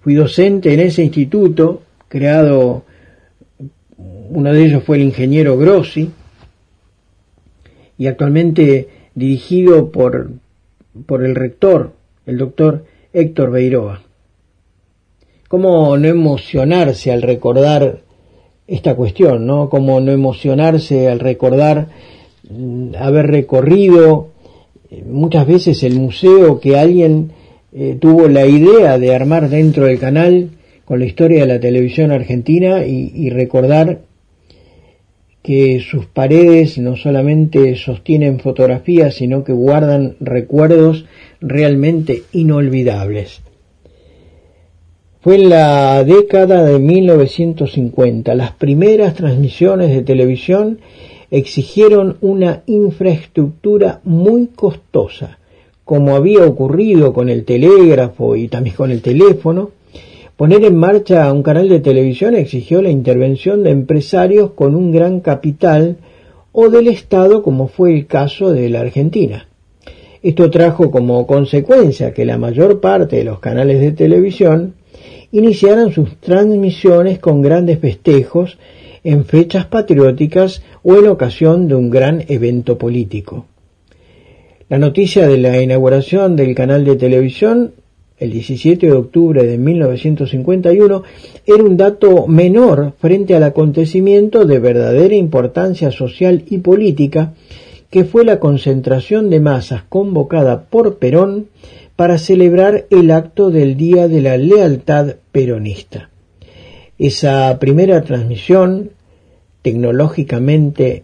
Fui 0.00 0.14
docente 0.14 0.72
en 0.72 0.80
ese 0.80 1.02
instituto, 1.02 1.82
creado, 2.08 2.84
uno 3.98 4.52
de 4.52 4.64
ellos 4.64 4.82
fue 4.82 4.96
el 4.96 5.02
ingeniero 5.02 5.58
Grossi, 5.58 6.10
y 7.98 8.06
actualmente 8.06 8.88
dirigido 9.14 9.90
por, 9.90 10.30
por 11.04 11.22
el 11.22 11.34
rector, 11.34 11.92
el 12.24 12.38
doctor 12.38 12.84
Héctor 13.12 13.50
Beiroa. 13.50 14.02
¿Cómo 15.48 15.98
no 15.98 16.08
emocionarse 16.08 17.12
al 17.12 17.20
recordar 17.20 18.00
esta 18.66 18.94
cuestión, 18.94 19.46
¿no? 19.46 19.68
Cómo 19.68 20.00
no 20.00 20.12
emocionarse 20.12 21.08
al 21.08 21.18
recordar 21.18 21.88
mm, 22.48 22.94
haber 22.96 23.26
recorrido 23.26 24.28
eh, 24.90 25.04
muchas 25.04 25.46
veces 25.46 25.82
el 25.82 25.96
museo 25.96 26.60
que 26.60 26.78
alguien 26.78 27.32
eh, 27.72 27.96
tuvo 28.00 28.28
la 28.28 28.46
idea 28.46 28.98
de 28.98 29.14
armar 29.14 29.48
dentro 29.48 29.84
del 29.84 29.98
canal 29.98 30.50
con 30.84 30.98
la 30.98 31.06
historia 31.06 31.40
de 31.40 31.46
la 31.46 31.60
televisión 31.60 32.10
argentina 32.10 32.84
y, 32.84 33.12
y 33.14 33.30
recordar 33.30 34.00
que 35.42 35.80
sus 35.80 36.06
paredes 36.06 36.78
no 36.78 36.96
solamente 36.96 37.76
sostienen 37.76 38.40
fotografías, 38.40 39.14
sino 39.14 39.42
que 39.42 39.52
guardan 39.52 40.16
recuerdos 40.20 41.06
realmente 41.40 42.24
inolvidables. 42.32 43.42
Fue 45.22 45.34
en 45.34 45.50
la 45.50 46.02
década 46.04 46.64
de 46.64 46.78
1950. 46.78 48.34
Las 48.34 48.52
primeras 48.52 49.14
transmisiones 49.14 49.90
de 49.90 50.02
televisión 50.02 50.78
exigieron 51.30 52.16
una 52.22 52.62
infraestructura 52.66 54.00
muy 54.04 54.46
costosa, 54.46 55.38
como 55.90 56.14
había 56.14 56.44
ocurrido 56.44 57.12
con 57.12 57.28
el 57.28 57.44
telégrafo 57.44 58.36
y 58.36 58.46
también 58.46 58.76
con 58.76 58.92
el 58.92 59.02
teléfono. 59.02 59.72
Poner 60.36 60.62
en 60.62 60.76
marcha 60.76 61.32
un 61.32 61.42
canal 61.42 61.68
de 61.68 61.80
televisión 61.80 62.36
exigió 62.36 62.80
la 62.80 62.90
intervención 62.90 63.64
de 63.64 63.70
empresarios 63.70 64.52
con 64.52 64.76
un 64.76 64.92
gran 64.92 65.18
capital 65.18 65.96
o 66.52 66.68
del 66.70 66.86
Estado, 66.86 67.42
como 67.42 67.66
fue 67.66 67.92
el 67.92 68.06
caso 68.06 68.52
de 68.52 68.68
la 68.68 68.82
Argentina. 68.82 69.48
Esto 70.22 70.48
trajo 70.48 70.92
como 70.92 71.26
consecuencia 71.26 72.14
que 72.14 72.24
la 72.24 72.38
mayor 72.38 72.78
parte 72.78 73.16
de 73.16 73.24
los 73.24 73.40
canales 73.40 73.80
de 73.80 73.90
televisión 73.90 74.74
iniciaran 75.32 75.90
sus 75.90 76.18
transmisiones 76.18 77.18
con 77.18 77.42
grandes 77.42 77.80
festejos 77.80 78.58
en 79.02 79.24
fechas 79.24 79.66
patrióticas 79.66 80.62
o 80.84 80.94
en 80.94 81.08
ocasión 81.08 81.66
de 81.66 81.74
un 81.74 81.90
gran 81.90 82.22
evento 82.28 82.78
político. 82.78 83.46
La 84.70 84.78
noticia 84.78 85.26
de 85.26 85.36
la 85.36 85.60
inauguración 85.60 86.36
del 86.36 86.54
canal 86.54 86.84
de 86.84 86.94
televisión 86.94 87.72
el 88.18 88.30
17 88.30 88.86
de 88.86 88.92
octubre 88.92 89.44
de 89.44 89.58
1951 89.58 91.02
era 91.44 91.64
un 91.64 91.76
dato 91.76 92.28
menor 92.28 92.92
frente 93.00 93.34
al 93.34 93.42
acontecimiento 93.42 94.44
de 94.44 94.60
verdadera 94.60 95.16
importancia 95.16 95.90
social 95.90 96.44
y 96.48 96.58
política 96.58 97.34
que 97.90 98.04
fue 98.04 98.24
la 98.24 98.38
concentración 98.38 99.28
de 99.28 99.40
masas 99.40 99.82
convocada 99.88 100.66
por 100.66 100.98
Perón 100.98 101.48
para 101.96 102.18
celebrar 102.18 102.86
el 102.90 103.10
acto 103.10 103.50
del 103.50 103.76
Día 103.76 104.06
de 104.06 104.20
la 104.20 104.36
Lealtad 104.36 105.16
Peronista. 105.32 106.10
Esa 106.96 107.58
primera 107.58 108.02
transmisión, 108.02 108.90
tecnológicamente 109.62 111.02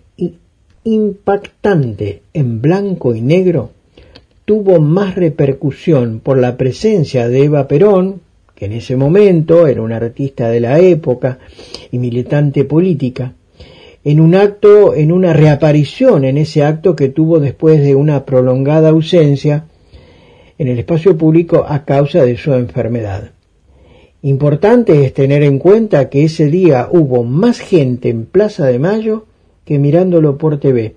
impactante 0.86 2.22
en 2.32 2.62
blanco 2.62 3.12
y 3.12 3.20
negro, 3.20 3.70
tuvo 4.44 4.78
más 4.78 5.16
repercusión 5.16 6.20
por 6.20 6.38
la 6.38 6.56
presencia 6.56 7.28
de 7.28 7.42
Eva 7.42 7.66
Perón, 7.66 8.20
que 8.54 8.66
en 8.66 8.72
ese 8.72 8.94
momento 8.94 9.66
era 9.66 9.82
una 9.82 9.96
artista 9.96 10.48
de 10.48 10.60
la 10.60 10.78
época 10.78 11.38
y 11.90 11.98
militante 11.98 12.64
política, 12.64 13.32
en 14.04 14.20
un 14.20 14.36
acto, 14.36 14.94
en 14.94 15.10
una 15.10 15.32
reaparición 15.32 16.24
en 16.24 16.38
ese 16.38 16.62
acto 16.62 16.94
que 16.94 17.08
tuvo 17.08 17.40
después 17.40 17.82
de 17.82 17.96
una 17.96 18.24
prolongada 18.24 18.90
ausencia 18.90 19.64
en 20.56 20.68
el 20.68 20.78
espacio 20.78 21.18
público 21.18 21.66
a 21.68 21.84
causa 21.84 22.24
de 22.24 22.36
su 22.36 22.54
enfermedad. 22.54 23.32
Importante 24.22 25.04
es 25.04 25.12
tener 25.12 25.42
en 25.42 25.58
cuenta 25.58 26.08
que 26.08 26.22
ese 26.22 26.46
día 26.46 26.88
hubo 26.92 27.24
más 27.24 27.58
gente 27.58 28.08
en 28.08 28.24
Plaza 28.24 28.66
de 28.66 28.78
Mayo 28.78 29.25
que 29.66 29.78
mirándolo 29.78 30.38
por 30.38 30.59
TV, 30.59 30.94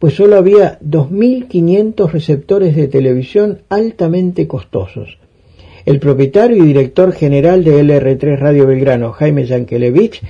pues 0.00 0.14
solo 0.14 0.36
había 0.36 0.80
2.500 0.80 2.10
receptores 2.10 2.74
de 2.74 2.88
televisión 2.88 3.60
altamente 3.68 4.48
costosos. 4.48 5.18
El 5.86 6.00
propietario 6.00 6.56
y 6.56 6.66
director 6.66 7.12
general 7.12 7.62
de 7.62 7.80
LR3 7.84 8.38
Radio 8.38 8.66
Belgrano, 8.66 9.12
Jaime 9.12 9.46
Yankelevich, 9.46 10.20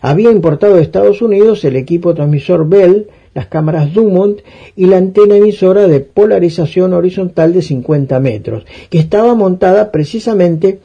había 0.00 0.30
importado 0.30 0.76
de 0.76 0.82
Estados 0.82 1.22
Unidos 1.22 1.64
el 1.64 1.74
equipo 1.74 2.14
transmisor 2.14 2.68
Bell 2.68 3.08
las 3.36 3.48
cámaras 3.48 3.92
Dumont 3.92 4.40
y 4.76 4.86
la 4.86 4.96
antena 4.96 5.36
emisora 5.36 5.86
de 5.88 6.00
polarización 6.00 6.94
horizontal 6.94 7.52
de 7.52 7.60
50 7.60 8.18
metros, 8.18 8.64
que 8.88 8.98
estaba 8.98 9.34
montada 9.34 9.92
precisamente 9.92 10.78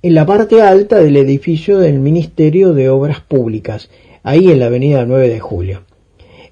en 0.00 0.14
la 0.14 0.24
parte 0.24 0.62
alta 0.62 1.00
del 1.00 1.16
edificio 1.16 1.80
del 1.80 1.98
Ministerio 1.98 2.74
de 2.74 2.90
Obras 2.90 3.22
Públicas, 3.22 3.90
ahí 4.24 4.50
en 4.50 4.58
la 4.58 4.66
avenida 4.66 5.06
9 5.06 5.28
de 5.28 5.38
Julio. 5.38 5.82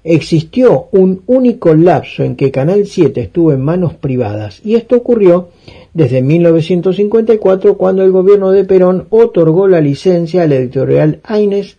Existió 0.05 0.87
un 0.91 1.23
único 1.27 1.73
lapso 1.73 2.23
en 2.23 2.35
que 2.35 2.51
Canal 2.51 2.85
7 2.85 3.19
estuvo 3.19 3.51
en 3.51 3.61
manos 3.61 3.93
privadas 3.93 4.61
y 4.63 4.75
esto 4.75 4.95
ocurrió 4.95 5.49
desde 5.93 6.21
1954 6.21 7.77
cuando 7.77 8.03
el 8.03 8.11
gobierno 8.11 8.51
de 8.51 8.65
Perón 8.65 9.07
otorgó 9.09 9.67
la 9.67 9.81
licencia 9.81 10.43
al 10.43 10.53
editorial 10.53 11.19
Haines 11.23 11.77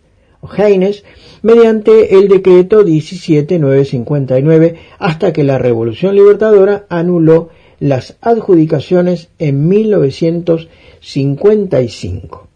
Heines 0.57 1.03
mediante 1.41 2.15
el 2.15 2.27
decreto 2.27 2.83
17959 2.83 4.75
hasta 4.99 5.33
que 5.33 5.43
la 5.43 5.57
Revolución 5.57 6.15
Libertadora 6.15 6.85
anuló 6.89 7.49
las 7.79 8.15
adjudicaciones 8.21 9.29
en 9.37 9.67
1955 9.67 12.47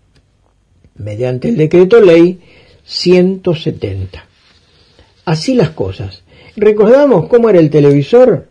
mediante 0.96 1.50
el 1.50 1.58
decreto 1.58 2.00
ley 2.02 2.40
170. 2.90 4.26
Así 5.26 5.54
las 5.54 5.70
cosas. 5.70 6.24
Recordamos 6.56 7.28
cómo 7.28 7.50
era 7.50 7.60
el 7.60 7.70
televisor. 7.70 8.48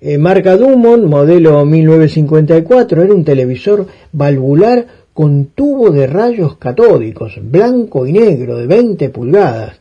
Eh, 0.00 0.16
marca 0.16 0.56
Dumont, 0.56 1.04
modelo 1.04 1.64
1954, 1.64 3.02
era 3.02 3.12
un 3.12 3.24
televisor 3.24 3.86
valvular 4.12 4.86
con 5.12 5.46
tubo 5.46 5.90
de 5.90 6.06
rayos 6.06 6.56
catódicos, 6.56 7.38
blanco 7.42 8.06
y 8.06 8.12
negro, 8.12 8.58
de 8.58 8.66
20 8.68 9.08
pulgadas. 9.08 9.80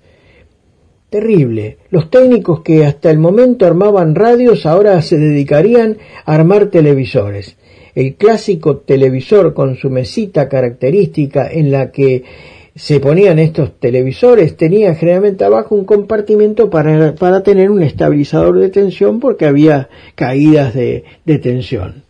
Terrible. 1.12 1.78
Los 1.92 2.10
técnicos 2.10 2.62
que 2.62 2.86
hasta 2.86 3.12
el 3.12 3.20
momento 3.20 3.68
armaban 3.68 4.16
radios 4.16 4.66
ahora 4.66 5.00
se 5.04 5.20
dedicarían 5.20 5.98
a 6.26 6.34
armar 6.34 6.68
televisores. 6.68 7.58
El 7.94 8.16
clásico 8.16 8.78
televisor 8.78 9.54
con 9.54 9.76
su 9.76 9.92
mesita 9.92 10.50
característica 10.50 11.48
en 11.52 11.72
la 11.72 11.92
que 11.92 12.24
se 12.76 13.00
ponían 13.00 13.38
estos 13.38 13.80
televisores 13.80 14.58
tenía 14.58 14.96
generalmente 14.96 15.44
abajo 15.44 15.76
un 15.76 15.86
compartimento 15.86 16.70
para, 16.70 17.14
para 17.16 17.44
tener 17.44 17.70
un 17.70 17.84
estabilizador 17.84 18.58
de 18.60 18.70
tensión 18.70 19.20
porque 19.20 19.46
había 19.46 19.90
caídas 20.16 20.74
de, 20.74 21.04
de 21.26 21.40
tensión. 21.40 22.04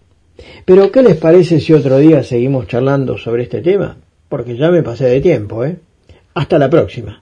Pero 0.65 0.91
¿qué 0.91 1.03
les 1.03 1.17
parece 1.17 1.59
si 1.59 1.73
otro 1.73 1.97
día 1.97 2.23
seguimos 2.23 2.67
charlando 2.67 3.17
sobre 3.17 3.43
este 3.43 3.61
tema? 3.61 3.97
Porque 4.29 4.55
ya 4.55 4.71
me 4.71 4.83
pasé 4.83 5.05
de 5.05 5.21
tiempo, 5.21 5.65
¿eh? 5.65 5.77
Hasta 6.33 6.57
la 6.57 6.69
próxima. 6.69 7.21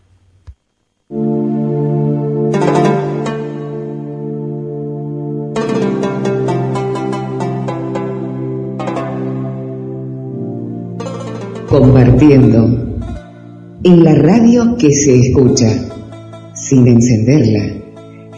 Compartiendo. 11.68 12.81
En 13.84 14.04
la 14.04 14.14
radio 14.14 14.78
que 14.78 14.92
se 14.94 15.20
escucha, 15.20 15.68
sin 16.54 16.88
encenderla, 16.88 17.82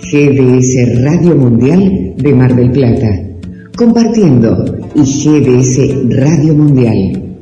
GDS 0.01 1.03
Radio 1.03 1.35
Mundial 1.35 2.13
de 2.17 2.33
Mar 2.33 2.55
del 2.55 2.71
Plata. 2.71 3.09
Compartiendo 3.75 4.63
y 4.95 5.01
GDS 5.01 6.15
Radio 6.17 6.53
Mundial. 6.55 7.41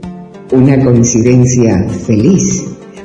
Una 0.52 0.84
coincidencia 0.84 1.88
feliz. 1.90 2.64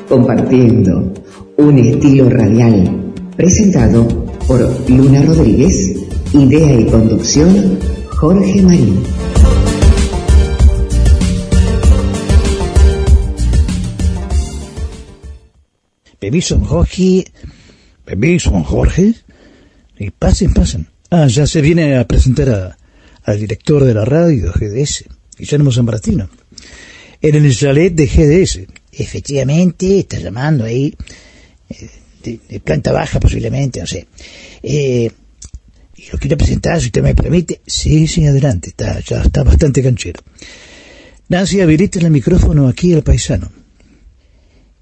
Compartiendo 0.08 1.12
un 1.58 1.78
estilo 1.78 2.30
radial. 2.30 3.12
Presentado 3.36 4.08
por 4.48 4.66
Luna 4.88 5.20
Rodríguez. 5.20 5.94
Idea 6.32 6.80
y 6.80 6.86
conducción 6.86 7.78
Jorge 8.18 8.62
Marín. 8.62 9.00
Permiso, 16.26 16.58
Jorge. 16.58 17.24
Permiso, 18.04 18.50
Jorge. 18.64 19.14
Y 19.96 20.10
pasen, 20.10 20.52
pasen. 20.52 20.88
Ah, 21.08 21.28
ya 21.28 21.46
se 21.46 21.60
viene 21.60 21.96
a 21.96 22.04
presentar 22.04 22.48
a- 22.50 22.76
al 23.22 23.38
director 23.38 23.84
de 23.84 23.94
la 23.94 24.04
radio 24.04 24.52
GDS, 24.52 25.04
Guillermo 25.38 25.70
San 25.70 25.84
Martino. 25.84 26.28
En 27.22 27.34
el 27.36 27.56
chalet 27.56 27.94
de 27.94 28.06
GDS. 28.08 28.66
Efectivamente, 28.90 30.00
está 30.00 30.18
llamando 30.18 30.64
ahí, 30.64 30.92
eh, 31.70 32.40
de 32.48 32.58
planta 32.60 32.90
baja 32.90 33.20
posiblemente, 33.20 33.78
no 33.78 33.86
sé. 33.86 34.08
Eh, 34.64 35.08
y 35.94 36.02
lo 36.12 36.18
quiero 36.18 36.36
presentar, 36.36 36.80
si 36.80 36.86
usted 36.86 37.02
me 37.04 37.14
permite. 37.14 37.60
Sí, 37.64 38.08
sí, 38.08 38.26
adelante. 38.26 38.70
Está, 38.70 38.98
ya 38.98 39.22
está 39.22 39.44
bastante 39.44 39.80
canchero. 39.80 40.20
Nancy, 41.28 41.60
habilita 41.60 42.00
el 42.00 42.10
micrófono 42.10 42.66
aquí 42.66 42.94
al 42.94 43.04
paisano. 43.04 43.48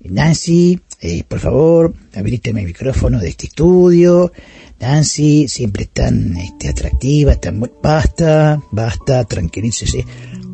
Nancy, 0.07 0.81
por 1.29 1.39
favor, 1.41 1.95
habilíteme 2.15 2.61
el 2.61 2.67
micrófono 2.67 3.19
de 3.21 3.29
este 3.29 3.47
estudio. 3.47 4.33
Nancy, 4.81 5.47
siempre 5.49 5.87
tan 5.87 6.37
este, 6.37 6.69
atractiva, 6.69 7.37
tan 7.37 7.61
bu- 7.61 7.73
Basta, 7.83 8.61
basta, 8.71 9.25
tranquilícese. 9.25 10.05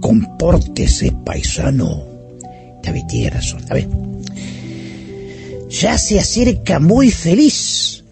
Compórtese, 0.00 1.12
paisano. 1.24 2.04
David 2.82 3.02
tiene 3.08 3.30
razón. 3.30 3.62
A 3.70 3.74
ver. 3.74 3.88
Ya 5.68 5.96
se 5.98 6.18
acerca 6.18 6.80
muy 6.80 7.10
feliz, 7.10 8.02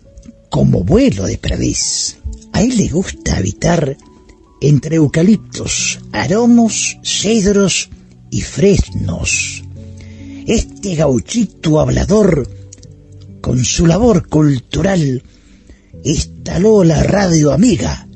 como 0.48 0.84
vuelo 0.84 1.26
de 1.26 1.38
perdiz. 1.38 2.18
A 2.52 2.62
él 2.62 2.76
le 2.76 2.88
gusta 2.88 3.36
habitar 3.36 3.96
entre 4.60 4.96
eucaliptos, 4.96 6.00
aromos, 6.12 6.98
cedros 7.02 7.90
y 8.30 8.40
fresnos. 8.42 9.64
Este 10.48 10.94
gauchito 10.94 11.78
hablador, 11.78 12.48
con 13.42 13.62
su 13.62 13.86
labor 13.86 14.28
cultural, 14.28 15.22
instaló 16.02 16.82
la 16.84 17.02
radio 17.02 17.52
amiga. 17.52 18.08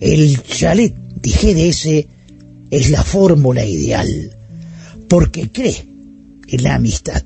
El 0.00 0.42
chalet 0.42 0.96
de 0.96 1.30
GDS 1.30 2.08
es 2.72 2.90
la 2.90 3.04
fórmula 3.04 3.64
ideal, 3.64 4.36
porque 5.08 5.52
cree 5.52 5.86
en 6.48 6.62
la 6.64 6.74
amistad. 6.74 7.22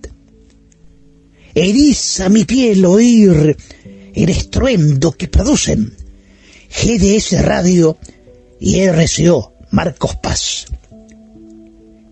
Eriza 1.55 2.29
mi 2.29 2.45
piel 2.45 2.85
oír 2.85 3.57
el 4.13 4.29
estruendo 4.29 5.13
que 5.13 5.29
producen 5.29 5.95
GDS 6.69 7.43
Radio 7.47 7.97
y 8.61 8.79
RCO 8.89 9.55
Marcos 9.71 10.17
Paz. 10.17 10.67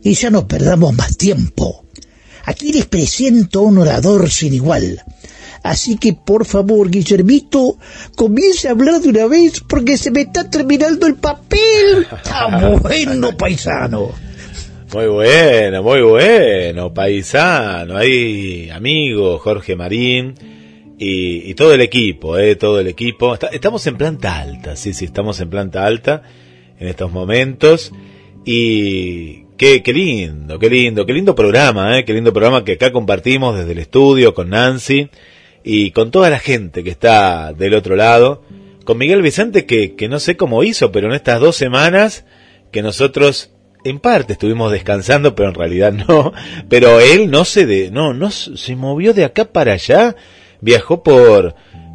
Y 0.02 0.14
ya 0.14 0.30
no 0.30 0.48
perdamos 0.48 0.94
más 0.94 1.14
tiempo. 1.18 1.85
Aquí 2.46 2.72
les 2.72 2.86
presento 2.86 3.60
a 3.60 3.62
un 3.62 3.78
orador 3.78 4.30
sin 4.30 4.54
igual. 4.54 5.02
Así 5.62 5.96
que 5.96 6.12
por 6.12 6.44
favor, 6.46 6.88
Guillermito, 6.90 7.76
comience 8.14 8.68
a 8.68 8.70
hablar 8.70 9.00
de 9.00 9.08
una 9.08 9.26
vez 9.26 9.60
porque 9.68 9.96
se 9.98 10.10
me 10.12 10.22
está 10.22 10.48
terminando 10.48 11.06
el 11.06 11.16
papel. 11.16 12.06
Está 12.16 12.76
bueno, 12.80 13.36
paisano. 13.36 14.10
Muy 14.94 15.06
bueno, 15.08 15.82
muy 15.82 16.00
bueno, 16.02 16.94
paisano, 16.94 17.96
ahí 17.96 18.70
amigo 18.70 19.36
Jorge 19.40 19.74
Marín 19.74 20.34
y, 20.96 21.50
y 21.50 21.54
todo 21.54 21.74
el 21.74 21.80
equipo, 21.80 22.38
eh, 22.38 22.54
todo 22.54 22.78
el 22.78 22.86
equipo. 22.86 23.34
Está- 23.34 23.48
estamos 23.48 23.84
en 23.88 23.96
planta 23.98 24.36
alta, 24.38 24.76
sí, 24.76 24.94
sí, 24.94 25.06
estamos 25.06 25.40
en 25.40 25.50
planta 25.50 25.84
alta 25.84 26.22
en 26.78 26.86
estos 26.86 27.10
momentos 27.10 27.90
y 28.44 29.45
qué, 29.56 29.82
qué 29.82 29.92
lindo, 29.92 30.58
qué 30.58 30.70
lindo, 30.70 31.06
qué 31.06 31.12
lindo 31.12 31.34
programa, 31.34 31.98
eh, 31.98 32.04
qué 32.04 32.12
lindo 32.12 32.32
programa 32.32 32.64
que 32.64 32.72
acá 32.72 32.92
compartimos 32.92 33.56
desde 33.56 33.72
el 33.72 33.78
estudio 33.78 34.34
con 34.34 34.50
Nancy 34.50 35.08
y 35.64 35.90
con 35.90 36.10
toda 36.10 36.30
la 36.30 36.38
gente 36.38 36.84
que 36.84 36.90
está 36.90 37.52
del 37.52 37.74
otro 37.74 37.96
lado, 37.96 38.42
con 38.84 38.98
Miguel 38.98 39.22
Vicente 39.22 39.66
que, 39.66 39.94
que 39.94 40.08
no 40.08 40.20
sé 40.20 40.36
cómo 40.36 40.62
hizo, 40.62 40.92
pero 40.92 41.08
en 41.08 41.14
estas 41.14 41.40
dos 41.40 41.56
semanas 41.56 42.24
que 42.70 42.82
nosotros 42.82 43.50
en 43.84 44.00
parte 44.00 44.32
estuvimos 44.32 44.72
descansando, 44.72 45.34
pero 45.34 45.48
en 45.48 45.54
realidad 45.54 45.92
no. 46.08 46.32
Pero 46.68 47.00
él 47.00 47.30
no 47.30 47.44
se 47.44 47.66
de, 47.66 47.90
no, 47.90 48.14
no 48.14 48.30
se 48.30 48.76
movió 48.76 49.14
de 49.14 49.24
acá 49.24 49.46
para 49.46 49.74
allá, 49.74 50.16
viajó 50.60 51.02
por 51.02 51.54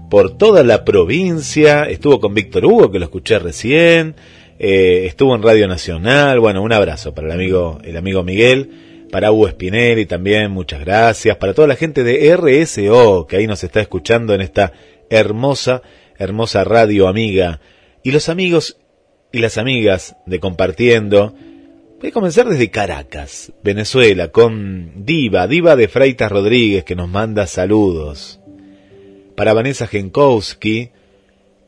por 0.10 0.38
toda 0.38 0.62
la 0.66 0.84
provincia, 0.84 1.86
estuvo 1.86 2.20
con 2.20 2.34
Víctor 2.34 2.66
Hugo 2.66 2.92
que 2.92 3.00
lo 3.00 3.06
escuché 3.06 3.40
recién, 3.40 4.16
eh, 4.64 5.08
estuvo 5.08 5.36
en 5.36 5.42
Radio 5.42 5.68
Nacional, 5.68 6.40
bueno, 6.40 6.62
un 6.62 6.72
abrazo 6.72 7.16
para 7.16 7.28
el 7.28 7.34
amigo 7.34 7.80
el 7.84 7.98
amigo 7.98 8.22
Miguel, 8.22 9.08
para 9.12 9.32
Hugo 9.32 9.50
Spinelli 9.50 10.06
también, 10.06 10.52
muchas 10.52 10.82
gracias, 10.82 11.36
para 11.38 11.56
toda 11.56 11.68
la 11.68 11.76
gente 11.76 12.04
de 12.04 12.38
RSO 12.38 13.26
que 13.26 13.38
ahí 13.38 13.48
nos 13.48 13.64
está 13.64 13.82
escuchando 13.82 14.36
en 14.36 14.42
esta 14.42 14.72
hermosa 15.10 15.82
hermosa 16.20 16.64
radio 16.64 17.08
amiga. 17.08 17.60
Y 18.04 18.12
los 18.12 18.30
amigos 18.30 18.78
y 19.32 19.40
las 19.40 19.58
amigas 19.58 20.16
de 20.28 20.40
compartiendo. 20.40 21.34
Voy 22.00 22.10
a 22.10 22.14
comenzar 22.14 22.48
desde 22.48 22.70
Caracas, 22.70 23.54
Venezuela, 23.64 24.28
con 24.28 25.06
Diva, 25.06 25.48
Diva 25.48 25.76
de 25.76 25.88
Freitas 25.88 26.32
Rodríguez, 26.32 26.84
que 26.84 26.96
nos 26.96 27.10
manda 27.10 27.48
saludos. 27.48 28.40
Para 29.36 29.54
Vanessa 29.54 29.88
Genkowski, 29.88 30.92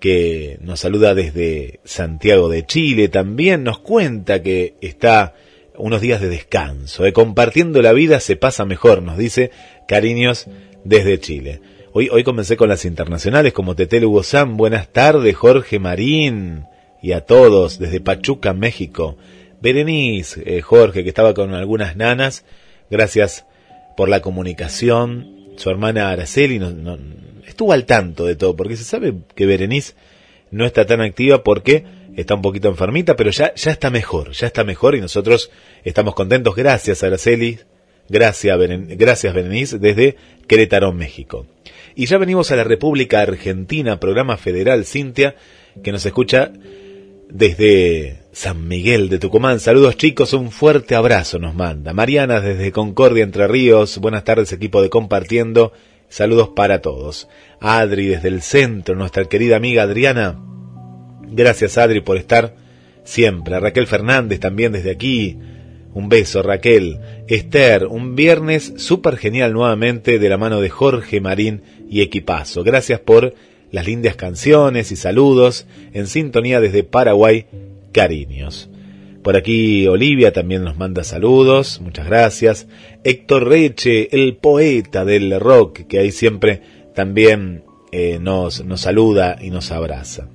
que 0.04 0.58
nos 0.60 0.82
saluda 0.82 1.16
desde 1.16 1.80
Santiago 1.86 2.50
de 2.50 2.66
Chile, 2.66 3.08
también 3.08 3.64
nos 3.64 3.80
cuenta 3.80 4.44
que 4.44 4.74
está 4.82 5.34
unos 5.78 6.02
días 6.02 6.20
de 6.20 6.28
descanso. 6.28 7.06
eh, 7.06 7.14
Compartiendo 7.14 7.82
la 7.82 7.94
vida 7.94 8.20
se 8.20 8.36
pasa 8.36 8.66
mejor, 8.66 9.02
nos 9.02 9.18
dice 9.18 9.52
cariños 9.88 10.48
desde 10.84 11.22
Chile. 11.22 11.62
Hoy, 11.94 12.10
hoy 12.12 12.26
comencé 12.26 12.58
con 12.58 12.68
las 12.68 12.84
internacionales 12.84 13.54
como 13.54 13.76
Tetel 13.78 14.04
Hugo 14.04 14.24
Sam. 14.24 14.58
Buenas 14.58 14.90
tardes, 14.92 15.38
Jorge 15.38 15.80
Marín. 15.80 16.66
Y 17.02 17.14
a 17.14 17.22
todos 17.22 17.80
desde 17.80 18.02
Pachuca, 18.02 18.52
México. 18.54 19.16
Berenice, 19.62 20.44
eh, 20.58 20.60
Jorge, 20.62 21.04
que 21.04 21.10
estaba 21.10 21.34
con 21.34 21.54
algunas 21.54 21.96
nanas. 21.96 22.44
Gracias 22.92 23.46
por 23.96 24.10
la 24.10 24.20
comunicación. 24.22 25.54
Su 25.56 25.70
hermana 25.70 26.10
Araceli 26.10 26.60
no- 26.60 26.72
no- 26.72 26.98
estuvo 27.54 27.74
al 27.74 27.86
tanto 27.86 28.26
de 28.26 28.36
todo, 28.36 28.56
porque 28.56 28.76
se 28.76 28.84
sabe 28.84 29.14
que 29.36 29.46
Berenice 29.46 29.94
no 30.52 30.66
está 30.66 30.86
tan 30.86 31.02
activa 31.02 31.44
porque 31.44 31.86
está 32.16 32.36
un 32.36 32.42
poquito 32.42 32.68
enfermita, 32.68 33.16
pero 33.16 33.32
ya, 33.32 33.54
ya 33.56 33.72
está 33.72 33.90
mejor, 33.90 34.32
ya 34.32 34.48
está 34.48 34.64
mejor 34.64 34.96
y 34.96 35.02
nosotros 35.02 35.50
estamos 35.84 36.14
contentos. 36.14 36.56
Gracias, 36.56 37.04
Araceli. 37.04 37.60
Gracias, 38.10 38.60
gracias 38.98 39.34
Berenice, 39.34 39.80
desde 39.80 40.18
Querétaro, 40.48 40.92
México. 40.92 41.48
Y 41.96 42.06
ya 42.06 42.18
venimos 42.18 42.52
a 42.52 42.56
la 42.56 42.64
República 42.64 43.22
Argentina, 43.22 44.00
programa 44.00 44.36
federal 44.38 44.86
Cintia, 44.86 45.36
que 45.82 45.92
nos 45.92 46.06
escucha 46.06 46.52
desde 47.30 48.20
San 48.34 48.68
Miguel 48.68 49.10
de 49.10 49.20
Tucumán. 49.20 49.60
Saludos 49.60 49.96
chicos, 49.96 50.34
un 50.34 50.52
fuerte 50.52 50.96
abrazo 50.96 51.40
nos 51.40 51.56
manda. 51.56 51.94
Mariana 51.94 52.42
desde 52.42 52.72
Concordia, 52.72 53.24
Entre 53.24 53.48
Ríos. 53.48 53.98
Buenas 54.00 54.24
tardes 54.24 54.52
equipo 54.52 54.82
de 54.82 54.90
Compartiendo. 54.90 55.72
Saludos 56.14 56.50
para 56.50 56.80
todos. 56.80 57.28
Adri 57.60 58.06
desde 58.06 58.28
el 58.28 58.44
centro, 58.44 58.94
nuestra 58.94 59.26
querida 59.26 59.56
amiga 59.56 59.82
Adriana. 59.82 60.40
Gracias 61.24 61.80
Adri 61.80 62.02
por 62.02 62.18
estar 62.18 62.56
siempre. 63.04 63.56
A 63.56 63.60
Raquel 63.60 63.88
Fernández 63.88 64.40
también 64.40 64.74
desde 64.74 64.92
aquí. 64.92 65.40
Un 65.92 66.10
beso 66.10 66.44
Raquel. 66.44 67.00
Esther, 67.28 67.88
un 67.88 68.16
viernes 68.16 68.76
súper 68.78 69.18
genial 69.18 69.54
nuevamente 69.54 70.20
de 70.20 70.30
la 70.30 70.38
mano 70.38 70.62
de 70.62 70.70
Jorge 70.70 71.20
Marín 71.20 71.64
y 71.90 72.02
Equipazo. 72.02 72.64
Gracias 72.64 73.00
por 73.00 73.34
las 73.72 73.88
lindas 73.88 74.16
canciones 74.16 74.92
y 74.92 74.96
saludos 74.96 75.66
en 75.94 76.06
sintonía 76.06 76.62
desde 76.62 76.84
Paraguay. 76.84 77.48
Cariños. 77.92 78.70
Por 79.24 79.38
aquí 79.38 79.88
Olivia 79.88 80.34
también 80.34 80.66
nos 80.66 80.78
manda 80.78 81.06
saludos, 81.06 81.80
muchas 81.80 82.06
gracias. 82.06 82.68
Héctor 83.06 83.48
Reche, 83.48 84.10
el 84.12 84.36
poeta 84.36 85.06
del 85.06 85.40
rock, 85.40 85.88
que 85.88 86.00
ahí 86.00 86.12
siempre 86.12 86.62
también 86.94 87.64
eh, 87.94 88.20
nos, 88.20 88.66
nos 88.66 88.82
saluda 88.82 89.38
y 89.42 89.50
nos 89.50 89.72
abraza. 89.72 90.28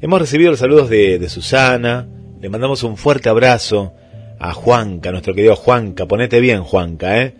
Hemos 0.00 0.20
recibido 0.20 0.50
los 0.50 0.58
saludos 0.58 0.90
de, 0.90 1.28
Susana, 1.28 2.08
le 2.40 2.48
mandamos 2.48 2.82
un 2.82 2.96
fuerte 2.96 3.28
abrazo 3.28 3.92
a 4.40 4.52
Juanca, 4.52 5.12
nuestro 5.12 5.32
querido 5.32 5.54
Juanca, 5.54 6.06
ponete 6.06 6.40
bien 6.40 6.64
Juanca, 6.64 7.22
¿eh? 7.22 7.34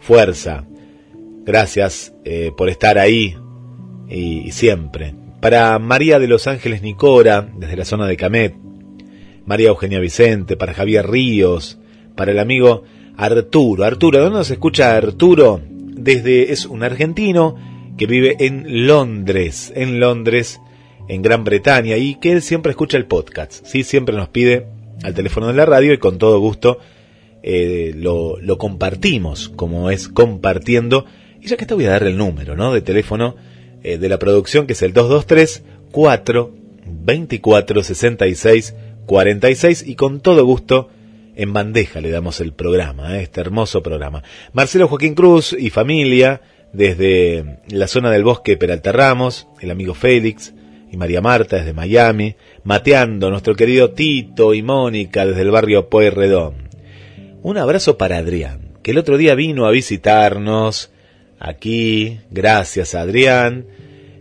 Fuerza. 0.00 0.64
Gracias 1.44 2.12
eh, 2.24 2.50
por 2.56 2.68
estar 2.68 2.98
ahí 2.98 3.36
y, 4.08 4.48
y 4.48 4.50
siempre. 4.50 5.14
Para 5.40 5.78
María 5.78 6.18
de 6.18 6.26
Los 6.26 6.48
Ángeles 6.48 6.82
Nicora, 6.82 7.48
desde 7.56 7.76
la 7.76 7.84
zona 7.84 8.06
de 8.06 8.16
Camet, 8.16 8.54
María 9.46 9.68
Eugenia 9.68 10.00
Vicente, 10.00 10.56
para 10.56 10.74
Javier 10.74 11.08
Ríos, 11.08 11.78
para 12.16 12.32
el 12.32 12.38
amigo 12.38 12.84
Arturo. 13.16 13.84
Arturo, 13.84 14.20
¿dónde 14.20 14.38
nos 14.38 14.50
escucha 14.50 14.96
Arturo? 14.96 15.60
Desde, 15.68 16.52
es 16.52 16.66
un 16.66 16.82
argentino 16.82 17.56
que 17.96 18.06
vive 18.06 18.36
en 18.40 18.86
Londres, 18.86 19.72
en 19.76 20.00
Londres, 20.00 20.60
en 21.08 21.22
Gran 21.22 21.44
Bretaña, 21.44 21.96
y 21.96 22.16
que 22.16 22.32
él 22.32 22.42
siempre 22.42 22.70
escucha 22.70 22.96
el 22.96 23.06
podcast, 23.06 23.64
¿sí? 23.66 23.84
Siempre 23.84 24.16
nos 24.16 24.28
pide 24.28 24.66
al 25.02 25.14
teléfono 25.14 25.48
de 25.48 25.54
la 25.54 25.66
radio 25.66 25.92
y 25.92 25.98
con 25.98 26.18
todo 26.18 26.40
gusto 26.40 26.78
eh, 27.42 27.92
lo, 27.94 28.58
compartimos, 28.58 29.50
como 29.50 29.90
es 29.90 30.08
compartiendo. 30.08 31.04
Y 31.40 31.48
ya 31.48 31.56
que 31.56 31.66
te 31.66 31.74
voy 31.74 31.84
a 31.84 31.90
dar 31.90 32.04
el 32.04 32.16
número, 32.16 32.56
¿no? 32.56 32.72
De 32.72 32.80
teléfono 32.80 33.36
eh, 33.82 33.98
de 33.98 34.08
la 34.08 34.18
producción, 34.18 34.66
que 34.66 34.72
es 34.72 34.82
el 34.82 34.94
223 34.94 35.62
4 35.92 36.50
24 36.86 37.82
66 37.82 38.74
46 39.06 39.84
y 39.86 39.94
con 39.94 40.20
todo 40.20 40.44
gusto 40.44 40.90
en 41.36 41.52
bandeja 41.52 42.00
le 42.00 42.10
damos 42.10 42.40
el 42.40 42.52
programa, 42.52 43.18
¿eh? 43.18 43.22
este 43.22 43.40
hermoso 43.40 43.82
programa. 43.82 44.22
Marcelo 44.52 44.88
Joaquín 44.88 45.14
Cruz 45.14 45.54
y 45.58 45.70
familia 45.70 46.40
desde 46.72 47.60
la 47.68 47.86
zona 47.86 48.10
del 48.10 48.24
bosque 48.24 48.56
Peralta 48.56 48.92
Ramos, 48.92 49.46
el 49.60 49.70
amigo 49.70 49.94
Félix 49.94 50.54
y 50.90 50.96
María 50.96 51.20
Marta 51.20 51.56
desde 51.56 51.72
Miami, 51.72 52.36
mateando 52.62 53.30
nuestro 53.30 53.54
querido 53.54 53.90
Tito 53.90 54.54
y 54.54 54.62
Mónica 54.62 55.24
desde 55.26 55.42
el 55.42 55.50
barrio 55.50 55.88
Pueyrredón. 55.88 56.68
Un 57.42 57.58
abrazo 57.58 57.98
para 57.98 58.18
Adrián, 58.18 58.78
que 58.82 58.92
el 58.92 58.98
otro 58.98 59.16
día 59.16 59.34
vino 59.34 59.66
a 59.66 59.70
visitarnos 59.70 60.90
aquí, 61.38 62.20
gracias 62.30 62.94
Adrián, 62.94 63.66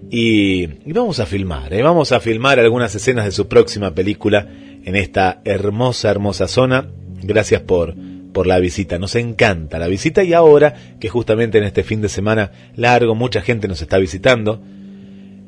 y, 0.10 0.64
y 0.64 0.94
vamos 0.94 1.20
a 1.20 1.26
filmar, 1.26 1.74
¿eh? 1.74 1.82
vamos 1.82 2.12
a 2.12 2.20
filmar 2.20 2.60
algunas 2.60 2.94
escenas 2.94 3.26
de 3.26 3.32
su 3.32 3.48
próxima 3.48 3.96
película 3.96 4.48
en 4.84 4.96
esta 4.96 5.42
hermosa, 5.46 6.10
hermosa 6.12 6.48
zona. 6.48 6.88
Gracias 7.22 7.62
por, 7.62 7.96
por 8.34 8.48
la 8.48 8.60
visita, 8.60 9.00
nos 9.00 9.16
encanta 9.16 9.80
la 9.80 9.88
visita 9.88 10.24
y 10.24 10.34
ahora 10.34 10.76
que 11.00 11.10
justamente 11.10 11.58
en 11.58 11.64
este 11.64 11.84
fin 11.84 12.02
de 12.02 12.10
semana 12.10 12.52
largo 12.76 13.16
mucha 13.16 13.42
gente 13.42 13.68
nos 13.68 13.82
está 13.82 13.98
visitando, 13.98 14.62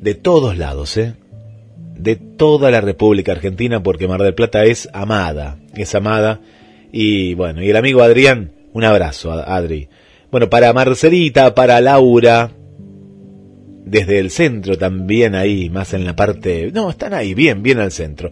de 0.00 0.14
todos 0.14 0.56
lados, 0.56 0.96
¿eh? 0.96 1.14
de 1.98 2.16
toda 2.16 2.70
la 2.70 2.80
República 2.80 3.32
Argentina, 3.32 3.82
porque 3.82 4.08
Mar 4.08 4.22
del 4.22 4.34
Plata 4.34 4.64
es 4.64 4.88
amada, 4.92 5.58
es 5.74 5.94
amada. 5.94 6.40
Y 6.92 7.34
bueno, 7.34 7.62
y 7.62 7.70
el 7.70 7.76
amigo 7.76 8.02
Adrián, 8.02 8.52
un 8.72 8.84
abrazo, 8.84 9.32
Adri. 9.32 9.88
Bueno, 10.30 10.50
para 10.50 10.72
Marcelita, 10.72 11.54
para 11.54 11.80
Laura, 11.80 12.50
desde 13.84 14.18
el 14.18 14.30
centro 14.30 14.76
también 14.76 15.34
ahí, 15.34 15.70
más 15.70 15.94
en 15.94 16.04
la 16.04 16.14
parte... 16.14 16.70
No, 16.72 16.90
están 16.90 17.14
ahí, 17.14 17.34
bien, 17.34 17.62
bien 17.62 17.78
al 17.78 17.92
centro. 17.92 18.30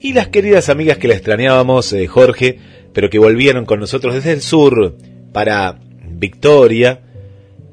Y 0.00 0.12
las 0.12 0.28
queridas 0.28 0.68
amigas 0.68 0.98
que 0.98 1.08
la 1.08 1.14
extrañábamos, 1.14 1.92
eh, 1.92 2.06
Jorge, 2.06 2.58
pero 2.92 3.10
que 3.10 3.18
volvieron 3.18 3.64
con 3.64 3.80
nosotros 3.80 4.14
desde 4.14 4.32
el 4.32 4.42
sur, 4.42 4.96
para 5.32 5.78
Victoria 6.08 7.00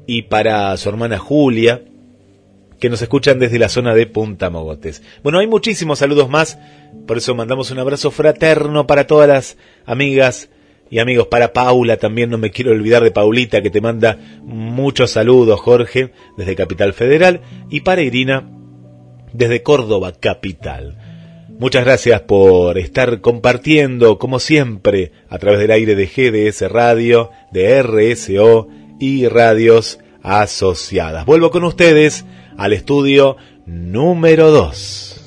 y 0.06 0.22
para 0.22 0.76
su 0.76 0.88
hermana 0.88 1.18
Julia, 1.18 1.82
que 2.80 2.90
nos 2.90 3.00
escuchan 3.00 3.38
desde 3.38 3.58
la 3.58 3.68
zona 3.68 3.94
de 3.94 4.06
Punta 4.06 4.50
Mogotes. 4.50 5.02
Bueno, 5.22 5.38
hay 5.38 5.46
muchísimos 5.46 6.00
saludos 6.00 6.28
más, 6.28 6.58
por 7.06 7.16
eso 7.16 7.34
mandamos 7.34 7.70
un 7.70 7.78
abrazo 7.78 8.10
fraterno 8.10 8.86
para 8.86 9.06
todas 9.06 9.28
las 9.28 9.56
amigas 9.86 10.50
y 10.90 11.00
amigos, 11.00 11.26
para 11.28 11.52
Paula 11.52 11.96
también, 11.96 12.30
no 12.30 12.38
me 12.38 12.50
quiero 12.50 12.70
olvidar 12.70 13.02
de 13.02 13.10
Paulita, 13.10 13.62
que 13.62 13.70
te 13.70 13.80
manda 13.80 14.18
muchos 14.42 15.10
saludos, 15.10 15.60
Jorge, 15.60 16.12
desde 16.36 16.54
Capital 16.54 16.92
Federal, 16.92 17.40
y 17.70 17.80
para 17.80 18.02
Irina, 18.02 18.48
desde 19.32 19.62
Córdoba, 19.62 20.12
Capital. 20.12 21.05
Muchas 21.58 21.86
gracias 21.86 22.20
por 22.20 22.76
estar 22.76 23.22
compartiendo, 23.22 24.18
como 24.18 24.40
siempre, 24.40 25.12
a 25.30 25.38
través 25.38 25.58
del 25.58 25.70
aire 25.70 25.94
de 25.94 26.06
GDS 26.06 26.70
Radio, 26.70 27.30
de 27.50 27.82
RSO 27.82 28.68
y 29.00 29.26
radios 29.26 29.98
asociadas. 30.22 31.24
Vuelvo 31.24 31.50
con 31.50 31.64
ustedes 31.64 32.26
al 32.58 32.74
estudio 32.74 33.36
número 33.64 34.50
2. 34.50 35.20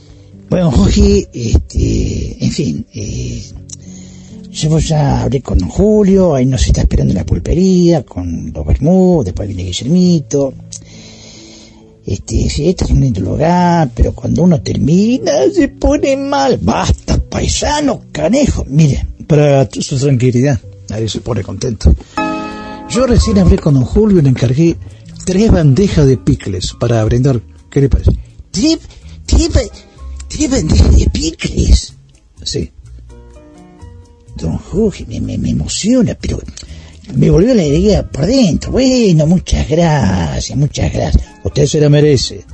Bueno, 0.52 0.70
Jorge, 0.72 1.28
este, 1.34 2.46
en 2.46 2.52
fin, 2.52 2.86
eh, 2.94 3.42
yo 4.52 4.78
ya 4.78 5.22
hablé 5.22 5.42
con 5.42 5.60
Julio, 5.60 6.36
ahí 6.36 6.46
nos 6.46 6.68
está 6.68 6.82
esperando 6.82 7.14
la 7.16 7.26
pulpería, 7.26 8.04
con 8.04 8.52
los 8.54 8.66
Bermúdez, 8.66 9.26
después 9.26 9.48
viene 9.48 9.64
Guillermito. 9.64 10.54
Este, 12.10 12.50
sí, 12.50 12.68
este 12.70 12.86
es 12.86 12.90
un 12.90 13.02
lindo 13.02 13.22
lugar, 13.22 13.92
pero 13.94 14.14
cuando 14.14 14.42
uno 14.42 14.60
termina 14.64 15.32
se 15.54 15.68
pone 15.68 16.18
mal. 16.18 16.58
Basta, 16.60 17.22
paisano, 17.22 18.06
canejo. 18.12 18.66
Mire, 18.68 19.06
Para 19.28 19.70
su 19.70 19.96
tranquilidad, 19.96 20.60
nadie 20.90 21.08
se 21.08 21.22
pone 21.22 21.44
contento. 21.44 21.96
Yo 22.90 23.06
recién 23.06 23.38
hablé 23.38 23.60
con 23.60 23.76
don 23.76 23.86
Julio 23.86 24.18
y 24.18 24.22
le 24.24 24.30
encargué 24.30 24.76
tres 25.24 25.52
bandejas 25.52 26.08
de 26.08 26.18
picles 26.18 26.74
para 26.80 27.04
brindar. 27.04 27.42
¿Qué 27.70 27.82
le 27.82 27.90
parece? 27.90 28.14
¿Tres, 28.50 28.80
tres, 29.28 29.52
tres 30.28 30.50
bandejas 30.50 30.98
de 30.98 31.10
picles? 31.12 31.94
Sí. 32.42 32.72
Don 34.36 34.58
Jorge, 34.58 35.06
me, 35.08 35.22
me, 35.22 35.38
me 35.38 35.52
emociona, 35.52 36.18
pero 36.20 36.40
me 37.16 37.30
volvió 37.30 37.54
la 37.54 37.64
alegría 37.64 38.04
por 38.08 38.26
dentro. 38.26 38.72
Bueno, 38.72 39.26
muchas 39.26 39.68
gracias, 39.68 40.58
muchas 40.58 40.94
gracias. 40.94 41.24
Usted 41.44 41.66
se 41.66 41.82
la 41.82 41.90
merece. 41.90 42.46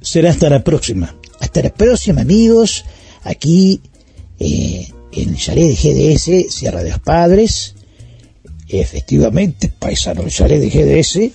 Será 0.00 0.30
hasta 0.30 0.48
la 0.48 0.62
próxima. 0.62 1.14
Hasta 1.40 1.62
la 1.62 1.70
próxima, 1.70 2.22
amigos. 2.22 2.84
Aquí, 3.24 3.80
eh, 4.38 4.88
en 5.12 5.28
el 5.30 5.36
chalet 5.36 5.68
de 5.68 5.74
GDS, 5.74 6.52
Sierra 6.52 6.82
de 6.82 6.90
los 6.90 7.00
Padres. 7.00 7.74
Efectivamente, 8.68 9.68
paisano 9.68 10.22
del 10.22 10.30
chalet 10.30 10.60
de 10.60 10.70
GDS. 10.70 11.32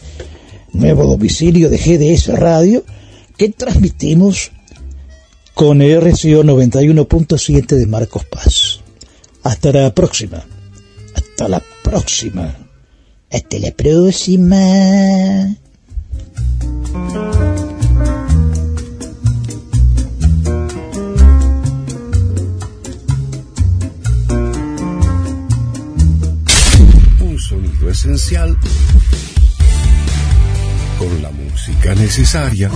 Nuevo 0.74 1.06
domicilio 1.06 1.70
de 1.70 1.78
GDS 1.78 2.28
Radio. 2.28 2.84
Que 3.38 3.50
transmitimos 3.50 4.52
Con 5.54 5.82
RCO 5.82 6.44
91.7 6.44 7.76
de 7.76 7.88
Marcos 7.88 8.26
Paz. 8.26 8.82
Hasta 9.44 9.72
la 9.72 9.94
próxima. 9.94 10.46
Hasta 11.14 11.48
la 11.48 11.60
próxima. 11.60 11.75
Hasta 13.32 13.60
la 13.60 13.72
próxima. 13.72 15.56
Un 27.20 27.40
sonido 27.40 27.90
esencial 27.90 28.58
con 30.98 31.22
la 31.22 31.30
música 31.32 31.94
necesaria 31.96 32.72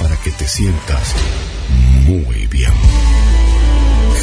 para 0.00 0.16
que 0.22 0.30
te 0.32 0.48
sientas 0.48 1.14
muy 2.06 2.24
bien. 2.24 2.43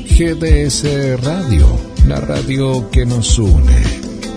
GDS 0.09 1.21
Radio, 1.21 1.79
la 2.07 2.19
radio 2.19 2.89
que 2.89 3.05
nos 3.05 3.37
une. 3.37 4.02